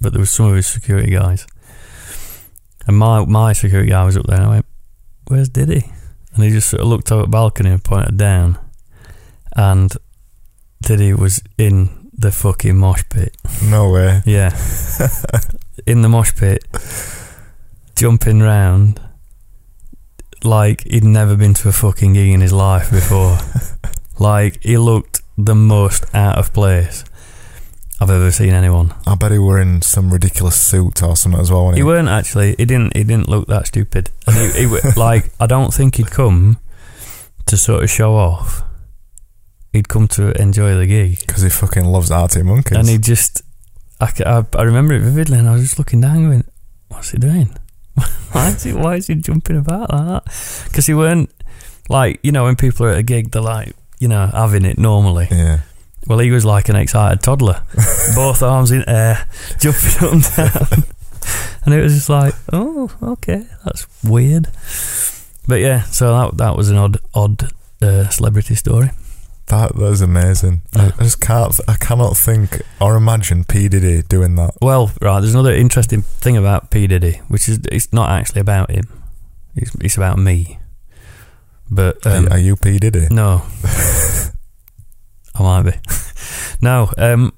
but 0.00 0.12
there 0.12 0.20
was 0.20 0.30
some 0.30 0.46
of 0.46 0.56
his 0.56 0.66
security 0.66 1.10
guys. 1.10 1.46
And 2.86 2.96
my 2.98 3.24
my 3.24 3.52
security 3.52 3.90
guy 3.90 4.04
was 4.04 4.16
up 4.16 4.26
there, 4.26 4.36
and 4.36 4.46
I 4.46 4.48
went, 4.48 4.66
"Where's 5.30 5.48
Diddy?" 5.48 5.92
And 6.34 6.42
he 6.42 6.50
just 6.50 6.68
sort 6.68 6.82
of 6.82 6.88
looked 6.88 7.12
up 7.12 7.20
at 7.20 7.22
the 7.22 7.28
balcony 7.28 7.70
and 7.70 7.84
pointed 7.84 8.16
down, 8.16 8.58
and 9.54 9.92
Diddy 10.82 11.14
was 11.14 11.40
in 11.56 12.10
the 12.12 12.32
fucking 12.32 12.76
mosh 12.76 13.04
pit. 13.08 13.36
No 13.62 13.90
way. 13.90 14.22
Yeah. 14.26 14.50
in 15.86 16.02
the 16.02 16.08
mosh 16.08 16.34
pit, 16.34 16.64
jumping 17.94 18.40
round 18.40 19.00
like 20.42 20.82
he'd 20.82 21.04
never 21.04 21.36
been 21.36 21.54
to 21.54 21.68
a 21.68 21.72
fucking 21.72 22.14
gig 22.14 22.32
in 22.32 22.40
his 22.40 22.52
life 22.52 22.90
before. 22.90 23.38
like 24.18 24.60
he 24.64 24.78
looked 24.78 25.22
the 25.38 25.54
most 25.54 26.04
out 26.12 26.38
of 26.38 26.52
place 26.52 27.04
I've 28.00 28.10
ever 28.10 28.30
seen 28.30 28.50
anyone. 28.54 28.94
I 29.06 29.14
bet 29.14 29.30
he 29.30 29.38
were 29.38 29.60
in 29.60 29.82
some 29.82 30.10
ridiculous 30.10 30.58
suit 30.58 31.02
or 31.02 31.16
something 31.16 31.40
as 31.40 31.50
well. 31.52 31.66
When 31.66 31.74
He 31.74 31.80
he, 31.80 31.84
weren't 31.84 32.08
actually. 32.08 32.54
He 32.56 32.64
didn't. 32.64 32.96
He 32.96 33.04
didn't 33.04 33.28
look 33.28 33.46
that 33.48 33.66
stupid. 33.66 34.10
And 34.26 34.36
he, 34.36 34.66
he 34.66 34.90
like 34.96 35.30
I 35.38 35.46
don't 35.46 35.72
think 35.74 35.96
he'd 35.96 36.10
come 36.10 36.58
to 37.46 37.56
sort 37.56 37.82
of 37.82 37.90
show 37.90 38.14
off. 38.14 38.62
He'd 39.72 39.88
come 39.88 40.08
to 40.08 40.32
enjoy 40.40 40.74
the 40.76 40.86
gig. 40.86 41.20
because 41.26 41.42
he 41.42 41.50
fucking 41.50 41.84
loves 41.84 42.10
Arctic 42.10 42.44
Monkeys. 42.44 42.76
And 42.78 42.88
he 42.88 42.98
just, 42.98 43.42
I 44.00 44.10
I 44.56 44.62
remember 44.62 44.94
it 44.94 45.00
vividly, 45.02 45.38
and 45.38 45.48
I 45.48 45.52
was 45.52 45.62
just 45.62 45.78
looking 45.78 46.00
down, 46.00 46.24
going, 46.24 46.44
"What's 46.88 47.10
he 47.10 47.18
doing? 47.18 47.54
why 48.32 48.48
is 48.48 48.62
he? 48.64 48.72
Why 48.72 48.96
is 48.96 49.06
he 49.08 49.14
jumping 49.16 49.58
about 49.58 49.92
like 49.92 50.06
that? 50.06 50.64
Because 50.68 50.86
he 50.86 50.94
weren't 50.94 51.30
like 51.88 52.18
you 52.22 52.32
know 52.32 52.44
when 52.44 52.56
people 52.56 52.86
are 52.86 52.90
at 52.92 52.98
a 52.98 53.02
gig, 53.02 53.30
they're 53.30 53.42
like 53.42 53.74
you 53.98 54.08
know 54.08 54.26
having 54.26 54.64
it 54.64 54.78
normally. 54.78 55.28
yeah. 55.30 55.60
Well, 56.06 56.18
he 56.18 56.30
was 56.30 56.44
like 56.44 56.68
an 56.68 56.76
excited 56.76 57.22
toddler, 57.22 57.62
both 58.14 58.42
arms 58.42 58.70
in 58.70 58.88
air, 58.88 59.26
jumping 59.58 60.06
up 60.06 60.12
and 60.12 60.22
down, 60.36 60.84
and 61.64 61.74
it 61.74 61.82
was 61.82 61.94
just 61.94 62.08
like, 62.08 62.34
oh, 62.52 62.90
okay, 63.02 63.46
that's 63.64 63.86
weird. 64.02 64.48
But 65.46 65.60
yeah, 65.60 65.82
so 65.82 66.12
that 66.12 66.38
that 66.38 66.56
was 66.56 66.70
an 66.70 66.76
odd, 66.76 66.98
odd 67.14 67.50
uh, 67.82 68.08
celebrity 68.08 68.54
story. 68.54 68.90
That 69.46 69.74
that 69.76 69.86
is 69.86 70.00
amazing. 70.00 70.62
I, 70.76 70.86
Yeah. 70.86 70.92
I 70.98 71.02
just 71.02 71.20
can't. 71.20 71.54
I 71.68 71.74
cannot 71.74 72.16
think 72.16 72.62
or 72.80 72.96
imagine 72.96 73.44
P 73.44 73.68
Diddy 73.68 74.02
doing 74.02 74.36
that. 74.36 74.54
Well, 74.62 74.92
right. 75.00 75.20
There's 75.20 75.34
another 75.34 75.52
interesting 75.52 76.02
thing 76.02 76.36
about 76.36 76.70
P 76.70 76.86
Diddy, 76.86 77.20
which 77.28 77.48
is 77.48 77.58
it's 77.70 77.92
not 77.92 78.10
actually 78.10 78.40
about 78.40 78.70
him. 78.70 78.86
It's, 79.56 79.74
it's 79.80 79.96
about 79.96 80.18
me. 80.18 80.58
But 81.70 82.04
um, 82.06 82.28
are, 82.28 82.34
are 82.34 82.38
you 82.38 82.56
P 82.56 82.78
Diddy? 82.78 83.08
no, 83.10 83.42
I 85.34 85.42
might 85.42 85.62
be. 85.62 85.78
no, 86.62 86.90
um, 86.96 87.32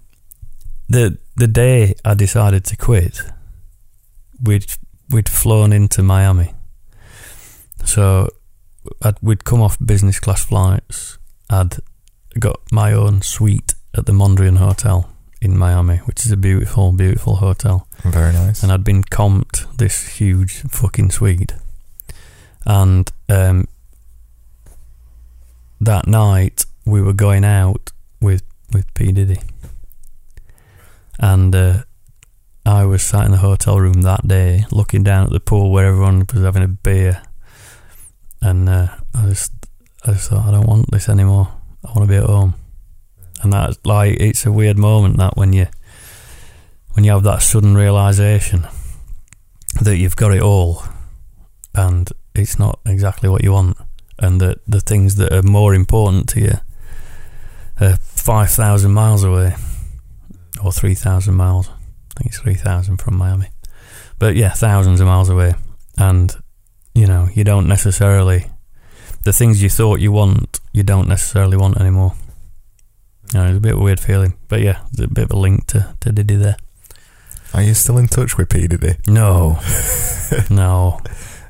the 0.89 1.19
the 1.37 1.47
day 1.47 1.95
I 2.05 2.15
decided 2.15 2.65
to 2.67 2.77
quit, 2.77 3.21
we'd 4.43 4.67
we'd 5.11 5.29
flown 5.29 5.73
into 5.73 6.03
Miami. 6.03 6.55
So 7.85 8.29
I'd, 9.03 9.17
we'd 9.21 9.45
come 9.45 9.63
off 9.63 9.79
business 9.85 10.21
class 10.21 10.45
flights. 10.45 11.19
I'd 11.51 11.77
got 12.39 12.61
my 12.71 12.93
own 12.93 13.23
suite 13.23 13.75
at 13.95 14.07
the 14.07 14.13
Mondrian 14.13 14.57
Hotel 14.57 15.11
in 15.41 15.59
Miami, 15.59 15.99
which 15.99 16.25
is 16.25 16.33
a 16.33 16.37
beautiful, 16.37 16.93
beautiful 16.93 17.37
hotel. 17.37 17.87
Very 18.05 18.33
nice. 18.33 18.63
And 18.63 18.73
I'd 18.73 18.85
been 18.85 19.03
comped 19.03 19.77
this 19.77 20.17
huge 20.19 20.63
fucking 20.71 21.11
suite. 21.11 21.53
And 22.65 23.11
um, 23.29 23.67
that 25.81 26.07
night 26.07 26.65
we 26.85 27.01
were 27.01 27.13
going 27.13 27.45
out 27.45 27.91
with 28.21 28.43
with 28.73 28.93
P. 28.95 29.13
Diddy, 29.13 29.41
and 31.19 31.55
uh, 31.55 31.83
I 32.65 32.85
was 32.85 33.03
sat 33.03 33.27
in 33.27 33.33
the 33.33 33.39
hotel 33.39 33.79
room 33.79 34.03
that 34.03 34.27
day, 34.27 34.65
looking 34.71 35.03
down 35.03 35.27
at 35.27 35.33
the 35.33 35.41
pool 35.41 35.71
where 35.71 35.87
everyone 35.87 36.27
was 36.33 36.43
having 36.43 36.63
a 36.63 36.69
beer, 36.69 37.23
and 38.41 38.69
uh, 38.69 38.89
I 39.15 39.27
just 39.27 39.53
I 40.05 40.13
just 40.13 40.31
thought 40.31 40.47
I 40.47 40.51
don't 40.51 40.67
want 40.67 40.91
this 40.91 41.09
anymore. 41.09 41.53
I 41.85 41.89
want 41.89 42.03
to 42.03 42.07
be 42.07 42.17
at 42.17 42.25
home, 42.29 42.55
and 43.43 43.53
that's 43.53 43.79
like 43.85 44.21
it's 44.21 44.47
a 44.47 44.53
weird 44.53 44.79
moment 44.79 45.19
that 45.19 45.37
when 45.37 45.53
you 45.53 45.67
when 46.93 47.05
you 47.05 47.13
have 47.13 47.23
that 47.25 47.43
sudden 47.43 47.75
realization 47.75 48.67
that 49.81 49.97
you've 49.97 50.17
got 50.17 50.33
it 50.33 50.43
all, 50.43 50.85
and 51.75 52.11
it's 52.35 52.59
not 52.59 52.81
exactly 52.87 53.29
what 53.29 53.43
you 53.43 53.53
want, 53.53 53.77
and 54.19 54.41
that 54.41 54.59
the 54.67 54.81
things 54.81 55.17
that 55.17 55.33
are 55.33 55.43
more 55.43 55.75
important 55.75 56.29
to 56.31 56.41
you 56.41 56.59
Uh, 57.83 57.97
five 58.01 58.49
thousand 58.49 58.93
miles 58.93 59.25
away, 59.25 59.57
or 60.63 60.71
three 60.71 60.95
thousand 60.95 61.35
miles. 61.35 61.69
I 61.69 62.21
think 62.21 62.27
it's 62.27 62.39
three 62.39 62.55
thousand 62.55 62.99
from 62.99 63.17
Miami, 63.17 63.49
but 64.21 64.37
yeah, 64.37 64.51
thousands 64.51 65.01
of 65.01 65.09
miles 65.09 65.29
away, 65.29 65.55
and 65.99 66.33
you 66.95 67.09
know 67.09 67.29
you 67.35 67.43
don't 67.43 67.67
necessarily. 67.67 68.47
the 69.25 69.33
things 69.33 69.61
you 69.65 69.69
thought 69.69 69.99
you 69.99 70.13
want, 70.13 70.61
you 70.73 70.85
don't 70.85 71.09
necessarily 71.09 71.57
want 71.57 71.81
anymore. 71.81 72.15
Yeah, 73.35 73.49
it's 73.49 73.57
a 73.57 73.61
bit 73.61 73.73
of 73.73 73.81
a 73.81 73.83
weird 73.83 73.99
feeling, 73.99 74.35
but 74.47 74.61
yeah, 74.61 74.79
there's 74.93 75.11
a 75.11 75.15
bit 75.15 75.25
of 75.25 75.33
a 75.33 75.37
link 75.37 75.67
to, 75.69 75.97
to 76.03 76.13
Diddy 76.13 76.37
there. 76.37 76.57
Are 77.53 77.63
you 77.63 77.75
still 77.75 77.99
in 77.99 78.07
touch 78.07 78.39
with 78.39 78.49
P 78.49 78.69
Diddy? 78.69 78.95
No, 79.09 79.59
no, 80.51 81.01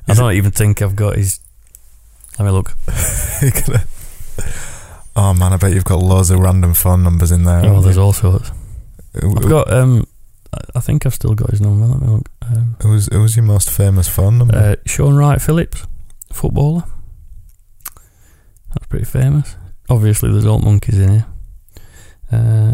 I 0.07 0.15
don't 0.15 0.33
even 0.33 0.51
think 0.51 0.81
I've 0.81 0.95
got 0.95 1.15
his. 1.15 1.39
Let 2.39 2.45
me 2.45 2.51
look. 2.51 2.73
Oh 5.15 5.33
man, 5.33 5.53
I 5.53 5.57
bet 5.57 5.73
you've 5.73 5.83
got 5.85 5.99
loads 5.99 6.31
of 6.31 6.39
random 6.39 6.73
phone 6.73 7.03
numbers 7.03 7.31
in 7.31 7.43
there. 7.43 7.65
Oh, 7.65 7.81
there's 7.81 7.97
you? 7.97 8.01
all 8.01 8.13
sorts. 8.13 8.51
I've 9.15 9.47
got 9.47 9.71
um, 9.71 10.07
I- 10.75 10.79
think 10.79 11.05
I've 11.05 11.13
still 11.13 11.35
got 11.35 11.51
his 11.51 11.61
number. 11.61 11.85
Let 11.85 12.01
me 12.01 12.07
look. 12.07 12.29
Um, 12.41 12.75
Who's 12.81 13.07
who's 13.13 13.35
your 13.35 13.45
most 13.45 13.69
famous 13.69 14.07
phone 14.07 14.39
number? 14.39 14.55
uh, 14.57 14.75
Shaun 14.87 15.15
Wright-Phillips, 15.15 15.85
footballer. 16.31 16.83
That's 18.73 18.87
pretty 18.89 19.05
famous. 19.05 19.55
Obviously, 19.89 20.31
there's 20.31 20.47
alt 20.47 20.63
monkeys 20.63 20.97
in 20.97 21.09
here. 21.09 21.25
Uh, 22.31 22.73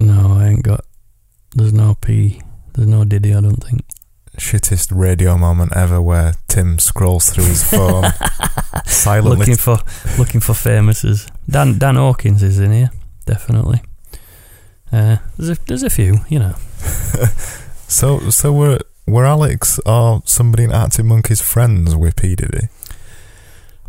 no, 0.00 0.38
I 0.38 0.48
ain't 0.48 0.62
got. 0.62 0.84
There's 1.54 1.72
no 1.72 1.96
P. 2.00 2.40
There's 2.74 2.88
no 2.88 3.04
Diddy. 3.04 3.34
I 3.34 3.40
don't 3.40 3.62
think. 3.62 3.82
Shittest 4.38 4.88
radio 4.96 5.36
moment 5.36 5.72
ever, 5.76 6.00
where 6.00 6.34
Tim 6.46 6.78
scrolls 6.78 7.30
through 7.30 7.44
his 7.44 7.68
phone 7.68 8.04
silently. 8.86 9.38
looking 9.38 9.56
for 9.56 9.78
looking 10.18 10.40
for 10.40 10.52
famouses. 10.54 11.28
Dan 11.48 11.78
Dan 11.78 11.96
Hawkins 11.96 12.42
is 12.42 12.58
in 12.60 12.72
here, 12.72 12.90
definitely. 13.26 13.82
Uh, 14.92 15.16
there's 15.36 15.50
a 15.58 15.64
there's 15.66 15.82
a 15.82 15.90
few, 15.90 16.18
you 16.28 16.38
know. 16.38 16.54
So 17.90 18.28
so 18.30 18.52
were 18.52 18.80
were 19.06 19.24
Alex 19.24 19.80
or 19.86 20.20
somebody 20.26 20.64
in 20.64 20.72
Arctic 20.72 21.06
Monkeys 21.06 21.40
friends 21.40 21.96
with 21.96 22.16
P 22.16 22.36
Diddy? 22.36 22.68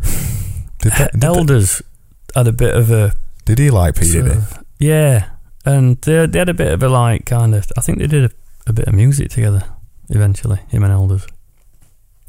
Did, 0.80 0.92
that, 0.92 1.12
did, 1.12 1.20
that- 1.20 1.34
Helders 1.34 1.82
had 2.34 2.48
a 2.48 2.52
bit 2.52 2.74
of 2.74 2.90
a 2.90 3.12
did 3.44 3.58
he 3.58 3.70
like 3.70 3.96
P 3.96 4.10
Diddy? 4.10 4.30
of- 4.30 4.64
yeah, 4.78 5.28
and 5.66 6.00
they 6.02 6.24
they 6.26 6.38
had 6.38 6.48
a 6.48 6.54
bit 6.54 6.72
of 6.72 6.82
a 6.82 6.88
like 6.88 7.26
kind 7.26 7.54
of. 7.54 7.66
I 7.76 7.82
think 7.82 7.98
they 7.98 8.06
did 8.06 8.24
a, 8.24 8.30
a 8.66 8.72
bit 8.72 8.86
of 8.88 8.94
music 8.94 9.30
together 9.30 9.64
eventually. 10.10 10.60
Him 10.68 10.82
and 10.84 10.92
Helders. 10.92 11.26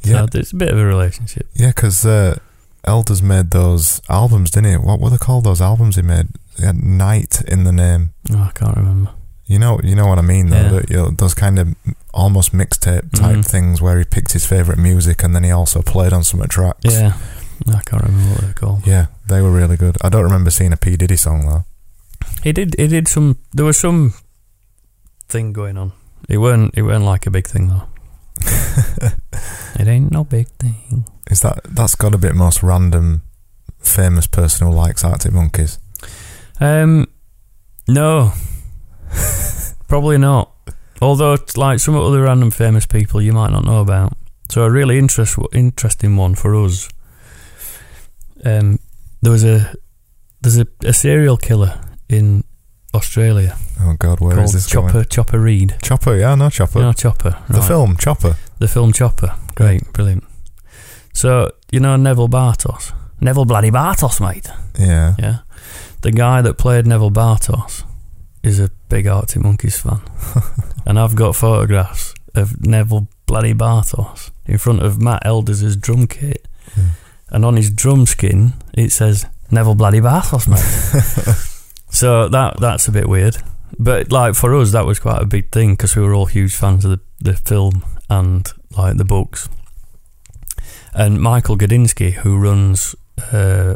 Yeah, 0.03 0.25
so 0.31 0.39
it's 0.39 0.51
a 0.51 0.55
bit 0.55 0.69
of 0.69 0.79
a 0.79 0.85
relationship. 0.85 1.47
yeah, 1.53 1.67
because 1.67 2.05
uh, 2.05 2.37
Helders 2.85 3.21
made 3.21 3.51
those 3.51 4.01
albums, 4.09 4.49
didn't 4.51 4.71
he? 4.71 4.77
What 4.77 4.99
were 4.99 5.09
they 5.11 5.17
called? 5.17 5.43
Those 5.43 5.61
albums 5.61 5.95
he 5.97 6.01
made. 6.01 6.27
He 6.57 6.65
had 6.65 6.77
Night 6.83 7.41
in 7.47 7.63
the 7.65 7.71
name. 7.71 8.13
Oh, 8.31 8.47
I 8.49 8.51
can't 8.57 8.75
remember. 8.75 9.11
You 9.45 9.59
know, 9.59 9.79
you 9.83 9.95
know 9.95 10.07
what 10.07 10.17
I 10.17 10.21
mean, 10.21 10.49
though. 10.49 10.81
Yeah. 10.89 11.05
you? 11.07 11.11
those 11.11 11.33
kind 11.33 11.59
of 11.59 11.75
almost 12.13 12.53
mixtape 12.53 13.11
type 13.11 13.37
Mhm. 13.37 13.45
things 13.45 13.81
where 13.81 13.97
he 13.99 14.05
picked 14.05 14.31
his 14.33 14.45
favorite 14.45 14.77
music 14.79 15.23
and 15.23 15.35
then 15.35 15.43
he 15.43 15.51
also 15.51 15.81
played 15.81 16.13
on 16.13 16.23
some 16.23 16.39
of 16.39 16.47
the 16.47 16.53
tracks. 16.53 16.79
Yeah, 16.85 17.13
I 17.67 17.81
can't 17.85 18.01
remember 18.03 18.29
what 18.31 18.41
they're 18.41 18.53
called. 18.53 18.87
yeah, 18.87 19.07
they 19.27 19.41
were 19.41 19.51
really 19.51 19.75
good. 19.77 19.97
I 20.01 20.09
don't 20.09 20.23
remember 20.23 20.49
seeing 20.51 20.71
a 20.73 20.77
P 20.77 20.95
Diddy 20.95 21.17
song 21.17 21.45
though. 21.47 21.65
He 22.43 22.53
did. 22.53 22.75
He 22.79 22.87
did 22.87 23.07
some. 23.07 23.37
There 23.53 23.65
was 23.65 23.77
some 23.77 24.13
thing 25.27 25.51
going 25.53 25.77
on. 25.77 25.91
It 26.29 26.37
weren't. 26.37 26.73
It 26.75 26.83
weren't 26.83 27.05
like 27.05 27.27
a 27.27 27.31
big 27.31 27.47
thing 27.47 27.67
though. 27.67 27.87
It 29.81 29.87
ain't 29.87 30.11
no 30.11 30.23
big 30.23 30.47
thing. 30.59 31.05
Is 31.29 31.41
that 31.41 31.61
that's 31.63 31.95
got 31.95 32.13
a 32.13 32.17
bit 32.17 32.35
most 32.35 32.61
random, 32.61 33.23
famous 33.79 34.27
person 34.27 34.67
who 34.67 34.73
likes 34.73 35.03
Arctic 35.03 35.33
Monkeys? 35.33 35.79
Um, 36.59 37.07
no, 37.87 38.33
probably 39.87 40.19
not. 40.19 40.51
Although, 41.01 41.37
like 41.55 41.79
some 41.79 41.95
other 41.95 42.21
random 42.21 42.51
famous 42.51 42.85
people 42.85 43.21
you 43.21 43.33
might 43.33 43.51
not 43.51 43.65
know 43.65 43.81
about. 43.81 44.13
So 44.49 44.63
a 44.63 44.69
really 44.69 44.99
interest, 44.99 45.39
interesting 45.51 46.15
one 46.15 46.35
for 46.35 46.53
us. 46.53 46.87
Um, 48.45 48.77
there 49.21 49.31
was 49.31 49.43
a 49.43 49.73
there's 50.41 50.59
a, 50.59 50.67
a 50.83 50.93
serial 50.93 51.37
killer 51.37 51.81
in 52.09 52.43
Australia 52.93 53.57
Oh 53.83 53.95
God, 53.97 54.19
where 54.19 54.39
is 54.39 54.53
this 54.53 54.67
Chopper 54.67 54.93
going? 54.93 55.05
Chopper 55.05 55.39
Read. 55.39 55.75
Chopper, 55.81 56.15
yeah, 56.15 56.35
no 56.35 56.49
Chopper. 56.49 56.79
You 56.79 56.85
know 56.85 56.93
Chopper, 56.93 57.37
the 57.49 57.61
film 57.61 57.97
Chopper. 57.97 58.37
the 58.59 58.67
film 58.67 58.91
Chopper. 58.93 59.35
Great, 59.55 59.91
brilliant. 59.93 60.23
So 61.13 61.51
you 61.71 61.79
know 61.79 61.95
Neville 61.95 62.29
Bartos, 62.29 62.93
Neville 63.19 63.45
bloody 63.45 63.71
Bartos, 63.71 64.21
mate. 64.21 64.47
Yeah, 64.77 65.15
Yeah. 65.17 65.39
The 66.01 66.11
guy 66.11 66.41
that 66.41 66.57
played 66.57 66.87
Neville 66.87 67.11
Bartos 67.11 67.83
is 68.43 68.59
a 68.59 68.69
big 68.89 69.07
Arctic 69.07 69.41
Monkeys 69.43 69.79
fan. 69.79 70.01
and 70.85 70.99
I've 70.99 71.15
got 71.15 71.35
photographs 71.35 72.15
of 72.33 72.65
Neville 72.65 73.07
bloody 73.27 73.53
Bartos 73.53 74.31
in 74.45 74.57
front 74.57 74.81
of 74.81 75.01
Matt 75.01 75.23
Helders' 75.23 75.75
drum 75.75 76.07
kit. 76.07 76.47
Hmm. 76.73 76.87
And 77.29 77.45
on 77.45 77.55
his 77.55 77.69
drum 77.69 78.05
skin, 78.05 78.53
it 78.73 78.91
says 78.91 79.25
Neville 79.51 79.75
bloody 79.75 80.01
Bartos, 80.01 80.47
mate. 80.47 81.47
so 82.01 82.27
that 82.29 82.59
that's 82.59 82.87
a 82.87 82.91
bit 82.91 83.07
weird. 83.07 83.37
But 83.77 84.11
like 84.11 84.33
for 84.33 84.55
us, 84.55 84.71
that 84.71 84.87
was 84.87 84.97
quite 84.97 85.21
a 85.21 85.25
big 85.27 85.51
thing 85.51 85.73
because 85.73 85.95
we 85.95 86.01
were 86.01 86.15
all 86.15 86.25
huge 86.25 86.55
fans 86.55 86.83
of 86.83 86.89
the, 86.89 86.99
the 87.19 87.33
film 87.35 87.85
and 88.09 88.51
like 88.75 88.97
the 88.97 89.05
books. 89.05 89.47
And 90.95 91.21
Michael 91.21 91.55
Gudinski, 91.57 92.13
who 92.13 92.39
runs 92.39 92.95
uh, 93.31 93.75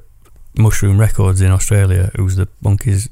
Mushroom 0.58 1.00
Records 1.00 1.40
in 1.40 1.52
Australia, 1.52 2.10
who's 2.16 2.36
the 2.36 2.48
monkeys. 2.62 3.08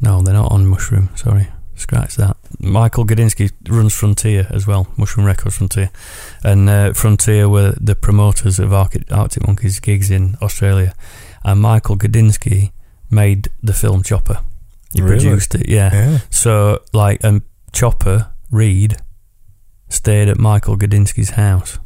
No, 0.00 0.22
they're 0.22 0.34
not 0.34 0.52
on 0.52 0.68
Mushroom. 0.68 1.10
Sorry, 1.16 1.48
scratch 1.74 2.14
that. 2.14 2.36
Michael 2.60 3.04
Gudinski 3.04 3.50
runs 3.68 3.96
Frontier 3.96 4.46
as 4.50 4.68
well, 4.68 4.86
Mushroom 4.96 5.26
Records 5.26 5.56
Frontier, 5.56 5.90
and 6.44 6.70
uh, 6.70 6.92
Frontier 6.92 7.48
were 7.48 7.74
the 7.80 7.96
promoters 7.96 8.60
of 8.60 8.72
Arctic, 8.72 9.10
Arctic 9.10 9.44
Monkeys 9.44 9.80
gigs 9.80 10.08
in 10.08 10.36
Australia, 10.40 10.94
and 11.42 11.60
Michael 11.60 11.96
Gudinski 11.96 12.70
made 13.12 13.48
the 13.62 13.72
film 13.72 14.02
Chopper. 14.02 14.40
He 14.92 15.00
Really? 15.00 15.16
produced 15.20 15.54
it, 15.54 15.68
yeah. 15.68 15.90
yeah. 15.92 16.18
So, 16.30 16.82
like, 16.92 17.24
um, 17.24 17.44
Chopper 17.72 18.28
Read 18.50 18.96
stayed 19.88 20.28
at 20.28 20.38
Michael 20.38 20.76
Gudinski's 20.76 21.30
house, 21.30 21.78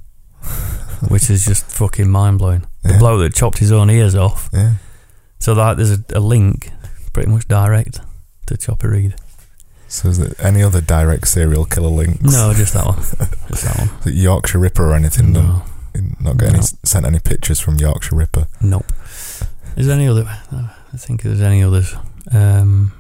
which 1.08 1.28
is 1.30 1.44
just 1.44 1.66
fucking 1.66 2.08
mind 2.10 2.38
blowing. 2.38 2.66
The 2.82 2.96
bloke 2.98 3.20
that 3.20 3.34
chopped 3.34 3.58
his 3.58 3.72
own 3.72 3.90
ears 3.90 4.14
off. 4.14 4.48
Yeah. 4.52 4.74
So, 5.38 5.52
like, 5.52 5.76
there's 5.76 5.92
a, 5.92 6.04
a 6.14 6.20
link, 6.20 6.70
pretty 7.12 7.30
much 7.30 7.46
direct, 7.48 8.00
to 8.46 8.56
Chopper 8.56 8.90
Read. 8.90 9.14
So 9.88 10.08
is 10.08 10.18
there 10.18 10.32
any 10.44 10.62
other 10.64 10.80
direct 10.80 11.28
serial 11.28 11.64
killer 11.64 11.88
links? 11.88 12.20
No, 12.22 12.52
just 12.54 12.74
that 12.74 12.86
one. 12.86 12.96
Just 13.48 13.62
that 13.64 13.78
one. 13.78 13.88
The 14.02 14.10
Yorkshire 14.12 14.58
Ripper 14.58 14.90
or 14.90 14.94
anything? 14.96 15.32
No, 15.32 15.62
Not 16.20 16.38
getting 16.38 16.54
No. 16.54 16.58
any, 16.58 16.66
sent 16.84 17.06
any 17.06 17.20
pictures 17.20 17.60
from 17.60 17.76
Yorkshire 17.76 18.16
Ripper. 18.16 18.48
nope. 18.60 18.84
Is 19.76 19.86
there 19.86 19.94
any 19.96 20.08
other? 20.08 20.24
I 20.96 20.98
think 20.98 21.20
there's 21.22 21.42
any 21.42 21.62
others. 21.62 21.94
Um, 22.32 22.92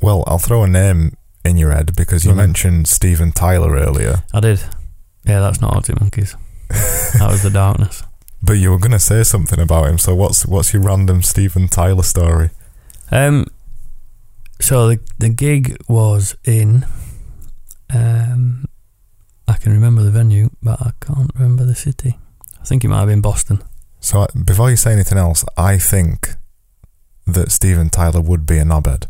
Well, 0.00 0.24
I'll 0.26 0.38
throw 0.38 0.62
a 0.62 0.66
name 0.66 1.18
in 1.44 1.58
your 1.58 1.70
head 1.72 1.94
because 1.94 2.24
you 2.24 2.34
mentioned 2.34 2.88
Steven 2.88 3.30
Tyler 3.30 3.74
earlier, 3.76 4.22
I 4.32 4.40
did. 4.40 4.60
Yeah, 5.26 5.40
that's 5.40 5.60
not 5.60 5.74
Arctic 5.74 6.00
Monkeys. 6.00 6.34
that 6.68 7.28
was 7.30 7.42
the 7.42 7.50
darkness. 7.50 8.02
but 8.42 8.54
you 8.54 8.70
were 8.70 8.78
going 8.78 8.92
to 8.92 8.98
say 8.98 9.22
something 9.22 9.60
about 9.60 9.88
him. 9.90 9.98
So 9.98 10.14
what's 10.14 10.46
what's 10.46 10.72
your 10.72 10.80
random 10.82 11.20
Steven 11.22 11.68
Tyler 11.68 12.02
story? 12.02 12.48
Um, 13.10 13.46
so 14.62 14.88
the 14.88 15.00
the 15.18 15.28
gig 15.28 15.76
was 15.88 16.34
in. 16.44 16.86
Um, 17.90 18.64
I 19.46 19.54
can 19.58 19.72
remember 19.72 20.02
the 20.02 20.10
venue, 20.10 20.48
but 20.62 20.80
I 20.80 20.92
can't 21.00 21.30
remember 21.34 21.66
the 21.66 21.74
city. 21.74 22.18
I 22.60 22.64
think 22.64 22.82
it 22.82 22.88
might 22.88 23.00
have 23.00 23.08
been 23.08 23.20
Boston. 23.20 23.62
So 24.04 24.26
before 24.44 24.68
you 24.68 24.76
say 24.76 24.92
anything 24.92 25.16
else, 25.16 25.46
I 25.56 25.78
think 25.78 26.34
that 27.26 27.50
Steven 27.50 27.88
Tyler 27.88 28.20
would 28.20 28.44
be 28.44 28.58
a 28.58 28.62
knobhead. 28.62 29.06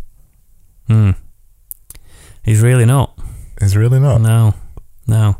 Hmm. 0.87 1.11
He's 2.45 2.63
really 2.63 2.85
not. 2.87 3.19
He's 3.59 3.77
really 3.77 3.99
not. 3.99 4.21
No, 4.21 4.55
no. 5.09 5.39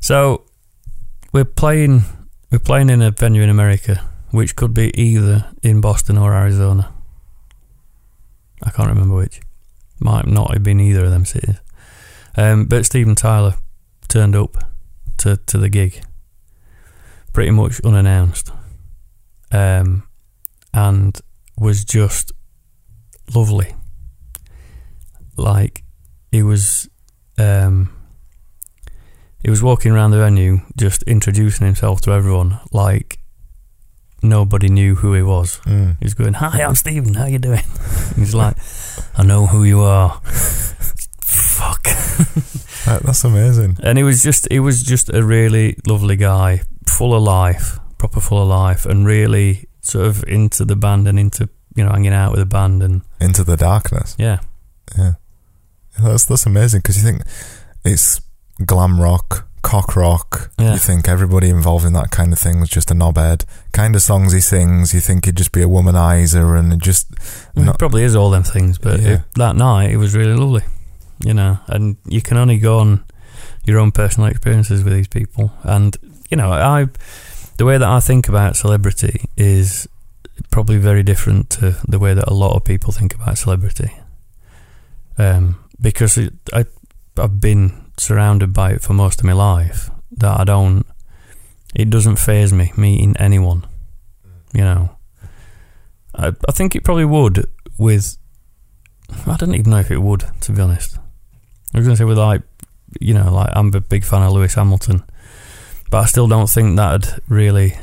So 0.00 0.42
we're 1.32 1.44
playing. 1.44 2.02
We're 2.50 2.58
playing 2.58 2.90
in 2.90 3.00
a 3.00 3.12
venue 3.12 3.42
in 3.42 3.48
America, 3.48 4.10
which 4.32 4.56
could 4.56 4.74
be 4.74 4.90
either 5.00 5.46
in 5.62 5.80
Boston 5.80 6.18
or 6.18 6.34
Arizona. 6.34 6.92
I 8.60 8.70
can't 8.70 8.88
remember 8.88 9.14
which. 9.14 9.40
Might 10.00 10.26
not 10.26 10.52
have 10.52 10.64
been 10.64 10.80
either 10.80 11.04
of 11.04 11.12
them 11.12 11.24
cities. 11.24 11.60
Um, 12.36 12.64
but 12.64 12.86
Steven 12.86 13.14
Tyler 13.14 13.54
turned 14.08 14.34
up 14.34 14.56
to, 15.18 15.36
to 15.36 15.58
the 15.58 15.68
gig, 15.68 16.02
pretty 17.32 17.52
much 17.52 17.80
unannounced, 17.84 18.50
um, 19.54 20.02
and 20.72 21.20
was 21.58 21.84
just 21.84 22.32
lovely. 23.34 23.74
Like 25.36 25.82
he 26.30 26.42
was 26.42 26.88
um, 27.38 27.90
he 29.42 29.50
was 29.50 29.62
walking 29.62 29.92
around 29.92 30.10
the 30.12 30.18
venue 30.18 30.60
just 30.76 31.02
introducing 31.04 31.66
himself 31.66 32.00
to 32.02 32.12
everyone 32.12 32.58
like 32.72 33.18
nobody 34.22 34.68
knew 34.68 34.94
who 34.96 35.12
he 35.14 35.22
was. 35.22 35.58
Mm. 35.66 35.96
He 35.98 36.04
was 36.04 36.14
going, 36.14 36.34
"Hi, 36.34 36.62
I'm 36.62 36.74
Stephen. 36.74 37.14
How 37.14 37.26
you 37.26 37.38
doing?" 37.38 37.62
He's 38.16 38.34
like, 38.34 38.56
"I 39.16 39.22
know 39.24 39.46
who 39.46 39.64
you 39.64 39.80
are." 39.80 40.20
Fuck. 41.22 41.84
That- 42.86 43.02
that's 43.02 43.24
amazing. 43.24 43.78
and 43.82 43.98
he 43.98 44.04
was 44.04 44.22
just 44.22 44.46
he 44.50 44.60
was 44.60 44.82
just 44.82 45.08
a 45.12 45.22
really 45.24 45.76
lovely 45.86 46.16
guy, 46.16 46.62
full 46.86 47.14
of 47.14 47.22
life, 47.22 47.78
proper 48.08 48.20
full 48.20 48.42
of 48.42 48.48
life, 48.48 48.84
and 48.86 49.06
really 49.06 49.66
sort 49.80 50.06
of 50.06 50.24
into 50.28 50.64
the 50.64 50.76
band 50.76 51.08
and 51.08 51.18
into 51.18 51.48
you 51.74 51.84
know 51.84 51.90
hanging 51.90 52.12
out 52.12 52.30
with 52.32 52.40
the 52.40 52.46
band 52.46 52.82
and 52.82 53.02
Into 53.20 53.44
the 53.44 53.56
darkness. 53.56 54.14
yeah, 54.18 54.38
Yeah, 54.98 55.12
that's 56.02 56.24
that's 56.26 56.46
amazing 56.46 56.80
because 56.80 56.96
you 56.98 57.02
think 57.02 57.22
it's 57.84 58.20
glam 58.64 59.00
rock, 59.00 59.46
cock 59.62 59.96
rock. 59.96 60.50
Yeah. 60.58 60.72
You 60.74 60.78
think 60.78 61.08
everybody 61.08 61.48
involved 61.48 61.84
in 61.86 61.92
that 61.94 62.10
kind 62.10 62.32
of 62.32 62.38
thing 62.38 62.60
was 62.60 62.68
just 62.68 62.90
a 62.90 62.94
knobhead. 62.94 63.44
Kind 63.72 63.94
of 63.96 64.02
songs 64.02 64.32
he 64.32 64.40
sings, 64.40 64.92
you 64.94 65.00
think 65.00 65.24
he'd 65.24 65.36
just 65.36 65.52
be 65.52 65.62
a 65.62 65.66
womanizer 65.66 66.58
and 66.58 66.72
it 66.72 66.80
just 66.80 67.06
Well, 67.56 67.64
not. 67.66 67.78
probably 67.78 68.04
is 68.04 68.14
all 68.14 68.30
them 68.30 68.42
things. 68.44 68.78
But 68.78 69.00
Yeah. 69.00 69.08
it, 69.14 69.20
that 69.36 69.56
night 69.56 69.90
it 69.90 69.96
was 69.96 70.14
really 70.14 70.34
lovely, 70.34 70.62
you 71.24 71.34
know. 71.34 71.58
And 71.66 71.96
you 72.06 72.20
can 72.22 72.36
only 72.36 72.58
go 72.58 72.78
on 72.78 73.04
your 73.64 73.78
own 73.80 73.90
personal 73.92 74.28
experiences 74.28 74.84
with 74.84 74.92
these 74.92 75.08
people, 75.08 75.50
and 75.62 75.96
you 76.30 76.36
know 76.36 76.52
I 76.52 76.86
the 77.56 77.64
way 77.64 77.78
that 77.78 77.88
I 77.88 78.00
think 78.00 78.28
about 78.28 78.56
celebrity 78.56 79.28
is 79.36 79.88
probably 80.50 80.78
very 80.78 81.02
different 81.02 81.50
to 81.50 81.76
the 81.86 81.98
way 81.98 82.14
that 82.14 82.28
a 82.28 82.34
lot 82.34 82.56
of 82.56 82.64
people 82.64 82.92
think 82.92 83.14
about 83.14 83.38
celebrity. 83.38 83.92
Um, 85.16 85.64
because 85.80 86.18
it, 86.18 86.34
I, 86.52 86.64
I've 87.16 87.40
been 87.40 87.92
surrounded 87.96 88.52
by 88.52 88.72
it 88.72 88.82
for 88.82 88.92
most 88.92 89.20
of 89.20 89.26
my 89.26 89.32
life. 89.32 89.90
That 90.16 90.40
I 90.40 90.44
don't, 90.44 90.86
it 91.74 91.90
doesn't 91.90 92.16
phase 92.16 92.52
me 92.52 92.72
meeting 92.76 93.16
anyone. 93.18 93.66
You 94.52 94.62
know, 94.62 94.96
I, 96.14 96.28
I 96.48 96.52
think 96.52 96.74
it 96.74 96.84
probably 96.84 97.04
would 97.04 97.48
with. 97.78 98.16
I 99.26 99.36
don't 99.36 99.54
even 99.54 99.70
know 99.70 99.78
if 99.78 99.90
it 99.90 99.98
would, 99.98 100.24
to 100.42 100.52
be 100.52 100.62
honest. 100.62 100.98
I 101.74 101.78
was 101.78 101.86
going 101.86 101.96
to 101.96 101.98
say 101.98 102.04
with 102.04 102.18
like, 102.18 102.42
you 103.00 103.14
know, 103.14 103.32
like 103.32 103.50
I'm 103.54 103.74
a 103.74 103.80
big 103.80 104.04
fan 104.04 104.22
of 104.22 104.32
Lewis 104.32 104.54
Hamilton, 104.54 105.04
but 105.94 106.00
I 106.00 106.06
still 106.06 106.26
don't 106.26 106.50
think 106.50 106.74
that'd 106.74 107.22
really 107.28 107.78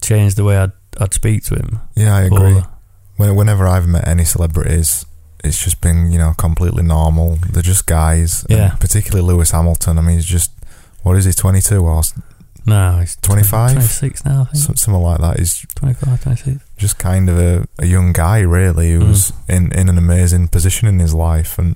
change 0.00 0.36
the 0.36 0.44
way 0.44 0.56
I'd 0.56 0.70
I'd 1.00 1.12
speak 1.12 1.42
to 1.46 1.56
him. 1.56 1.80
Yeah, 1.96 2.14
I 2.14 2.20
agree. 2.22 2.54
Or- 2.54 2.68
When, 3.16 3.34
whenever 3.34 3.66
I've 3.66 3.88
met 3.88 4.06
any 4.06 4.24
celebrities, 4.24 5.04
it's 5.42 5.58
just 5.58 5.80
been 5.80 6.12
you 6.12 6.18
know 6.18 6.32
completely 6.38 6.84
normal. 6.84 7.38
They're 7.50 7.60
just 7.60 7.86
guys. 7.86 8.44
And 8.48 8.58
Yeah. 8.58 8.76
particularly 8.76 9.26
Lewis 9.26 9.50
Hamilton. 9.50 9.98
I 9.98 10.00
mean, 10.00 10.14
he's 10.14 10.26
just 10.26 10.52
what 11.02 11.16
is 11.16 11.24
he? 11.24 11.32
Twenty 11.32 11.60
two 11.60 11.82
or 11.82 12.02
no, 12.66 12.98
he's 13.00 13.16
25? 13.16 13.72
26 13.72 14.24
now, 14.24 14.42
I 14.42 14.44
think. 14.44 14.56
some- 14.56 14.76
something 14.76 15.02
like 15.02 15.20
that. 15.20 15.38
He's 15.40 15.66
25, 15.74 16.22
26. 16.22 16.62
just 16.76 16.98
kind 16.98 17.28
of 17.28 17.36
a, 17.38 17.66
a 17.80 17.86
young 17.86 18.12
guy, 18.12 18.40
really, 18.40 18.92
who's 18.92 19.32
mm. 19.32 19.34
in, 19.48 19.72
in 19.72 19.88
an 19.88 19.98
amazing 19.98 20.48
position 20.48 20.86
in 20.86 21.00
his 21.00 21.14
life, 21.14 21.58
and 21.58 21.74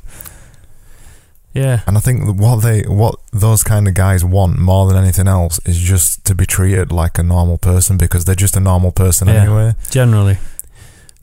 Yeah, 1.55 1.83
and 1.87 1.97
I 1.97 2.01
think 2.01 2.39
what 2.41 2.57
they 2.63 2.83
what 2.83 3.15
those 3.33 3.63
kind 3.63 3.87
of 3.89 3.95
guys 3.95 4.25
want 4.25 4.59
more 4.59 4.89
than 4.89 4.97
anything 5.03 5.29
else 5.29 5.61
is 5.65 5.79
just 5.79 6.25
to 6.27 6.35
be 6.35 6.47
treated 6.47 6.91
like 6.91 7.17
a 7.17 7.23
normal 7.23 7.59
person 7.59 7.97
because 7.97 8.25
they're 8.25 8.35
just 8.35 8.57
a 8.57 8.61
normal 8.61 8.91
person 8.91 9.29
Yeah. 9.29 9.35
anyway. 9.43 9.75
generally. 9.91 10.39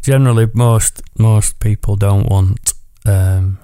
Generally, 0.02 0.48
most 0.54 1.02
most 1.18 1.60
people 1.60 1.96
don't 1.96 2.28
want. 2.30 2.74
Um, 3.06 3.60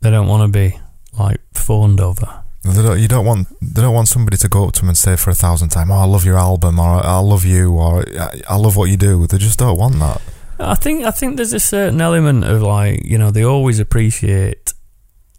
they 0.00 0.10
don't 0.10 0.26
want 0.26 0.42
to 0.42 0.48
be 0.58 0.78
like 1.18 1.40
fawned 1.54 2.00
over. 2.00 2.42
They 2.64 2.82
don't, 2.82 2.98
you 2.98 3.06
don't 3.08 3.24
want 3.24 3.48
they 3.62 3.82
don't 3.82 3.94
want 3.94 4.08
somebody 4.08 4.36
to 4.38 4.48
go 4.48 4.66
up 4.66 4.72
to 4.74 4.80
them 4.80 4.88
and 4.88 4.98
say 4.98 5.14
for 5.16 5.30
a 5.30 5.34
thousand 5.34 5.68
times, 5.68 5.90
"Oh, 5.92 5.94
I 6.00 6.04
love 6.04 6.24
your 6.24 6.36
album," 6.38 6.78
or 6.80 7.04
"I 7.06 7.18
love 7.20 7.44
you," 7.44 7.72
or 7.74 8.04
"I 8.18 8.40
I 8.48 8.56
love 8.56 8.76
what 8.76 8.90
you 8.90 8.96
do." 8.96 9.26
They 9.26 9.38
just 9.38 9.58
don't 9.58 9.78
want 9.78 9.98
that. 10.00 10.20
I 10.58 10.74
think 10.74 11.04
I 11.04 11.12
think 11.12 11.36
there's 11.36 11.52
a 11.52 11.60
certain 11.60 12.00
element 12.00 12.44
of 12.44 12.62
like 12.62 13.04
you 13.04 13.16
know 13.18 13.30
they 13.30 13.44
always 13.44 13.78
appreciate 13.78 14.72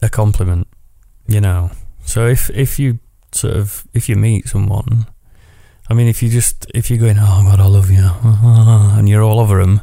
a 0.02 0.10
compliment, 0.10 0.68
you 1.28 1.42
know. 1.42 1.72
So 2.06 2.28
if 2.28 2.50
if 2.52 2.80
you 2.80 3.00
sort 3.32 3.56
of 3.56 3.86
if 3.94 4.10
you 4.10 4.16
meet 4.16 4.48
someone, 4.48 5.06
I 5.90 5.94
mean 5.94 6.08
if 6.08 6.22
you 6.24 6.30
just 6.30 6.66
if 6.74 6.90
you're 6.90 7.00
going 7.00 7.18
oh 7.20 7.44
God 7.46 7.60
I 7.60 7.66
love 7.68 7.92
you 7.92 8.10
and 8.24 9.08
you're 9.10 9.24
all 9.24 9.40
over 9.40 9.62
them, 9.62 9.82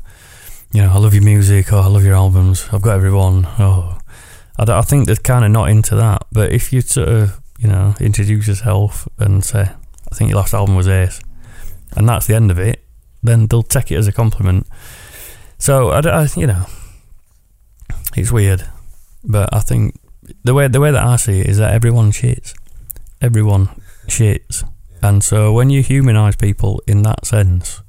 you 0.73 0.83
know 0.83 0.93
I 0.93 0.99
love 0.99 1.15
your 1.15 1.23
music 1.25 1.73
oh 1.73 1.81
I 1.81 1.87
love 1.87 2.05
your 2.05 2.15
albums 2.17 2.69
I've 2.73 2.83
got 2.83 2.97
everyone, 2.97 3.43
one 3.43 3.47
oh 3.59 3.99
I, 4.59 4.65
I 4.79 4.83
think 4.83 5.07
they're 5.07 5.17
kind 5.17 5.45
of 5.45 5.51
not 5.51 5.69
into 5.71 5.95
that. 5.97 6.23
But 6.33 6.53
if 6.53 6.73
you 6.73 6.81
sort 6.81 7.09
of 7.09 7.41
you 7.59 7.69
know 7.69 7.95
introduce 8.01 8.49
yourself 8.49 9.07
and 9.19 9.45
say 9.45 9.71
I 10.11 10.15
think 10.15 10.31
your 10.31 10.39
last 10.39 10.55
album 10.55 10.77
was 10.77 10.89
ace, 10.89 11.21
and 11.97 12.09
that's 12.09 12.27
the 12.27 12.35
end 12.35 12.51
of 12.51 12.59
it, 12.59 12.83
then 13.23 13.47
they'll 13.47 13.63
take 13.63 13.91
it 13.93 13.97
as 13.97 14.07
a 14.09 14.13
compliment. 14.13 14.67
So 15.59 15.91
I, 15.91 16.01
I- 16.01 16.29
you 16.37 16.47
know, 16.47 16.67
it's 18.17 18.31
weird, 18.33 18.65
but 19.25 19.49
I 19.53 19.61
think 19.61 19.95
the 20.45 20.55
way 20.55 20.69
the 20.69 20.81
way 20.81 20.91
that 20.91 21.07
I 21.07 21.17
see 21.17 21.41
it 21.41 21.47
is 21.47 21.59
that 21.59 21.73
everyone 21.73 22.13
shits, 22.13 22.55
everyone 23.21 23.69
shits, 24.07 24.65
and 25.03 25.23
so 25.23 25.53
when 25.53 25.71
you 25.71 25.83
humanise 25.83 26.37
people 26.37 26.83
in 26.87 27.03
that 27.03 27.27
sense, 27.27 27.83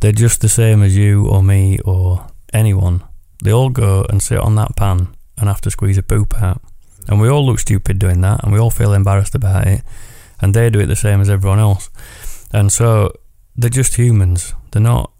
they're 0.00 0.12
just 0.12 0.40
the 0.40 0.48
same 0.48 0.82
as 0.82 0.96
you 0.96 1.28
or 1.28 1.42
me 1.42 1.78
or 1.84 2.26
anyone. 2.52 3.02
They 3.42 3.52
all 3.52 3.70
go 3.70 4.06
and 4.08 4.22
sit 4.22 4.38
on 4.38 4.54
that 4.56 4.76
pan 4.76 5.08
and 5.38 5.48
have 5.48 5.60
to 5.62 5.70
squeeze 5.70 5.98
a 5.98 6.02
poop 6.02 6.40
out, 6.40 6.62
and 7.08 7.20
we 7.20 7.28
all 7.28 7.44
look 7.44 7.58
stupid 7.58 7.98
doing 7.98 8.20
that, 8.22 8.42
and 8.42 8.52
we 8.52 8.58
all 8.58 8.70
feel 8.70 8.92
embarrassed 8.92 9.34
about 9.34 9.66
it, 9.66 9.82
and 10.40 10.54
they 10.54 10.70
do 10.70 10.80
it 10.80 10.86
the 10.86 10.96
same 10.96 11.20
as 11.20 11.28
everyone 11.28 11.58
else, 11.58 11.90
and 12.52 12.72
so 12.72 13.12
they're 13.56 13.70
just 13.70 13.96
humans. 13.96 14.54
They're 14.70 14.82
not 14.82 15.12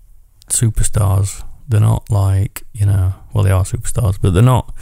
superstars. 0.49 1.45
They're 1.69 1.81
not 1.81 2.11
like, 2.11 2.65
you 2.73 2.85
know, 2.85 3.15
well, 3.33 3.45
they 3.45 3.51
are 3.51 3.65
superstars, 3.65 4.19
but 4.21 4.35
they're 4.35 4.43
not, 4.43 4.75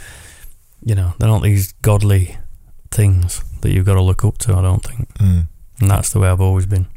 you 0.83 0.95
know, 0.95 1.13
they're 1.19 1.29
not 1.29 1.41
these 1.43 1.71
godly 1.81 2.37
things 2.91 3.43
that 3.61 3.71
you've 3.71 3.85
got 3.85 3.95
to 3.95 4.01
look 4.01 4.23
up 4.25 4.37
to, 4.39 4.53
I 4.55 4.61
don't 4.61 4.83
think. 4.83 5.07
Mm. 5.15 5.47
And 5.79 5.89
that's 5.91 6.09
the 6.11 6.19
way 6.19 6.29
I've 6.29 6.41
always 6.41 6.65
been. 6.65 6.87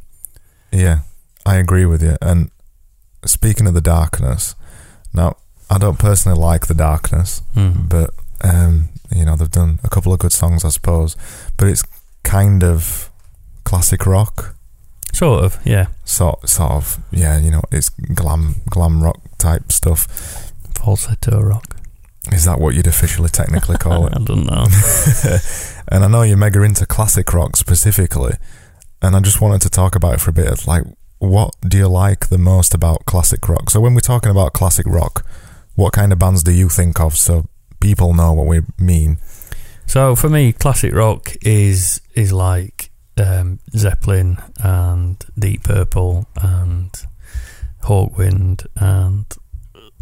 Yeah, 0.72 1.00
I 1.44 1.56
agree 1.56 1.86
with 1.86 2.02
you. 2.02 2.16
And 2.20 2.50
speaking 3.24 3.66
of 3.66 3.74
the 3.74 3.80
darkness, 3.80 4.54
now 5.14 5.36
I 5.70 5.78
don't 5.78 5.98
personally 5.98 6.38
like 6.38 6.66
the 6.66 6.74
darkness, 6.74 7.42
Mm. 7.54 7.88
but 7.88 8.10
um, 8.42 8.88
you 9.10 9.24
know 9.24 9.36
they've 9.36 9.50
done 9.50 9.78
a 9.84 9.88
couple 9.88 10.12
of 10.12 10.18
good 10.18 10.32
songs, 10.32 10.64
I 10.64 10.68
suppose. 10.70 11.16
But 11.56 11.68
it's 11.68 11.82
kind 12.24 12.62
of 12.62 13.10
classic 13.64 14.04
rock, 14.06 14.54
Sort 15.12 15.44
of, 15.44 15.58
yeah. 15.64 15.86
sort 16.04 16.48
sort 16.48 16.72
of. 16.72 16.98
Yeah, 17.10 17.38
you 17.38 17.50
know, 17.50 17.62
it's 17.72 17.88
glam 17.88 18.56
glam 18.68 19.02
rock 19.02 19.20
type 19.38 19.72
stuff. 19.72 20.52
Falsetto 20.74 21.40
rock. 21.40 21.75
Is 22.32 22.44
that 22.44 22.58
what 22.60 22.74
you'd 22.74 22.86
officially 22.86 23.28
technically 23.28 23.76
call 23.76 24.06
it? 24.08 24.14
I 24.16 24.22
don't 24.22 24.46
know. 24.46 24.66
and 25.88 26.04
I 26.04 26.08
know 26.08 26.22
you're 26.22 26.36
mega 26.36 26.62
into 26.62 26.86
classic 26.86 27.32
rock 27.32 27.56
specifically, 27.56 28.34
and 29.02 29.14
I 29.14 29.20
just 29.20 29.40
wanted 29.40 29.62
to 29.62 29.70
talk 29.70 29.94
about 29.94 30.14
it 30.14 30.20
for 30.20 30.30
a 30.30 30.34
bit. 30.34 30.50
Of 30.50 30.66
like, 30.66 30.84
what 31.18 31.54
do 31.66 31.78
you 31.78 31.88
like 31.88 32.28
the 32.28 32.38
most 32.38 32.74
about 32.74 33.06
classic 33.06 33.48
rock? 33.48 33.70
So 33.70 33.80
when 33.80 33.94
we're 33.94 34.00
talking 34.00 34.30
about 34.30 34.52
classic 34.52 34.86
rock, 34.86 35.26
what 35.74 35.92
kind 35.92 36.12
of 36.12 36.18
bands 36.18 36.42
do 36.42 36.52
you 36.52 36.68
think 36.68 37.00
of 37.00 37.16
so 37.16 37.46
people 37.80 38.14
know 38.14 38.32
what 38.32 38.46
we 38.46 38.60
mean? 38.78 39.18
So 39.86 40.16
for 40.16 40.28
me, 40.28 40.52
classic 40.52 40.94
rock 40.94 41.34
is 41.42 42.00
is 42.14 42.32
like 42.32 42.90
um, 43.16 43.60
Zeppelin 43.76 44.38
and 44.62 45.24
Deep 45.38 45.64
Purple 45.64 46.26
and 46.36 46.90
Hawkwind 47.84 48.66
and 48.76 49.26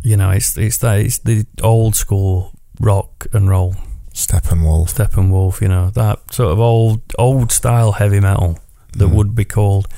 you 0.04 0.16
know 0.16 0.30
it's 0.30 0.56
it's 0.56 0.78
that 0.78 1.00
it's 1.00 1.18
the 1.18 1.44
old 1.62 1.96
school 1.96 2.52
rock 2.80 3.26
and 3.32 3.48
roll 3.48 3.74
Steppenwolf. 4.12 4.90
Steppenwolf, 4.94 5.60
you 5.60 5.66
know 5.68 5.90
that 5.90 6.32
sort 6.32 6.52
of 6.52 6.60
old 6.60 7.00
old 7.18 7.50
style 7.50 7.92
heavy 7.92 8.20
metal 8.20 8.58
that 8.96 9.08
Mm. 9.08 9.14
would 9.14 9.34
be 9.34 9.44
called 9.44 9.88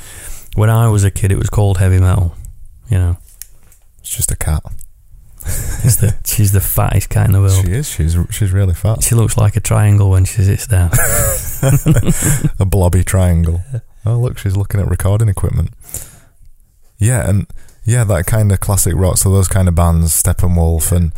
when 0.55 0.71
I 0.71 0.89
was 0.89 1.05
a 1.05 1.11
kid. 1.11 1.31
It 1.33 1.39
was 1.39 1.51
called 1.51 1.77
heavy 1.79 1.99
metal. 1.99 2.35
You 2.89 2.99
know, 2.99 3.17
It's 4.01 4.17
just 4.17 4.31
a 4.31 4.37
cat. 4.37 4.63
it's 5.85 5.97
the, 5.97 6.15
she's 6.25 6.53
the 6.53 6.61
fattest 6.63 7.11
cat 7.11 7.27
in 7.27 7.33
the 7.33 7.41
world. 7.41 7.65
She 7.67 7.73
is. 7.73 7.89
She's 7.91 8.17
she's 8.31 8.53
really 8.53 8.73
fat. 8.75 9.03
She 9.03 9.15
looks 9.15 9.37
like 9.37 9.55
a 9.57 9.61
triangle 9.61 10.09
when 10.11 10.25
she 10.25 10.43
sits 10.45 10.67
down. 10.67 10.91
a 12.59 12.65
blobby 12.65 13.05
triangle. 13.05 13.61
Oh, 14.09 14.21
look, 14.21 14.39
she's 14.39 14.57
looking 14.57 14.81
at 14.81 14.87
recording 14.89 15.29
equipment. 15.29 15.71
Yeah, 16.97 17.29
and 17.29 17.49
yeah, 17.87 18.03
that 18.05 18.27
kind 18.27 18.51
of 18.51 18.59
classic 18.59 18.95
rock. 18.97 19.17
So 19.17 19.31
those 19.31 19.49
kind 19.49 19.69
of 19.69 19.77
bands, 19.77 20.21
Steppenwolf 20.21 20.91
and 20.91 21.13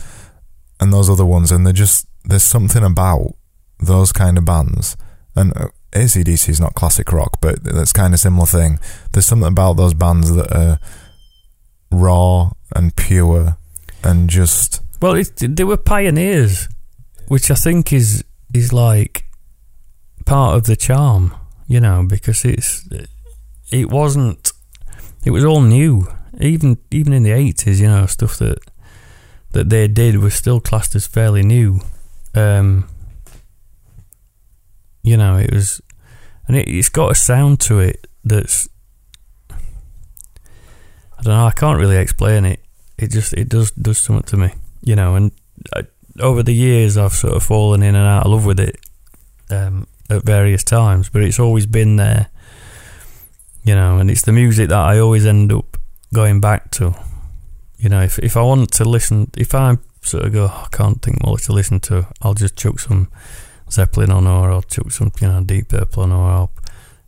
and 0.78 0.93
those 0.93 1.11
other 1.11 1.24
ones, 1.24 1.51
and 1.51 1.66
they're 1.66 1.73
just 1.73 2.07
there's 2.24 2.45
something 2.45 2.85
about 2.85 3.35
those 3.81 4.12
kind 4.12 4.36
of 4.36 4.45
bands. 4.45 4.97
And 5.35 5.57
uh, 5.57 5.69
ACDC 5.93 6.49
is 6.51 6.61
not 6.61 6.74
classic 6.74 7.11
rock, 7.11 7.39
but 7.40 7.65
that's 7.65 7.93
kind 7.93 8.12
of 8.12 8.20
similar 8.20 8.47
thing. 8.47 8.78
There's 9.12 9.27
something 9.27 9.49
about 9.49 9.78
those 9.78 9.95
bands 9.95 10.35
that 10.35 10.53
are 10.55 10.78
raw 11.90 12.51
and 12.77 12.95
pure, 12.95 13.57
and 14.05 14.28
just 14.28 14.82
Well, 15.01 15.15
it, 15.15 15.32
they 15.39 15.65
were 15.65 15.78
pioneers, 15.78 16.69
which 17.28 17.51
I 17.51 17.55
think 17.55 17.95
is 17.95 18.23
is 18.53 18.74
like 18.74 19.24
part 20.27 20.55
of 20.57 20.65
the 20.65 20.77
charm, 20.77 21.35
you 21.66 21.81
know, 21.81 22.05
because 22.07 22.45
it's 22.45 22.86
it 23.73 23.90
wasn't 23.90 24.53
it 25.24 25.31
was 25.31 25.45
all 25.45 25.62
new. 25.62 26.07
Even 26.40 26.78
even 26.90 27.12
in 27.12 27.23
the 27.23 27.32
eighties, 27.32 27.81
you 27.81 27.89
know, 27.89 28.06
stuff 28.06 28.36
that 28.39 28.59
that 29.52 29.70
they 29.70 29.89
did 29.89 30.16
was 30.16 30.35
still 30.35 30.60
classed 30.60 30.94
as 30.94 31.06
fairly 31.06 31.43
new. 31.43 31.81
Um, 32.35 32.89
You 35.02 35.16
know, 35.16 35.39
it 35.39 35.55
was, 35.55 35.81
and 36.47 36.56
it, 36.56 36.69
it's 36.69 36.90
got 36.90 37.10
a 37.10 37.15
sound 37.15 37.60
to 37.60 37.78
it 37.78 38.06
that's. 38.24 38.69
I 39.51 41.23
don't 41.23 41.35
know. 41.35 41.47
I 41.47 41.52
can't 41.52 41.78
really 41.78 41.97
explain 41.97 42.44
it. 42.44 42.60
It 42.98 43.10
just 43.10 43.32
it 43.32 43.48
does 43.48 43.70
does 43.70 43.98
something 43.98 44.27
to 44.27 44.36
me, 44.36 44.52
you 44.82 44.97
know. 44.97 45.15
And 45.15 45.32
I, 45.74 45.86
over 46.20 46.43
the 46.43 46.52
years, 46.52 46.98
I've 46.98 47.15
sort 47.15 47.35
of 47.35 47.43
fallen 47.43 47.82
in 47.82 47.94
and 47.94 48.06
out 48.06 48.27
of 48.27 48.32
love 48.32 48.44
with 48.44 48.60
it 48.60 48.77
um, 49.51 49.86
at 50.10 50.24
various 50.27 50.62
times, 50.62 51.09
but 51.09 51.23
it's 51.23 51.40
always 51.40 51.65
been 51.65 51.97
there, 51.97 52.28
you 53.65 53.74
know. 53.74 53.98
And 53.98 54.10
it's 54.10 54.23
the 54.23 54.32
music 54.32 54.69
that 54.69 54.94
I 54.94 54.98
always 54.98 55.24
end 55.24 55.52
up 55.52 55.77
going 56.12 56.40
back 56.40 56.70
to. 56.72 56.94
You 57.78 57.89
know, 57.89 58.02
if 58.02 58.18
if 58.18 58.36
I 58.36 58.43
want 58.43 58.72
to 58.72 58.85
listen, 58.85 59.30
if 59.36 59.55
I 59.55 59.78
sort 60.02 60.24
of 60.24 60.32
go, 60.32 60.51
"Oh, 60.52 60.64
I 60.64 60.76
can't 60.76 61.01
think 61.01 61.24
what 61.24 61.43
to 61.43 61.52
listen 61.52 61.80
to, 61.80 62.09
I'll 62.22 62.35
just 62.35 62.56
chuck 62.56 62.80
some 62.80 63.09
Zeppelin 63.70 64.10
on, 64.10 64.26
or 64.26 64.51
I'll 64.51 64.62
chuck 64.62 64.90
some, 64.90 65.12
you 65.20 65.28
know, 65.28 65.43
Deep 65.43 65.68
Purple 65.68 66.05
on, 66.05 66.12
or 66.12 66.30
I'll, 66.30 66.51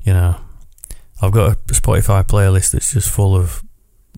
you 0.02 0.12
know, 0.12 0.36
I've 1.22 1.32
got 1.32 1.52
a 1.52 1.56
Spotify 1.72 2.24
playlist 2.24 2.72
that's 2.72 2.92
just 2.92 3.10
full 3.10 3.36
of 3.36 3.62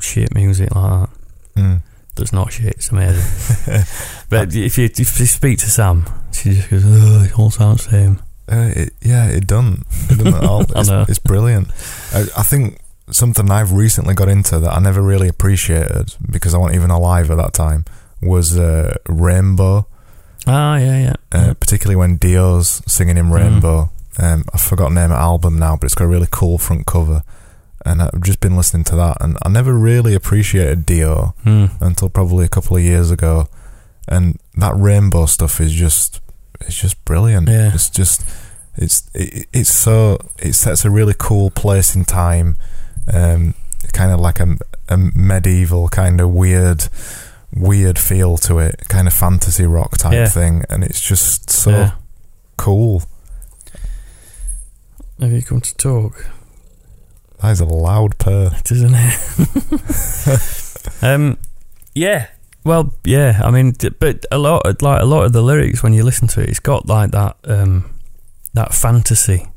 shit 0.00 0.34
music 0.34 0.74
like 0.74 1.08
that. 1.08 1.10
Mm. 1.56 1.82
That's 2.14 2.32
not 2.32 2.52
shit. 2.52 2.74
It's 2.74 2.90
amazing. 2.90 3.84
but 4.28 4.54
if 4.54 4.76
you 4.76 4.84
if 4.84 4.98
you 4.98 5.26
speak 5.26 5.58
to 5.60 5.70
Sam, 5.70 6.04
she 6.32 6.54
just 6.54 6.70
goes, 6.70 6.84
"Oh, 6.84 7.22
it 7.24 7.38
all 7.38 7.50
sounds 7.50 7.86
the 7.86 7.90
same." 7.90 8.22
Uh, 8.50 8.70
it, 8.76 8.92
yeah, 9.00 9.28
it 9.28 9.46
doesn't. 9.46 9.86
It 10.10 10.18
doesn't 10.18 10.34
at 10.34 10.44
all. 10.44 10.64
It's, 10.76 10.90
it's 11.08 11.18
brilliant. 11.18 11.68
I, 12.12 12.26
I 12.36 12.42
think 12.42 12.78
something 13.10 13.50
I've 13.50 13.72
recently 13.72 14.14
got 14.14 14.28
into 14.28 14.58
that 14.58 14.72
I 14.72 14.78
never 14.80 15.02
really 15.02 15.28
appreciated 15.28 16.14
because 16.30 16.54
I 16.54 16.58
wasn't 16.58 16.76
even 16.76 16.90
alive 16.90 17.30
at 17.30 17.36
that 17.36 17.52
time 17.52 17.84
was 18.20 18.56
uh, 18.58 18.96
Rainbow, 19.08 19.86
Ah, 20.46 20.76
yeah, 20.76 20.98
yeah. 21.02 21.14
uh, 21.32 21.54
particularly 21.54 21.96
when 21.96 22.16
Dio's 22.16 22.82
singing 22.86 23.16
in 23.16 23.30
Rainbow. 23.30 23.90
Um, 24.18 24.44
I 24.52 24.58
forgot 24.58 24.88
the 24.90 24.94
name 24.96 25.04
of 25.04 25.10
the 25.10 25.16
album 25.16 25.58
now, 25.58 25.76
but 25.76 25.86
it's 25.86 25.94
got 25.94 26.04
a 26.04 26.08
really 26.08 26.28
cool 26.30 26.58
front 26.58 26.86
cover. 26.86 27.22
And 27.84 28.00
I've 28.02 28.22
just 28.22 28.38
been 28.40 28.56
listening 28.56 28.84
to 28.84 28.96
that, 28.96 29.16
and 29.20 29.36
I 29.42 29.48
never 29.48 29.74
really 29.74 30.14
appreciated 30.14 30.86
Dio 30.86 31.34
Hmm. 31.42 31.66
until 31.80 32.08
probably 32.10 32.44
a 32.44 32.48
couple 32.48 32.76
of 32.76 32.82
years 32.82 33.10
ago. 33.10 33.48
And 34.08 34.38
that 34.56 34.74
rainbow 34.76 35.26
stuff 35.26 35.60
is 35.60 35.72
just, 35.72 36.20
it's 36.60 36.76
just 36.80 37.04
brilliant. 37.04 37.48
Yeah. 37.48 37.72
It's 37.74 37.90
just, 37.90 38.24
it's 38.76 39.08
it, 39.14 39.46
it's 39.52 39.70
so 39.74 40.18
it 40.38 40.52
sets 40.54 40.84
a 40.84 40.90
really 40.90 41.14
cool 41.18 41.50
place 41.50 41.94
in 41.96 42.04
time, 42.04 42.56
um, 43.12 43.54
kind 43.92 44.12
of 44.12 44.20
like 44.20 44.40
a, 44.40 44.56
a 44.88 44.96
medieval 44.96 45.88
kind 45.88 46.20
of 46.20 46.30
weird, 46.30 46.88
weird 47.54 47.98
feel 47.98 48.36
to 48.38 48.58
it, 48.58 48.82
kind 48.88 49.06
of 49.06 49.14
fantasy 49.14 49.66
rock 49.66 49.96
type 49.98 50.12
Yeah. 50.12 50.28
thing, 50.28 50.64
and 50.68 50.84
it's 50.84 51.00
just 51.00 51.50
so 51.50 51.70
Yeah. 51.70 51.90
cool. 52.56 53.02
Have 55.20 55.32
you 55.32 55.42
come 55.42 55.60
to 55.60 55.74
talk? 55.76 56.26
That 57.40 57.50
is 57.52 57.60
a 57.60 57.64
loud 57.64 58.18
purr. 58.18 58.50
It 58.58 58.70
isn't 58.70 58.94
it? 58.94 61.02
um, 61.04 61.38
yeah. 61.94 62.28
Well, 62.64 62.94
yeah. 63.04 63.40
I 63.44 63.50
mean, 63.50 63.74
but 63.98 64.24
a 64.30 64.38
lot, 64.38 64.64
like 64.82 65.02
a 65.02 65.04
lot 65.04 65.24
of 65.24 65.32
the 65.32 65.42
lyrics, 65.42 65.82
when 65.82 65.92
you 65.92 66.04
listen 66.04 66.28
to 66.28 66.40
it, 66.40 66.48
it's 66.48 66.60
got 66.60 66.86
like 66.86 67.10
that, 67.10 67.36
um, 67.44 67.90
that 68.54 68.72
fantasy. 68.74 69.48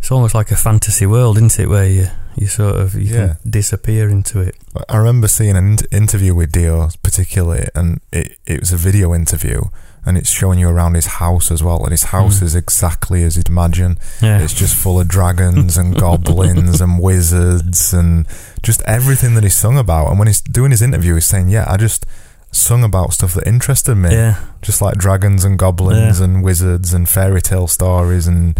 It's 0.00 0.10
almost 0.10 0.34
like 0.34 0.50
a 0.50 0.56
fantasy 0.56 1.06
world, 1.06 1.36
isn't 1.36 1.58
it? 1.58 1.68
Where 1.68 1.88
you, 1.88 2.08
you 2.36 2.46
sort 2.46 2.76
of 2.76 2.94
you 2.94 3.14
Yeah. 3.14 3.34
can 3.42 3.50
disappear 3.50 4.08
into 4.08 4.40
it. 4.40 4.54
I 4.88 4.96
remember 4.96 5.28
seeing 5.28 5.56
an 5.56 5.78
in- 5.78 5.86
interview 6.02 6.34
with 6.34 6.52
Dio 6.52 6.88
particularly, 7.02 7.68
and 7.74 8.00
it, 8.12 8.36
it 8.46 8.60
was 8.60 8.72
a 8.72 8.76
video 8.76 9.14
interview, 9.14 9.62
and 10.04 10.16
it's 10.18 10.30
showing 10.30 10.58
you 10.58 10.68
around 10.68 10.94
his 10.94 11.06
house 11.06 11.50
as 11.50 11.62
well. 11.62 11.82
And 11.82 11.90
his 11.90 12.04
house 12.04 12.40
Mm. 12.40 12.42
is 12.44 12.54
exactly 12.54 13.22
as 13.24 13.36
you'd 13.36 13.48
imagine. 13.48 13.98
Yeah. 14.22 14.38
It's 14.38 14.52
just 14.52 14.74
full 14.76 15.00
of 15.00 15.08
dragons 15.08 15.76
and 15.76 15.96
goblins 16.06 16.80
and 16.80 17.00
wizards 17.00 17.92
and 17.92 18.26
just 18.62 18.82
everything 18.82 19.34
that 19.34 19.42
he's 19.44 19.56
sung 19.56 19.78
about. 19.78 20.08
And 20.10 20.18
when 20.18 20.28
he's 20.28 20.40
doing 20.42 20.70
his 20.70 20.82
interview, 20.82 21.14
he's 21.14 21.26
saying, 21.26 21.48
"Yeah, 21.48 21.64
I 21.68 21.76
just 21.76 22.04
sung 22.52 22.84
about 22.84 23.12
stuff 23.12 23.34
that 23.34 23.46
interested 23.46 23.94
me, 23.96 24.10
yeah. 24.12 24.36
just 24.62 24.80
like 24.80 24.96
dragons 24.96 25.44
and 25.44 25.58
goblins 25.58 26.18
Yeah. 26.20 26.24
and 26.24 26.42
wizards 26.44 26.92
and 26.94 27.08
fairy 27.08 27.42
tale 27.42 27.66
stories 27.66 28.26
and 28.26 28.56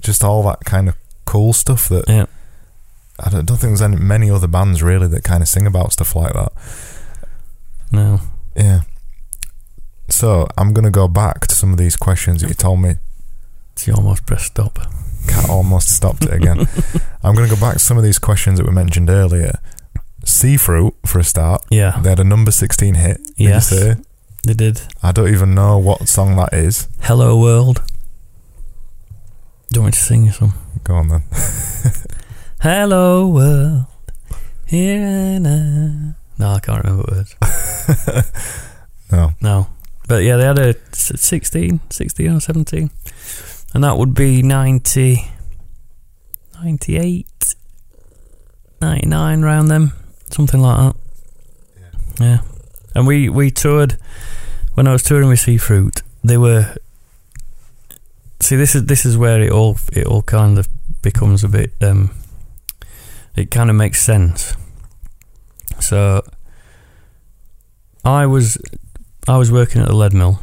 just 0.00 0.22
all 0.24 0.42
that 0.44 0.60
kind 0.64 0.88
of 0.88 0.94
cool 1.24 1.52
stuff 1.52 1.88
that." 1.88 2.04
Yeah. 2.08 2.26
I 3.22 3.30
don't, 3.30 3.46
don't 3.46 3.56
think 3.56 3.70
there's 3.70 3.82
any, 3.82 3.96
many 3.96 4.30
other 4.30 4.48
bands 4.48 4.82
really 4.82 5.08
that 5.08 5.24
kind 5.24 5.42
of 5.42 5.48
sing 5.48 5.66
about 5.66 5.92
stuff 5.92 6.16
like 6.16 6.32
that. 6.32 6.52
No. 7.92 8.20
Yeah. 8.56 8.82
So 10.08 10.48
I'm 10.58 10.72
gonna 10.72 10.90
go 10.90 11.08
back 11.08 11.46
to 11.46 11.54
some 11.54 11.72
of 11.72 11.78
these 11.78 11.96
questions 11.96 12.42
that 12.42 12.48
you 12.48 12.54
told 12.54 12.80
me. 12.80 12.96
She 13.76 13.92
almost 13.92 14.26
pressed 14.26 14.46
stop. 14.46 14.78
Cat 15.28 15.48
almost 15.48 15.88
stopped 15.94 16.24
it 16.24 16.32
again. 16.32 16.66
I'm 17.22 17.34
gonna 17.34 17.48
go 17.48 17.56
back 17.60 17.74
to 17.74 17.78
some 17.78 17.96
of 17.96 18.02
these 18.04 18.18
questions 18.18 18.58
that 18.58 18.66
we 18.66 18.72
mentioned 18.72 19.08
earlier. 19.08 19.58
Seafruit 20.24 20.94
for 21.06 21.18
a 21.18 21.24
start. 21.24 21.64
Yeah. 21.70 21.98
They 22.02 22.10
had 22.10 22.20
a 22.20 22.24
number 22.24 22.50
16 22.50 22.94
hit. 22.94 23.20
Yes. 23.36 23.70
They 24.44 24.54
did. 24.54 24.82
I 25.02 25.12
don't 25.12 25.28
even 25.28 25.54
know 25.54 25.78
what 25.78 26.08
song 26.08 26.36
that 26.36 26.52
is. 26.52 26.88
Hello 27.02 27.38
World. 27.38 27.82
Do 29.70 29.78
you 29.78 29.82
want 29.82 29.94
me 29.94 29.98
to 29.98 30.04
sing 30.04 30.24
you 30.26 30.32
some? 30.32 30.54
Go 30.84 30.94
on 30.94 31.08
then. 31.08 31.22
Hello 32.62 33.26
world, 33.26 33.86
here 34.66 35.00
and 35.02 35.42
now. 35.42 36.14
No, 36.38 36.52
I 36.52 36.60
can't 36.60 36.84
remember 36.84 37.04
words. 37.10 37.34
no. 39.10 39.32
No, 39.40 39.66
but 40.06 40.22
yeah, 40.22 40.36
they 40.36 40.44
had 40.44 40.60
a 40.60 40.74
s- 40.92 41.20
16, 41.20 41.80
16 41.90 42.30
or 42.30 42.38
seventeen, 42.38 42.90
and 43.74 43.82
that 43.82 43.98
would 43.98 44.14
be 44.14 44.44
90, 44.44 45.28
98, 46.54 47.54
99 48.80 49.42
round 49.42 49.68
them, 49.68 49.92
something 50.30 50.60
like 50.60 50.94
that. 50.94 50.96
Yeah, 52.20 52.38
and 52.94 53.08
we 53.08 53.28
we 53.28 53.50
toured 53.50 53.98
when 54.74 54.86
I 54.86 54.92
was 54.92 55.02
touring 55.02 55.28
with 55.28 55.40
Seafruit. 55.40 56.02
They 56.22 56.38
were 56.38 56.76
see 58.38 58.54
this 58.54 58.76
is 58.76 58.86
this 58.86 59.04
is 59.04 59.18
where 59.18 59.42
it 59.42 59.50
all 59.50 59.78
it 59.92 60.06
all 60.06 60.22
kind 60.22 60.60
of 60.60 60.68
becomes 61.02 61.42
a 61.42 61.48
bit 61.48 61.72
um 61.80 62.10
it 63.34 63.50
kind 63.50 63.70
of 63.70 63.76
makes 63.76 64.02
sense. 64.02 64.56
So 65.80 66.22
I 68.04 68.26
was 68.26 68.58
I 69.28 69.36
was 69.36 69.50
working 69.50 69.82
at 69.82 69.88
the 69.88 69.94
Leadmill, 69.94 70.40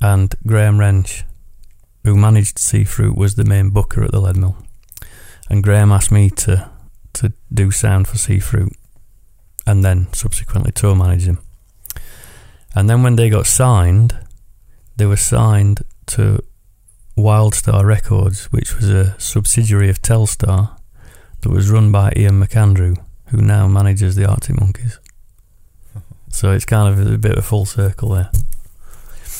and 0.00 0.34
Graham 0.46 0.78
Wrench, 0.78 1.24
who 2.04 2.16
managed 2.16 2.56
Seafruit, 2.56 3.16
was 3.16 3.34
the 3.34 3.44
main 3.44 3.70
booker 3.70 4.02
at 4.02 4.10
the 4.10 4.20
Leadmill. 4.20 4.56
And 5.48 5.62
Graham 5.62 5.92
asked 5.92 6.12
me 6.12 6.30
to 6.30 6.70
to 7.14 7.32
do 7.52 7.70
sound 7.70 8.08
for 8.08 8.16
Seafruit, 8.16 8.72
and 9.66 9.84
then 9.84 10.12
subsequently 10.12 10.72
tour 10.72 10.94
manage 10.94 11.24
him. 11.24 11.38
And 12.74 12.88
then 12.88 13.02
when 13.02 13.16
they 13.16 13.30
got 13.30 13.46
signed, 13.46 14.16
they 14.96 15.06
were 15.06 15.16
signed 15.16 15.82
to 16.06 16.42
Wildstar 17.16 17.84
Records, 17.84 18.46
which 18.52 18.76
was 18.76 18.88
a 18.88 19.18
subsidiary 19.18 19.88
of 19.88 20.00
Telstar 20.00 20.77
that 21.40 21.50
was 21.50 21.70
run 21.70 21.92
by 21.92 22.12
Ian 22.16 22.42
McAndrew, 22.42 22.96
who 23.26 23.38
now 23.38 23.66
manages 23.68 24.14
the 24.14 24.28
Arctic 24.28 24.60
Monkeys. 24.60 24.98
So 26.30 26.52
it's 26.52 26.66
kind 26.66 26.92
of 26.92 27.10
a 27.10 27.16
bit 27.16 27.32
of 27.32 27.38
a 27.38 27.42
full 27.42 27.64
circle 27.64 28.10
there. 28.10 28.30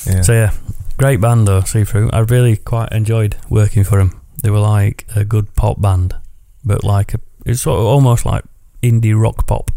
Yeah. 0.07 0.23
So 0.23 0.33
yeah, 0.33 0.53
great 0.97 1.21
band 1.21 1.47
though, 1.47 1.61
Seafruit. 1.61 2.09
I 2.15 2.21
really 2.21 2.57
quite 2.57 2.93
enjoyed 2.93 3.37
working 3.51 3.85
for 3.85 3.99
them. 3.99 4.21
They 4.43 4.49
were 4.49 4.59
like 4.59 5.07
a 5.15 5.23
good 5.23 5.55
pop 5.55 5.81
band, 5.83 6.17
but 6.65 6.85
like 6.85 7.13
a, 7.13 7.21
it's 7.45 7.61
sort 7.61 7.79
of 7.79 7.85
almost 7.85 8.25
like 8.25 8.43
indie 8.83 9.15
rock 9.15 9.47
pop. 9.47 9.71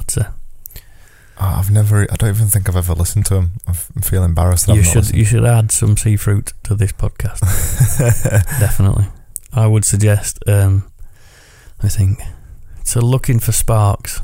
I'd 0.00 0.10
say 0.10 0.26
I've 1.40 1.70
never. 1.70 2.02
I 2.10 2.16
don't 2.16 2.30
even 2.30 2.48
think 2.48 2.68
I've 2.68 2.76
ever 2.76 2.94
listened 2.94 3.26
to 3.26 3.34
them. 3.34 3.50
I 3.66 3.72
feel 3.72 4.24
embarrassed. 4.24 4.66
That 4.66 4.76
you 4.76 4.82
should 4.82 4.96
listened. 4.96 5.18
you 5.18 5.24
should 5.24 5.44
add 5.44 5.70
some 5.70 5.94
Seafruit 5.94 6.52
to 6.64 6.74
this 6.74 6.92
podcast. 6.92 7.40
Definitely, 8.60 9.06
I 9.52 9.66
would 9.66 9.84
suggest. 9.84 10.40
Um, 10.48 10.90
I 11.82 11.88
think 11.88 12.20
so. 12.84 13.00
Looking 13.00 13.38
for 13.38 13.52
sparks 13.52 14.20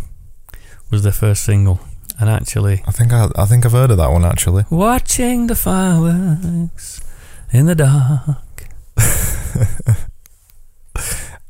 was 0.91 1.03
their 1.03 1.13
first 1.13 1.45
single, 1.45 1.81
and 2.21 2.29
actually 2.31 2.83
I 2.87 2.91
think 2.91 3.13
I, 3.13 3.29
I 3.37 3.45
think 3.47 3.65
I've 3.65 3.73
heard 3.73 3.91
of 3.91 3.97
that 3.99 4.11
one 4.11 4.25
actually. 4.25 4.65
watching 4.71 5.47
the 5.47 5.55
fireworks 5.57 7.01
in 7.53 7.67
the 7.67 7.75
dark. 7.75 8.39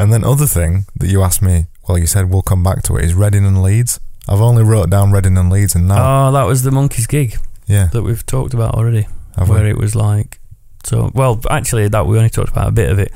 And 0.01 0.13
then 0.13 0.25
other 0.25 0.47
thing 0.47 0.87
that 0.99 1.07
you 1.09 1.23
asked 1.23 1.41
me, 1.41 1.67
well, 1.89 1.97
you 1.97 2.07
said 2.09 2.29
we'll 2.29 2.43
come 2.43 2.65
back 2.65 2.83
to 2.83 2.97
it 2.97 3.05
is 3.05 3.15
Reading 3.15 3.47
and 3.47 3.63
Leeds. 3.63 4.01
I've 4.29 4.41
only 4.41 4.65
wrote 4.65 4.91
down 4.91 5.13
Reading 5.13 5.39
and 5.39 5.51
Leeds, 5.51 5.77
and 5.77 5.87
now 5.87 6.29
Oh, 6.29 6.33
that 6.33 6.43
was 6.43 6.65
the 6.65 6.73
Monkeys 6.73 7.07
gig 7.07 7.37
yeah, 7.69 7.87
that 7.93 8.03
we've 8.03 8.27
talked 8.27 8.55
about 8.55 8.75
already. 8.75 9.07
have 9.37 9.49
where 9.49 9.63
we? 9.63 9.71
it 9.71 9.79
was 9.79 9.95
like 9.95 10.41
so 10.85 11.11
well 11.15 11.41
actually 11.49 11.89
that 11.89 12.07
we 12.07 12.17
only 12.19 12.29
talked 12.29 12.51
about 12.51 12.69
a 12.69 12.73
bit 12.73 12.91
of 12.91 12.99
it 12.99 13.11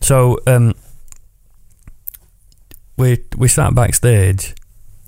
so 0.00 0.36
um 0.48 0.74
we 2.96 3.18
we 3.36 3.48
sat 3.48 3.74
backstage 3.74 4.54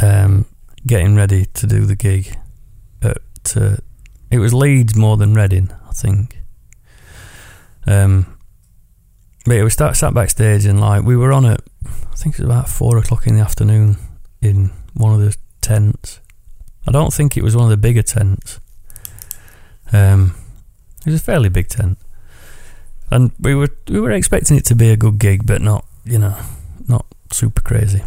um 0.00 0.46
getting 0.86 1.16
ready 1.16 1.46
to 1.46 1.66
do 1.66 1.84
the 1.84 1.96
gig 1.96 2.36
at 3.02 3.56
uh, 3.56 3.76
it 4.30 4.38
was 4.38 4.52
Leeds 4.52 4.96
more 4.96 5.16
than 5.16 5.34
Reading 5.34 5.70
I 5.88 5.92
think 5.92 6.38
Um, 7.86 8.26
but 9.44 9.54
yeah, 9.54 9.64
we 9.64 9.70
sat 9.70 10.12
backstage 10.12 10.66
and 10.66 10.80
like 10.80 11.04
we 11.04 11.16
were 11.16 11.32
on 11.32 11.46
at, 11.46 11.60
I 11.86 12.16
think 12.16 12.34
it 12.34 12.40
was 12.40 12.46
about 12.46 12.68
four 12.68 12.98
o'clock 12.98 13.26
in 13.26 13.36
the 13.36 13.40
afternoon 13.40 13.96
in 14.42 14.72
one 14.94 15.14
of 15.14 15.20
the 15.20 15.36
tents. 15.60 16.20
I 16.86 16.90
don't 16.90 17.12
think 17.12 17.36
it 17.36 17.44
was 17.44 17.54
one 17.54 17.64
of 17.64 17.70
the 17.70 17.76
bigger 17.76 18.02
tents. 18.02 18.60
Um, 19.92 20.34
it 21.04 21.12
was 21.12 21.20
a 21.20 21.24
fairly 21.24 21.48
big 21.48 21.68
tent, 21.68 21.96
and 23.10 23.30
we 23.38 23.54
were 23.54 23.68
we 23.88 24.00
were 24.00 24.10
expecting 24.10 24.56
it 24.56 24.64
to 24.64 24.74
be 24.74 24.90
a 24.90 24.96
good 24.96 25.20
gig, 25.20 25.46
but 25.46 25.62
not 25.62 25.84
you 26.04 26.18
know 26.18 26.36
not 26.88 27.06
super 27.32 27.62
crazy. 27.62 28.02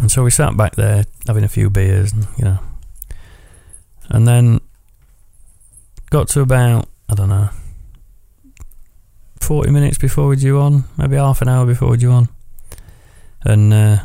And 0.00 0.10
so 0.10 0.24
we 0.24 0.30
sat 0.30 0.56
back 0.56 0.74
there 0.74 1.04
having 1.26 1.44
a 1.44 1.48
few 1.48 1.70
beers, 1.70 2.12
and 2.12 2.26
you 2.36 2.44
know, 2.44 2.58
and 4.08 4.26
then 4.26 4.60
got 6.10 6.28
to 6.28 6.40
about 6.40 6.88
I 7.08 7.14
don't 7.14 7.28
know 7.28 7.48
forty 9.40 9.70
minutes 9.70 9.98
before 9.98 10.28
we 10.28 10.36
due 10.36 10.58
on, 10.58 10.84
maybe 10.96 11.16
half 11.16 11.42
an 11.42 11.48
hour 11.48 11.66
before 11.66 11.90
we 11.90 11.96
due 11.96 12.10
on, 12.10 12.28
and 13.42 13.72
uh, 13.72 13.98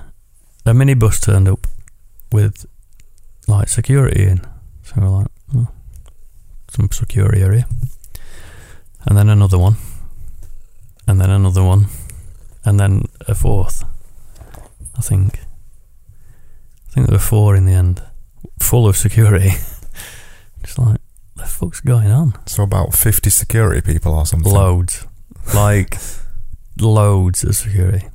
a 0.65 0.73
minibus 0.73 1.19
turned 1.21 1.47
up 1.47 1.65
with 2.31 2.65
like 3.47 3.69
security 3.69 4.25
in. 4.25 4.41
So 4.83 4.95
we're 4.97 5.09
like, 5.09 5.27
oh, 5.55 5.67
some 6.69 6.91
security 6.91 7.41
area, 7.41 7.65
and 9.05 9.17
then 9.17 9.29
another 9.29 9.57
one, 9.57 9.77
and 11.07 11.19
then 11.19 11.29
another 11.29 11.63
one, 11.63 11.87
and 12.63 12.79
then 12.79 13.05
a 13.27 13.33
fourth. 13.33 13.83
I 14.99 15.01
think. 15.01 15.39
I 16.89 16.91
think 16.91 17.07
there 17.07 17.15
were 17.15 17.19
four 17.19 17.55
in 17.55 17.65
the 17.65 17.71
end, 17.71 18.03
full 18.59 18.85
of 18.85 18.97
security. 18.97 19.51
Just 20.63 20.77
like, 20.77 20.99
the 21.37 21.45
fuck's 21.45 21.79
going 21.79 22.11
on? 22.11 22.33
So 22.45 22.63
about 22.63 22.93
50 22.93 23.29
security 23.29 23.81
people 23.81 24.13
or 24.13 24.25
something. 24.25 24.51
Loads. 24.51 25.07
Like, 25.55 25.97
loads 26.77 27.45
of 27.45 27.55
security. 27.55 28.07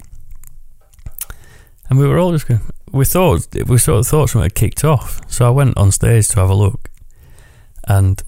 And 1.89 1.99
we 1.99 2.07
were 2.07 2.19
all 2.19 2.33
just 2.33 2.47
going, 2.47 2.61
we 2.93 3.07
thought, 3.07 3.47
we 3.67 3.79
sort 3.79 4.01
of 4.01 4.07
thought 4.07 4.29
something 4.29 4.45
had 4.45 4.55
kicked 4.55 4.85
off. 4.85 5.21
So 5.27 5.47
I 5.47 5.51
went 5.51 5.79
on 5.79 5.91
stage 5.91 6.29
to 6.29 6.41
have 6.41 6.51
a 6.51 6.55
look. 6.55 6.91
And 7.89 8.23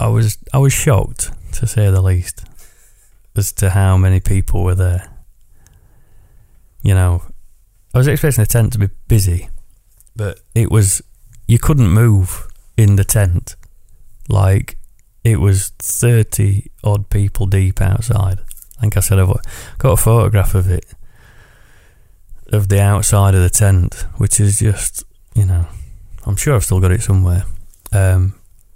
I 0.00 0.08
was, 0.08 0.38
I 0.52 0.58
was 0.58 0.72
shocked, 0.72 1.30
to 1.52 1.66
say 1.66 1.90
the 1.90 2.02
least, 2.02 2.44
as 3.36 3.52
to 3.52 3.70
how 3.70 3.96
many 3.96 4.18
people 4.18 4.64
were 4.64 4.74
there. 4.74 5.13
You 6.84 6.94
know, 6.94 7.22
I 7.94 7.98
was 7.98 8.06
expecting 8.06 8.42
the 8.42 8.46
tent 8.46 8.74
to 8.74 8.78
be 8.78 8.90
busy, 9.08 9.48
but 10.14 10.40
it 10.54 10.70
was, 10.70 11.02
you 11.48 11.58
couldn't 11.58 11.88
move 11.88 12.46
in 12.76 12.96
the 12.96 13.04
tent. 13.04 13.56
Like, 14.28 14.76
it 15.24 15.40
was 15.40 15.70
30 15.78 16.70
odd 16.84 17.08
people 17.08 17.46
deep 17.46 17.80
outside. 17.80 18.38
I 18.76 18.80
think 18.82 18.98
I 18.98 19.00
said 19.00 19.18
I've 19.18 19.32
got 19.78 19.92
a 19.92 19.96
photograph 19.96 20.54
of 20.54 20.70
it, 20.70 20.84
of 22.48 22.68
the 22.68 22.82
outside 22.82 23.34
of 23.34 23.40
the 23.40 23.48
tent, 23.48 24.06
which 24.18 24.38
is 24.38 24.58
just, 24.58 25.04
you 25.34 25.46
know, 25.46 25.66
I'm 26.26 26.36
sure 26.36 26.54
I've 26.54 26.64
still 26.64 26.80
got 26.80 26.92
it 26.92 27.02
somewhere. 27.02 27.44
Um, 27.92 28.34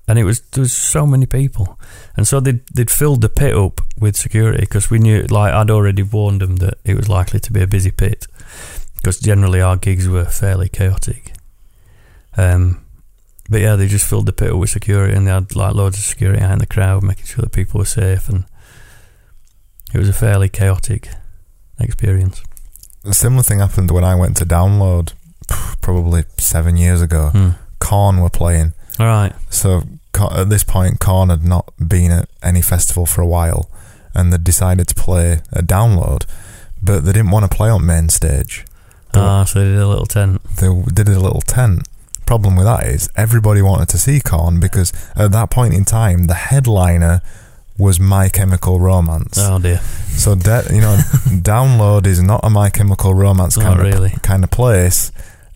and 0.08 0.18
it 0.18 0.24
was 0.24 0.40
there 0.52 0.62
was 0.62 0.72
so 0.72 1.06
many 1.06 1.26
people, 1.26 1.78
and 2.16 2.26
so 2.26 2.40
they'd 2.40 2.66
they'd 2.74 2.90
filled 2.90 3.20
the 3.20 3.28
pit 3.28 3.54
up 3.54 3.82
with 4.00 4.16
security 4.16 4.60
because 4.60 4.90
we 4.90 4.98
knew, 4.98 5.22
like 5.24 5.52
I'd 5.52 5.70
already 5.70 6.02
warned 6.02 6.40
them 6.40 6.56
that 6.56 6.78
it 6.84 6.94
was 6.96 7.08
likely 7.08 7.40
to 7.40 7.52
be 7.52 7.62
a 7.62 7.66
busy 7.66 7.90
pit 7.90 8.26
because 8.96 9.20
generally 9.20 9.60
our 9.60 9.76
gigs 9.76 10.08
were 10.08 10.24
fairly 10.24 10.68
chaotic. 10.68 11.34
Um, 12.36 12.84
but 13.50 13.60
yeah, 13.60 13.76
they 13.76 13.86
just 13.86 14.08
filled 14.08 14.26
the 14.26 14.32
pit 14.32 14.50
up 14.50 14.58
with 14.58 14.70
security, 14.70 15.14
and 15.14 15.26
they 15.26 15.30
had 15.30 15.54
like 15.54 15.74
loads 15.74 15.98
of 15.98 16.04
security 16.04 16.42
out 16.42 16.52
in 16.52 16.58
the 16.58 16.66
crowd, 16.66 17.02
making 17.02 17.26
sure 17.26 17.42
that 17.42 17.52
people 17.52 17.78
were 17.78 17.84
safe, 17.84 18.30
and 18.30 18.44
it 19.92 19.98
was 19.98 20.08
a 20.08 20.14
fairly 20.14 20.48
chaotic 20.48 21.10
experience. 21.78 22.42
A 23.04 23.12
similar 23.12 23.42
thing 23.42 23.58
happened 23.58 23.90
when 23.90 24.04
I 24.04 24.14
went 24.14 24.38
to 24.38 24.46
download 24.46 25.12
probably 25.82 26.24
seven 26.38 26.78
years 26.78 27.02
ago. 27.02 27.28
Hmm. 27.30 27.50
Were 27.90 28.28
playing. 28.28 28.74
All 29.00 29.06
right, 29.06 29.32
So 29.48 29.82
at 30.14 30.48
this 30.48 30.64
point, 30.64 31.00
Korn 31.00 31.28
had 31.30 31.44
not 31.44 31.72
been 31.86 32.10
at 32.10 32.28
any 32.42 32.62
festival 32.62 33.06
for 33.06 33.20
a 33.22 33.26
while, 33.26 33.68
and 34.14 34.32
they 34.32 34.38
decided 34.38 34.88
to 34.88 34.94
play 34.94 35.40
a 35.52 35.62
download, 35.62 36.24
but 36.82 37.04
they 37.04 37.12
didn't 37.12 37.30
want 37.30 37.50
to 37.50 37.56
play 37.56 37.70
on 37.70 37.86
main 37.86 38.08
stage. 38.08 38.64
Ah, 39.14 39.44
so 39.44 39.60
they 39.60 39.66
did 39.66 39.78
a 39.78 39.88
little 39.88 40.06
tent. 40.06 40.42
they 40.56 40.68
did 40.92 41.08
a 41.08 41.18
little 41.20 41.40
tent. 41.40 41.86
Problem 42.26 42.56
with 42.56 42.66
that 42.66 42.84
is 42.86 43.08
everybody 43.16 43.62
wanted 43.62 43.88
to 43.88 43.98
see 43.98 44.20
Korn 44.20 44.60
because 44.60 44.92
at 45.16 45.32
that 45.32 45.50
point 45.50 45.72
in 45.72 45.84
time, 45.86 46.26
the 46.26 46.34
headliner 46.34 47.22
was 47.78 47.98
My 47.98 48.28
Chemical 48.28 48.80
Romance. 48.80 49.38
Oh 49.38 49.58
dear, 49.58 49.78
So 50.10 50.34
de- 50.34 50.66
you 50.74 50.80
know, 50.82 50.96
download 51.26 52.06
is 52.06 52.20
not 52.22 52.40
a 52.42 52.50
My 52.50 52.68
Chemical 52.70 53.14
Romance 53.14 53.56
Not 53.56 53.64
kind 53.76 53.80
of 53.80 53.86
really. 53.94 54.10
kind 54.22 54.44
of 54.44 54.50
place. 54.50 55.10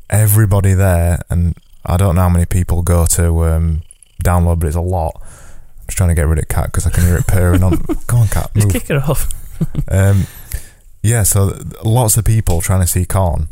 Everybody 0.08 0.72
there, 0.74 1.20
and 1.30 1.56
I 1.84 1.96
don't 1.96 2.14
know 2.14 2.22
how 2.22 2.28
many 2.28 2.46
people 2.46 2.82
go 2.82 3.06
to 3.06 3.44
um, 3.46 3.82
download, 4.22 4.60
but 4.60 4.66
it's 4.66 4.76
a 4.76 4.80
lot. 4.80 5.20
I'm 5.22 5.86
just 5.86 5.98
trying 5.98 6.10
to 6.10 6.14
get 6.14 6.26
rid 6.26 6.38
of 6.38 6.48
cat 6.48 6.66
because 6.66 6.86
I 6.86 6.90
can 6.90 7.04
hear 7.04 7.16
it 7.16 7.26
purring 7.26 7.62
on. 7.62 7.78
Come 8.06 8.20
on, 8.20 8.28
cat, 8.28 8.50
just 8.54 8.70
kick 8.70 8.90
it 8.90 8.96
off. 8.96 9.28
Um, 9.88 10.26
yeah, 11.02 11.22
so 11.24 11.58
lots 11.84 12.16
of 12.16 12.24
people 12.24 12.60
trying 12.60 12.80
to 12.80 12.86
see 12.86 13.04
Korn, 13.04 13.48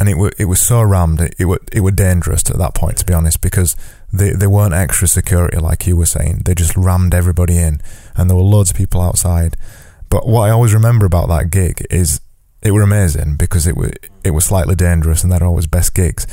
and 0.00 0.08
it 0.08 0.16
were, 0.16 0.32
it 0.38 0.46
was 0.46 0.60
so 0.60 0.82
rammed. 0.82 1.20
It, 1.20 1.34
it 1.38 1.44
were 1.44 1.60
it 1.72 1.80
were 1.80 1.90
dangerous 1.90 2.48
at 2.50 2.58
that 2.58 2.74
point, 2.74 2.98
to 2.98 3.06
be 3.06 3.12
honest, 3.12 3.40
because 3.40 3.76
they 4.12 4.30
they 4.30 4.46
weren't 4.46 4.74
extra 4.74 5.06
security 5.06 5.58
like 5.58 5.86
you 5.86 5.96
were 5.96 6.06
saying. 6.06 6.42
They 6.44 6.54
just 6.54 6.76
rammed 6.76 7.14
everybody 7.14 7.58
in, 7.58 7.80
and 8.16 8.28
there 8.28 8.36
were 8.36 8.42
loads 8.42 8.70
of 8.70 8.76
people 8.76 9.00
outside. 9.00 9.56
But 10.08 10.26
what 10.26 10.42
I 10.42 10.50
always 10.50 10.74
remember 10.74 11.06
about 11.06 11.28
that 11.28 11.50
gig 11.50 11.86
is 11.90 12.20
it 12.62 12.70
were 12.70 12.82
amazing 12.82 13.36
because 13.36 13.66
it 13.66 13.76
were 13.76 13.92
it 14.24 14.30
was 14.30 14.44
slightly 14.44 14.74
dangerous, 14.74 15.22
and 15.22 15.32
they're 15.32 15.44
always 15.44 15.66
best 15.66 15.94
gigs. 15.94 16.26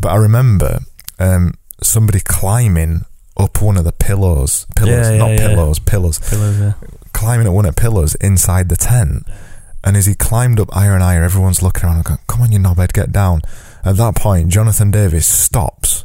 But 0.00 0.10
I 0.10 0.16
remember 0.16 0.80
um, 1.18 1.54
somebody 1.84 2.20
climbing 2.20 3.04
up 3.36 3.60
one 3.62 3.76
of 3.76 3.84
the 3.84 3.92
pillows, 3.92 4.66
pillars, 4.76 5.10
Yeah, 5.10 5.16
not 5.16 5.30
yeah. 5.32 5.48
pillows, 5.48 5.78
pillars 5.78 6.18
Pillows, 6.18 6.58
yeah. 6.58 6.72
climbing 7.12 7.46
up 7.48 7.54
one 7.54 7.66
of 7.66 7.74
the 7.74 7.80
pillars 7.80 8.14
inside 8.16 8.68
the 8.68 8.76
tent. 8.76 9.24
And 9.82 9.96
as 9.96 10.06
he 10.06 10.14
climbed 10.14 10.60
up 10.60 10.72
higher 10.72 10.94
and 10.94 11.02
higher, 11.02 11.22
everyone's 11.22 11.62
looking 11.62 11.84
around 11.84 11.96
and 11.96 12.04
going, 12.04 12.18
Come 12.26 12.42
on, 12.42 12.52
you 12.52 12.58
knobhead, 12.58 12.92
get 12.92 13.12
down. 13.12 13.42
At 13.84 13.96
that 13.96 14.14
point, 14.16 14.48
Jonathan 14.48 14.90
Davis 14.90 15.26
stops. 15.26 16.04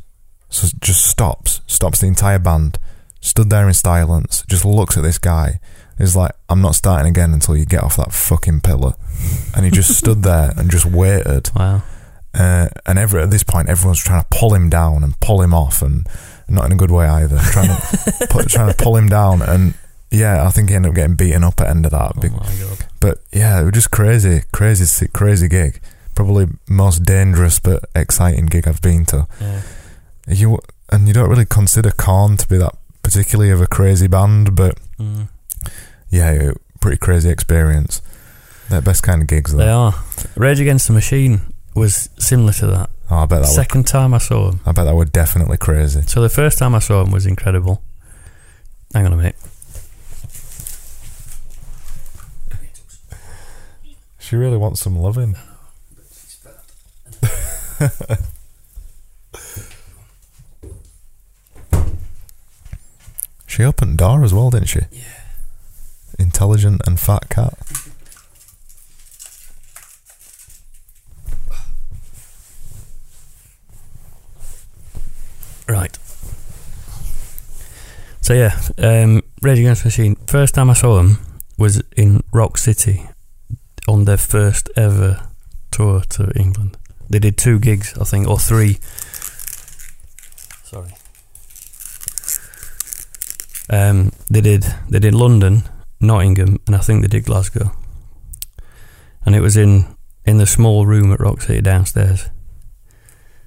So 0.50 0.68
just 0.82 1.06
stops. 1.06 1.62
Stops 1.68 2.02
the 2.02 2.08
entire 2.08 2.40
band. 2.40 2.78
Stood 3.22 3.50
there 3.50 3.68
in 3.68 3.74
silence. 3.74 4.44
Just 4.50 4.66
looks 4.66 4.98
at 4.98 5.04
this 5.04 5.18
guy. 5.18 5.60
He's 5.98 6.16
like, 6.16 6.32
I'm 6.50 6.62
not 6.62 6.76
starting 6.76 7.08
again 7.10 7.34
until 7.34 7.56
you 7.56 7.66
get 7.66 7.84
off 7.84 7.96
that 7.98 8.12
fucking 8.14 8.62
pillar. 8.62 8.94
And 9.56 9.64
he 9.66 9.72
just 9.72 9.98
stood 9.98 10.24
there 10.24 10.52
and 10.58 10.70
just 10.72 10.86
waited. 10.86 11.50
Wow. 11.56 11.84
Uh, 12.40 12.70
and 12.86 12.98
every, 12.98 13.22
at 13.22 13.30
this 13.32 13.44
point, 13.44 13.68
everyone's 13.70 14.02
trying 14.04 14.22
to 14.24 14.28
pull 14.32 14.54
him 14.54 14.70
down 14.70 15.04
and 15.04 15.20
pull 15.20 15.42
him 15.42 15.54
off, 15.54 15.82
and 15.82 16.08
not 16.48 16.66
in 16.66 16.72
a 16.72 16.76
good 16.76 16.90
way 16.92 17.06
either. 17.08 17.38
Trying 17.52 17.68
to 17.68 18.28
put, 18.30 18.48
trying 18.48 18.72
to 18.74 18.84
pull 18.84 18.96
him 18.96 19.10
down, 19.10 19.42
and 19.42 19.74
yeah, 20.10 20.48
I 20.48 20.50
think 20.50 20.70
he 20.70 20.76
ended 20.76 20.90
up 20.92 20.96
getting 20.96 21.16
beaten 21.16 21.44
up 21.44 21.60
at 21.60 21.66
the 21.66 21.70
end 21.70 21.86
of 21.86 21.92
that. 21.92 22.14
Oh 22.16 22.22
Be- 22.22 22.30
my 22.30 22.38
god. 22.38 22.86
But 23.02 23.20
yeah, 23.32 23.60
it 23.62 23.66
was 23.66 23.74
just 23.74 23.92
crazy, 23.92 24.44
crazy, 24.54 25.08
crazy 25.14 25.48
gig. 25.50 25.82
Probably 26.16 26.48
most 26.68 27.04
dangerous 27.04 27.60
but 27.60 27.84
exciting 27.96 28.46
gig 28.48 28.68
I've 28.68 28.82
been 28.82 29.06
to. 29.08 29.28
Yeah. 29.40 29.62
You 30.28 30.60
and 30.90 31.08
you 31.08 31.14
don't 31.14 31.30
really 31.30 31.46
consider 31.46 31.92
Korn 31.92 32.38
to 32.38 32.48
be 32.48 32.58
that 32.58 32.76
particularly 33.04 33.52
of 33.52 33.62
a 33.62 33.68
crazy 33.68 34.08
band, 34.08 34.56
but 34.56 34.78
Mm. 35.00 35.28
yeah, 36.10 36.52
pretty 36.82 36.98
crazy 36.98 37.30
experience. 37.30 38.02
They're 38.70 38.82
best 38.82 39.02
kind 39.04 39.22
of 39.22 39.28
gigs 39.28 39.52
They 39.54 39.66
though. 39.66 39.78
are. 39.80 39.96
Rage 40.36 40.60
Against 40.60 40.88
the 40.88 40.94
Machine 40.94 41.42
was 41.80 42.10
similar 42.18 42.54
to 42.54 42.68
that. 42.68 42.90
Oh, 43.10 43.18
I 43.18 43.26
bet 43.26 43.42
that. 43.42 43.48
Would, 43.48 43.56
Second 43.56 43.88
time 43.88 44.14
I 44.14 44.20
saw 44.20 44.52
him. 44.52 44.60
I 44.66 44.72
bet 44.72 44.86
that 44.86 44.96
were 44.96 45.06
definitely 45.06 45.58
crazy. 45.58 46.02
So 46.04 46.22
the 46.22 46.30
first 46.30 46.60
time 46.60 46.76
I 46.76 46.80
saw 46.80 47.02
him 47.02 47.12
was 47.12 47.26
incredible. 47.26 47.82
Hang 48.94 49.06
on 49.06 49.14
a 49.14 49.18
minute. 49.18 49.36
She 54.20 54.36
really 54.36 54.58
wants 54.58 54.82
some 54.82 54.96
loving. 54.96 55.36
she 63.48 63.64
opened 63.64 63.98
door 63.98 64.24
as 64.24 64.32
well, 64.34 64.52
didn't 64.52 64.68
she? 64.68 64.82
Yeah. 64.92 65.02
Intelligent 66.20 66.82
and 66.86 67.00
fat 67.00 67.28
cat. 67.30 67.58
Right. 75.70 75.96
So 78.22 78.34
yeah, 78.34 78.60
um, 78.80 79.22
Rage 79.44 79.60
Against 79.60 79.86
Machine. 79.86 80.16
First 80.26 80.56
time 80.56 80.72
I 80.72 80.74
saw 80.74 80.98
them 80.98 81.20
was 81.60 81.84
in 81.96 82.24
Rock 82.34 82.58
City 82.58 83.08
on 83.88 84.06
their 84.06 84.18
first 84.18 84.68
ever 84.76 85.28
tour 85.70 86.02
to 86.10 86.32
England. 86.36 86.76
They 87.08 87.20
did 87.20 87.38
two 87.38 87.60
gigs, 87.60 87.96
I 88.00 88.04
think, 88.04 88.28
or 88.28 88.40
three. 88.40 88.80
Sorry. 90.64 90.96
Um, 93.70 94.12
they 94.28 94.42
did 94.42 94.66
they 94.90 95.00
did 95.00 95.14
London, 95.14 95.64
Nottingham, 96.00 96.58
and 96.66 96.76
I 96.76 96.80
think 96.80 97.04
they 97.04 97.08
did 97.08 97.26
Glasgow. 97.26 97.72
And 99.24 99.36
it 99.36 99.42
was 99.42 99.56
in 99.56 99.86
in 100.26 100.40
the 100.40 100.48
small 100.48 100.88
room 100.88 101.14
at 101.14 101.20
Rock 101.20 101.42
City 101.42 101.62
downstairs. 101.62 102.30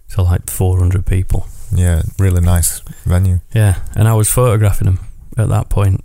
So 0.06 0.22
like 0.22 0.48
400 0.48 1.04
people. 1.04 1.48
Yeah, 1.74 2.02
really 2.18 2.40
nice 2.40 2.80
venue. 3.04 3.40
Yeah, 3.54 3.78
and 3.94 4.06
I 4.06 4.14
was 4.14 4.30
photographing 4.30 4.86
them 4.86 5.00
at 5.36 5.48
that 5.48 5.68
point, 5.68 6.04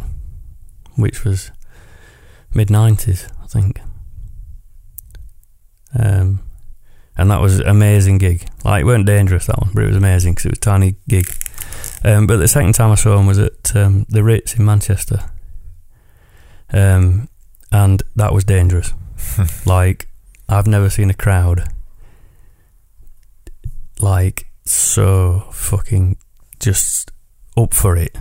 which 0.95 1.23
was 1.23 1.51
mid 2.53 2.69
90s, 2.69 3.29
I 3.43 3.47
think. 3.47 3.81
Um, 5.97 6.41
and 7.17 7.31
that 7.31 7.41
was 7.41 7.59
an 7.59 7.67
amazing 7.67 8.19
gig. 8.19 8.47
Like, 8.63 8.81
it 8.81 8.85
weren't 8.85 9.05
dangerous, 9.05 9.47
that 9.47 9.59
one, 9.59 9.71
but 9.73 9.83
it 9.83 9.87
was 9.87 9.97
amazing 9.97 10.33
because 10.33 10.45
it 10.45 10.51
was 10.51 10.59
a 10.59 10.61
tiny 10.61 10.95
gig. 11.09 11.27
Um, 12.03 12.27
but 12.27 12.37
the 12.37 12.47
second 12.47 12.73
time 12.73 12.91
I 12.91 12.95
saw 12.95 13.17
him 13.17 13.25
was 13.25 13.39
at 13.39 13.75
um, 13.75 14.05
the 14.09 14.23
Ritz 14.23 14.55
in 14.55 14.65
Manchester. 14.65 15.19
Um, 16.71 17.27
and 17.71 18.03
that 18.15 18.33
was 18.33 18.43
dangerous. 18.43 18.93
like, 19.65 20.07
I've 20.47 20.67
never 20.67 20.89
seen 20.89 21.09
a 21.09 21.15
crowd 21.15 21.67
like 23.99 24.46
so 24.71 25.47
fucking 25.51 26.17
just 26.59 27.11
up 27.55 27.73
for 27.73 27.95
it. 27.95 28.15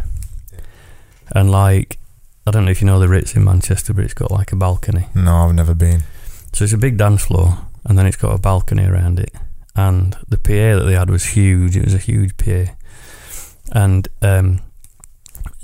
And 1.30 1.50
like, 1.50 1.98
I 2.46 2.50
don't 2.50 2.64
know 2.64 2.70
if 2.70 2.80
you 2.80 2.86
know 2.86 2.98
the 2.98 3.08
Ritz 3.08 3.34
in 3.34 3.44
Manchester, 3.44 3.92
but 3.92 4.04
it's 4.04 4.14
got 4.14 4.30
like 4.30 4.52
a 4.52 4.56
balcony. 4.56 5.06
No, 5.14 5.34
I've 5.36 5.54
never 5.54 5.74
been. 5.74 6.04
So 6.52 6.64
it's 6.64 6.72
a 6.72 6.78
big 6.78 6.96
dance 6.96 7.24
floor, 7.24 7.58
and 7.84 7.98
then 7.98 8.06
it's 8.06 8.16
got 8.16 8.34
a 8.34 8.38
balcony 8.38 8.86
around 8.86 9.18
it. 9.18 9.32
And 9.74 10.16
the 10.28 10.38
PA 10.38 10.78
that 10.78 10.84
they 10.86 10.94
had 10.94 11.10
was 11.10 11.24
huge. 11.24 11.76
It 11.76 11.84
was 11.84 11.94
a 11.94 11.98
huge 11.98 12.36
PA. 12.36 12.72
And 13.72 14.08
um, 14.22 14.60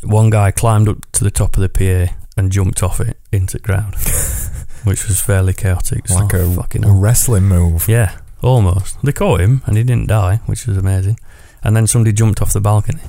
one 0.02 0.30
guy 0.30 0.50
climbed 0.50 0.88
up 0.88 1.10
to 1.12 1.24
the 1.24 1.30
top 1.30 1.56
of 1.56 1.62
the 1.62 1.68
PA 1.68 2.14
and 2.36 2.50
jumped 2.50 2.82
off 2.82 3.00
it 3.00 3.18
into 3.30 3.58
the 3.58 3.62
ground, 3.62 3.94
which 4.84 5.06
was 5.06 5.20
fairly 5.20 5.54
chaotic. 5.54 6.08
So, 6.08 6.16
like 6.16 6.32
a, 6.34 6.50
fucking 6.54 6.84
a 6.84 6.92
wrestling 6.92 7.44
move. 7.44 7.88
Yeah, 7.88 8.18
almost. 8.42 9.00
They 9.02 9.12
caught 9.12 9.40
him 9.40 9.62
and 9.66 9.76
he 9.76 9.84
didn't 9.84 10.08
die, 10.08 10.40
which 10.46 10.66
was 10.66 10.76
amazing. 10.76 11.18
And 11.64 11.76
then 11.76 11.86
somebody 11.86 12.12
jumped 12.12 12.42
off 12.42 12.52
the 12.52 12.60
balcony, 12.60 13.02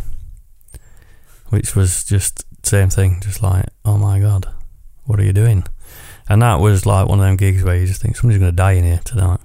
which 1.49 1.75
was 1.75 2.03
just 2.03 2.45
same 2.65 2.89
thing, 2.89 3.19
just 3.21 3.41
like, 3.43 3.65
oh 3.83 3.97
my 3.97 4.19
god, 4.19 4.47
what 5.05 5.19
are 5.19 5.23
you 5.23 5.33
doing? 5.33 5.65
And 6.29 6.41
that 6.41 6.59
was 6.59 6.85
like 6.85 7.07
one 7.07 7.19
of 7.19 7.25
them 7.25 7.35
gigs 7.35 7.63
where 7.63 7.75
you 7.75 7.85
just 7.85 8.01
think 8.01 8.15
somebody's 8.15 8.39
going 8.39 8.51
to 8.51 8.55
die 8.55 8.73
in 8.73 8.83
here 8.85 9.01
tonight. 9.03 9.39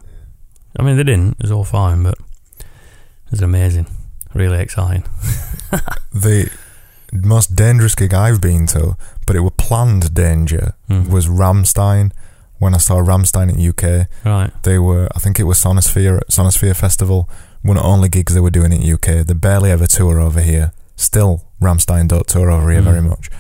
I 0.79 0.83
mean, 0.83 0.97
they 0.97 1.03
didn't. 1.03 1.33
It 1.33 1.43
was 1.43 1.51
all 1.51 1.65
fine, 1.65 2.03
but 2.05 2.15
it 2.59 3.31
was 3.33 3.43
amazing, 3.43 3.87
really 4.35 4.59
exciting. 4.61 5.05
The 6.13 6.51
most 7.13 7.55
dangerous 7.55 7.95
gig 7.95 8.13
I've 8.13 8.41
been 8.41 8.67
to, 8.69 8.97
but 9.27 9.37
it 9.37 9.41
was 9.41 9.53
planned 9.57 10.15
danger, 10.15 10.75
Mm. 10.91 11.09
was 11.11 11.27
Rammstein. 11.29 12.11
When 12.59 12.75
I 12.75 12.79
saw 12.79 12.97
Rammstein 12.97 13.51
in 13.55 13.61
UK, 13.61 14.07
Right. 14.25 14.51
they 14.65 14.79
were, 14.79 15.09
I 15.15 15.19
think 15.21 15.39
it 15.39 15.45
was 15.45 15.59
Sonisphere, 15.63 16.21
Sonisphere 16.31 16.75
Festival, 16.75 17.29
one 17.63 17.77
of 17.77 17.83
the 17.83 17.89
only 17.89 18.09
gigs 18.09 18.35
they 18.35 18.41
were 18.41 18.51
doing 18.51 18.73
in 18.73 18.83
UK. 18.83 19.23
They 19.23 19.35
barely 19.35 19.71
ever 19.71 19.87
tour 19.87 20.19
over 20.21 20.41
here. 20.41 20.73
Still, 20.97 21.45
Rammstein 21.63 22.09
don't 22.09 22.27
tour 22.27 22.51
over 22.51 22.71
here 22.71 22.81
Mm. 22.81 22.85
very 22.85 23.03
much. 23.03 23.31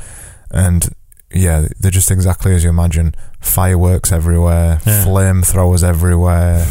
And 0.51 0.89
yeah, 1.32 1.66
they're 1.81 1.90
just 1.90 2.11
exactly 2.11 2.55
as 2.55 2.62
you 2.65 2.70
imagine. 2.70 3.15
Fireworks 3.40 4.12
everywhere, 4.12 4.81
Yeah. 4.85 5.05
flamethrowers 5.05 5.82
everywhere. 5.82 6.65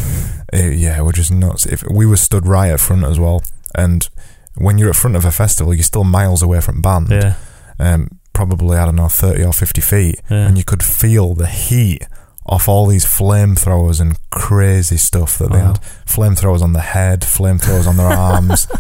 It- 0.54 0.78
yeah, 0.80 1.02
we're 1.02 1.12
just 1.12 1.32
nuts. 1.32 1.66
If 1.66 1.84
we 1.92 2.06
were 2.06 2.18
stood 2.18 2.46
right 2.48 2.72
at 2.72 2.80
front 2.80 3.04
as 3.04 3.20
well, 3.20 3.44
and 3.76 4.08
when 4.56 4.78
you're 4.78 4.90
at 4.90 4.96
front 4.96 5.16
of 5.18 5.26
a 5.26 5.32
festival, 5.32 5.74
you're 5.74 5.84
still 5.84 6.04
miles 6.06 6.42
away 6.42 6.62
from 6.62 6.82
band. 6.82 7.08
Yeah. 7.12 7.34
Um, 7.80 8.08
probably 8.34 8.78
I 8.78 8.86
don't 8.86 8.96
know, 8.96 9.10
thirty 9.10 9.44
or 9.44 9.52
fifty 9.54 9.82
feet, 9.82 10.20
Yeah. 10.30 10.48
and 10.48 10.58
you 10.58 10.64
could 10.64 10.82
feel 10.84 11.34
the 11.36 11.48
heat 11.48 12.04
off 12.48 12.68
all 12.70 12.86
these 12.88 13.06
flamethrowers 13.06 14.00
and 14.02 14.18
crazy 14.30 14.98
stuff 14.98 15.38
that 15.40 15.52
they 15.52 15.58
Wow. 15.60 15.68
had. 15.74 15.82
Flamethrowers 16.06 16.62
on 16.62 16.74
the 16.74 16.80
head, 16.82 17.22
flamethrowers 17.22 17.88
on 17.88 17.98
their 17.98 18.08
arms. 18.08 18.68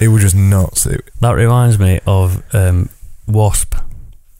It 0.00 0.08
was 0.08 0.22
just 0.22 0.34
nuts. 0.34 0.84
It, 0.86 1.08
That 1.20 1.32
reminds 1.36 1.78
me 1.78 2.00
of 2.06 2.42
um, 2.52 2.88
Wasp. 3.28 3.76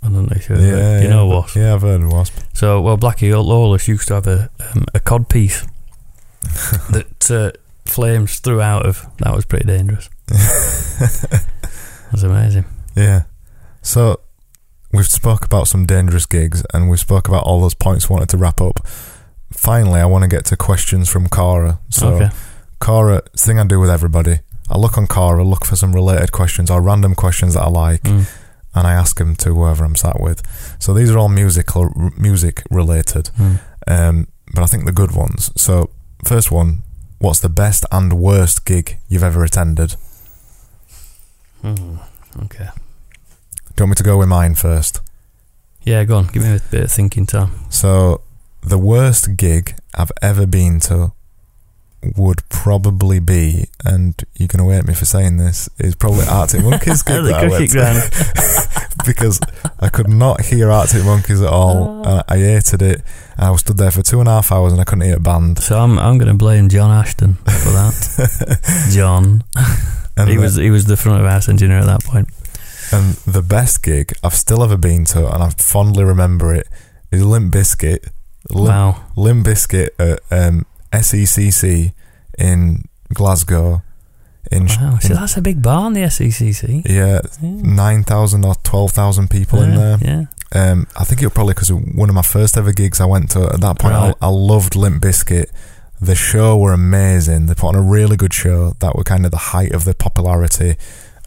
I 0.03 0.09
don't 0.09 0.23
know 0.28 0.32
if 0.35 0.49
you, 0.49 0.57
yeah, 0.57 0.97
you 0.99 1.05
yeah, 1.05 1.11
know 1.11 1.27
Wasp. 1.28 1.55
Yeah, 1.55 1.74
I've 1.74 1.82
heard 1.82 2.01
of 2.03 2.11
Wasp. 2.11 2.35
So, 2.53 2.81
well, 2.81 2.99
Blackie 2.99 3.31
Lawless 3.32 3.86
used 3.86 4.09
to 4.09 4.15
have 4.15 4.27
a 4.27 4.51
um, 4.74 4.86
a 4.93 4.99
cod 4.99 5.28
piece 5.28 5.65
that 6.90 7.31
uh, 7.31 7.53
flames 7.85 8.40
threw 8.40 8.61
out 8.61 8.86
of. 8.86 9.07
That 9.19 9.36
was 9.36 9.44
pretty 9.44 9.66
dangerous. 9.66 10.09
That's 12.11 12.23
amazing. 12.24 12.65
Yeah. 12.97 13.23
So 13.82 14.19
we've 14.93 15.06
spoke 15.06 15.44
about 15.44 15.69
some 15.69 15.86
dangerous 15.86 16.27
gigs, 16.27 16.64
and 16.73 16.89
we've 16.90 17.01
spoke 17.01 17.28
about 17.28 17.44
all 17.44 17.60
those 17.60 17.74
points 17.74 18.09
wanted 18.10 18.28
to 18.31 18.36
wrap 18.36 18.60
up. 18.60 18.86
Finally, 19.51 20.01
I 20.01 20.06
want 20.06 20.23
to 20.23 20.28
get 20.28 20.44
to 20.47 20.56
questions 20.56 21.09
from 21.09 21.28
Quora. 21.28 21.78
So, 21.90 22.14
okay. 22.14 22.31
Quora, 22.81 23.20
thing 23.39 23.59
I 23.59 23.64
do 23.66 23.78
with 23.81 23.90
everybody, 23.90 24.40
I 24.70 24.78
look 24.78 24.97
on 24.98 25.06
Quora, 25.06 25.44
look 25.48 25.64
for 25.64 25.77
some 25.77 25.93
related 25.93 26.32
questions 26.32 26.70
or 26.70 26.81
random 26.82 27.14
questions 27.14 27.55
that 27.55 27.62
I 27.62 27.69
like, 27.69 28.02
Mm. 28.02 28.27
and 28.74 28.86
I 28.86 28.93
ask 28.94 29.19
them 29.19 29.36
to 29.36 29.55
whoever 29.55 29.85
I'm 29.85 29.97
sat 29.97 30.20
with. 30.20 30.43
So 30.78 30.94
these 30.94 31.10
are 31.10 31.19
all 31.19 31.28
musical, 31.28 31.90
music 32.16 32.62
related, 32.70 33.31
Mm. 33.39 33.60
um, 33.86 34.28
but 34.55 34.62
I 34.62 34.66
think 34.66 34.85
the 34.86 34.93
good 34.93 35.12
ones. 35.12 35.51
So 35.56 35.90
first 36.24 36.51
one, 36.51 36.82
what's 37.19 37.40
the 37.40 37.48
best 37.51 37.85
and 37.93 38.14
worst 38.14 38.64
gig 38.64 38.98
you've 39.09 39.23
ever 39.23 39.44
attended? 39.44 39.97
Mm. 41.62 41.98
Okay. 42.44 42.69
Do 43.74 43.82
you 43.82 43.86
want 43.86 43.90
me 43.90 43.94
to 43.97 44.03
go 44.03 44.19
with 44.19 44.28
mine 44.28 44.55
first? 44.55 45.01
Yeah, 45.82 46.05
go 46.05 46.19
on. 46.19 46.27
Give 46.27 46.43
me 46.43 46.57
a 46.57 46.61
bit 46.70 46.85
of 46.85 46.90
thinking 46.90 47.27
time. 47.27 47.53
So 47.70 48.20
the 48.62 48.78
worst 48.78 49.36
gig 49.36 49.74
I've 49.94 50.12
ever 50.20 50.47
been 50.47 50.78
to 50.81 51.12
would 52.16 52.49
probably 52.49 53.20
be, 53.20 53.69
and 53.85 54.15
you're 54.35 54.49
going 54.49 54.69
to 54.69 54.74
hate 54.74 54.86
me 54.86 54.94
for 54.94 55.05
saying 55.05 55.39
this, 55.39 55.69
is 55.78 55.94
probably 55.94 56.27
Arctic 56.27 56.62
Monkeys 56.65 57.03
gig 57.03 57.23
the 57.23 57.31
that 57.31 57.44
I 57.44 57.49
went 57.49 57.70
to. 57.70 58.82
because 59.07 59.40
I 59.81 59.89
could 59.89 60.09
not 60.09 60.43
hear 60.43 60.70
Arctic 60.70 61.05
Monkeys 61.05 61.40
at 61.40 61.49
all. 61.49 62.03
Oh. 62.05 62.11
And 62.11 62.23
I 62.28 62.36
hated 62.39 62.82
it. 62.82 63.03
And 63.36 63.47
I 63.47 63.51
was 63.51 63.61
stood 63.61 63.78
there 63.78 63.90
for 63.90 64.03
two 64.03 64.20
and 64.20 64.28
a 64.28 64.32
half 64.32 64.53
hours 64.53 64.73
and 64.73 64.81
I 64.81 64.85
couldn't 64.85 65.05
hear 65.05 65.16
a 65.16 65.20
band. 65.20 65.59
So 65.59 65.78
I'm 65.78 65.99
I'm 65.99 66.19
going 66.19 66.31
to 66.31 66.36
blame 66.36 66.69
John 66.69 66.90
Ashton 66.90 67.35
for 67.35 67.70
that. 67.70 68.89
John. 68.93 69.44
And 70.16 70.28
he 70.28 70.36
the, 70.36 70.43
was 70.43 70.57
he 70.57 70.70
was 70.70 70.85
the 70.85 70.97
front 70.97 71.20
of 71.20 71.27
house 71.28 71.49
engineer 71.49 71.78
at 71.78 71.86
that 71.86 72.05
point. 72.05 72.28
And 72.93 73.14
the 73.27 73.43
best 73.43 73.82
gig 73.82 74.12
I've 74.23 74.35
still 74.35 74.62
ever 74.62 74.77
been 74.77 75.05
to, 75.06 75.32
and 75.32 75.43
I 75.43 75.51
fondly 75.51 76.05
remember 76.05 76.55
it, 76.55 76.69
is 77.10 77.24
Limp. 77.24 77.55
Limp, 77.55 78.02
Wow. 78.51 79.05
Limp 79.16 79.47
Bizkit 79.47 79.90
at 79.98 80.20
um, 80.31 80.66
SECC 80.93 81.93
in 82.39 82.85
Glasgow. 83.14 83.82
In, 84.51 84.66
Wow. 84.66 84.98
See, 85.01 85.12
in 85.12 85.14
that's 85.20 85.36
a 85.36 85.43
big 85.43 85.62
bar 85.62 85.86
in 85.86 85.93
the 85.94 86.01
SECC. 86.02 86.82
yeah, 86.86 87.20
Yeah. 87.40 87.51
nine 87.62 88.02
thousand 88.05 88.44
or 88.44 88.55
twelve 88.56 88.90
thousand 88.93 89.31
people 89.31 89.62
in 89.62 89.74
there. 89.74 89.98
Yeah. 90.02 90.24
Um, 90.55 90.86
I 90.97 91.05
think 91.05 91.23
it 91.23 91.27
was 91.27 91.32
probably 91.32 91.55
because 91.55 91.73
one 91.73 92.09
of 92.10 92.14
my 92.14 92.20
first 92.23 92.59
ever 92.59 92.73
gigs 92.73 93.01
I 93.01 93.06
went 93.06 93.31
to. 93.31 93.44
At 93.55 93.60
that 93.62 93.78
point, 93.78 93.94
Right. 93.94 94.14
I, 94.20 94.27
I 94.27 94.28
loved 94.28 94.77
Limp 94.77 95.02
Bizkit. 95.02 95.47
The 96.01 96.14
show 96.16 96.59
were 96.59 96.73
amazing. 96.73 97.47
They 97.47 97.55
put 97.55 97.69
on 97.69 97.74
a 97.77 97.81
really 97.81 98.16
good 98.16 98.35
show. 98.35 98.74
That 98.81 98.97
were 98.97 99.05
kind 99.05 99.24
of 99.24 99.31
the 99.31 99.39
height 99.55 99.73
of 99.73 99.85
their 99.85 99.94
popularity. 99.94 100.74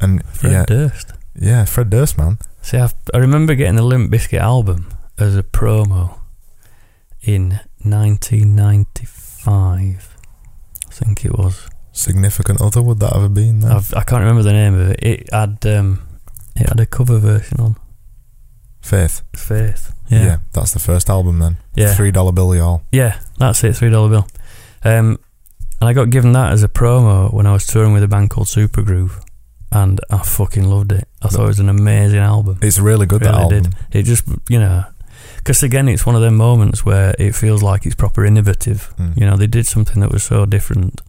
And 0.01 0.23
Fred 0.27 0.51
yeah, 0.51 0.65
Durst. 0.65 1.13
Yeah, 1.40 1.66
Fred 1.66 1.90
Durst, 1.90 2.18
man. 2.18 2.38
See, 2.62 2.78
I've, 2.78 2.94
I 3.14 3.18
remember 3.20 3.56
getting 3.56 3.76
the 3.76 3.84
Limp 3.84 4.12
Bizkit 4.12 4.40
album 4.40 4.88
as 5.18 5.36
a 5.38 5.44
promo 5.44 6.20
in 7.22 7.60
1995. 7.84 10.18
I 10.88 10.91
think 10.91 11.26
it 11.26 11.38
was. 11.38 11.68
Significant 11.91 12.62
other 12.62 12.82
would 12.82 12.99
that 12.99 13.14
have 13.14 13.34
been? 13.34 13.60
Then? 13.62 13.72
I've, 13.72 13.94
I 13.94 14.03
can't 14.03 14.22
remember 14.22 14.44
the 14.44 14.53
name 14.53 14.74
of 14.76 14.90
it. 14.91 14.99
It 15.03 15.34
had 15.34 15.66
um, 15.66 16.06
it 16.56 16.68
had 16.68 16.80
a 16.80 16.86
cover 16.86 17.18
version 17.20 17.60
on 17.60 17.76
Faith. 18.82 19.22
Faith. 19.36 19.94
Yeah. 20.10 20.26
Yeah, 20.26 20.38
that's 20.53 20.72
the 20.74 20.80
first 20.80 21.10
album 21.10 21.40
then. 21.40 21.57
yeah, 21.76 21.94
Three 21.95 22.12
dollar 22.12 22.32
bill, 22.32 22.56
y'all. 22.56 22.84
yeah. 22.91 23.20
That's 23.38 23.64
it. 23.64 23.76
Three 23.76 23.90
dollar 23.90 24.10
bill. 24.10 24.28
Um, 24.84 25.20
and 25.82 25.90
I 25.90 25.94
got 25.94 26.10
given 26.10 26.34
that 26.34 26.52
as 26.52 26.64
a 26.64 26.68
promo 26.68 27.34
when 27.34 27.48
I 27.48 27.53
was 27.53 27.66
touring 27.66 27.94
with 27.94 28.03
a 28.03 28.07
band 28.07 28.30
called 28.30 28.48
Supergroove, 28.48 29.24
and 29.76 29.99
I 30.10 30.18
fucking 30.38 30.64
loved 30.73 30.91
it. 30.91 31.07
I 31.22 31.27
thought 31.27 31.43
it 31.43 31.47
was 31.56 31.60
an 31.60 31.69
amazing 31.69 32.19
album. 32.19 32.57
It's 32.61 32.80
really 32.80 33.06
good. 33.06 33.22
that 33.22 33.31
Really 33.31 33.43
album. 33.57 33.61
did. 33.64 33.76
It 33.99 34.03
just, 34.03 34.23
you 34.49 34.60
know, 34.60 34.85
because 35.38 35.61
again, 35.64 35.88
it's 35.89 36.06
one 36.06 36.15
of 36.15 36.22
them 36.22 36.35
moments 36.38 36.85
where 36.85 37.14
it 37.19 37.35
feels 37.35 37.61
like 37.61 37.85
it's 37.85 37.95
proper 37.95 38.26
innovative. 38.26 38.93
Mm. 38.99 39.18
You 39.19 39.26
know, 39.27 39.38
they 39.38 39.47
did 39.47 39.65
something 39.68 39.99
that 40.02 40.11
was 40.11 40.23
so 40.23 40.45
different. 40.45 41.02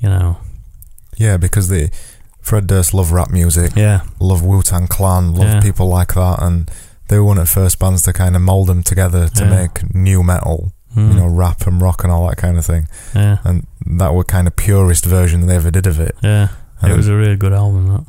You 0.00 0.08
know, 0.10 0.36
Yeah, 1.16 1.36
because 1.38 1.68
the 1.68 1.90
Fred 2.42 2.66
Durst 2.66 2.92
loved 2.94 3.10
rap 3.10 3.30
music, 3.30 3.72
yeah, 3.76 4.00
loved 4.20 4.44
Wu 4.44 4.62
Tang 4.62 4.86
Clan, 4.86 5.34
loved 5.34 5.54
Yeah. 5.54 5.60
people 5.60 5.88
like 5.88 6.12
that, 6.14 6.42
and 6.42 6.70
they 7.08 7.16
were 7.18 7.24
one 7.24 7.38
of 7.38 7.44
the 7.48 7.54
first 7.60 7.78
bands 7.78 8.02
to 8.02 8.12
kind 8.12 8.36
of 8.36 8.42
mold 8.42 8.66
them 8.68 8.82
together 8.82 9.28
to 9.28 9.44
Yeah. 9.44 9.50
make 9.50 9.94
nu 9.94 10.22
metal. 10.22 10.72
Mm. 10.94 11.08
You 11.08 11.14
know, 11.20 11.26
rap 11.26 11.66
and 11.66 11.80
rock 11.80 12.04
and 12.04 12.12
all 12.12 12.26
that 12.28 12.36
kind 12.38 12.56
of 12.58 12.64
thing. 12.66 12.88
yeah, 13.14 13.38
and 13.44 13.66
that 13.98 14.14
were 14.14 14.24
kind 14.24 14.46
of 14.46 14.54
purest 14.56 15.04
version 15.04 15.46
they 15.46 15.56
ever 15.56 15.70
did 15.70 15.86
of 15.86 15.98
it. 16.00 16.14
yeah. 16.22 16.48
And 16.82 16.92
it 16.92 16.96
was 16.96 17.08
a 17.08 17.16
really 17.16 17.36
good 17.36 17.52
album. 17.52 17.88
That 17.88 18.04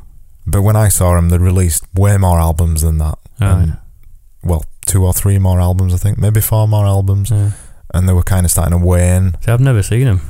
But 0.46 0.62
when 0.62 0.76
I 0.76 0.88
saw 0.88 1.14
them, 1.14 1.28
they 1.30 1.38
released 1.38 1.84
way 1.94 2.16
more 2.16 2.38
albums 2.38 2.82
than 2.82 2.98
that. 2.98 3.18
Right. 3.40 3.50
Um, 3.50 3.76
well, 4.42 4.64
two 4.86 5.04
or 5.04 5.12
three 5.12 5.38
more 5.38 5.60
albums, 5.60 5.92
I 5.94 5.96
think, 5.98 6.18
maybe 6.18 6.40
four 6.40 6.66
more 6.68 6.86
albums, 6.86 7.30
Yeah. 7.30 7.50
and 7.94 8.08
they 8.08 8.12
were 8.12 8.22
kind 8.22 8.44
of 8.44 8.50
starting 8.50 8.78
to 8.78 8.84
wane. 8.84 9.34
See, 9.44 9.50
I've 9.52 9.60
never 9.60 9.82
seen 9.82 10.06
him 10.06 10.20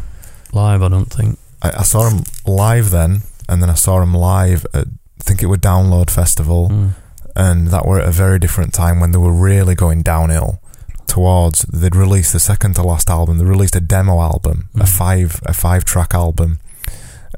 live. 0.52 0.82
I 0.82 0.88
don't 0.88 1.12
think. 1.12 1.38
I, 1.62 1.70
I 1.78 1.82
saw 1.82 2.08
them 2.08 2.24
live 2.46 2.90
then, 2.90 3.22
and 3.48 3.62
then 3.62 3.70
I 3.70 3.74
saw 3.74 4.00
them 4.00 4.14
live 4.14 4.64
at 4.74 4.86
I 5.20 5.24
think 5.24 5.42
it 5.42 5.46
was 5.46 5.58
Download 5.58 6.08
Festival, 6.10 6.68
Mm. 6.70 6.90
and 7.36 7.68
that 7.68 7.84
were 7.86 8.00
at 8.00 8.08
a 8.08 8.12
very 8.12 8.38
different 8.38 8.72
time 8.72 8.98
when 9.00 9.10
they 9.12 9.18
were 9.18 9.32
really 9.32 9.74
going 9.74 10.02
downhill. 10.02 10.60
Towards 11.06 11.62
they'd 11.62 11.96
released 11.96 12.32
the 12.32 12.40
second 12.40 12.74
to 12.76 12.82
last 12.82 13.08
album. 13.10 13.38
They 13.38 13.44
released 13.44 13.74
a 13.76 13.80
demo 13.80 14.20
album, 14.20 14.68
a 14.76 14.84
Mm. 14.84 14.88
five 14.88 15.40
a 15.46 15.52
five 15.54 15.84
track 15.84 16.14
album, 16.14 16.58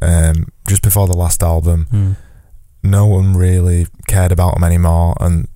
um, 0.03 0.49
just 0.67 0.83
before 0.83 1.07
the 1.07 1.17
last 1.17 1.43
album. 1.43 1.87
Mm. 1.93 2.17
No 2.83 3.07
one 3.07 3.35
really 3.37 3.87
cared 4.09 4.33
about 4.33 4.55
them 4.55 4.65
anymore, 4.65 5.15
and 5.21 5.49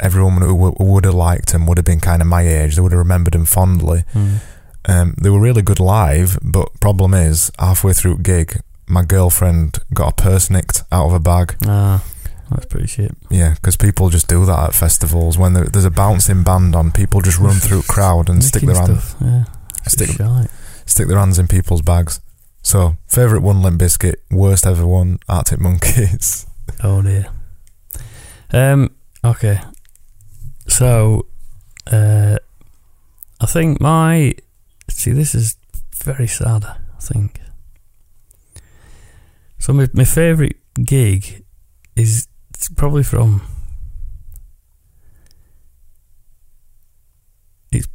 everyone 0.00 0.42
who, 0.42 0.54
would 0.78 1.04
have 1.04 1.14
liked 1.14 1.52
them 1.52 1.66
would 1.66 1.78
have 1.78 1.84
been 1.84 2.00
kind 2.00 2.20
of 2.20 2.28
my 2.28 2.42
age. 2.42 2.74
They 2.74 2.82
would 2.82 2.92
have 2.92 2.98
remembered 2.98 3.34
them 3.34 3.44
fondly. 3.46 4.04
Mm. 4.14 4.38
Um, 4.88 5.14
they 5.20 5.30
were 5.30 5.40
really 5.40 5.62
good 5.62 5.78
live, 5.78 6.38
but 6.42 6.68
problem 6.80 7.14
is, 7.14 7.52
halfway 7.58 7.92
through 7.92 8.18
gig, 8.18 8.60
my 8.88 9.04
girlfriend 9.04 9.78
got 9.94 10.08
a 10.18 10.22
purse 10.22 10.50
nicked 10.50 10.82
out 10.90 11.06
of 11.06 11.12
a 11.12 11.20
bag. 11.20 11.54
Ah, 11.66 12.04
that's 12.50 12.66
pretty 12.66 12.88
shit. 12.88 13.12
Yeah, 13.30 13.54
because 13.54 13.76
people 13.76 14.10
just 14.10 14.26
do 14.28 14.44
that 14.44 14.58
at 14.70 14.74
festivals. 14.74 15.38
When 15.38 15.52
there, 15.52 15.64
there's 15.66 15.84
a 15.84 15.90
bouncing 15.90 16.42
band 16.42 16.74
on, 16.74 16.90
people 16.90 17.20
just 17.20 17.38
run 17.38 17.60
through 17.60 17.80
a 17.80 17.84
crowd 17.84 18.28
and 18.28 18.42
stick 18.50 18.62
their, 18.62 18.74
Nicking 18.74 18.86
hand, 18.94 19.00
stuff, 19.00 19.22
Yeah. 19.22 19.44
stick, 19.86 20.08
stick 20.86 21.06
their 21.06 21.18
hands 21.18 21.38
in 21.38 21.46
people's 21.46 21.82
bags. 21.82 22.20
So, 22.62 22.96
favourite 23.08 23.42
one, 23.42 23.60
Limp 23.60 23.80
Bizkit. 23.80 24.14
Worst 24.30 24.66
ever 24.66 24.86
one, 24.86 25.18
Arctic 25.28 25.60
Monkeys. 25.60 26.46
Oh 26.84 27.02
dear. 27.02 27.26
Um. 28.52 28.94
Okay. 29.24 29.60
So, 30.68 31.26
uh, 31.90 32.36
I 33.40 33.46
think 33.46 33.80
my 33.80 34.34
see 34.88 35.12
this 35.12 35.34
is 35.34 35.56
very 35.94 36.28
sad. 36.28 36.64
I 36.64 37.00
think. 37.00 37.40
So 39.58 39.72
my 39.72 39.88
my 39.92 40.04
favourite 40.04 40.56
gig 40.82 41.44
is 41.96 42.26
probably 42.76 43.02
from. 43.02 43.42
It's 47.70 47.88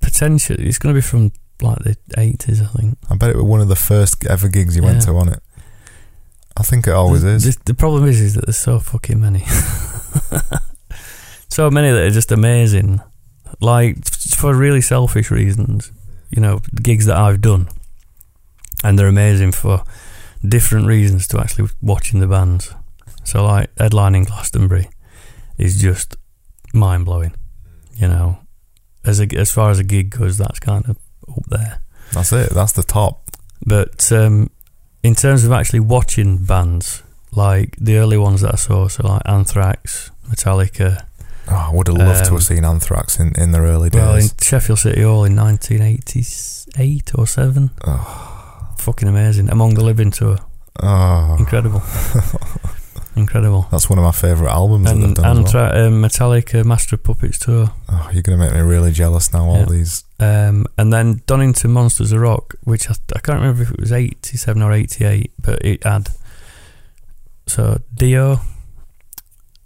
potentially 0.00 0.66
it's 0.66 0.78
going 0.78 0.94
to 0.94 0.98
be 0.98 1.04
from 1.04 1.32
like 1.62 1.78
the 1.78 1.96
eighties, 2.16 2.60
I 2.62 2.66
think. 2.66 2.98
I 3.10 3.16
bet 3.16 3.30
it 3.30 3.36
was 3.36 3.44
one 3.44 3.60
of 3.60 3.68
the 3.68 3.76
first 3.76 4.24
ever 4.26 4.48
gigs 4.48 4.76
you 4.76 4.82
went 4.82 4.96
Yeah. 5.00 5.06
to, 5.06 5.12
wasn't 5.12 5.36
it? 5.36 5.42
I 6.56 6.62
think 6.62 6.86
it 6.86 6.92
always 6.92 7.22
the, 7.22 7.30
is. 7.30 7.56
The, 7.56 7.62
the 7.66 7.74
problem 7.74 8.06
is, 8.06 8.20
is 8.20 8.34
that 8.34 8.46
there's 8.46 8.56
so 8.56 8.78
fucking 8.80 9.20
many. 9.20 9.44
so 11.48 11.70
many 11.70 11.90
that 11.90 12.02
are 12.02 12.10
just 12.10 12.32
amazing. 12.32 13.00
Like, 13.60 14.06
for 14.08 14.54
really 14.54 14.80
selfish 14.80 15.30
reasons, 15.30 15.90
you 16.30 16.40
know, 16.40 16.60
gigs 16.82 17.06
that 17.06 17.16
I've 17.16 17.40
done. 17.40 17.68
And 18.84 18.98
they're 18.98 19.08
amazing 19.08 19.52
for 19.52 19.82
different 20.46 20.86
reasons 20.86 21.26
to 21.28 21.40
actually 21.40 21.68
watching 21.82 22.20
the 22.20 22.28
bands. 22.28 22.72
So, 23.24 23.44
like, 23.44 23.74
headlining 23.76 24.26
Glastonbury 24.26 24.88
is 25.58 25.80
just 25.80 26.16
mind 26.72 27.04
blowing. 27.04 27.34
You 27.94 28.08
know, 28.08 28.38
as, 29.04 29.20
a, 29.20 29.26
as 29.36 29.50
far 29.50 29.70
as 29.70 29.78
a 29.78 29.84
gig 29.84 30.10
goes, 30.10 30.38
that's 30.38 30.60
kind 30.60 30.88
of 30.88 30.96
up 31.30 31.44
there. 31.48 31.80
That's 32.12 32.32
it. 32.32 32.50
That's 32.50 32.72
the 32.72 32.82
top. 32.82 33.22
But 33.66 34.10
um, 34.12 34.50
in 35.02 35.14
terms 35.14 35.44
of 35.44 35.52
actually 35.52 35.80
watching 35.80 36.38
bands, 36.44 37.02
like 37.32 37.76
the 37.78 37.96
early 37.96 38.16
ones 38.18 38.40
that 38.42 38.54
I 38.54 38.56
saw, 38.56 38.88
so 38.88 39.06
like 39.06 39.22
Anthrax, 39.26 40.10
Metallica, 40.28 41.04
Oh, 41.50 41.68
I 41.70 41.74
would 41.74 41.86
have 41.88 41.96
loved 41.96 42.24
to 42.26 42.30
Um, 42.32 42.36
have 42.36 42.44
seen 42.44 42.64
Anthrax 42.66 43.18
in, 43.18 43.32
in 43.40 43.52
their 43.52 43.62
early 43.62 43.88
days. 43.88 44.00
well, 44.02 44.16
in. 44.16 44.28
Sheffield 44.42 44.80
City 44.80 45.00
Hall 45.00 45.24
in 45.24 45.34
1988 45.34 47.12
or 47.14 47.26
7. 47.26 47.70
Oh, 47.86 48.74
Fucking 48.78 49.08
amazing. 49.08 49.48
Among 49.50 49.72
the 49.74 49.82
Living 49.82 50.10
tour. 50.10 50.36
oh. 50.82 51.36
Incredible. 51.38 51.82
Incredible. 53.18 53.66
That's 53.70 53.90
one 53.90 53.98
of 53.98 54.04
my 54.04 54.12
favourite 54.12 54.52
albums 54.52 54.84
that 54.86 54.94
they've 54.94 55.04
And 55.04 55.14
done 55.16 55.44
as 55.44 55.52
well. 55.54 55.70
Anthra- 55.72 55.86
um, 55.86 56.02
Metallica 56.02 56.64
Master 56.64 56.94
of 56.96 57.02
Puppets 57.02 57.38
tour. 57.38 57.72
Oh, 57.88 58.10
you're 58.12 58.22
going 58.22 58.38
to 58.38 58.44
make 58.44 58.54
me 58.54 58.60
really 58.60 58.92
jealous 58.92 59.32
now, 59.32 59.44
all 59.44 59.58
Yeah. 59.58 59.64
these. 59.66 60.04
Um, 60.20 60.66
and 60.78 60.92
then 60.92 61.22
Donington 61.26 61.70
Monsters 61.72 62.12
of 62.12 62.20
Rock, 62.20 62.54
which 62.64 62.88
I, 62.88 62.94
I 63.14 63.18
can't 63.20 63.40
remember 63.40 63.62
if 63.62 63.70
it 63.72 63.80
was 63.80 63.92
87 63.92 64.62
or 64.62 64.72
88, 64.72 65.32
but 65.40 65.64
it 65.64 65.84
had. 65.84 66.10
So 67.46 67.80
Dio, 67.94 68.40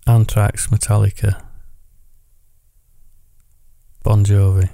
Anthrax, 0.07 0.69
Metallica, 0.69 1.43
Bon 4.03 4.24
Jovi. 4.24 4.69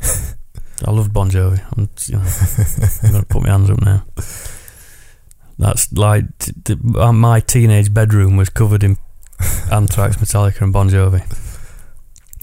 I 0.86 0.90
love 0.90 1.12
Bon 1.12 1.28
Jovi. 1.30 1.60
I'm, 1.76 1.88
you 2.06 2.16
know, 2.16 2.22
I'm 3.04 3.12
going 3.12 3.22
to 3.22 3.28
put 3.28 3.42
my 3.42 3.50
hands 3.50 3.70
up 3.70 3.80
now. 3.82 4.04
That's 5.58 5.92
like 5.92 6.24
t- 6.38 6.52
t- 6.64 6.76
uh, 6.96 7.12
my 7.12 7.40
teenage 7.40 7.92
bedroom 7.92 8.36
was 8.36 8.48
covered 8.48 8.84
in 8.84 8.96
Anthrax, 9.72 10.16
Metallica, 10.16 10.62
and 10.62 10.72
Bon 10.72 10.88
Jovi. 10.88 11.22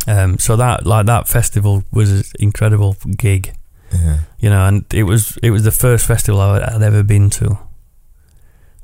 Um, 0.08 0.38
so 0.38 0.56
that 0.58 0.86
like 0.86 1.06
that 1.08 1.28
festival 1.28 1.84
was 1.92 2.12
an 2.12 2.24
incredible 2.40 2.96
gig, 3.18 3.54
Yeah. 3.94 4.18
you 4.40 4.50
know, 4.50 4.66
and 4.68 4.86
it 4.94 5.04
was 5.04 5.38
it 5.42 5.52
was 5.52 5.64
the 5.64 5.72
first 5.72 6.06
festival 6.06 6.40
I 6.42 6.72
had 6.74 6.84
ever 6.84 7.04
been 7.04 7.30
to. 7.32 7.58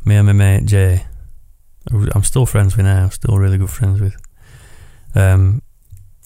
Me 0.05 0.15
and 0.15 0.25
my 0.27 0.33
mate 0.33 0.65
Jay, 0.65 1.05
I'm 1.91 2.23
still 2.23 2.45
friends 2.45 2.75
with 2.77 2.85
now, 2.85 3.09
still 3.09 3.37
really 3.37 3.57
good 3.57 3.69
friends 3.69 3.99
with. 4.01 4.15
Um, 5.13 5.61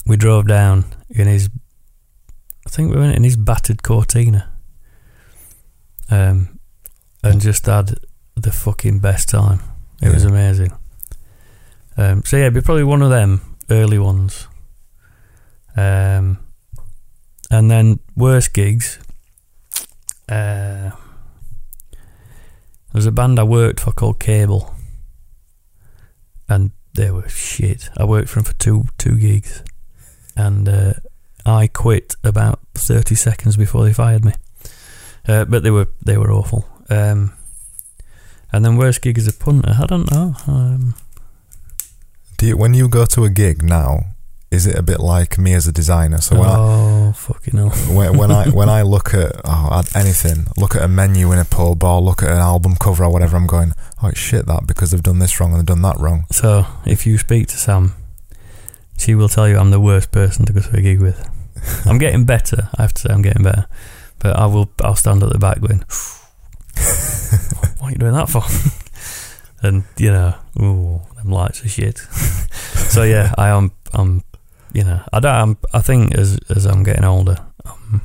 we 0.05 0.15
drove 0.15 0.47
down 0.47 0.85
in 1.09 1.27
his, 1.27 1.49
I 2.67 2.69
think 2.69 2.93
we 2.93 2.99
went 2.99 3.15
in 3.17 3.23
his 3.23 3.35
battered 3.35 3.81
Cortina, 3.83 4.47
um, 6.09 6.54
and 7.25 7.41
just 7.41 7.65
had 7.65 7.97
the 8.35 8.51
fucking 8.51 8.99
best 8.99 9.29
time. 9.29 9.59
It 10.01 10.13
was 10.13 10.23
amazing. 10.23 10.71
Um, 11.97 12.23
so 12.23 12.37
yeah, 12.37 12.43
it'd 12.43 12.53
be 12.53 12.61
probably 12.61 12.83
one 12.83 13.01
of 13.01 13.09
them 13.09 13.41
early 13.69 13.97
ones. 13.97 14.47
Um, 15.75 16.37
and 17.49 17.71
then 17.71 17.99
worst 18.15 18.53
gigs. 18.53 18.99
Uh, 20.29 20.91
there 21.91 22.93
was 22.93 23.05
a 23.05 23.11
band 23.11 23.39
I 23.39 23.43
worked 23.43 23.79
for 23.79 23.91
called 23.91 24.19
Cable, 24.19 24.73
and 26.47 26.71
they 26.93 27.11
were 27.11 27.27
shit. 27.27 27.89
I 27.97 28.05
worked 28.05 28.29
for 28.29 28.35
them 28.35 28.45
for 28.45 28.53
two 28.53 28.85
two 28.97 29.17
gigs, 29.17 29.63
and 30.35 30.67
uh, 30.67 30.93
I 31.45 31.67
quit 31.67 32.15
about 32.23 32.59
thirty 32.73 33.15
seconds 33.15 33.57
before 33.57 33.83
they 33.83 33.93
fired 33.93 34.23
me. 34.23 34.33
Uh, 35.27 35.45
but 35.45 35.63
they 35.63 35.71
were 35.71 35.87
they 36.03 36.17
were 36.17 36.31
awful. 36.31 36.67
Um, 36.89 37.33
and 38.51 38.63
then 38.63 38.77
worst 38.77 39.01
gig 39.01 39.17
as 39.17 39.27
a 39.27 39.33
punter. 39.33 39.75
I 39.77 39.85
don't 39.85 40.09
know. 40.11 40.35
Um, 40.47 40.95
Do 42.37 42.47
you, 42.47 42.57
when 42.57 42.73
you 42.73 42.87
go 42.87 43.05
to 43.05 43.25
a 43.25 43.29
gig 43.29 43.63
now, 43.63 44.15
is 44.51 44.65
it 44.65 44.77
a 44.77 44.83
bit 44.83 44.99
like 44.99 45.37
me 45.37 45.53
as 45.53 45.67
a 45.67 45.71
designer? 45.71 46.21
So 46.21 46.39
when, 46.39 46.49
oh 46.49 47.13
fucking 47.13 47.57
hell! 47.57 47.71
I, 47.73 47.93
when, 47.93 48.17
when 48.17 48.31
I 48.31 48.49
when 48.59 48.69
I 48.69 48.81
look 48.83 49.13
at 49.13 49.41
oh, 49.43 49.83
anything, 49.95 50.45
look 50.57 50.75
at 50.75 50.81
a 50.81 50.87
menu 50.87 51.31
in 51.31 51.39
a 51.39 51.45
pub 51.45 51.83
or 51.83 51.99
look 52.01 52.23
at 52.23 52.31
an 52.31 52.37
album 52.37 52.75
cover 52.79 53.03
or 53.03 53.11
whatever, 53.11 53.35
I'm 53.35 53.47
going, 53.47 53.73
oh 54.01 54.11
shit 54.11 54.45
that 54.45 54.67
because 54.67 54.91
they've 54.91 55.03
done 55.03 55.19
this 55.19 55.39
wrong 55.39 55.51
and 55.51 55.59
they've 55.59 55.65
done 55.65 55.81
that 55.81 55.97
wrong. 55.99 56.25
So 56.31 56.65
if 56.85 57.05
you 57.05 57.17
speak 57.17 57.47
to 57.49 57.57
Sam, 57.57 57.93
she 58.97 59.15
will 59.15 59.29
tell 59.29 59.49
you 59.49 59.57
I'm 59.57 59.71
the 59.71 59.79
worst 59.79 60.11
person 60.11 60.45
to 60.45 60.53
go 60.53 60.61
to 60.61 60.77
a 60.77 60.81
gig 60.81 61.01
with. 61.01 61.29
I'm 61.85 61.97
getting 61.97 62.25
better. 62.25 62.69
I 62.77 62.83
have 62.83 62.93
to 62.93 63.01
say 63.01 63.09
I'm 63.13 63.21
getting 63.21 63.43
better, 63.43 63.67
but 64.19 64.37
I 64.37 64.45
will. 64.45 64.71
I'll 64.81 64.95
stand 64.95 65.23
at 65.23 65.31
the 65.31 65.39
back 65.39 65.59
going, 65.59 65.83
"What 67.79 67.87
are 67.87 67.91
you 67.91 67.97
doing 67.97 68.13
that 68.13 68.29
for?" 68.29 68.43
and 69.67 69.83
you 69.97 70.11
know, 70.11 70.35
ooh, 70.59 71.01
them 71.15 71.31
lights 71.31 71.63
are 71.63 71.69
shit. 71.69 71.97
so 72.89 73.03
yeah, 73.03 73.33
I 73.37 73.49
am. 73.49 73.71
I'm. 73.93 74.23
You 74.73 74.83
know, 74.83 75.01
I 75.13 75.19
don't. 75.21 75.33
I'm, 75.33 75.57
I 75.73 75.81
think 75.81 76.15
as 76.15 76.37
as 76.49 76.65
I'm 76.65 76.83
getting 76.83 77.05
older, 77.05 77.37
I'm, 77.65 78.01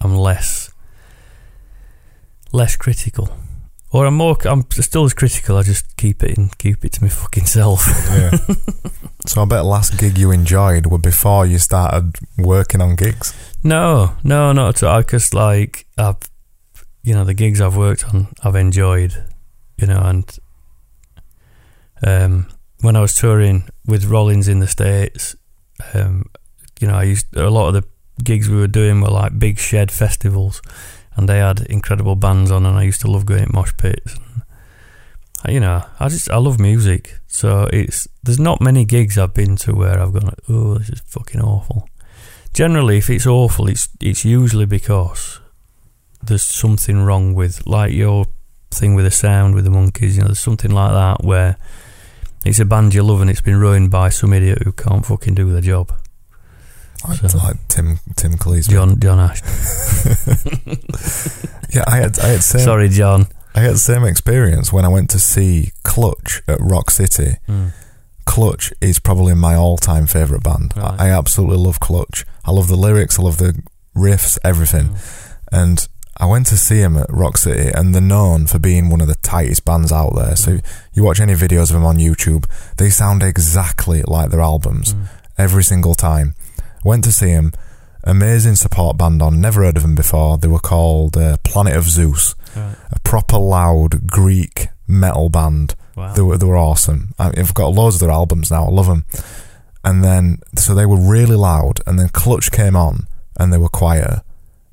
I'm 0.00 0.16
less 0.16 0.72
less 2.52 2.76
critical. 2.76 3.28
Or 3.90 4.06
I'm 4.06 4.14
more. 4.14 4.36
I'm 4.44 4.64
still 4.70 5.04
as 5.04 5.12
critical. 5.12 5.58
I 5.58 5.62
just 5.62 5.96
keep 5.96 6.22
it 6.22 6.38
and 6.38 6.56
Keep 6.56 6.84
it 6.84 6.92
to 6.92 7.02
my 7.02 7.10
fucking 7.10 7.46
self. 7.46 7.86
Yeah. 7.86 8.30
so 9.26 9.42
I 9.42 9.44
bet 9.44 9.64
last 9.64 9.98
gig 9.98 10.16
you 10.16 10.30
enjoyed 10.30 10.86
were 10.86 10.98
before 10.98 11.44
you 11.44 11.58
started 11.58 12.16
working 12.38 12.80
on 12.80 12.96
gigs. 12.96 13.34
No, 13.62 14.16
no, 14.24 14.52
not 14.52 14.82
at 14.82 14.88
all. 14.88 15.00
Because 15.00 15.34
like 15.34 15.86
I've, 15.98 16.16
you 17.02 17.14
know, 17.14 17.24
the 17.24 17.34
gigs 17.34 17.60
I've 17.60 17.76
worked 17.76 18.04
on, 18.12 18.28
I've 18.42 18.56
enjoyed. 18.56 19.24
You 19.78 19.86
know, 19.88 20.00
and 20.00 20.38
um, 22.06 22.46
when 22.80 22.96
I 22.96 23.00
was 23.00 23.16
touring 23.16 23.68
with 23.86 24.04
Rollins 24.04 24.48
in 24.48 24.60
the 24.60 24.68
states, 24.68 25.34
um, 25.94 26.30
you 26.80 26.86
know, 26.86 26.94
I 26.94 27.04
used 27.04 27.34
a 27.36 27.50
lot 27.50 27.68
of 27.68 27.74
the 27.74 27.84
gigs 28.22 28.48
we 28.48 28.56
were 28.56 28.68
doing 28.68 29.00
were 29.00 29.08
like 29.08 29.38
big 29.38 29.58
shed 29.58 29.90
festivals, 29.90 30.62
and 31.16 31.28
they 31.28 31.38
had 31.38 31.60
incredible 31.62 32.16
bands 32.16 32.50
on, 32.50 32.66
and 32.66 32.76
I 32.76 32.82
used 32.82 33.00
to 33.02 33.10
love 33.10 33.26
going 33.26 33.46
to 33.46 33.52
mosh 33.52 33.72
pits. 33.76 34.16
And 35.44 35.54
you 35.54 35.60
know, 35.60 35.84
I 35.98 36.08
just 36.08 36.30
I 36.30 36.36
love 36.36 36.60
music, 36.60 37.18
so 37.26 37.68
it's 37.72 38.06
there's 38.22 38.40
not 38.40 38.60
many 38.60 38.84
gigs 38.84 39.18
I've 39.18 39.34
been 39.34 39.56
to 39.56 39.74
where 39.74 40.00
I've 40.00 40.12
gone, 40.12 40.34
oh, 40.48 40.78
this 40.78 40.90
is 40.90 41.00
fucking 41.00 41.40
awful. 41.40 41.88
Generally, 42.54 42.98
if 42.98 43.10
it's 43.10 43.26
awful, 43.26 43.68
it's 43.68 43.88
it's 44.00 44.24
usually 44.24 44.66
because 44.66 45.40
there's 46.22 46.42
something 46.42 47.02
wrong 47.02 47.34
with 47.34 47.66
like 47.66 47.92
your 47.92 48.26
thing 48.70 48.94
with 48.94 49.04
the 49.04 49.10
sound 49.10 49.54
with 49.54 49.64
the 49.64 49.70
monkeys. 49.70 50.16
You 50.16 50.22
know, 50.22 50.28
there's 50.28 50.40
something 50.40 50.70
like 50.70 50.92
that 50.92 51.24
where 51.24 51.56
it's 52.44 52.60
a 52.60 52.64
band 52.64 52.94
you 52.94 53.02
love 53.02 53.20
and 53.20 53.30
it's 53.30 53.40
been 53.40 53.58
ruined 53.58 53.90
by 53.90 54.08
some 54.08 54.32
idiot 54.32 54.62
who 54.64 54.72
can't 54.72 55.04
fucking 55.04 55.34
do 55.34 55.52
their 55.52 55.60
job. 55.60 55.92
Like, 57.08 57.18
So- 57.18 57.38
like 57.38 57.56
Tim 57.68 57.98
Tim 58.16 58.34
Cleese. 58.34 58.68
John 58.68 58.98
John 59.00 59.18
Ash. 59.18 59.42
Yeah, 61.72 61.84
I 61.86 61.96
had 61.96 62.18
I 62.18 62.26
had 62.28 62.42
same 62.42 62.60
Sorry, 62.60 62.88
John. 62.90 63.28
I 63.54 63.60
had 63.60 63.74
the 63.74 63.78
same 63.78 64.04
experience 64.04 64.72
when 64.74 64.84
I 64.84 64.88
went 64.88 65.08
to 65.10 65.18
see 65.18 65.72
Clutch 65.84 66.42
at 66.46 66.58
Rock 66.60 66.90
City. 66.90 67.36
Mm. 67.48 67.72
Clutch 68.26 68.74
is 68.82 68.98
probably 68.98 69.34
my 69.34 69.54
all-time 69.54 70.06
favorite 70.06 70.42
band. 70.42 70.74
Right. 70.76 71.00
I, 71.00 71.06
I 71.08 71.10
absolutely 71.10 71.56
love 71.56 71.80
Clutch. 71.80 72.26
I 72.44 72.50
love 72.50 72.68
the 72.68 72.76
lyrics. 72.76 73.18
I 73.18 73.22
love 73.22 73.38
the 73.38 73.58
riffs, 73.96 74.36
everything. 74.44 74.90
Mm. 74.90 75.34
And 75.50 75.88
I 76.18 76.26
went 76.26 76.46
to 76.48 76.56
see 76.56 76.76
him 76.78 76.96
at 76.96 77.06
Rock 77.10 77.36
City, 77.38 77.70
and 77.74 77.94
they're 77.94 78.02
known 78.02 78.46
for 78.46 78.58
being 78.58 78.90
one 78.90 79.00
of 79.00 79.08
the 79.08 79.14
tightest 79.16 79.64
bands 79.64 79.90
out 79.92 80.14
there. 80.14 80.36
So 80.36 80.52
Mm. 80.52 80.62
you 80.92 81.02
watch 81.02 81.20
any 81.20 81.34
videos 81.34 81.62
of 81.70 81.74
them 81.74 81.84
on 81.86 81.96
YouTube, 81.96 82.44
they 82.76 82.90
sound 82.90 83.22
exactly 83.22 84.02
like 84.06 84.30
their 84.30 84.40
albums 84.42 84.94
Mm. 84.94 85.06
every 85.38 85.64
single 85.64 85.94
time. 85.94 86.34
Went 86.84 87.04
to 87.04 87.12
see 87.12 87.28
him. 87.30 87.52
Amazing 88.04 88.56
support 88.56 88.98
band 88.98 89.22
on. 89.22 89.40
Never 89.40 89.62
heard 89.62 89.76
of 89.76 89.82
them 89.84 89.94
before. 89.94 90.36
They 90.36 90.48
were 90.48 90.58
called 90.58 91.16
uh, 91.16 91.36
Planet 91.44 91.76
of 91.76 91.88
Zeus. 91.88 92.34
Right. 92.56 92.74
A 92.90 92.98
proper 93.00 93.38
loud 93.38 94.08
Greek 94.08 94.68
metal 94.88 95.28
band. 95.30 95.74
Wow. 95.96 96.12
They 96.12 96.22
were 96.22 96.36
they 96.36 96.46
were 96.46 96.56
awesome. 96.58 97.14
I, 97.18 97.28
I've 97.36 97.54
got 97.54 97.68
loads 97.72 97.96
of 97.96 98.00
their 98.00 98.10
albums 98.10 98.50
now. 98.50 98.64
I 98.66 98.70
love 98.70 98.86
them. 98.88 99.04
And 99.84 100.02
then 100.04 100.38
so 100.56 100.74
they 100.74 100.84
were 100.86 100.96
really 100.98 101.36
loud. 101.36 101.80
And 101.86 101.98
then 101.98 102.08
Clutch 102.08 102.50
came 102.50 102.74
on, 102.76 103.06
and 103.38 103.52
they 103.52 103.58
were 103.58 103.68
quieter, 103.68 104.22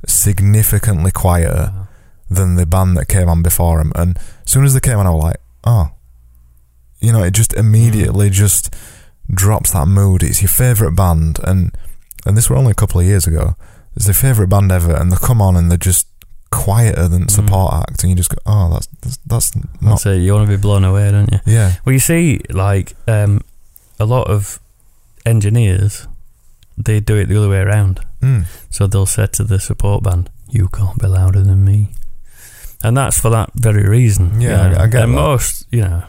significantly 0.07 1.11
quieter 1.11 1.71
Wow. 1.75 1.87
than 2.29 2.55
the 2.55 2.65
band 2.65 2.95
that 2.97 3.07
came 3.07 3.27
on 3.29 3.41
before 3.41 3.81
him. 3.81 3.91
And 3.95 4.17
as 4.17 4.51
soon 4.51 4.63
as 4.65 4.73
they 4.73 4.79
came 4.79 4.97
on, 4.99 5.07
I 5.07 5.11
was 5.11 5.23
like, 5.23 5.41
oh, 5.63 5.91
you 6.99 7.11
know, 7.11 7.23
it 7.23 7.31
just 7.33 7.53
immediately 7.53 8.29
just 8.29 8.73
drops 9.33 9.71
that 9.71 9.87
mood. 9.87 10.23
It's 10.23 10.41
your 10.41 10.49
favourite 10.49 10.95
band, 10.95 11.39
and 11.43 11.71
and 12.25 12.35
this 12.37 12.49
were 12.49 12.55
only 12.57 12.71
a 12.71 12.75
couple 12.75 12.99
of 12.99 13.05
years 13.07 13.25
ago. 13.27 13.55
It's 13.95 14.05
their 14.05 14.13
favourite 14.13 14.49
band 14.49 14.71
ever, 14.71 14.93
and 14.95 15.11
they 15.11 15.17
come 15.17 15.41
on 15.41 15.55
and 15.55 15.69
they're 15.71 15.77
just 15.77 16.07
quieter 16.51 17.07
than 17.07 17.25
Mm. 17.25 17.31
support 17.31 17.73
act, 17.73 18.03
and 18.03 18.09
you 18.09 18.15
just 18.15 18.29
go, 18.29 18.37
oh, 18.45 18.69
that's 18.73 18.87
that's, 19.01 19.17
that's 19.25 19.55
not, 19.55 19.65
That's 19.81 20.05
it. 20.07 20.21
You 20.21 20.33
want 20.33 20.49
to 20.49 20.57
be 20.57 20.61
blown 20.61 20.83
away, 20.83 21.09
don't 21.11 21.31
you? 21.31 21.39
yeah, 21.45 21.73
Well, 21.85 21.93
you 21.93 21.99
see, 21.99 22.41
like 22.49 22.95
um, 23.07 23.41
a 23.99 24.05
lot 24.05 24.27
of 24.27 24.59
engineers, 25.25 26.07
they 26.77 26.99
do 26.99 27.15
it 27.15 27.25
the 27.27 27.37
other 27.37 27.49
way 27.49 27.59
around. 27.59 28.01
Mm. 28.21 28.45
So 28.69 28.87
they'll 28.87 29.05
say 29.05 29.27
to 29.27 29.43
the 29.43 29.59
support 29.59 30.03
band, 30.03 30.29
"You 30.49 30.67
can't 30.69 30.99
be 30.99 31.07
louder 31.07 31.41
than 31.43 31.63
me," 31.65 31.93
and 32.83 32.95
that's 32.97 33.19
for 33.19 33.29
that 33.31 33.51
very 33.55 33.87
reason. 33.87 34.39
Yeah, 34.41 34.49
you 34.69 34.69
know. 34.75 34.79
I- 34.79 34.83
I 34.83 34.87
get 34.87 35.03
And 35.03 35.13
that. 35.13 35.21
most, 35.21 35.65
you 35.71 35.81
know, 35.81 36.03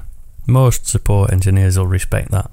most 0.46 0.86
support 0.86 1.32
engineers 1.32 1.78
will 1.78 1.86
respect 1.86 2.30
that. 2.30 2.50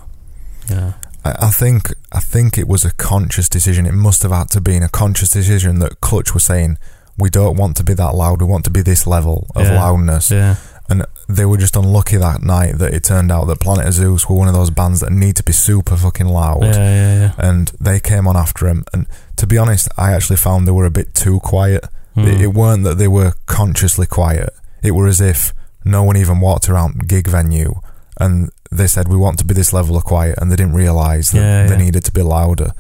You 0.69 0.75
know, 0.75 0.93
I, 1.25 1.35
I 1.47 1.49
think 1.49 1.93
I 2.11 2.19
think 2.19 2.57
it 2.57 2.67
was 2.67 2.85
a 2.85 2.91
conscious 2.93 3.49
decision. 3.49 3.85
It 3.85 3.93
must 3.93 4.21
have 4.23 4.31
had 4.31 4.49
to 4.51 4.61
been 4.61 4.83
a 4.83 4.89
conscious 4.89 5.29
decision 5.29 5.79
that 5.79 6.01
Clutch 6.01 6.33
was 6.33 6.43
saying. 6.43 6.77
We 7.19 7.31
don't 7.31 7.57
want 7.57 7.75
to 7.77 7.83
be 7.83 7.95
that 7.95 8.13
loud. 8.13 8.41
We 8.41 8.47
want 8.47 8.63
to 8.65 8.69
be 8.69 8.83
this 8.83 9.07
level 9.07 9.47
of 9.55 9.65
Yeah. 9.65 9.81
loudness. 9.83 10.29
yeah, 10.29 10.57
And 10.87 11.03
they 11.27 11.45
were 11.45 11.57
just 11.57 11.75
unlucky 11.75 12.15
that 12.17 12.43
night 12.43 12.77
that 12.77 12.93
it 12.93 13.03
turned 13.05 13.31
out 13.31 13.47
that 13.47 13.59
Planet 13.59 13.87
of 13.87 13.93
Zeus 13.95 14.29
were 14.29 14.35
one 14.35 14.47
of 14.47 14.53
those 14.53 14.69
bands 14.69 14.99
that 14.99 15.11
need 15.11 15.35
to 15.37 15.41
be 15.43 15.51
super 15.51 15.97
fucking 15.97 16.27
loud. 16.27 16.61
yeah, 16.63 16.73
yeah, 16.75 17.19
yeah. 17.21 17.33
And 17.39 17.71
they 17.81 17.99
came 17.99 18.27
on 18.27 18.37
after 18.37 18.67
him. 18.67 18.85
And 18.93 19.07
to 19.37 19.47
be 19.47 19.57
honest, 19.57 19.87
I 19.97 20.13
actually 20.13 20.37
found 20.37 20.67
they 20.67 20.71
were 20.71 20.85
a 20.85 20.91
bit 20.91 21.13
too 21.13 21.39
quiet. 21.39 21.85
Mm. 22.15 22.27
It, 22.33 22.41
it 22.41 22.47
weren't 22.53 22.83
that 22.83 22.97
they 22.97 23.07
were 23.07 23.33
consciously 23.45 24.05
quiet. 24.07 24.49
It 24.83 24.91
were 24.91 25.07
as 25.07 25.21
if 25.21 25.53
no 25.85 26.03
one 26.03 26.17
even 26.17 26.39
walked 26.39 26.67
around 26.69 27.07
gig 27.07 27.27
venue 27.27 27.75
and 28.19 28.49
they 28.71 28.87
said 28.87 29.07
we 29.07 29.15
want 29.15 29.39
to 29.39 29.45
be 29.45 29.53
this 29.53 29.71
level 29.71 29.95
of 29.95 30.03
quiet 30.03 30.37
and 30.39 30.51
they 30.51 30.55
didn't 30.55 30.73
realise 30.73 31.31
that 31.31 31.37
Yeah, 31.39 31.67
they 31.67 31.77
needed 31.77 32.03
to 32.05 32.11
be 32.11 32.21
louder. 32.21 32.73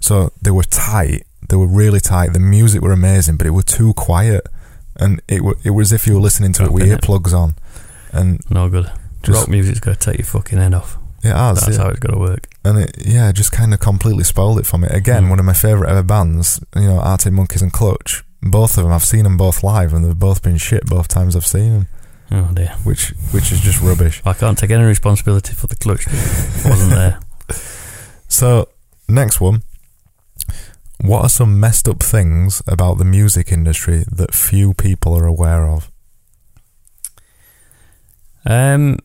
So 0.00 0.32
they 0.40 0.50
were 0.50 0.64
tight. 0.64 1.24
They 1.48 1.56
were 1.56 1.66
really 1.66 2.00
tight. 2.00 2.32
The 2.32 2.40
music 2.40 2.82
were 2.82 2.92
amazing, 2.92 3.36
but 3.36 3.46
it 3.46 3.50
were 3.50 3.62
too 3.62 3.94
quiet. 3.94 4.46
And 4.96 5.20
it 5.28 5.42
were, 5.42 5.56
it 5.64 5.70
was 5.70 5.92
as 5.92 6.00
if 6.02 6.06
you 6.06 6.14
were 6.14 6.20
listening 6.20 6.52
to 6.54 6.64
it 6.64 6.72
with 6.72 6.84
Dropping 6.86 6.92
it. 6.98 7.00
earplugs 7.02 7.32
on. 7.32 7.54
And 8.12 8.40
no 8.50 8.68
good. 8.68 8.90
just 9.22 9.40
Rock 9.40 9.48
music's 9.48 9.80
got 9.80 9.98
to 9.98 10.10
take 10.10 10.18
your 10.18 10.26
fucking 10.26 10.58
head 10.58 10.74
off. 10.74 10.98
It 11.22 11.32
has, 11.34 11.60
That's 11.60 11.76
yeah. 11.78 11.84
how 11.84 11.90
it's 11.90 12.00
got 12.00 12.12
to 12.12 12.18
work. 12.18 12.48
and 12.64 12.78
it 12.78 12.96
yeah, 13.04 13.30
just 13.32 13.52
kind 13.52 13.72
of 13.72 13.80
completely 13.80 14.24
spoiled 14.24 14.58
it 14.58 14.66
for 14.66 14.78
me. 14.78 14.88
Again, 14.90 15.24
Mm. 15.24 15.30
one 15.30 15.38
of 15.38 15.44
my 15.44 15.52
favourite 15.54 15.90
ever 15.90 16.02
bands, 16.02 16.60
you 16.76 16.82
know, 16.88 16.98
Arctic 16.98 17.32
Monkeys 17.32 17.62
and 17.62 17.72
Clutch. 17.72 18.24
Both 18.42 18.76
of 18.76 18.82
them, 18.84 18.92
I've 18.92 19.04
seen 19.04 19.22
them 19.24 19.36
both 19.36 19.62
live, 19.62 19.92
and 19.94 20.04
they've 20.04 20.18
both 20.18 20.42
been 20.42 20.56
shit 20.58 20.84
both 20.86 21.06
times 21.08 21.36
I've 21.36 21.46
seen 21.46 21.72
them, 21.72 21.86
Oh 22.32 22.50
dear. 22.52 22.74
which 22.82 23.10
which 23.30 23.52
is 23.52 23.60
just 23.60 23.80
rubbish. 23.80 24.20
I 24.24 24.32
can't 24.32 24.58
take 24.58 24.70
any 24.72 24.82
responsibility 24.84 25.52
for 25.54 25.68
the 25.68 25.76
clutch. 25.76 26.06
Wasn't 26.64 26.90
there. 26.90 27.20
So 28.26 28.68
next 29.08 29.40
one, 29.40 29.62
what 31.00 31.22
are 31.22 31.28
some 31.28 31.60
messed 31.60 31.86
up 31.88 32.02
things 32.02 32.62
about 32.66 32.98
the 32.98 33.04
music 33.04 33.52
industry 33.52 34.04
that 34.10 34.34
few 34.34 34.74
people 34.74 35.14
are 35.16 35.26
aware 35.26 35.68
of? 35.68 35.88
Um. 38.44 38.98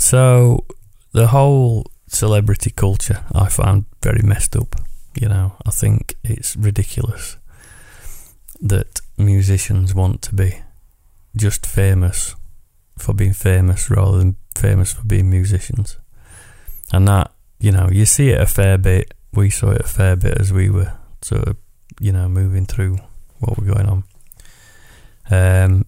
So 0.00 0.64
the 1.12 1.26
whole 1.28 1.84
celebrity 2.08 2.70
culture 2.70 3.22
I 3.32 3.48
found 3.50 3.84
very 4.02 4.22
messed 4.22 4.56
up. 4.56 4.74
You 5.14 5.28
know, 5.28 5.52
I 5.66 5.70
think 5.70 6.16
it's 6.24 6.56
ridiculous 6.56 7.36
that 8.62 9.00
musicians 9.18 9.94
want 9.94 10.22
to 10.22 10.34
be 10.34 10.62
just 11.36 11.66
famous 11.66 12.34
for 12.98 13.12
being 13.12 13.34
famous 13.34 13.90
rather 13.90 14.18
than 14.18 14.36
famous 14.56 14.94
for 14.94 15.04
being 15.04 15.28
musicians. 15.28 15.98
And 16.92 17.06
that, 17.06 17.32
you 17.58 17.70
know, 17.70 17.88
you 17.92 18.06
see 18.06 18.30
it 18.30 18.40
a 18.40 18.46
fair 18.46 18.78
bit. 18.78 19.12
We 19.34 19.50
saw 19.50 19.70
it 19.70 19.82
a 19.82 19.88
fair 19.88 20.16
bit 20.16 20.40
as 20.40 20.50
we 20.50 20.70
were 20.70 20.94
sort 21.20 21.46
of, 21.46 21.56
you 22.00 22.12
know, 22.12 22.26
moving 22.26 22.64
through 22.64 22.98
what 23.38 23.58
were 23.58 23.74
going 23.74 23.86
on. 23.86 24.04
Um, 25.30 25.84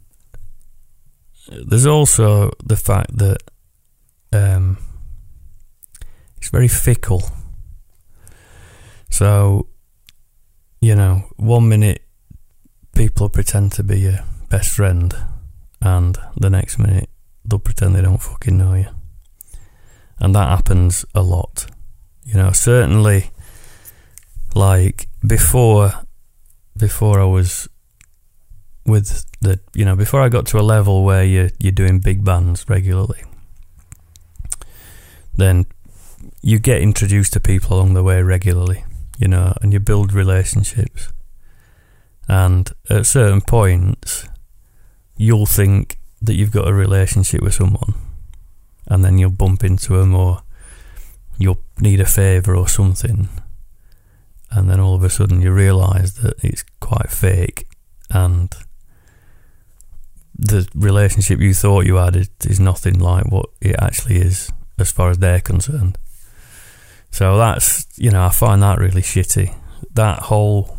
there's 1.48 1.86
also 1.86 2.50
the 2.62 2.76
fact 2.76 3.16
that 3.16 3.38
um, 4.32 4.78
it's 6.36 6.50
very 6.50 6.68
fickle. 6.68 7.22
So, 9.10 9.68
you 10.80 10.94
know, 10.94 11.24
one 11.36 11.68
minute 11.68 12.02
people 12.94 13.28
pretend 13.28 13.72
to 13.72 13.82
be 13.82 14.00
your 14.00 14.20
best 14.48 14.70
friend, 14.70 15.14
and 15.80 16.18
the 16.36 16.50
next 16.50 16.78
minute 16.78 17.08
they'll 17.44 17.58
pretend 17.58 17.94
they 17.94 18.02
don't 18.02 18.22
fucking 18.22 18.56
know 18.56 18.74
you. 18.74 18.88
And 20.18 20.34
that 20.34 20.48
happens 20.48 21.04
a 21.14 21.22
lot. 21.22 21.66
You 22.24 22.34
know, 22.34 22.52
certainly, 22.52 23.30
like 24.54 25.08
before, 25.26 25.92
before 26.76 27.20
I 27.20 27.24
was 27.24 27.68
with 28.84 29.24
the 29.40 29.60
you 29.74 29.84
know 29.84 29.94
before 29.94 30.20
I 30.20 30.28
got 30.28 30.46
to 30.46 30.58
a 30.58 30.62
level 30.62 31.04
where 31.04 31.24
you 31.24 31.50
you're 31.58 31.72
doing 31.72 32.00
big 32.00 32.24
bands 32.24 32.64
regularly, 32.68 33.22
then 35.36 35.66
you 36.40 36.58
get 36.58 36.82
introduced 36.82 37.32
to 37.32 37.40
people 37.40 37.76
along 37.76 37.94
the 37.94 38.02
way 38.02 38.22
regularly, 38.22 38.84
you 39.18 39.28
know, 39.28 39.54
and 39.62 39.72
you 39.72 39.80
build 39.80 40.12
relationships. 40.12 41.08
And 42.28 42.70
at 42.88 43.06
certain 43.06 43.40
points, 43.40 44.28
you'll 45.16 45.46
think 45.46 45.98
that 46.20 46.34
you've 46.34 46.52
got 46.52 46.68
a 46.68 46.72
relationship 46.72 47.42
with 47.42 47.54
someone, 47.54 47.94
and 48.86 49.04
then 49.04 49.18
you'll 49.18 49.30
bump 49.30 49.64
into 49.64 49.96
them 49.96 50.14
or 50.14 50.42
you'll 51.38 51.60
need 51.80 52.00
a 52.00 52.06
favour 52.06 52.54
or 52.54 52.68
something, 52.68 53.28
and 54.50 54.70
then 54.70 54.78
all 54.78 54.94
of 54.94 55.02
a 55.02 55.10
sudden 55.10 55.40
you 55.40 55.50
realise 55.50 56.12
that 56.12 56.34
it's 56.44 56.64
quite 56.80 57.10
fake 57.10 57.66
and 58.10 58.54
the 60.38 60.68
relationship 60.74 61.40
you 61.40 61.54
thought 61.54 61.86
you 61.86 61.96
had 61.96 62.16
is, 62.16 62.30
is 62.44 62.60
nothing 62.60 62.98
like 62.98 63.26
what 63.26 63.46
it 63.60 63.76
actually 63.78 64.16
is 64.16 64.50
as 64.82 64.92
far 64.92 65.10
as 65.10 65.18
they're 65.18 65.40
concerned. 65.40 65.98
So 67.10 67.36
that's 67.36 67.86
you 67.96 68.10
know 68.10 68.24
I 68.24 68.30
find 68.30 68.62
that 68.62 68.78
really 68.78 69.02
shitty. 69.02 69.54
That 69.94 70.20
whole 70.24 70.78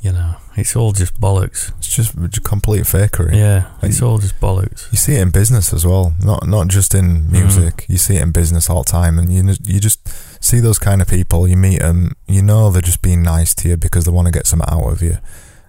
you 0.00 0.12
know 0.12 0.36
it's 0.56 0.76
all 0.76 0.92
just 0.92 1.20
bollocks. 1.20 1.72
It's 1.78 1.94
just 1.94 2.44
complete 2.44 2.82
fakery. 2.82 3.34
Yeah, 3.34 3.70
it's 3.82 4.02
all 4.02 4.18
just 4.18 4.38
bollocks. 4.38 4.90
You 4.92 4.98
see 4.98 5.14
it 5.14 5.22
in 5.22 5.30
business 5.30 5.72
as 5.72 5.86
well, 5.86 6.14
not 6.22 6.46
not 6.46 6.68
just 6.68 6.94
in 6.94 7.22
hmm. 7.22 7.32
music. 7.32 7.86
You 7.88 7.96
see 7.96 8.16
it 8.16 8.22
in 8.22 8.32
business 8.32 8.68
all 8.68 8.82
the 8.84 8.90
time, 8.90 9.18
and 9.18 9.32
you 9.32 9.42
you 9.64 9.80
just 9.80 10.06
see 10.42 10.60
those 10.60 10.78
kind 10.78 11.00
of 11.00 11.08
people. 11.08 11.48
You 11.48 11.56
meet 11.56 11.80
them, 11.80 12.16
you 12.26 12.42
know 12.42 12.70
they're 12.70 12.82
just 12.82 13.02
being 13.02 13.22
nice 13.22 13.54
to 13.56 13.68
you 13.68 13.76
because 13.76 14.04
they 14.04 14.12
want 14.12 14.26
to 14.26 14.32
get 14.32 14.46
something 14.46 14.68
out 14.70 14.92
of 14.92 15.02
you. 15.02 15.18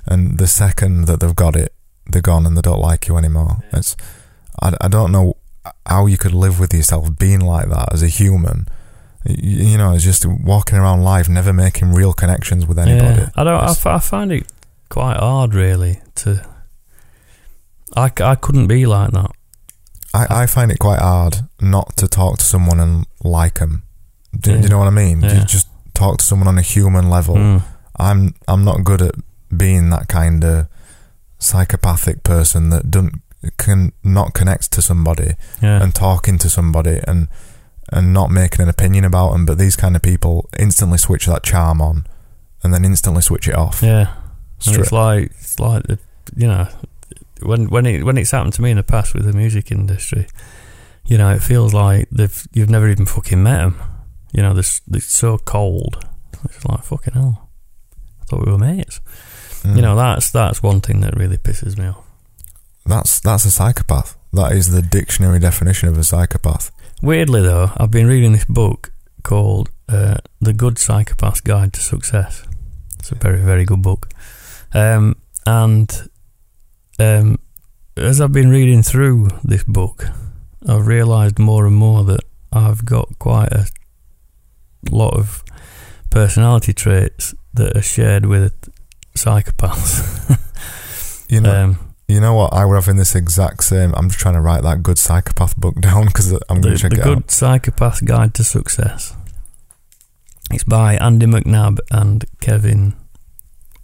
And 0.06 0.38
the 0.38 0.48
second 0.48 1.06
that 1.06 1.22
they've 1.22 1.36
got 1.36 1.56
it, 1.56 1.74
they're 2.06 2.22
gone 2.22 2.46
and 2.46 2.58
they 2.58 2.62
don't 2.62 2.82
like 2.82 3.08
you 3.08 3.18
anymore. 3.18 3.64
It's 3.72 3.96
I, 4.62 4.74
I 4.82 4.88
don't 4.88 5.12
know 5.12 5.38
how 5.86 6.06
you 6.08 6.18
could 6.18 6.34
live 6.34 6.60
with 6.60 6.74
yourself 6.74 7.18
being 7.18 7.40
like 7.40 7.70
that 7.70 7.94
as 7.94 8.04
a 8.04 8.08
human. 8.08 8.68
You, 9.26 9.70
you 9.72 9.78
know, 9.78 9.94
it's 9.94 10.04
just 10.04 10.26
walking 10.26 10.78
around 10.78 11.04
life, 11.04 11.30
never 11.30 11.54
making 11.54 11.94
real 11.94 12.14
connections 12.14 12.66
with 12.66 12.78
anybody. 12.80 13.22
Yeah, 13.22 13.30
I 13.36 13.44
don't. 13.44 13.54
I, 13.62 13.70
f- 13.72 13.86
I 13.88 14.00
find 14.00 14.32
it 14.32 14.46
quite 14.90 15.18
hard, 15.18 15.54
really. 15.54 16.00
To 16.16 16.46
I, 17.96 18.10
c- 18.10 18.24
I 18.24 18.36
couldn't 18.36 18.68
be 18.68 18.86
like 18.86 19.12
that. 19.12 19.32
I, 20.14 20.44
I 20.44 20.46
find 20.46 20.72
it 20.72 20.80
quite 20.80 21.00
hard 21.00 21.38
not 21.62 21.96
to 21.98 22.08
talk 22.08 22.38
to 22.40 22.44
someone 22.46 22.80
and 22.80 23.06
like 23.24 23.60
them. 23.60 23.84
Do, 24.40 24.56
do 24.58 24.62
you 24.64 24.70
know 24.70 24.80
what 24.80 24.88
I 24.88 24.92
mean? 24.92 25.22
Yeah. 25.22 25.40
You 25.40 25.46
just 25.46 25.68
talk 25.94 26.18
to 26.18 26.24
someone 26.26 26.48
on 26.48 26.58
a 26.58 26.62
human 26.62 27.10
level. 27.10 27.36
Mm. 27.36 27.64
I'm 28.00 28.36
I'm 28.48 28.64
not 28.66 28.84
good 28.84 29.02
at 29.02 29.16
being 29.56 29.90
that 29.92 30.08
kind 30.08 30.44
of 30.44 30.68
psychopathic 31.40 32.24
person 32.24 32.70
that 32.72 32.90
don't 32.90 33.22
can 33.58 33.92
not 34.04 34.34
connect 34.34 34.72
to 34.72 34.82
somebody 34.82 35.34
Yeah, 35.62 35.82
and 35.82 35.94
talking 35.94 36.38
to 36.40 36.50
somebody 36.50 37.00
and 37.08 37.28
and 37.92 38.14
not 38.14 38.32
making 38.32 38.62
an 38.62 38.70
opinion 38.70 39.06
about 39.06 39.32
them. 39.34 39.46
But 39.46 39.58
these 39.58 39.76
kind 39.76 39.96
of 39.96 40.02
people 40.02 40.50
instantly 40.58 40.98
switch 40.98 41.26
that 41.26 41.44
charm 41.44 41.82
on 41.82 42.06
and 42.64 42.74
then 42.74 42.86
instantly 42.86 43.22
switch 43.22 43.48
it 43.48 43.56
off. 43.56 43.82
yeah. 43.84 44.14
It's 44.66 44.94
like 44.94 45.26
it's 45.26 45.60
like 45.60 45.84
the, 45.84 46.00
you 46.36 46.48
know 46.48 46.68
when 47.42 47.70
when 47.70 47.86
it 47.86 48.04
when 48.04 48.18
it's 48.18 48.32
happened 48.32 48.54
to 48.54 48.62
me 48.62 48.72
in 48.72 48.78
the 48.78 48.84
past 48.84 49.14
with 49.14 49.26
the 49.26 49.34
music 49.34 49.72
industry, 49.72 50.28
you 51.06 51.18
know, 51.18 51.30
it 51.30 51.42
feels 51.42 51.74
like 51.74 52.08
they've 52.12 52.48
you've 52.54 52.70
never 52.70 52.88
even 52.88 53.06
fucking 53.06 53.42
met 53.44 53.58
them. 53.58 53.82
You 54.32 54.42
know, 54.42 54.54
they're, 54.54 54.64
they're 54.88 55.02
so 55.02 55.38
cold. 55.38 56.06
It's 56.46 56.66
like 56.66 56.84
fucking 56.84 57.14
hell. 57.14 57.50
I 58.22 58.26
thought 58.26 58.46
we 58.46 58.52
were 58.52 58.58
mates. 58.58 59.00
Mm. 59.64 59.76
You 59.76 59.82
know, 59.82 59.96
that's 59.96 60.32
that's 60.32 60.64
one 60.64 60.82
thing 60.82 61.02
that 61.02 61.16
really 61.16 61.38
pisses 61.38 61.78
me 61.78 61.88
off. 61.88 62.04
That's 62.86 63.20
that's 63.20 63.46
a 63.46 63.52
psychopath. 63.52 64.18
That 64.32 64.52
is 64.54 64.72
the 64.72 64.82
dictionary 64.82 65.40
definition 65.40 65.90
of 65.90 65.98
a 65.98 66.04
psychopath. 66.04 66.72
Weirdly, 67.02 67.42
though, 67.42 67.72
I've 67.78 67.92
been 67.92 68.08
reading 68.08 68.34
this 68.34 68.46
book 68.46 68.92
called 69.24 69.70
uh, 69.88 70.16
"The 70.42 70.54
Good 70.54 70.76
Psychopath's 70.76 71.42
Guide 71.42 71.74
to 71.74 71.82
Success." 71.82 72.46
It's 73.00 73.12
a 73.12 73.16
very, 73.16 73.40
very 73.40 73.66
good 73.66 73.82
book. 73.82 74.10
Um, 74.74 75.18
and 75.46 76.10
um, 77.00 77.38
as 77.98 78.22
I've 78.22 78.32
been 78.32 78.50
reading 78.50 78.82
through 78.82 79.30
this 79.44 79.64
book, 79.64 80.06
I've 80.68 80.88
realised 80.88 81.38
more 81.38 81.66
and 81.66 81.76
more 81.76 82.04
that 82.06 82.22
I've 82.52 82.86
got 82.86 83.20
quite 83.20 83.52
a 83.52 83.68
lot 84.90 85.16
of 85.16 85.44
personality 86.10 86.74
traits 86.74 87.34
that 87.54 87.76
are 87.76 87.82
shared 87.82 88.26
with 88.26 88.54
psychopaths. 89.16 90.40
You 91.30 91.42
know, 91.42 91.56
um, 91.64 91.93
you 92.14 92.22
know 92.22 92.34
what? 92.36 92.54
I 92.54 92.66
were 92.66 92.76
having 92.76 92.98
this 92.98 93.16
exact 93.16 93.64
same. 93.64 93.94
I'm 93.96 94.10
just 94.10 94.20
trying 94.20 94.36
to 94.36 94.42
write 94.42 94.64
that 94.64 94.84
good 94.84 94.98
psychopath 94.98 95.56
book 95.58 95.76
down 95.82 96.06
because 96.06 96.32
I'm 96.50 96.62
going 96.62 96.76
to 96.76 96.82
check 96.82 96.92
the 96.92 97.00
it 97.00 97.04
Good 97.04 97.18
out. 97.18 97.28
Psychopath's 97.28 98.02
Guide 98.02 98.34
to 98.36 98.44
Success. 98.44 99.16
It's 100.52 100.64
by 100.64 100.96
Andy 100.96 101.26
McNab 101.26 101.80
and 101.92 102.26
Kevin. 102.42 102.94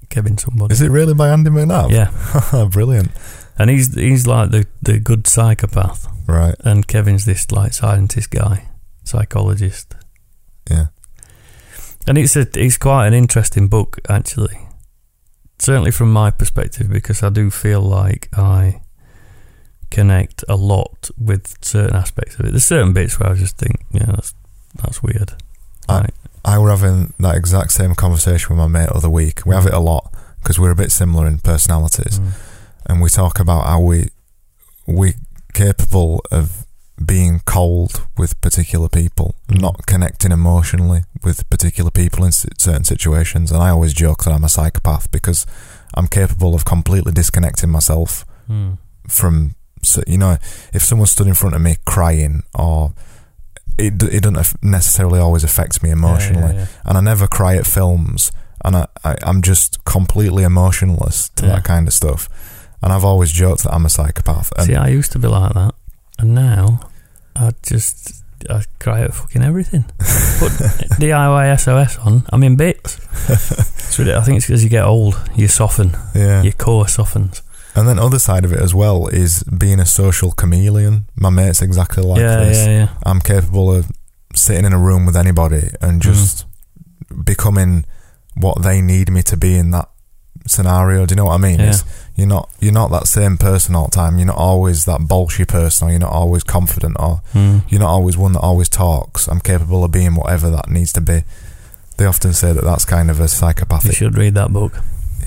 Kevin 0.09 0.37
somebody. 0.37 0.73
Is 0.73 0.81
it 0.81 0.89
really 0.89 1.13
by 1.13 1.29
Andy 1.29 1.49
McNab? 1.49 1.91
Yeah, 1.91 2.65
brilliant. 2.71 3.11
and 3.57 3.69
he's 3.69 3.93
he's 3.95 4.25
like 4.27 4.51
the 4.51 4.65
the 4.81 4.99
good 4.99 5.27
psychopath, 5.27 6.07
Right. 6.27 6.55
and 6.61 6.87
Kevin's 6.87 7.25
this 7.25 7.51
like 7.51 7.73
scientist 7.73 8.31
guy, 8.31 8.69
psychologist, 9.03 9.95
Yeah. 10.69 10.87
and 12.07 12.17
it's 12.17 12.35
a 12.35 12.47
it's 12.55 12.77
quite 12.77 13.05
an 13.07 13.13
interesting 13.13 13.67
book 13.67 13.99
actually. 14.09 14.57
Certainly 15.59 15.91
from 15.91 16.11
my 16.13 16.31
perspective, 16.31 16.89
because 16.89 17.21
I 17.21 17.29
do 17.29 17.49
feel 17.51 17.81
like 17.81 18.29
I 18.37 18.81
connect 19.91 20.43
a 20.47 20.55
lot 20.55 21.09
with 21.17 21.57
certain 21.63 21.95
aspects 21.95 22.35
of 22.39 22.45
it. 22.45 22.51
There's 22.51 22.65
certain 22.65 22.93
bits 22.93 23.19
where 23.19 23.29
I 23.29 23.35
just 23.35 23.57
think, 23.57 23.81
yeah, 23.91 24.05
that's 24.07 24.33
that's 24.81 25.01
weird. 25.03 25.33
I- 25.87 26.01
Like, 26.01 26.13
I 26.45 26.57
were 26.57 26.69
having 26.69 27.13
that 27.19 27.35
exact 27.35 27.71
same 27.73 27.93
conversation 27.95 28.49
with 28.55 28.59
my 28.59 28.67
mate 28.67 28.87
the 28.89 28.95
other 28.95 29.09
week. 29.09 29.45
We 29.45 29.53
have 29.55 29.65
it 29.65 29.73
a 29.73 29.79
lot 29.79 30.13
because 30.41 30.57
we're 30.57 30.71
a 30.71 30.75
bit 30.75 30.91
similar 30.91 31.27
in 31.27 31.39
personalities, 31.39 32.19
mm, 32.19 32.31
and 32.85 33.01
we 33.01 33.09
talk 33.09 33.39
about 33.39 33.65
how 33.65 33.81
we 33.81 34.09
we're 34.87 35.15
capable 35.53 36.21
of 36.31 36.65
being 37.05 37.39
cold 37.45 38.03
with 38.17 38.39
particular 38.41 38.89
people, 38.89 39.33
Mm. 39.47 39.61
not 39.61 39.85
connecting 39.85 40.31
emotionally 40.31 41.03
with 41.23 41.49
particular 41.49 41.91
people 41.91 42.25
in 42.25 42.31
certain 42.31 42.83
situations. 42.83 43.51
And 43.51 43.61
I 43.63 43.69
always 43.69 43.93
joke 43.93 44.23
that 44.25 44.33
I'm 44.33 44.43
a 44.43 44.49
psychopath 44.49 45.09
because 45.11 45.45
I'm 45.95 46.07
capable 46.07 46.53
of 46.55 46.65
completely 46.65 47.11
disconnecting 47.13 47.69
myself 47.69 48.25
mm, 48.49 48.77
from 49.07 49.55
you 50.07 50.17
know 50.17 50.37
if 50.73 50.83
someone 50.83 51.07
stood 51.07 51.25
in 51.27 51.33
front 51.33 51.55
of 51.55 51.61
me 51.61 51.77
crying 51.85 52.43
or 52.53 52.93
it, 53.77 53.93
it 54.03 54.23
doesn't 54.23 54.53
necessarily 54.61 55.19
always 55.19 55.43
affect 55.45 55.81
me 55.81 55.89
emotionally 55.89 56.53
yeah, 56.53 56.59
yeah, 56.59 56.65
and 56.85 56.97
I 56.97 57.01
never 57.01 57.27
cry 57.27 57.55
at 57.55 57.65
films 57.65 58.31
and 58.65 58.75
I, 58.75 58.87
I, 59.05 59.15
I'm 59.23 59.41
just 59.41 59.83
completely 59.85 60.43
emotionless 60.43 61.29
to 61.37 61.45
Yeah. 61.45 61.55
that 61.55 61.63
kind 61.63 61.87
of 61.87 61.93
stuff 61.93 62.27
and 62.83 62.91
I've 62.91 63.05
always 63.05 63.31
joked 63.31 63.63
that 63.63 63.73
I'm 63.73 63.85
a 63.85 63.89
psychopath 63.89 64.51
and 64.57 64.67
See, 64.67 64.75
I 64.75 64.89
used 64.89 65.13
to 65.13 65.19
be 65.19 65.29
like 65.29 65.53
that, 65.53 65.73
and 66.19 66.35
now 66.35 66.81
I 67.39 67.53
just 67.63 68.23
I 68.49 68.63
cry 68.79 69.01
at 69.01 69.13
fucking 69.13 69.43
everything. 69.43 69.83
Put 70.39 70.51
DIY 70.99 71.59
SOS 71.59 71.97
on, 71.99 72.25
I'm 72.29 72.43
in 72.43 72.55
bits. 72.55 72.99
It's 73.89 73.97
really, 73.97 74.13
I 74.13 74.21
think 74.21 74.37
it's 74.37 74.47
because 74.47 74.63
you 74.63 74.69
get 74.69 74.85
old, 74.85 75.19
you 75.35 75.47
soften, 75.47 75.95
yeah 76.13 76.43
your 76.43 76.53
core 76.53 76.87
softens. 76.87 77.41
and 77.75 77.87
then 77.87 77.97
other 77.97 78.19
side 78.19 78.45
of 78.45 78.53
it 78.53 78.59
as 78.59 78.73
well 78.73 79.07
is 79.07 79.43
being 79.43 79.79
a 79.79 79.85
social 79.85 80.31
chameleon 80.31 81.05
my 81.15 81.29
mate's 81.29 81.61
exactly 81.61 82.03
like 82.03 82.19
yeah, 82.19 82.37
this 82.37 82.65
yeah, 82.65 82.77
yeah. 82.77 82.89
I'm 83.03 83.19
capable 83.19 83.73
of 83.73 83.87
sitting 84.35 84.65
in 84.65 84.73
a 84.73 84.79
room 84.79 85.05
with 85.05 85.15
anybody 85.15 85.69
and 85.81 86.01
mm. 86.01 86.03
just 86.03 86.45
becoming 87.23 87.85
what 88.35 88.63
they 88.63 88.81
need 88.81 89.11
me 89.11 89.21
to 89.23 89.37
be 89.37 89.55
in 89.55 89.71
that 89.71 89.89
scenario. 90.49 91.05
Do 91.05 91.13
you 91.13 91.17
know 91.17 91.25
what 91.25 91.35
I 91.35 91.37
mean? 91.37 91.59
Yeah. 91.59 91.69
It's, 91.69 91.83
you're 92.15 92.27
not 92.27 92.49
you're 92.59 92.73
not 92.73 92.91
that 92.91 93.07
same 93.07 93.37
person 93.37 93.75
all 93.75 93.85
the 93.85 93.91
time. 93.95 94.17
You're 94.17 94.27
not 94.27 94.37
always 94.37 94.85
that 94.85 94.99
bolshy 95.01 95.47
person, 95.47 95.87
or 95.87 95.91
you're 95.91 95.99
not 96.01 96.11
always 96.11 96.43
confident, 96.43 96.97
or 96.99 97.21
Mm. 97.33 97.63
you're 97.69 97.79
not 97.79 97.89
always 97.89 98.17
one 98.17 98.33
that 98.33 98.39
always 98.41 98.67
talks. 98.69 99.27
I'm 99.27 99.39
capable 99.39 99.83
of 99.83 99.91
being 99.91 100.15
whatever 100.15 100.49
that 100.49 100.69
needs 100.69 100.91
to 100.93 101.01
be. 101.01 101.23
They 101.97 102.05
often 102.05 102.33
say 102.33 102.51
that 102.53 102.63
that's 102.63 102.85
kind 102.85 103.09
of 103.09 103.19
a 103.19 103.27
psychopathic. 103.27 103.91
You 103.91 103.95
should 103.95 104.17
read 104.17 104.33
that 104.35 104.51
book. 104.51 104.73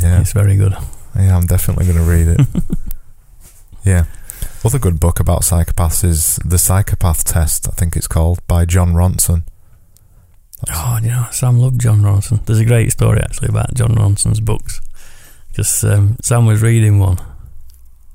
Yeah, 0.00 0.20
It's 0.20 0.32
very 0.32 0.56
good. 0.56 0.74
yeah, 1.16 1.36
I'm 1.36 1.46
definitely 1.46 1.84
going 1.86 1.98
to 1.98 2.02
read 2.04 2.28
it. 2.28 2.40
yeah. 3.84 4.04
Other 4.64 4.78
good 4.78 4.98
book 5.00 5.18
about 5.20 5.42
psychopaths 5.42 6.04
is 6.04 6.36
The 6.44 6.56
Psychopath 6.58 7.24
Test, 7.24 7.68
I 7.68 7.72
think 7.72 7.96
it's 7.96 8.06
called, 8.08 8.40
by 8.46 8.64
Jon 8.64 8.92
Ronson. 8.94 9.42
Oh, 10.72 10.98
you 11.02 11.08
know, 11.08 11.26
Sam 11.32 11.58
loved 11.58 11.80
Jon 11.80 12.00
Ronson. 12.02 12.44
There's 12.46 12.60
a 12.60 12.64
great 12.64 12.92
story 12.92 13.20
actually 13.20 13.48
about 13.48 13.74
Jon 13.74 13.94
Ronson's 13.96 14.40
books. 14.40 14.80
Because 15.52 15.84
um, 15.84 16.16
Sam 16.22 16.46
was 16.46 16.62
reading 16.62 16.98
one, 16.98 17.18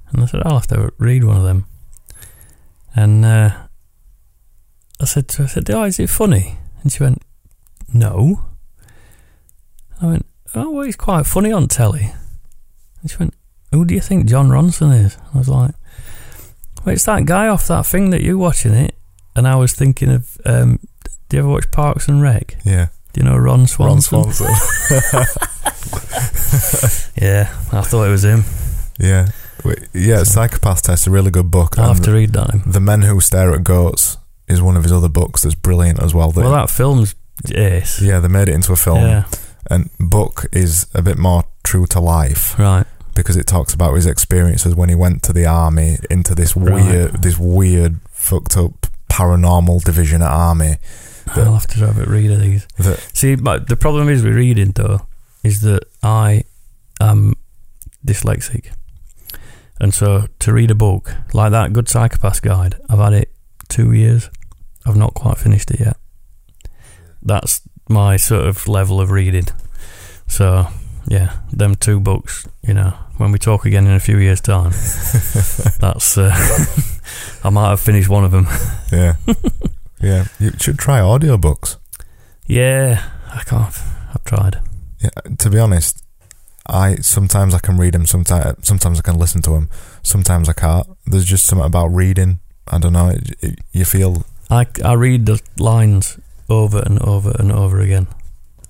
and 0.09 0.23
I 0.23 0.25
said, 0.25 0.41
"I'll 0.43 0.55
have 0.55 0.67
to 0.67 0.91
read 0.97 1.23
one 1.23 1.37
of 1.37 1.43
them." 1.43 1.67
And 2.95 3.23
uh, 3.23 3.55
I 4.99 5.05
said 5.05 5.27
to 5.29 5.37
her, 5.37 5.43
"I 5.43 5.47
said, 5.47 5.69
oh, 5.69 5.83
is 5.83 5.99
it 5.99 6.09
funny?" 6.09 6.57
And 6.81 6.91
she 6.91 7.03
went, 7.03 7.21
"No." 7.93 8.43
I 10.01 10.07
went, 10.07 10.25
"Oh, 10.55 10.71
well, 10.71 10.83
he's 10.83 10.95
quite 10.95 11.27
funny 11.27 11.51
on 11.51 11.67
telly." 11.67 12.11
And 13.01 13.11
she 13.11 13.17
went, 13.17 13.35
"Who 13.71 13.85
do 13.85 13.93
you 13.93 14.01
think 14.01 14.25
Jon 14.25 14.49
Ronson 14.49 14.91
is?" 15.05 15.15
I 15.33 15.37
was 15.37 15.47
like, 15.47 15.75
"Well, 16.83 16.95
it's 16.95 17.05
that 17.05 17.25
guy 17.25 17.47
off 17.47 17.67
that 17.67 17.85
thing 17.85 18.09
that 18.09 18.23
you're 18.23 18.37
watching 18.37 18.73
it." 18.73 18.95
And 19.35 19.47
I 19.47 19.55
was 19.55 19.73
thinking 19.73 20.09
of, 20.09 20.35
um, 20.45 20.79
do 21.29 21.37
you 21.37 21.43
ever 21.43 21.49
watch 21.49 21.69
Parks 21.69 22.07
and 22.07 22.23
Rec? 22.23 22.57
Yeah. 22.65 22.87
Do 23.17 23.23
you 23.23 23.29
know 23.31 23.35
Ron 23.37 23.65
Swanson? 23.65 24.19
Ron 24.19 24.31
Swanson. 24.31 25.23
Yeah, 27.19 27.49
I 27.71 27.81
thought 27.81 28.03
it 28.07 28.11
was 28.11 28.23
him. 28.23 28.43
yeah. 28.99 29.29
Yeah, 29.91 30.21
Psychopath 30.23 30.83
Test, 30.83 31.07
a 31.07 31.11
really 31.11 31.31
good 31.31 31.49
book. 31.49 31.79
I'll 31.79 31.87
have 31.93 32.03
to 32.03 32.11
read 32.11 32.31
that. 32.33 32.61
The 32.65 32.79
Men 32.79 33.01
Who 33.01 33.19
Stare 33.19 33.53
at 33.53 33.63
Goats 33.63 34.17
is 34.47 34.61
one 34.61 34.77
of 34.77 34.83
his 34.83 34.91
other 34.93 35.09
books 35.09 35.41
that's 35.41 35.55
brilliant 35.55 35.99
as 36.01 36.13
well. 36.13 36.31
That- 36.31 36.41
Well, 36.41 36.51
that 36.51 36.69
film's 36.69 37.15
ace. 37.53 37.99
yeah, 38.01 38.19
they 38.19 38.27
made 38.27 38.49
it 38.49 38.53
into 38.53 38.71
a 38.71 38.75
film. 38.75 38.99
Yeah, 39.01 39.23
And 39.69 39.89
book 39.99 40.45
is 40.53 40.85
a 40.93 41.01
bit 41.01 41.17
more 41.17 41.43
true 41.63 41.87
to 41.87 41.99
life 41.99 42.57
right. 42.59 42.85
because 43.15 43.35
it 43.35 43.47
talks 43.47 43.73
about 43.73 43.95
his 43.95 44.05
experiences 44.05 44.75
when 44.75 44.89
he 44.89 44.95
went 44.95 45.23
to 45.23 45.33
the 45.33 45.47
army 45.47 45.97
into 46.11 46.35
this 46.35 46.55
Right. 46.55 46.85
weird, 46.85 47.21
this 47.23 47.39
weird, 47.39 47.99
fucked 48.11 48.55
up 48.57 48.85
paranormal 49.09 49.83
division 49.83 50.21
at 50.21 50.29
army. 50.31 50.77
I'll 51.35 51.53
have 51.53 51.67
to 51.67 51.79
have 51.85 51.99
a 51.99 52.05
read 52.09 52.31
of 52.31 52.41
these. 52.41 52.67
That 52.77 52.99
See, 53.13 53.35
but 53.35 53.67
the 53.67 53.75
problem 53.75 54.09
is 54.09 54.23
with 54.23 54.35
reading 54.35 54.71
though 54.71 55.07
is 55.43 55.61
that 55.61 55.83
I 56.03 56.43
am 56.99 57.35
dyslexic, 58.05 58.71
and 59.79 59.93
so 59.93 60.27
to 60.39 60.53
read 60.53 60.71
a 60.71 60.75
book 60.75 61.13
like 61.33 61.51
that, 61.51 61.73
Good 61.73 61.89
Psychopath 61.89 62.41
Guide, 62.41 62.75
I've 62.89 62.99
had 62.99 63.13
it 63.13 63.31
two 63.67 63.93
years. 63.93 64.29
I've 64.85 64.95
not 64.95 65.13
quite 65.13 65.37
finished 65.37 65.71
it 65.71 65.79
yet. 65.81 65.97
That's 67.21 67.61
my 67.89 68.15
sort 68.17 68.45
of 68.47 68.67
level 68.67 69.01
of 69.01 69.11
reading. 69.11 69.47
So 70.27 70.67
yeah, 71.07 71.37
them 71.51 71.75
two 71.75 71.99
books, 71.99 72.47
you 72.63 72.73
know, 72.73 72.93
when 73.17 73.31
we 73.31 73.39
talk 73.39 73.65
again 73.65 73.87
in 73.87 73.93
a 73.93 73.99
few 73.99 74.17
years' 74.17 74.41
time, 74.41 74.71
that's 75.79 76.17
uh, 76.17 76.31
I 77.43 77.49
might 77.49 77.69
have 77.69 77.79
finished 77.79 78.09
one 78.09 78.25
of 78.25 78.31
them. 78.31 78.47
Yeah. 78.91 79.15
yeah. 80.01 80.25
You 80.39 80.51
should 80.59 80.77
try 80.77 80.99
audiobooks. 80.99 81.77
Yeah, 82.45 83.03
I 83.33 83.43
can't. 83.43 83.73
I've 84.13 84.23
tried. 84.23 84.59
Yeah, 84.99 85.09
to 85.37 85.49
be 85.49 85.59
honest, 85.59 86.03
I 86.65 86.95
sometimes 86.95 87.53
I 87.53 87.59
can 87.59 87.77
read 87.77 87.93
them. 87.93 88.05
Sometimes 88.05 88.67
sometimes 88.67 88.99
I 88.99 89.01
can 89.01 89.17
listen 89.17 89.41
to 89.43 89.51
them. 89.51 89.69
Sometimes 90.03 90.49
I 90.49 90.53
can't. 90.53 90.87
There's 91.05 91.25
just 91.25 91.45
something 91.45 91.65
about 91.65 91.87
reading. 91.87 92.39
I 92.67 92.79
don't 92.79 92.93
know. 92.93 93.09
It, 93.09 93.35
it, 93.41 93.59
you 93.71 93.85
feel 93.85 94.25
I, 94.49 94.67
I 94.83 94.93
read 94.93 95.25
the 95.25 95.41
lines 95.57 96.19
over 96.49 96.79
and 96.79 96.99
over 96.99 97.31
and 97.37 97.51
over 97.51 97.79
again, 97.79 98.07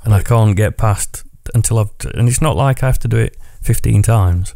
and 0.03 0.13
I 0.13 0.21
can't 0.21 0.55
get 0.55 0.77
past 0.77 1.23
until 1.53 1.79
I've. 1.79 1.91
And 2.13 2.27
it's 2.27 2.41
not 2.41 2.55
like 2.55 2.83
I 2.83 2.87
have 2.87 2.99
to 2.99 3.07
do 3.07 3.17
it 3.17 3.37
fifteen 3.61 4.01
times. 4.01 4.55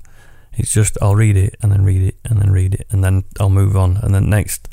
It's 0.53 0.73
just 0.73 0.97
I'll 1.01 1.15
read 1.15 1.37
it 1.37 1.55
and 1.61 1.71
then 1.71 1.83
read 1.83 2.01
it 2.01 2.15
and 2.25 2.41
then 2.41 2.51
read 2.51 2.73
it 2.75 2.85
and 2.91 3.03
then 3.03 3.23
I'll 3.39 3.49
move 3.49 3.75
on 3.77 3.97
and 3.97 4.13
then 4.13 4.29
next, 4.29 4.67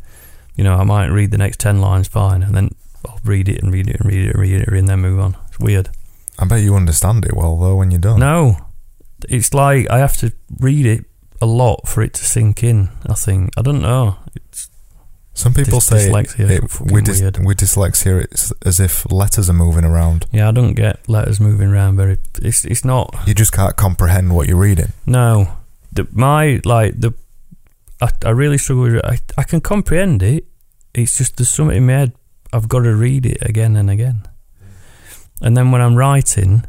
you 0.59 0.65
know, 0.65 0.75
I 0.75 0.85
might 0.85 1.07
read 1.07 1.31
the 1.31 1.39
next 1.39 1.59
ten 1.61 1.81
lines 1.81 2.07
fine 2.09 2.43
and 2.43 2.55
then 2.55 2.75
I'll 3.09 3.19
read 3.25 3.49
it 3.49 3.63
and 3.63 3.73
read 3.73 3.89
it 3.89 4.01
and 4.01 4.11
read 4.11 4.27
it 4.27 4.35
and 4.35 4.41
read 4.43 4.61
it 4.61 4.69
and 4.69 4.89
then 4.89 5.01
move 5.01 5.19
on. 5.21 5.37
It's 5.49 5.59
weird. 5.59 5.89
I 6.39 6.45
bet 6.47 6.61
you 6.63 6.75
understand 6.75 7.25
it 7.25 7.33
well 7.35 7.57
though 7.57 7.77
when 7.77 7.91
you're 7.91 8.01
done. 8.01 8.21
No, 8.21 8.57
it's 9.29 9.55
like 9.55 9.89
I 9.91 9.99
have 9.99 10.17
to 10.19 10.33
read 10.61 10.85
it 10.85 11.05
a 11.41 11.47
lot 11.47 11.89
for 11.89 12.03
it 12.03 12.13
to 12.15 12.25
sink 12.25 12.63
in. 12.63 12.91
I 13.07 13.15
think 13.15 13.51
I 13.57 13.63
don't 13.63 13.81
know. 13.81 14.17
It's 14.35 14.69
Some 15.35 15.55
people 15.55 15.79
Dys- 15.79 15.83
say 15.83 16.11
dyslexia, 16.11 16.51
it, 16.51 16.71
fucking 16.71 16.93
with, 16.95 17.07
dys- 17.07 17.21
weird. 17.21 17.45
with 17.47 17.59
dyslexia, 17.59 18.23
it's 18.25 18.53
as 18.67 18.81
if 18.81 19.11
letters 19.13 19.49
are 19.49 19.53
moving 19.65 19.85
around. 19.85 20.27
yeah, 20.33 20.49
I 20.49 20.53
don't 20.53 20.75
get 20.75 21.09
letters 21.09 21.39
moving 21.41 21.69
around 21.71 21.97
very. 21.97 22.19
It's 22.43 22.65
it's 22.65 22.85
not. 22.85 23.15
You 23.27 23.35
just 23.35 23.53
can't 23.53 23.77
comprehend 23.77 24.35
what 24.35 24.49
you're 24.49 24.57
reading. 24.69 24.93
No, 25.07 25.49
the, 25.93 26.07
my 26.13 26.61
like 26.65 27.01
the. 27.01 27.15
I, 28.01 28.11
I 28.25 28.31
really 28.31 28.59
struggle 28.59 28.85
with 28.85 28.95
it. 28.97 29.05
I, 29.05 29.19
I 29.37 29.43
can 29.43 29.61
comprehend 29.61 30.23
it. 30.23 30.45
It's 30.95 31.19
just 31.19 31.37
there's 31.37 31.51
something 31.51 31.77
in 31.77 31.87
my 31.87 31.93
head. 31.93 32.13
I've 32.53 32.69
got 32.69 32.81
to 32.81 32.95
read 32.95 33.27
it 33.27 33.39
again 33.43 33.77
and 33.77 33.91
again. 33.91 34.23
And 35.41 35.57
then 35.57 35.71
when 35.71 35.81
I'm 35.81 35.97
writing, 35.97 36.65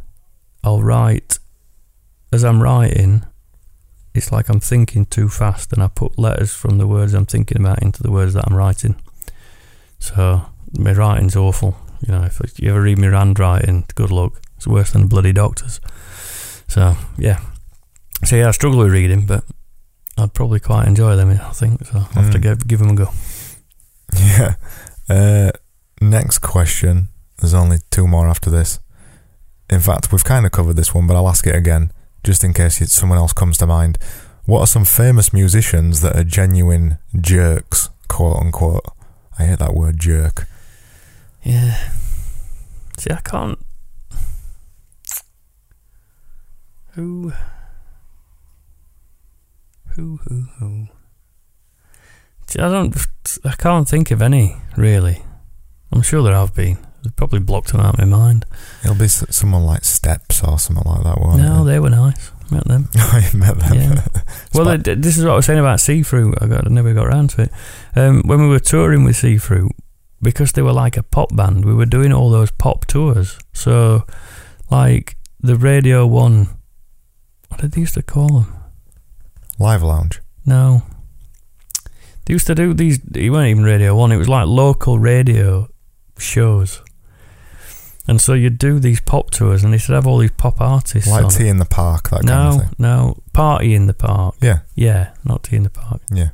I'll 0.64 0.82
write. 0.82 1.40
As 2.32 2.44
I'm 2.44 2.62
writing, 2.62 3.26
it's 4.14 4.32
like 4.32 4.50
I'm 4.50 4.60
thinking 4.60 5.06
too 5.06 5.30
fast, 5.30 5.74
and 5.74 5.82
I 5.82 5.88
put 5.88 6.20
letters 6.20 6.54
from 6.54 6.78
the 6.78 6.86
words 6.86 7.14
I'm 7.14 7.26
thinking 7.26 7.60
about 7.60 7.82
into 7.82 8.04
the 8.04 8.12
words 8.12 8.36
that 8.36 8.46
I'm 8.48 8.56
writing. 8.56 8.96
So 9.98 10.46
my 10.78 10.94
writing's 10.94 11.36
awful. 11.36 11.76
You 12.06 12.14
know, 12.14 12.24
if 12.24 12.60
you 12.60 12.70
ever 12.70 12.82
read 12.82 13.00
my 13.00 13.08
handwriting, 13.08 13.86
good 13.96 14.12
luck. 14.12 14.42
It's 14.58 14.68
worse 14.68 14.92
than 14.92 15.08
bloody 15.08 15.34
doctors. 15.34 15.82
So 16.68 16.96
yeah. 17.18 17.40
So 18.26 18.36
yeah, 18.36 18.50
I 18.50 18.52
struggle 18.52 18.80
with 18.80 18.92
reading, 18.92 19.26
but 19.26 19.44
I'd 20.20 20.34
probably 20.34 20.60
quite 20.60 20.88
enjoy 20.88 21.16
them. 21.16 21.30
I 21.30 21.38
think 21.54 21.86
so. 21.86 21.98
I'll 22.00 22.24
have 22.24 22.32
to 22.32 22.40
Mm. 22.40 22.42
give, 22.42 22.68
give 22.68 22.80
them 22.80 22.90
a 22.90 22.96
go. 22.96 23.10
Yeah. 24.18 24.56
Uh, 25.10 25.52
next 26.02 26.40
question. 26.40 27.10
There's 27.40 27.54
only 27.54 27.78
two 27.92 28.08
more 28.08 28.28
after 28.28 28.50
this. 28.50 28.80
In 29.70 29.80
fact, 29.82 30.12
we've 30.12 30.24
kind 30.24 30.46
of 30.46 30.52
covered 30.52 30.76
this 30.76 30.94
one, 30.96 31.06
but 31.08 31.16
I'll 31.16 31.30
ask 31.30 31.46
it 31.46 31.56
again, 31.56 31.92
just 32.24 32.44
in 32.44 32.54
case 32.54 32.92
someone 32.92 33.20
else 33.20 33.34
comes 33.34 33.58
to 33.60 33.68
mind. 33.68 33.98
What 34.46 34.62
are 34.62 34.68
some 34.68 34.84
famous 34.86 35.32
musicians 35.32 36.02
that 36.02 36.16
are 36.16 36.24
genuine 36.24 36.98
jerks, 37.20 37.90
quote 38.08 38.38
unquote? 38.38 38.84
I 39.38 39.46
hate 39.46 39.60
that 39.60 39.76
word, 39.76 40.00
jerk. 40.00 40.48
Yeah. 41.44 41.78
See, 42.98 43.12
I 43.12 43.22
can't. 43.22 43.60
Who? 46.94 47.32
Who? 49.96 50.20
Who? 50.28 50.44
Who? 50.60 50.88
I 52.58 52.70
don't. 52.70 52.96
I 53.46 53.54
can't 53.56 53.88
think 53.88 54.12
of 54.12 54.22
any 54.22 54.56
really. 54.76 55.24
I'm 55.92 56.02
sure 56.02 56.24
there 56.24 56.34
have 56.34 56.56
been. 56.56 56.78
They've 57.04 57.16
probably 57.16 57.40
blocked 57.40 57.72
them 57.72 57.82
out 57.82 58.00
of 58.00 58.00
my 58.00 58.18
mind. 58.18 58.46
It'll 58.84 58.96
be 58.96 59.08
someone 59.08 59.64
like 59.64 59.86
Steps 59.86 60.44
or 60.44 60.60
something 60.60 60.84
like 60.86 61.04
that, 61.04 61.20
won't 61.20 61.42
no, 61.42 61.62
it? 61.62 61.66
they 61.66 61.80
were 61.80 61.90
nice. 61.90 62.32
Met 62.52 62.66
them. 62.66 62.90
I 62.96 63.30
met 63.34 63.60
them. 63.60 63.74
Yeah. 63.76 64.06
Well, 64.54 64.66
Spi- 64.66 64.84
th- 64.84 64.98
this 64.98 65.18
is 65.18 65.24
what 65.24 65.34
I 65.34 65.36
was 65.36 65.46
saying 65.46 65.60
about 65.60 65.80
See 65.80 66.02
Through. 66.04 66.34
I, 66.42 66.48
got, 66.48 66.66
I 66.66 66.70
never 66.70 66.94
got 66.94 67.06
around 67.06 67.30
to 67.32 67.44
it. 67.44 67.52
Um, 67.96 68.24
when 68.24 68.42
we 68.42 68.48
were 68.48 68.60
touring 68.60 69.04
with 69.04 69.16
See 69.16 69.38
Through, 69.38 69.70
because 70.22 70.52
they 70.52 70.62
were 70.64 70.74
like 70.74 70.98
a 70.98 71.04
pop 71.04 71.36
band, 71.36 71.66
we 71.66 71.74
were 71.74 71.86
doing 71.86 72.12
all 72.12 72.30
those 72.32 72.52
pop 72.52 72.86
tours. 72.86 73.38
So, 73.54 74.06
like 74.72 75.16
the 75.40 75.56
Radio 75.56 76.06
One, 76.08 76.48
what 77.48 77.62
did 77.62 77.74
they 77.74 77.82
used 77.82 77.94
to 77.94 78.02
call 78.02 78.28
them? 78.28 78.59
Live 79.60 79.84
Lounge. 79.84 80.22
No, 80.46 80.84
they 82.26 82.34
used 82.34 82.48
to 82.48 82.56
do 82.56 82.74
these. 82.74 83.00
It 83.14 83.30
weren't 83.30 83.50
even 83.50 83.64
Radio 83.64 83.96
One. 83.96 84.12
It 84.12 84.18
was 84.18 84.30
like 84.30 84.48
local 84.48 84.98
radio 85.00 85.68
shows. 86.18 86.82
And 88.08 88.20
so 88.20 88.34
you'd 88.34 88.58
do 88.58 88.80
these 88.80 89.00
pop 89.00 89.30
tours, 89.30 89.64
and 89.64 89.72
they 89.72 89.78
should 89.78 89.94
have 89.94 90.08
all 90.08 90.18
these 90.18 90.32
pop 90.32 90.60
artists. 90.60 91.08
Like 91.08 91.26
on. 91.26 91.30
T 91.30 91.48
in 91.48 91.58
the 91.58 91.66
Park, 91.66 92.10
that 92.10 92.26
kind 92.26 92.26
no, 92.26 92.50
of 92.50 92.62
thing. 92.64 92.76
no, 92.80 93.18
party 93.34 93.76
in 93.76 93.86
the 93.86 93.94
park. 93.94 94.34
Yeah, 94.42 94.60
Yeah, 94.74 95.12
not 95.24 95.44
tea 95.44 95.58
in 95.58 95.64
the 95.64 95.70
park. 95.70 96.02
yeah. 96.12 96.30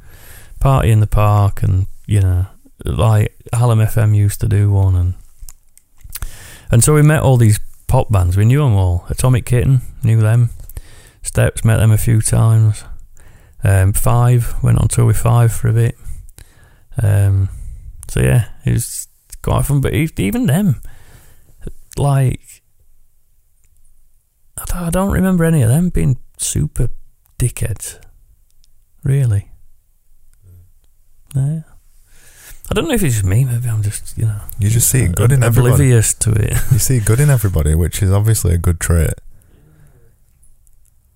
Party 0.62 0.90
in 0.92 1.02
the 1.02 1.08
park, 1.08 1.64
and 1.64 1.88
you 2.08 2.22
know, 2.22 2.46
like 2.86 3.36
Hallam 3.52 3.80
FM 3.80 4.16
used 4.16 4.40
to 4.40 4.48
do 4.48 4.72
one, 4.72 4.96
and 4.96 5.14
and 6.72 6.82
so 6.82 6.94
we 6.94 7.02
met 7.02 7.22
all 7.22 7.36
these 7.36 7.60
pop 7.88 8.10
bands. 8.10 8.38
We 8.38 8.46
knew 8.46 8.60
them 8.64 8.74
all. 8.74 9.06
Atomic 9.10 9.46
Kitten 9.46 9.82
knew 10.02 10.22
them. 10.22 10.52
Steps 11.24 11.66
met 11.66 11.78
them 11.78 11.92
a 11.92 11.98
few 11.98 12.22
times. 12.22 12.86
Um, 13.66 13.94
Five 13.94 14.62
went 14.64 14.78
on 14.80 14.88
tour 14.88 15.06
with 15.06 15.18
Five 15.18 15.52
for 15.52 15.70
a 15.70 15.74
bit. 15.74 15.98
Um, 17.02 17.50
so 18.08 18.20
yeah, 18.22 18.50
it 18.66 18.74
was 18.74 19.08
quite 19.42 19.66
fun. 19.66 19.82
But 19.82 19.94
even 19.94 20.46
them, 20.46 20.82
like, 21.98 22.62
I 24.58 24.66
don't, 24.66 24.84
I 24.84 24.90
don't 24.90 25.12
remember 25.12 25.44
any 25.44 25.62
of 25.64 25.70
them 25.70 25.90
being 25.90 26.18
super 26.38 26.90
dickheads. 27.40 28.00
Really. 29.04 29.50
Yeah. 31.36 31.62
I 32.70 32.74
don't 32.74 32.88
know 32.88 32.94
if 32.96 33.04
it's 33.04 33.16
just 33.16 33.26
me. 33.26 33.46
Maybe 33.46 33.68
I'm 33.70 33.84
just, 33.84 34.18
you 34.18 34.26
know, 34.26 34.42
You 34.60 34.70
just 34.70 34.90
see 34.90 35.08
good 35.08 35.32
in 35.32 35.44
everybody. 35.44 35.74
oblivious 35.74 36.14
to 36.16 36.32
it. 36.32 36.58
You 36.72 36.80
see 36.80 37.00
good 37.00 37.20
in 37.20 37.30
everybody, 37.30 37.76
which 37.76 38.02
is 38.02 38.12
obviously 38.12 38.54
a 38.54 38.58
good 38.58 38.80
trait. 38.80 39.14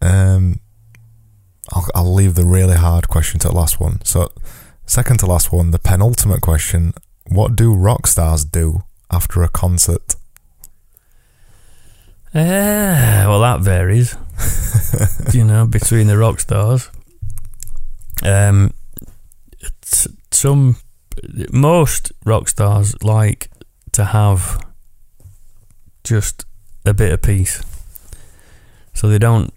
Um, 0.02 0.60
I'll, 1.72 1.88
I'll 1.96 2.14
leave 2.14 2.36
the 2.36 2.46
really 2.46 2.76
hard 2.76 3.08
question 3.08 3.40
to 3.42 3.50
the 3.50 3.56
last 3.56 3.80
one. 3.80 4.04
So, 4.04 4.32
second 4.86 5.20
to 5.20 5.26
last 5.26 5.52
one, 5.52 5.72
the 5.72 5.80
penultimate 5.80 6.42
question: 6.42 6.94
What 7.28 7.56
do 7.56 7.74
rock 7.74 8.08
stars 8.08 8.46
do 8.46 8.84
after 9.12 9.44
a 9.44 9.48
concert? 9.48 10.16
Eh, 12.34 13.26
well, 13.26 13.40
that 13.40 13.62
varies, 13.62 14.16
you 15.34 15.44
know, 15.44 15.66
between 15.66 16.08
the 16.08 16.18
rock 16.18 16.40
stars. 16.40 16.92
Um, 18.24 18.74
some, 20.32 20.78
most 21.52 22.12
rock 22.26 22.48
stars 22.50 22.96
like 23.04 23.50
to 23.94 24.06
have 24.06 24.64
just 26.04 26.46
a 26.86 26.94
bit 26.94 27.12
of 27.12 27.22
peace. 27.22 27.64
So 28.94 29.10
they 29.10 29.20
don't. 29.20 29.54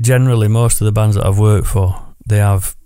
Generally, 0.00 0.48
most 0.48 0.80
of 0.80 0.84
the 0.84 0.92
bands 0.92 1.16
that 1.16 1.26
I've 1.26 1.38
worked 1.38 1.66
for, 1.66 2.14
they 2.26 2.38
have 2.38 2.76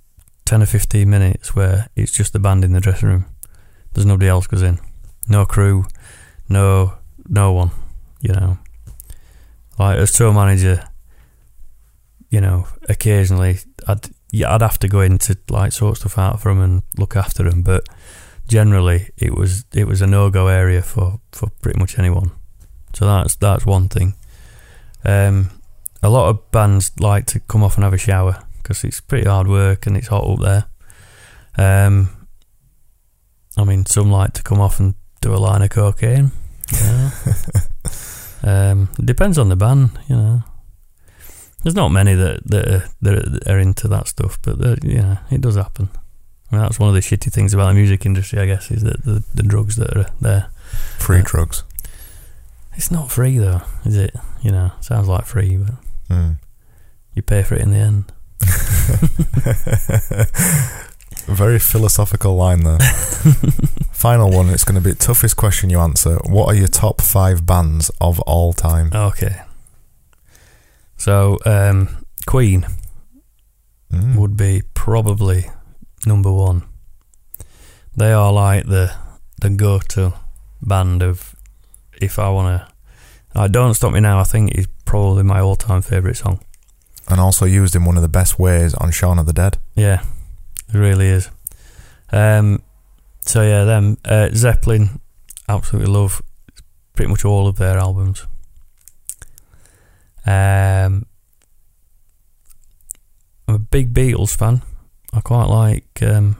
ten 0.45 0.63
or 0.63 0.67
fifteen 0.67 1.11
minutes 1.11 1.55
where 1.55 1.89
it's 1.95 2.13
just 2.13 2.33
the 2.33 2.39
band 2.39 2.65
in 2.65 2.73
the 2.73 2.81
dressing 2.81 3.09
room. 3.09 3.27
There's 3.93 4.07
nobody 4.07 4.29
else 4.29 4.47
goes 4.47 4.63
in, 4.63 4.79
no 5.29 5.45
crew, 5.45 5.85
no 6.49 6.95
no 7.29 7.53
one. 7.53 7.71
You 8.21 8.33
know, 8.33 8.59
like 9.79 9.99
as 9.99 10.13
tour 10.13 10.33
manager, 10.33 10.89
you 12.31 12.41
know, 12.41 12.67
occasionally 12.89 13.59
I'd 13.87 14.09
I'd 14.47 14.63
have 14.63 14.79
to 14.81 14.89
go 14.89 15.01
in 15.01 15.19
to 15.19 15.37
like 15.51 15.73
sort 15.73 15.99
stuff 15.99 16.19
out 16.19 16.41
for 16.41 16.53
them 16.53 16.63
and 16.63 16.83
look 16.97 17.17
after 17.17 17.49
them, 17.49 17.63
but 17.63 17.87
generally 18.49 19.11
it 19.19 19.35
was 19.35 19.65
it 19.75 19.87
was 19.87 20.01
a 20.01 20.07
no 20.07 20.31
go 20.31 20.49
area 20.49 20.83
for 20.83 21.21
for 21.33 21.51
pretty 21.63 21.79
much 21.79 21.99
anyone. 21.99 22.31
So 22.95 23.07
that's 23.07 23.37
that's 23.37 23.67
one 23.67 23.89
thing. 23.89 24.15
Um, 25.05 25.51
a 26.03 26.09
lot 26.11 26.29
of 26.29 26.51
bands 26.51 26.93
like 27.01 27.27
to 27.27 27.41
come 27.41 27.63
off 27.63 27.77
and 27.77 27.85
have 27.85 27.93
a 27.93 27.99
shower 27.99 28.43
because 28.63 28.85
it's 28.85 29.01
pretty 29.01 29.29
hard 29.29 29.49
work 29.49 29.87
and 29.87 29.97
it's 29.97 30.09
hot 30.09 30.25
up 30.25 30.41
there. 30.41 30.67
Um, 31.87 32.11
I 33.57 33.65
mean, 33.65 33.87
some 33.87 34.11
like 34.11 34.33
to 34.35 34.43
come 34.43 34.61
off 34.61 34.79
and 34.79 34.95
do 35.21 35.35
a 35.35 35.37
line 35.39 35.63
of 35.63 35.71
cocaine. 35.71 36.31
Yeah. 36.73 37.11
um, 38.45 38.89
it 38.99 39.07
depends 39.07 39.39
on 39.39 39.49
the 39.49 39.57
band, 39.57 39.91
you 40.09 40.17
know. 40.17 40.43
There's 41.65 41.75
not 41.75 41.89
many 41.89 42.15
that 42.15 42.47
that 42.47 42.69
are, 42.69 42.85
that 43.03 43.49
are 43.49 43.59
into 43.59 43.89
that 43.89 44.07
stuff, 44.07 44.39
but 44.43 44.65
uh, 44.65 44.77
you 44.83 44.99
know, 44.99 45.19
it 45.31 45.41
does 45.41 45.57
happen. 45.57 45.89
I 46.51 46.55
mean, 46.57 46.63
that's 46.63 46.79
one 46.79 46.89
of 46.89 46.95
the 46.95 47.01
shitty 47.01 47.33
things 47.33 47.53
about 47.53 47.69
the 47.69 47.75
music 47.75 48.07
industry, 48.07 48.39
I 48.39 48.47
guess, 48.47 48.71
is 48.71 48.83
that 48.85 49.05
the, 49.05 49.25
the 49.35 49.43
drugs 49.43 49.77
that 49.77 49.95
are 49.97 50.07
there. 50.21 50.51
Free 50.99 51.19
Yeah. 51.19 51.25
drugs. 51.27 51.65
It's 52.77 52.91
not 52.93 53.11
free 53.11 53.39
though, 53.39 53.63
is 53.85 53.97
it? 53.97 54.15
You 54.43 54.53
know, 54.53 54.71
sounds 54.81 55.09
like 55.09 55.25
free, 55.25 55.57
but 55.57 55.75
Mm. 56.11 56.39
you 57.15 57.23
pay 57.23 57.43
for 57.43 57.55
it 57.55 57.63
in 57.63 57.71
the 57.71 57.79
end. 57.79 58.13
Very 61.27 61.59
philosophical 61.59 62.37
line 62.37 62.63
there. 62.65 62.79
Final 63.93 64.31
one. 64.31 64.49
It's 64.49 64.65
going 64.65 64.77
to 64.77 64.81
be 64.81 64.91
the 64.93 64.97
toughest 64.97 65.37
question 65.37 65.69
you 65.71 65.81
answer. 65.81 66.17
What 66.25 66.47
are 66.47 66.55
your 66.55 66.69
top 66.69 67.01
five 67.03 67.45
bands 67.45 67.91
of 68.01 68.21
all 68.21 68.53
time? 68.53 68.91
Okay. 68.95 69.41
So, 70.97 71.39
um, 71.45 72.05
Queen 72.27 72.67
Mm. 73.91 74.17
would 74.17 74.37
be 74.37 74.61
probably 74.75 75.47
number 76.05 76.31
one. 76.31 76.63
They 77.97 78.13
are 78.13 78.31
like 78.31 78.67
the 78.67 78.95
the 79.41 79.49
go 79.49 79.79
to 79.79 80.13
band 80.61 81.03
of 81.03 81.35
if 81.99 82.19
I 82.19 82.29
wanna 82.29 82.69
I 83.35 83.49
don't 83.49 83.73
stop 83.73 83.95
me 83.95 84.01
now, 84.01 84.21
I 84.21 84.25
think 84.25 84.55
is 84.55 84.67
probably 84.89 85.23
my 85.23 85.41
all 85.41 85.55
time 85.57 85.83
favourite 85.83 86.17
song. 86.17 86.41
And 87.09 87.21
also 87.21 87.45
used 87.45 87.77
in 87.77 87.85
one 87.85 87.97
of 87.97 88.03
the 88.03 88.09
best 88.09 88.39
ways 88.39 88.75
on 88.75 88.91
Shaun 88.91 89.19
of 89.19 89.27
the 89.27 89.33
Dead. 89.33 89.59
Yeah. 89.75 90.03
It 90.73 90.79
really 90.79 91.07
is. 91.09 91.31
Um 92.11 92.63
so 93.21 93.43
yeah, 93.43 93.65
them 93.65 93.99
uh, 94.07 94.31
Zeppelin 94.35 95.01
absolutely 95.49 95.93
love 95.93 96.23
pretty 96.95 97.11
much 97.11 97.25
all 97.25 97.47
of 97.47 97.57
their 97.59 97.77
albums. 97.79 98.27
Um 100.27 101.07
I'm 103.47 103.55
a 103.55 103.59
big 103.59 103.95
Beatles 103.95 104.37
fan. 104.37 104.63
I 105.13 105.21
quite 105.21 105.47
like 105.47 106.03
um, 106.03 106.37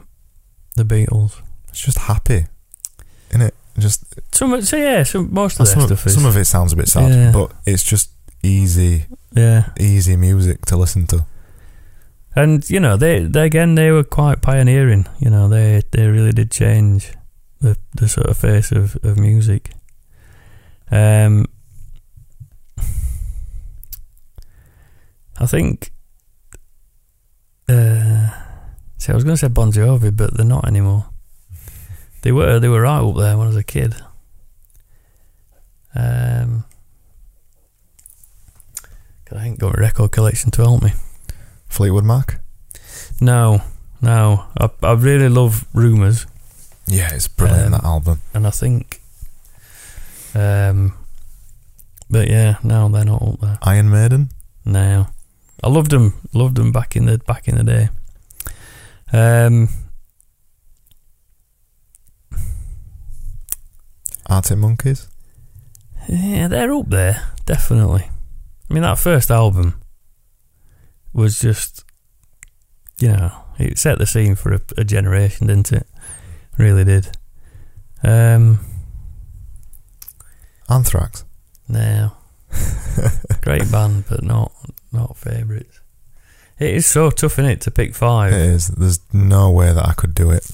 the 0.77 0.85
Beatles. 0.85 1.41
It's 1.71 1.81
just 1.81 1.97
happy, 1.99 2.47
isn't 3.31 3.41
it? 3.41 3.55
Just 3.79 4.05
Some, 4.35 4.61
so 4.61 4.77
yeah, 4.77 5.05
some 5.05 5.33
most 5.33 5.59
of 5.59 5.67
their 5.67 5.75
some, 5.75 5.83
of, 5.85 5.89
stuff 5.89 6.07
is 6.07 6.15
some 6.15 6.27
of 6.27 6.37
it 6.37 6.45
sounds 6.45 6.73
a 6.75 6.77
bit 6.77 6.89
sad, 6.89 7.11
Yeah. 7.11 7.33
but 7.33 7.53
it's 7.65 7.83
just 7.83 8.11
easy, 8.43 9.07
yeah. 9.35 9.71
easy 9.79 10.17
music 10.17 10.65
to 10.67 10.77
listen 10.77 11.07
to. 11.09 11.27
And 12.35 12.69
you 12.71 12.81
know, 12.81 12.97
they, 12.97 13.21
they 13.21 13.47
again 13.47 13.75
they 13.75 13.91
were 13.91 14.05
quite 14.05 14.43
pioneering. 14.43 15.07
You 15.19 15.31
know, 15.31 15.49
they 15.49 15.83
they 15.91 16.07
really 16.07 16.33
did 16.33 16.51
change 16.51 17.13
the 17.61 17.77
the 17.95 18.09
sort 18.09 18.27
of 18.29 18.37
face 18.37 18.71
of, 18.71 18.97
of 19.03 19.19
music. 19.19 19.71
Um, 20.91 21.47
I 25.39 25.47
think. 25.47 25.93
Uh, 27.69 28.31
see, 28.97 29.13
I 29.13 29.15
was 29.15 29.25
going 29.25 29.35
to 29.35 29.37
say 29.37 29.49
Bon 29.49 29.71
Jovi, 29.71 30.17
but 30.17 30.37
they're 30.37 30.47
not 30.47 30.67
anymore. 30.67 31.07
They 32.23 32.33
were 32.33 32.59
they 32.59 32.69
were 32.69 32.83
right 32.83 33.01
up 33.01 33.17
there 33.17 33.37
when 33.37 33.47
I 33.47 33.49
was 33.49 33.57
a 33.57 33.63
kid. 33.63 33.95
Um, 35.95 36.65
I 39.39 39.47
ain't 39.47 39.59
got 39.59 39.79
a 39.79 39.81
record 39.81 40.11
collection 40.11 40.51
to 40.53 40.63
help 40.63 40.83
me. 40.83 40.93
Fleetwood 41.69 42.05
Mac. 42.05 42.41
No, 43.21 43.63
no. 44.03 44.45
I, 44.59 44.69
I 44.83 44.93
really 44.95 45.29
love 45.29 45.67
Rumours, 45.73 46.27
Yeah, 46.87 47.11
it's 47.15 47.29
brilliant 47.29 47.67
Um, 47.67 47.73
that 47.73 47.85
album. 47.85 48.21
and 48.35 48.47
I 48.47 48.51
think. 48.51 49.01
Um, 50.35 50.95
but 52.11 52.29
yeah, 52.29 52.57
no, 52.63 52.89
they're 52.89 53.05
not 53.05 53.23
up 53.23 53.41
there. 53.41 53.59
Iron 53.63 53.91
Maiden. 53.91 54.31
No, 54.65 55.09
I 55.63 55.69
loved 55.69 55.91
them. 55.91 56.15
Loved 56.33 56.57
them 56.57 56.73
back 56.73 56.97
in 56.97 57.07
the 57.07 57.19
back 57.19 57.49
in 57.49 57.57
the 57.57 57.65
day. 57.65 57.89
Um, 59.13 59.69
Arctic 64.27 64.59
Monkeys. 64.59 65.09
yeah, 66.09 66.49
they're 66.49 66.73
up 66.73 66.89
there 66.91 67.29
definitely. 67.47 68.11
I 68.69 68.75
mean, 68.75 68.83
that 68.83 68.99
first 68.99 69.31
album 69.31 69.81
was 71.13 71.39
just, 71.39 71.85
you 73.01 73.09
know, 73.09 73.33
it 73.59 73.79
set 73.79 73.99
the 73.99 74.07
scene 74.07 74.35
for 74.35 74.53
a, 74.53 74.61
a 74.77 74.85
generation, 74.85 75.47
didn't 75.47 75.73
it? 75.73 75.87
Really 76.59 76.85
did. 76.85 77.17
Um, 78.03 78.61
Anthrax. 80.69 81.25
No. 81.69 82.13
Great 83.43 83.71
band, 83.71 84.05
but 84.09 84.23
not 84.23 84.53
not 84.93 85.17
favourites. 85.17 85.81
It 86.59 86.75
is 86.75 86.87
so 86.87 87.11
tough 87.11 87.39
in 87.39 87.45
it 87.45 87.61
to 87.63 87.71
pick 87.71 87.95
five. 87.95 88.33
is. 88.33 88.69
There's 88.69 89.01
no 89.13 89.51
way 89.51 89.73
that 89.73 89.87
I 89.87 89.93
could 89.93 90.13
do 90.15 90.31
it 90.33 90.45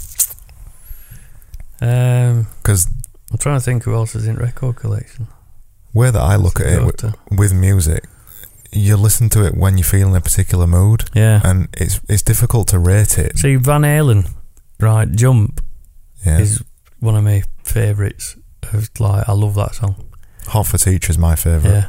Um, 1.80 2.46
because 2.58 2.86
I'm 3.32 3.38
trying 3.38 3.56
to 3.58 3.64
think 3.64 3.84
who 3.84 3.94
else 3.94 4.14
is 4.14 4.26
in 4.26 4.36
record 4.36 4.76
collection. 4.76 5.28
Way 5.94 6.10
that 6.10 6.20
I 6.20 6.36
look 6.36 6.60
at 6.60 6.66
it 6.66 6.84
with, 6.84 7.14
with 7.30 7.52
music, 7.54 8.04
you 8.72 8.96
listen 8.96 9.28
to 9.30 9.46
it 9.46 9.54
when 9.56 9.78
you 9.78 9.84
feel 9.84 10.08
in 10.08 10.16
a 10.16 10.20
particular 10.20 10.66
mood, 10.66 11.04
Yeah. 11.14 11.40
and 11.44 11.68
it's 11.72 12.00
it's 12.08 12.22
difficult 12.22 12.68
to 12.68 12.78
rate 12.78 13.18
it. 13.18 13.38
See, 13.38 13.56
Van 13.56 13.82
Halen, 13.82 14.28
right? 14.80 15.10
Jump 15.12 15.60
Yeah, 16.26 16.40
is 16.40 16.62
one 17.00 17.16
of 17.16 17.24
my 17.24 17.42
favourites. 17.64 18.36
Like, 18.98 19.28
I 19.28 19.32
love 19.32 19.54
that 19.54 19.74
song. 19.74 19.94
Hot 20.48 20.66
for 20.66 20.78
Teacher 20.78 21.10
is 21.10 21.18
my 21.18 21.36
favourite. 21.36 21.86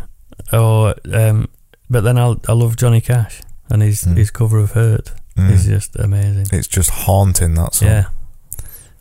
Yeah. 0.52 0.60
Or, 0.60 0.94
um, 1.14 1.48
but 1.90 2.02
then 2.04 2.18
I 2.18 2.36
I 2.48 2.54
love 2.54 2.76
Johnny 2.76 3.02
Cash 3.02 3.42
and 3.70 3.82
his 3.82 4.04
Mm. 4.04 4.18
his 4.18 4.30
cover 4.32 4.60
of 4.60 4.72
Hurt 4.74 5.12
Mm. 5.38 5.52
is 5.52 5.66
just 5.66 5.96
amazing. 6.00 6.48
It's 6.52 6.68
just 6.68 6.90
haunting 6.90 7.56
that 7.56 7.74
song. 7.74 7.88
Yeah. 7.88 8.06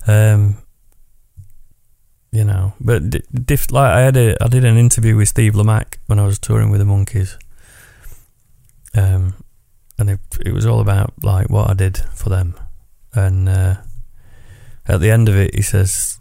Um. 0.07 0.57
You 2.35 2.43
know, 2.43 2.73
but 2.81 3.11
diff, 3.47 3.71
like 3.71 3.93
I 3.93 4.01
had 4.01 4.17
a, 4.17 4.35
I 4.43 4.49
did 4.49 4.65
an 4.65 4.77
interview 4.77 5.17
with 5.17 5.29
Steve 5.29 5.53
Lamacq 5.53 5.99
when 6.07 6.19
I 6.19 6.27
was 6.27 6.41
touring 6.41 6.69
with 6.69 6.81
the 6.81 6.85
Monkeys. 6.85 7.39
Um, 8.93 9.35
and 9.99 10.11
it 10.11 10.19
it 10.45 10.53
was 10.53 10.67
all 10.67 10.81
about 10.81 11.15
like 11.23 11.49
what 11.49 11.71
I 11.71 11.75
did 11.75 11.97
for 12.13 12.31
them, 12.31 12.57
and 13.13 13.49
uh, 13.49 13.77
at 14.85 14.99
the 14.99 15.13
end 15.13 15.29
of 15.29 15.37
it, 15.37 15.55
he 15.55 15.63
says, 15.63 16.19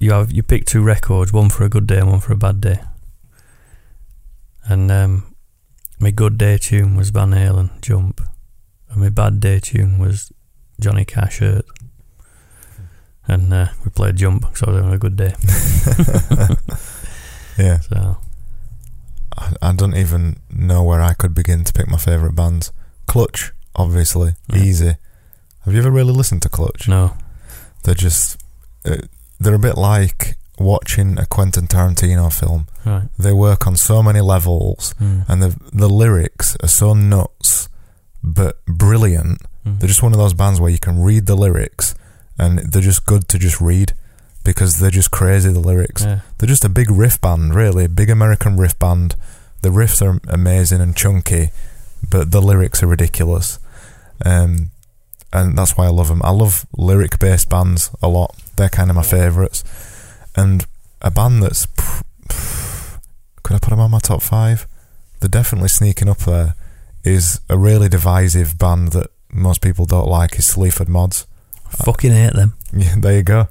"You 0.00 0.10
have 0.10 0.32
you 0.32 0.42
pick 0.42 0.64
two 0.64 0.82
records, 0.82 1.32
one 1.32 1.50
for 1.50 1.62
a 1.62 1.68
good 1.68 1.86
day 1.86 1.98
and 1.98 2.10
one 2.10 2.20
for 2.20 2.32
a 2.32 2.36
bad 2.36 2.60
day." 2.60 2.80
And 4.64 4.90
um, 4.90 5.36
my 6.00 6.10
good 6.10 6.36
day 6.36 6.58
tune 6.58 6.96
was 6.96 7.10
Van 7.10 7.30
Halen, 7.30 7.80
Jump, 7.80 8.20
and 8.90 9.00
my 9.00 9.08
bad 9.08 9.38
day 9.38 9.60
tune 9.60 10.00
was 10.00 10.32
Johnny 10.80 11.04
Cash 11.04 11.38
Hurt. 11.38 11.64
And 13.28 13.52
uh, 13.52 13.68
we 13.84 13.90
played 13.90 14.16
Jump 14.16 14.42
because 14.42 14.62
I 14.62 14.70
was 14.70 14.78
having 14.80 14.94
a 14.94 14.98
good 14.98 15.16
day. 15.16 15.34
yeah. 17.58 17.80
So, 17.80 18.18
I, 19.36 19.52
I 19.62 19.72
don't 19.72 19.96
even 19.96 20.40
know 20.50 20.82
where 20.82 21.00
I 21.02 21.14
could 21.14 21.34
begin 21.34 21.64
to 21.64 21.72
pick 21.72 21.88
my 21.88 21.98
favourite 21.98 22.34
bands. 22.34 22.72
Clutch, 23.06 23.52
obviously, 23.76 24.34
Yeah. 24.48 24.58
easy. 24.62 24.94
Have 25.64 25.74
you 25.74 25.80
ever 25.80 25.90
really 25.90 26.12
listened 26.12 26.42
to 26.42 26.48
Clutch? 26.48 26.88
no. 26.88 27.16
They're 27.84 27.94
just 27.94 28.42
uh, 28.84 28.96
they're 29.38 29.54
a 29.54 29.58
bit 29.58 29.78
like 29.78 30.36
watching 30.58 31.16
a 31.18 31.24
Quentin 31.26 31.68
Tarantino 31.68 32.30
film. 32.32 32.66
Right. 32.84 33.08
They 33.18 33.32
work 33.32 33.66
on 33.68 33.76
so 33.76 34.02
many 34.02 34.20
levels, 34.20 34.94
Mm. 35.00 35.24
and 35.28 35.42
the 35.42 35.56
the 35.72 35.88
lyrics 35.88 36.56
are 36.60 36.68
so 36.68 36.92
nuts, 36.92 37.68
but 38.22 38.62
brilliant. 38.66 39.42
Mm. 39.64 39.78
They're 39.78 39.88
just 39.88 40.02
one 40.02 40.12
of 40.12 40.18
those 40.18 40.34
bands 40.34 40.60
where 40.60 40.70
you 40.72 40.78
can 40.80 41.00
read 41.02 41.26
the 41.26 41.36
lyrics, 41.36 41.94
and 42.38 42.58
they're 42.58 42.82
just 42.82 43.06
good 43.06 43.28
to 43.28 43.38
just 43.38 43.60
read 43.60 43.94
because 44.44 44.78
they're 44.78 44.90
just 44.90 45.10
crazy. 45.10 45.52
The 45.52 45.60
lyrics. 45.60 46.04
Yeah. 46.04 46.20
They're 46.38 46.48
just 46.48 46.64
a 46.64 46.68
big 46.68 46.90
riff 46.90 47.20
band, 47.20 47.54
really. 47.54 47.84
a 47.84 47.88
Big 47.88 48.10
American 48.10 48.56
riff 48.56 48.78
band. 48.78 49.16
The 49.62 49.70
riffs 49.70 50.00
are 50.00 50.20
amazing 50.32 50.80
and 50.80 50.96
chunky, 50.96 51.50
but 52.08 52.30
the 52.30 52.40
lyrics 52.40 52.82
are 52.82 52.86
ridiculous. 52.86 53.58
Um, 54.24 54.70
and 55.32 55.58
that's 55.58 55.76
why 55.76 55.86
I 55.86 55.90
love 55.90 56.08
them. 56.08 56.22
I 56.22 56.30
love 56.30 56.64
lyric 56.76 57.18
based 57.18 57.48
bands 57.50 57.90
a 58.02 58.08
lot. 58.08 58.34
They're 58.56 58.68
kind 58.68 58.88
of 58.90 58.96
my 58.96 59.02
favourites. 59.02 59.64
And 60.36 60.64
a 61.02 61.10
band 61.10 61.42
that's. 61.42 61.66
Could 63.42 63.54
I 63.54 63.58
put 63.58 63.70
them 63.70 63.80
on 63.80 63.90
my 63.90 63.98
top 63.98 64.22
five? 64.22 64.66
They're 65.20 65.28
definitely 65.28 65.68
sneaking 65.68 66.08
up 66.08 66.18
there. 66.18 66.54
Is 67.04 67.40
a 67.48 67.56
really 67.56 67.88
divisive 67.88 68.58
band 68.58 68.92
that 68.92 69.10
most 69.30 69.60
people 69.60 69.86
don't 69.86 70.08
like 70.08 70.38
is 70.38 70.46
Sleaford 70.46 70.88
Mods. 70.88 71.26
Fucking 71.70 72.12
hate 72.12 72.34
them. 72.34 72.54
Yeah, 72.72 72.94
there 72.98 73.16
you 73.16 73.22
go. 73.22 73.48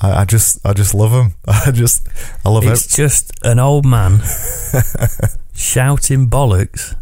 I, 0.00 0.22
I 0.22 0.24
just, 0.24 0.64
I 0.66 0.72
just 0.72 0.94
love 0.94 1.12
them. 1.12 1.34
I 1.46 1.70
just, 1.70 2.06
I 2.44 2.50
love 2.50 2.64
it. 2.64 2.70
It's 2.70 2.94
just 2.96 3.32
an 3.44 3.58
old 3.58 3.86
man 3.86 4.20
shouting 5.54 6.28
bollocks 6.28 6.94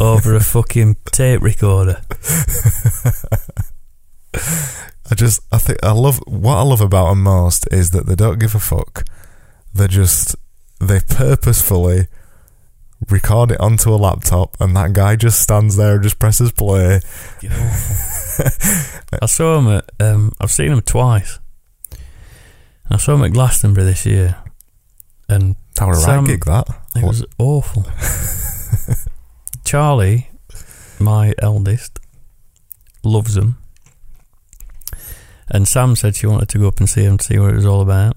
over 0.00 0.34
a 0.34 0.40
fucking 0.40 0.96
tape 1.06 1.40
recorder. 1.40 2.02
I 5.10 5.14
just, 5.14 5.40
I 5.52 5.58
think, 5.58 5.78
I 5.82 5.92
love 5.92 6.18
what 6.26 6.56
I 6.56 6.62
love 6.62 6.80
about 6.80 7.10
them 7.10 7.22
most 7.22 7.68
is 7.70 7.90
that 7.90 8.06
they 8.06 8.14
don't 8.14 8.38
give 8.38 8.54
a 8.54 8.58
fuck. 8.58 9.04
They 9.74 9.86
just, 9.86 10.36
they 10.80 11.00
purposefully 11.00 12.08
record 13.08 13.52
it 13.52 13.60
onto 13.60 13.94
a 13.94 13.96
laptop, 13.96 14.56
and 14.60 14.76
that 14.76 14.92
guy 14.92 15.16
just 15.16 15.40
stands 15.40 15.76
there 15.76 15.94
and 15.94 16.02
just 16.02 16.18
presses 16.18 16.52
play. 16.52 17.00
I 19.20 19.26
saw 19.26 19.58
him 19.58 19.68
at, 19.68 19.90
um, 20.00 20.32
I've 20.40 20.50
seen 20.50 20.72
him 20.72 20.80
twice. 20.82 21.38
I 22.90 22.96
saw 22.96 23.14
him 23.14 23.24
at 23.24 23.32
Glastonbury 23.32 23.86
this 23.86 24.06
year, 24.06 24.36
and 25.28 25.56
That 25.76 25.86
was 25.86 26.04
a 26.04 26.18
right 26.18 26.26
gig, 26.26 26.44
that. 26.46 26.66
it 26.96 27.04
was 27.04 27.24
awful. 27.38 27.84
Charlie 29.64 30.28
my 31.02 31.34
eldest, 31.38 31.98
loves 33.02 33.36
him, 33.36 33.58
And 35.48 35.66
Sam 35.68 35.96
said 35.96 36.14
she 36.16 36.26
wanted 36.26 36.48
to 36.50 36.58
go 36.58 36.68
up 36.68 36.78
and 36.78 36.88
see 36.88 37.02
him 37.02 37.18
to 37.18 37.24
see 37.24 37.38
what 37.38 37.50
it 37.50 37.56
was 37.56 37.66
all 37.66 37.80
about. 37.82 38.16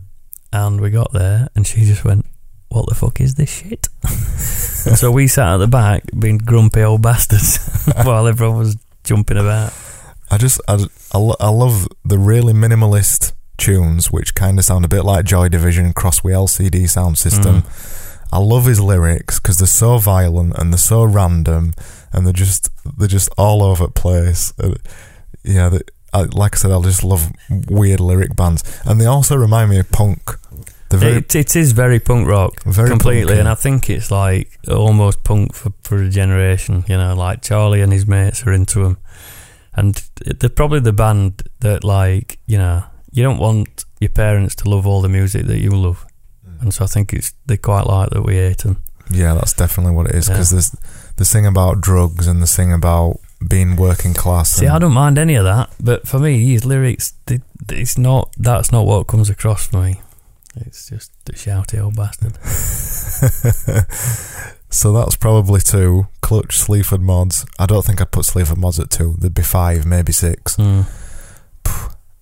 And 0.53 0.79
we 0.79 0.89
got 0.89 1.11
there, 1.11 1.49
and 1.55 1.67
she 1.67 1.81
just 1.81 2.05
went, 2.05 2.25
"What 2.69 2.87
the 2.87 2.95
fuck 2.95 3.21
is 3.21 3.35
this 3.35 3.49
shit?" 3.49 3.87
and 4.03 4.97
so 4.97 5.11
we 5.11 5.27
sat 5.27 5.55
at 5.55 5.57
the 5.57 5.67
back, 5.67 6.03
being 6.17 6.37
grumpy 6.37 6.81
old 6.81 7.01
bastards, 7.01 7.59
while 8.03 8.27
everyone 8.27 8.57
was 8.57 8.77
jumping 9.03 9.37
about. 9.37 9.73
I 10.31 10.37
just 10.37 10.59
I, 10.67 10.85
I, 11.13 11.33
I 11.39 11.49
love 11.49 11.87
the 12.03 12.17
really 12.17 12.53
minimalist 12.53 13.33
tunes, 13.57 14.11
which 14.11 14.35
kind 14.35 14.59
of 14.59 14.65
sound 14.65 14.85
a 14.85 14.89
bit 14.89 15.03
like 15.03 15.25
Joy 15.25 15.49
Division 15.49 15.93
cross 15.93 16.23
with 16.23 16.33
LCD 16.33 16.89
sound 16.89 17.17
system. 17.17 17.63
I 18.31 18.39
love 18.39 18.65
his 18.65 18.81
lyrics 18.81 19.39
because 19.39 19.59
they're 19.59 19.67
so 19.67 19.97
violent 19.97 20.57
and 20.57 20.73
they're 20.73 20.77
so 20.77 21.03
random 21.03 21.73
and 22.11 22.25
they're 22.25 22.33
just 22.33 22.69
they're 22.97 23.07
just 23.07 23.29
all 23.37 23.63
over 23.63 23.85
the 23.85 23.91
place. 23.91 24.53
Uh, 24.59 24.75
yeah, 25.43 25.69
they, 25.69 25.79
I, 26.13 26.23
like 26.23 26.55
I 26.55 26.57
said, 26.57 26.71
I 26.71 26.81
just 26.81 27.03
love 27.03 27.31
weird 27.67 27.99
lyric 27.99 28.35
bands, 28.35 28.63
and 28.85 28.99
they 28.99 29.05
also 29.05 29.35
remind 29.35 29.69
me 29.69 29.79
of 29.79 29.91
punk. 29.91 30.31
Very 30.91 31.17
It, 31.17 31.35
it 31.35 31.55
is 31.55 31.71
very 31.73 31.99
punk 31.99 32.27
rock, 32.27 32.63
Very 32.63 32.89
completely, 32.89 33.25
punky. 33.33 33.39
and 33.39 33.49
I 33.49 33.55
think 33.55 33.89
it's 33.89 34.11
like 34.11 34.57
almost 34.69 35.23
punk 35.23 35.53
for, 35.53 35.71
for 35.83 35.97
a 36.03 36.09
generation. 36.09 36.83
You 36.87 36.97
know, 36.97 37.15
like 37.15 37.41
Charlie 37.41 37.81
and 37.81 37.91
his 37.91 38.05
mates 38.07 38.45
are 38.45 38.53
into 38.53 38.83
them, 38.83 38.97
and 39.75 40.01
they're 40.39 40.49
probably 40.49 40.79
the 40.79 40.93
band 40.93 41.43
that, 41.59 41.83
like, 41.83 42.39
you 42.45 42.57
know, 42.57 42.83
you 43.11 43.23
don't 43.23 43.39
want 43.39 43.85
your 43.99 44.09
parents 44.11 44.55
to 44.55 44.69
love 44.69 44.85
all 44.87 45.01
the 45.01 45.09
music 45.09 45.47
that 45.47 45.59
you 45.59 45.71
love, 45.71 46.05
Mm. 46.47 46.61
and 46.61 46.73
so 46.73 46.83
I 46.85 46.87
think 46.87 47.11
it's 47.13 47.33
they 47.47 47.57
quite 47.57 47.87
like 47.87 48.09
that 48.11 48.21
we 48.23 48.35
hate 48.35 48.59
them. 48.59 48.77
Yeah, 49.09 49.33
that's 49.35 49.53
definitely 49.53 49.93
what 49.93 50.07
it 50.09 50.15
is 50.15 50.27
because 50.29 50.51
Yeah. 50.51 50.55
there's 50.57 50.75
the 51.17 51.25
thing 51.25 51.45
about 51.45 51.81
drugs 51.81 52.27
and 52.27 52.41
the 52.41 52.47
thing 52.47 52.71
about 52.73 53.19
being 53.47 53.75
working 53.75 54.13
class. 54.13 54.51
See, 54.53 54.67
I 54.67 54.79
don't 54.79 54.93
mind 54.93 55.17
any 55.17 55.35
of 55.35 55.43
that, 55.45 55.69
but 55.79 56.07
for 56.07 56.19
me, 56.19 56.51
his 56.53 56.63
lyrics, 56.65 57.13
they, 57.25 57.39
it's 57.69 57.97
not. 57.97 58.29
That's 58.37 58.71
not 58.71 58.85
what 58.85 59.07
comes 59.07 59.29
across 59.29 59.67
for 59.67 59.81
me. 59.83 60.01
It's 60.57 60.89
just 60.89 61.11
a 61.29 61.33
shouty 61.33 61.81
old 61.83 61.95
bastard. 61.95 62.37
so 64.69 64.93
that's 64.93 65.15
probably 65.15 65.61
two. 65.61 66.07
Clutch, 66.21 66.57
Sleaford 66.57 67.01
mods. 67.01 67.45
I 67.59 67.65
don't 67.65 67.85
think 67.85 68.01
I'd 68.01 68.11
put 68.11 68.25
Sleaford 68.25 68.57
mods 68.57 68.79
at 68.79 68.89
two. 68.89 69.15
There'd 69.19 69.33
be 69.33 69.41
five, 69.43 69.85
maybe 69.85 70.11
six. 70.11 70.55
Hmm. 70.55 70.81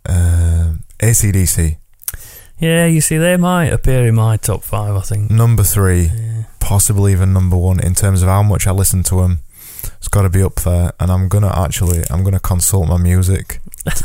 Um, 0.06 0.84
ACDC. 1.00 1.78
Yeah, 2.60 2.86
you 2.86 3.02
see, 3.02 3.18
they 3.18 3.38
might 3.38 3.74
appear 3.74 4.08
in 4.08 4.16
my 4.16 4.38
top 4.38 4.64
five. 4.64 4.96
I 4.96 5.02
think. 5.02 5.32
Number 5.32 5.64
three, 5.64 6.04
Yeah. 6.14 6.44
possibly 6.60 7.12
even 7.12 7.34
number 7.34 7.58
one 7.58 7.80
in 7.80 7.96
terms 7.96 8.22
of 8.22 8.30
how 8.30 8.44
much 8.44 8.68
I 8.68 8.72
listen 8.72 9.04
to 9.04 9.16
them. 9.22 9.40
It's 9.98 10.08
got 10.08 10.22
to 10.24 10.30
be 10.30 10.42
up 10.42 10.56
there, 10.62 10.94
and 11.00 11.12
I'm 11.12 11.28
gonna 11.28 11.52
actually, 11.54 12.04
I'm 12.10 12.24
gonna 12.24 12.40
consult 12.40 12.88
my 12.88 12.98
music 12.98 13.60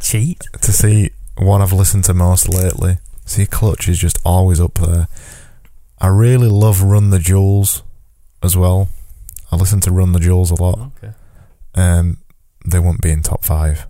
Cheat. 0.00 0.40
to 0.60 0.72
see 0.72 1.10
what 1.36 1.60
I've 1.60 1.72
listened 1.72 2.04
to 2.04 2.14
most 2.14 2.48
lately. 2.48 2.98
See, 3.24 3.46
Clutch 3.46 3.88
is 3.88 3.98
just 3.98 4.18
always 4.24 4.60
up 4.60 4.74
there. 4.74 5.08
I 6.00 6.08
really 6.08 6.48
love 6.48 6.82
Run 6.82 7.10
the 7.10 7.18
Jewels 7.18 7.82
as 8.42 8.56
well. 8.56 8.88
I 9.50 9.56
listen 9.56 9.80
to 9.80 9.92
Run 9.92 10.12
the 10.12 10.20
Jewels 10.20 10.50
a 10.50 10.62
lot. 10.62 10.90
Okay. 10.98 11.14
Um, 11.74 12.18
they 12.66 12.78
won't 12.78 13.00
be 13.00 13.10
in 13.10 13.22
top 13.22 13.44
five. 13.44 13.86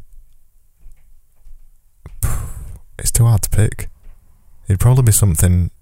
It's 2.97 3.11
too 3.11 3.25
hard 3.25 3.43
to 3.43 3.51
pick. 3.51 3.89
It'd 4.69 4.79
probably 4.79 5.03
be 5.03 5.13
something 5.13 5.73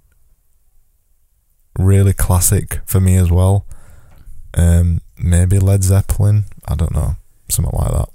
really 1.79 2.15
classic 2.15 2.81
for 2.87 3.01
me 3.01 3.17
as 3.17 3.31
well. 3.31 3.67
Um, 4.55 5.03
maybe 5.19 5.59
Led 5.59 5.85
Zeppelin. 5.85 6.45
I 6.67 6.75
don't 6.75 6.95
know, 6.95 7.17
something 7.49 7.79
like 7.79 7.93
that. 7.93 8.09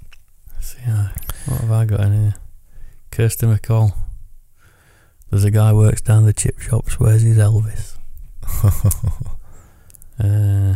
See, 0.60 0.78
uh, 0.86 1.08
what 1.46 1.60
have 1.60 1.70
I 1.70 1.84
got 1.84 2.00
in 2.00 2.12
here? 2.12 2.34
Kirsty 3.12 3.46
MacColl. 3.46 3.94
There's 5.30 5.44
a 5.44 5.50
guy 5.50 5.70
who 5.70 5.76
works 5.76 6.00
down 6.00 6.24
the 6.24 6.32
chip 6.32 6.58
shops. 6.58 6.98
Where's 6.98 7.22
his 7.22 7.38
Elvis? 7.38 7.96
Uh, 10.20 10.74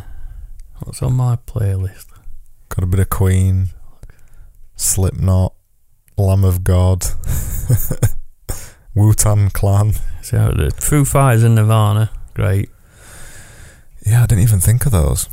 what's 0.84 1.02
on 1.02 1.14
my 1.14 1.34
playlist? 1.34 2.06
Got 2.68 2.84
a 2.84 2.86
bit 2.86 3.00
of 3.00 3.10
Queen, 3.10 3.70
Slipknot, 4.76 5.52
Lamb 6.16 6.44
of 6.44 6.62
God, 6.62 7.04
Wu 8.94 9.12
Tang 9.14 9.50
Clan. 9.50 9.94
So 10.22 10.52
the 10.56 10.70
Foo 10.70 11.04
Fighters 11.04 11.42
and 11.42 11.56
Nirvana. 11.56 12.10
Great. 12.34 12.70
Yeah, 14.06 14.22
I 14.22 14.26
didn't 14.26 14.44
even 14.44 14.60
think 14.60 14.86
of 14.86 14.92
those. 14.92 15.28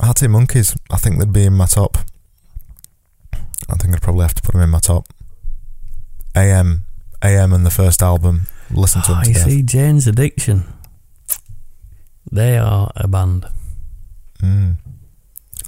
Arctic 0.00 0.30
Monkeys, 0.30 0.76
I 0.90 0.96
think 0.96 1.18
they'd 1.20 1.32
be 1.32 1.44
in 1.44 1.52
my 1.54 1.66
top. 1.66 1.98
I 3.32 3.74
think 3.78 3.94
I'd 3.94 4.02
probably 4.02 4.22
have 4.22 4.34
to 4.34 4.42
put 4.42 4.52
them 4.52 4.62
in 4.62 4.70
my 4.70 4.80
top. 4.80 5.06
AM, 6.34 6.86
AM 7.24 7.52
and 7.52 7.64
the 7.64 7.70
first 7.70 8.02
album. 8.02 8.46
Listen 8.70 9.02
to 9.02 9.12
Ah, 9.12 9.14
them 9.16 9.22
to 9.24 9.28
you 9.30 9.34
death. 9.34 9.44
see, 9.44 9.62
Jane's 9.62 10.06
Addiction. 10.06 10.64
They 12.30 12.56
are 12.58 12.90
a 12.96 13.06
band. 13.08 13.46
Mm. 14.42 14.76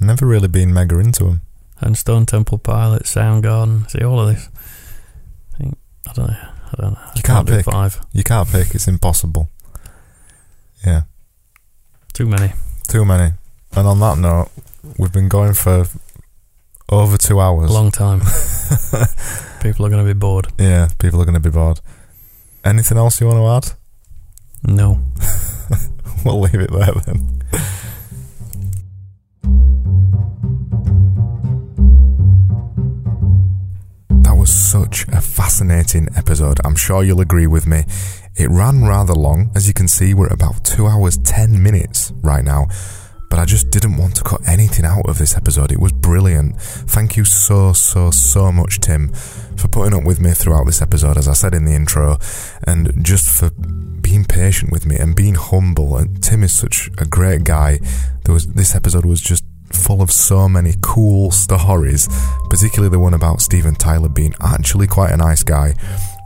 Never 0.00 0.26
really 0.26 0.48
been 0.48 0.72
mega 0.74 0.98
into 0.98 1.24
them. 1.24 1.40
And 1.80 1.96
Stone 1.96 2.26
Temple 2.26 2.58
Pilots, 2.58 3.14
Soundgarden. 3.14 3.90
See 3.90 4.02
all 4.04 4.20
of 4.20 4.34
this. 4.34 4.48
I 5.54 5.56
think 5.58 5.78
I 6.08 6.12
don't 6.12 6.28
know. 6.30 6.36
I 6.36 6.82
don't 6.82 6.92
know. 6.94 6.98
I 7.00 7.12
You 7.16 7.22
can't 7.22 7.46
do 7.46 7.56
pick. 7.56 7.64
five. 7.66 8.00
You 8.12 8.24
can't 8.24 8.48
pick, 8.48 8.74
it's 8.74 8.88
impossible. 8.88 9.48
Yeah, 10.84 11.02
Too 12.12 12.26
many. 12.26 12.52
too 12.88 13.04
many. 13.04 13.32
And 13.72 13.86
on 13.86 13.98
that 14.00 14.18
note, 14.18 14.48
we've 14.98 15.12
been 15.12 15.28
going 15.28 15.54
for 15.54 15.86
over 16.88 17.16
two 17.18 17.40
hours. 17.40 17.70
A 17.70 17.74
long 17.74 17.90
time. 17.90 18.20
People 19.60 19.86
are 19.86 19.90
going 19.90 20.06
to 20.06 20.14
be 20.14 20.18
bored. 20.18 20.48
Yeah, 20.58 20.88
people 20.98 21.20
are 21.20 21.24
going 21.24 21.34
to 21.34 21.40
be 21.40 21.50
bored. 21.50 21.80
Anything 22.64 22.98
else 22.98 23.20
you 23.20 23.26
want 23.26 23.62
to 23.62 23.70
add? 23.70 23.76
No. 24.64 25.00
We'll 26.24 26.40
leave 26.40 26.54
it 26.56 26.72
there 26.72 26.92
then. 27.06 27.40
That 34.22 34.34
was 34.36 34.52
such 34.52 35.06
a 35.08 35.20
fascinating 35.20 36.08
episode. 36.16 36.58
I'm 36.64 36.74
sure 36.74 37.04
you'll 37.04 37.20
agree 37.20 37.46
with 37.46 37.66
me. 37.66 37.84
It 38.34 38.50
ran 38.50 38.84
rather 38.84 39.14
long. 39.14 39.50
As 39.54 39.68
you 39.68 39.74
can 39.74 39.88
see, 39.88 40.14
we're 40.14 40.26
about 40.32 40.64
2 40.64 40.86
hours 40.86 41.16
10 41.18 41.62
minutes 41.62 42.12
right 42.22 42.44
now. 42.44 42.66
But 43.28 43.38
I 43.38 43.44
just 43.44 43.70
didn't 43.70 43.96
want 43.96 44.16
to 44.16 44.22
cut 44.22 44.46
anything 44.48 44.84
out 44.84 45.08
of 45.08 45.18
this 45.18 45.36
episode. 45.36 45.72
It 45.72 45.80
was 45.80 45.92
brilliant. 45.92 46.60
Thank 46.60 47.16
you 47.16 47.24
so, 47.24 47.72
so, 47.72 48.10
so 48.10 48.52
much, 48.52 48.80
Tim, 48.80 49.08
for 49.56 49.68
putting 49.68 49.94
up 49.94 50.04
with 50.04 50.20
me 50.20 50.32
throughout 50.32 50.64
this 50.66 50.80
episode, 50.80 51.18
as 51.18 51.28
I 51.28 51.32
said 51.32 51.54
in 51.54 51.64
the 51.64 51.74
intro, 51.74 52.18
and 52.66 53.04
just 53.04 53.28
for 53.28 53.50
being 54.00 54.24
patient 54.24 54.70
with 54.70 54.86
me 54.86 54.96
and 54.96 55.16
being 55.16 55.34
humble. 55.34 55.96
And 55.96 56.22
Tim 56.22 56.42
is 56.42 56.52
such 56.52 56.90
a 56.98 57.04
great 57.04 57.44
guy. 57.44 57.80
There 58.24 58.32
was 58.32 58.46
this 58.46 58.74
episode 58.74 59.04
was 59.04 59.20
just 59.20 59.44
full 59.72 60.00
of 60.00 60.10
so 60.10 60.48
many 60.48 60.74
cool 60.80 61.30
stories, 61.30 62.08
particularly 62.48 62.90
the 62.90 62.98
one 62.98 63.14
about 63.14 63.40
Steven 63.40 63.74
Tyler 63.74 64.08
being 64.08 64.34
actually 64.40 64.86
quite 64.86 65.10
a 65.10 65.16
nice 65.16 65.42
guy. 65.42 65.74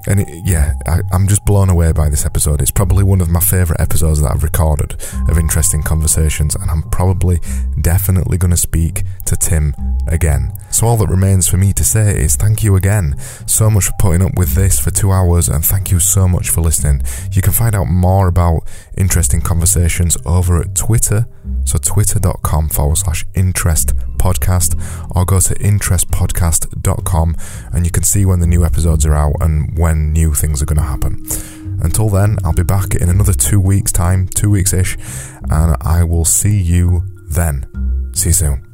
And 0.06 0.20
it, 0.20 0.28
yeah, 0.44 0.74
I, 0.86 1.00
I'm 1.12 1.28
just 1.28 1.44
blown 1.44 1.68
away 1.68 1.92
by 1.92 2.08
this 2.08 2.24
episode. 2.24 2.62
It's 2.62 2.70
probably 2.70 3.04
one 3.04 3.20
of 3.20 3.28
my 3.28 3.40
favourite 3.40 3.80
episodes 3.80 4.22
that 4.22 4.30
I've 4.30 4.42
recorded 4.42 4.94
of 5.28 5.38
interesting 5.38 5.82
conversations, 5.82 6.54
and 6.54 6.70
I'm 6.70 6.82
probably 6.90 7.40
definitely 7.80 8.38
going 8.38 8.50
to 8.50 8.56
speak 8.56 9.02
to 9.26 9.36
Tim 9.36 9.74
again. 10.06 10.52
So, 10.70 10.86
all 10.86 10.96
that 10.98 11.08
remains 11.08 11.48
for 11.48 11.56
me 11.56 11.72
to 11.74 11.84
say 11.84 12.18
is 12.18 12.36
thank 12.36 12.62
you 12.62 12.76
again 12.76 13.18
so 13.46 13.68
much 13.68 13.86
for 13.86 13.92
putting 13.98 14.22
up 14.22 14.36
with 14.36 14.54
this 14.54 14.78
for 14.78 14.90
two 14.90 15.12
hours, 15.12 15.48
and 15.48 15.64
thank 15.64 15.90
you 15.90 16.00
so 16.00 16.26
much 16.26 16.48
for 16.48 16.60
listening. 16.60 17.02
You 17.32 17.42
can 17.42 17.52
find 17.52 17.74
out 17.74 17.86
more 17.86 18.28
about 18.28 18.62
interesting 18.96 19.40
conversations 19.40 20.16
over 20.24 20.60
at 20.60 20.74
Twitter, 20.74 21.26
so 21.64 21.78
twitter.com 21.78 22.68
forward 22.70 22.96
slash 22.96 23.24
interest 23.34 23.92
podcast, 24.20 24.76
or 25.16 25.24
go 25.24 25.40
to 25.40 25.54
interestpodcast.com 25.54 27.36
and 27.72 27.84
you 27.84 27.90
can 27.90 28.02
see 28.02 28.24
when 28.24 28.40
the 28.40 28.46
new 28.46 28.64
episodes 28.64 29.06
are 29.06 29.14
out 29.14 29.34
and 29.40 29.76
when 29.78 30.12
new 30.12 30.34
things 30.34 30.62
are 30.62 30.66
going 30.66 30.76
to 30.76 30.82
happen. 30.82 31.26
Until 31.82 32.10
then, 32.10 32.38
I'll 32.44 32.52
be 32.52 32.62
back 32.62 32.94
in 32.94 33.08
another 33.08 33.32
two 33.32 33.58
weeks' 33.58 33.92
time, 33.92 34.28
two 34.28 34.50
weeks 34.50 34.72
ish, 34.72 34.98
and 35.50 35.76
I 35.80 36.04
will 36.04 36.26
see 36.26 36.60
you 36.60 37.04
then. 37.30 37.66
See 38.12 38.28
you 38.28 38.34
soon. 38.34 38.69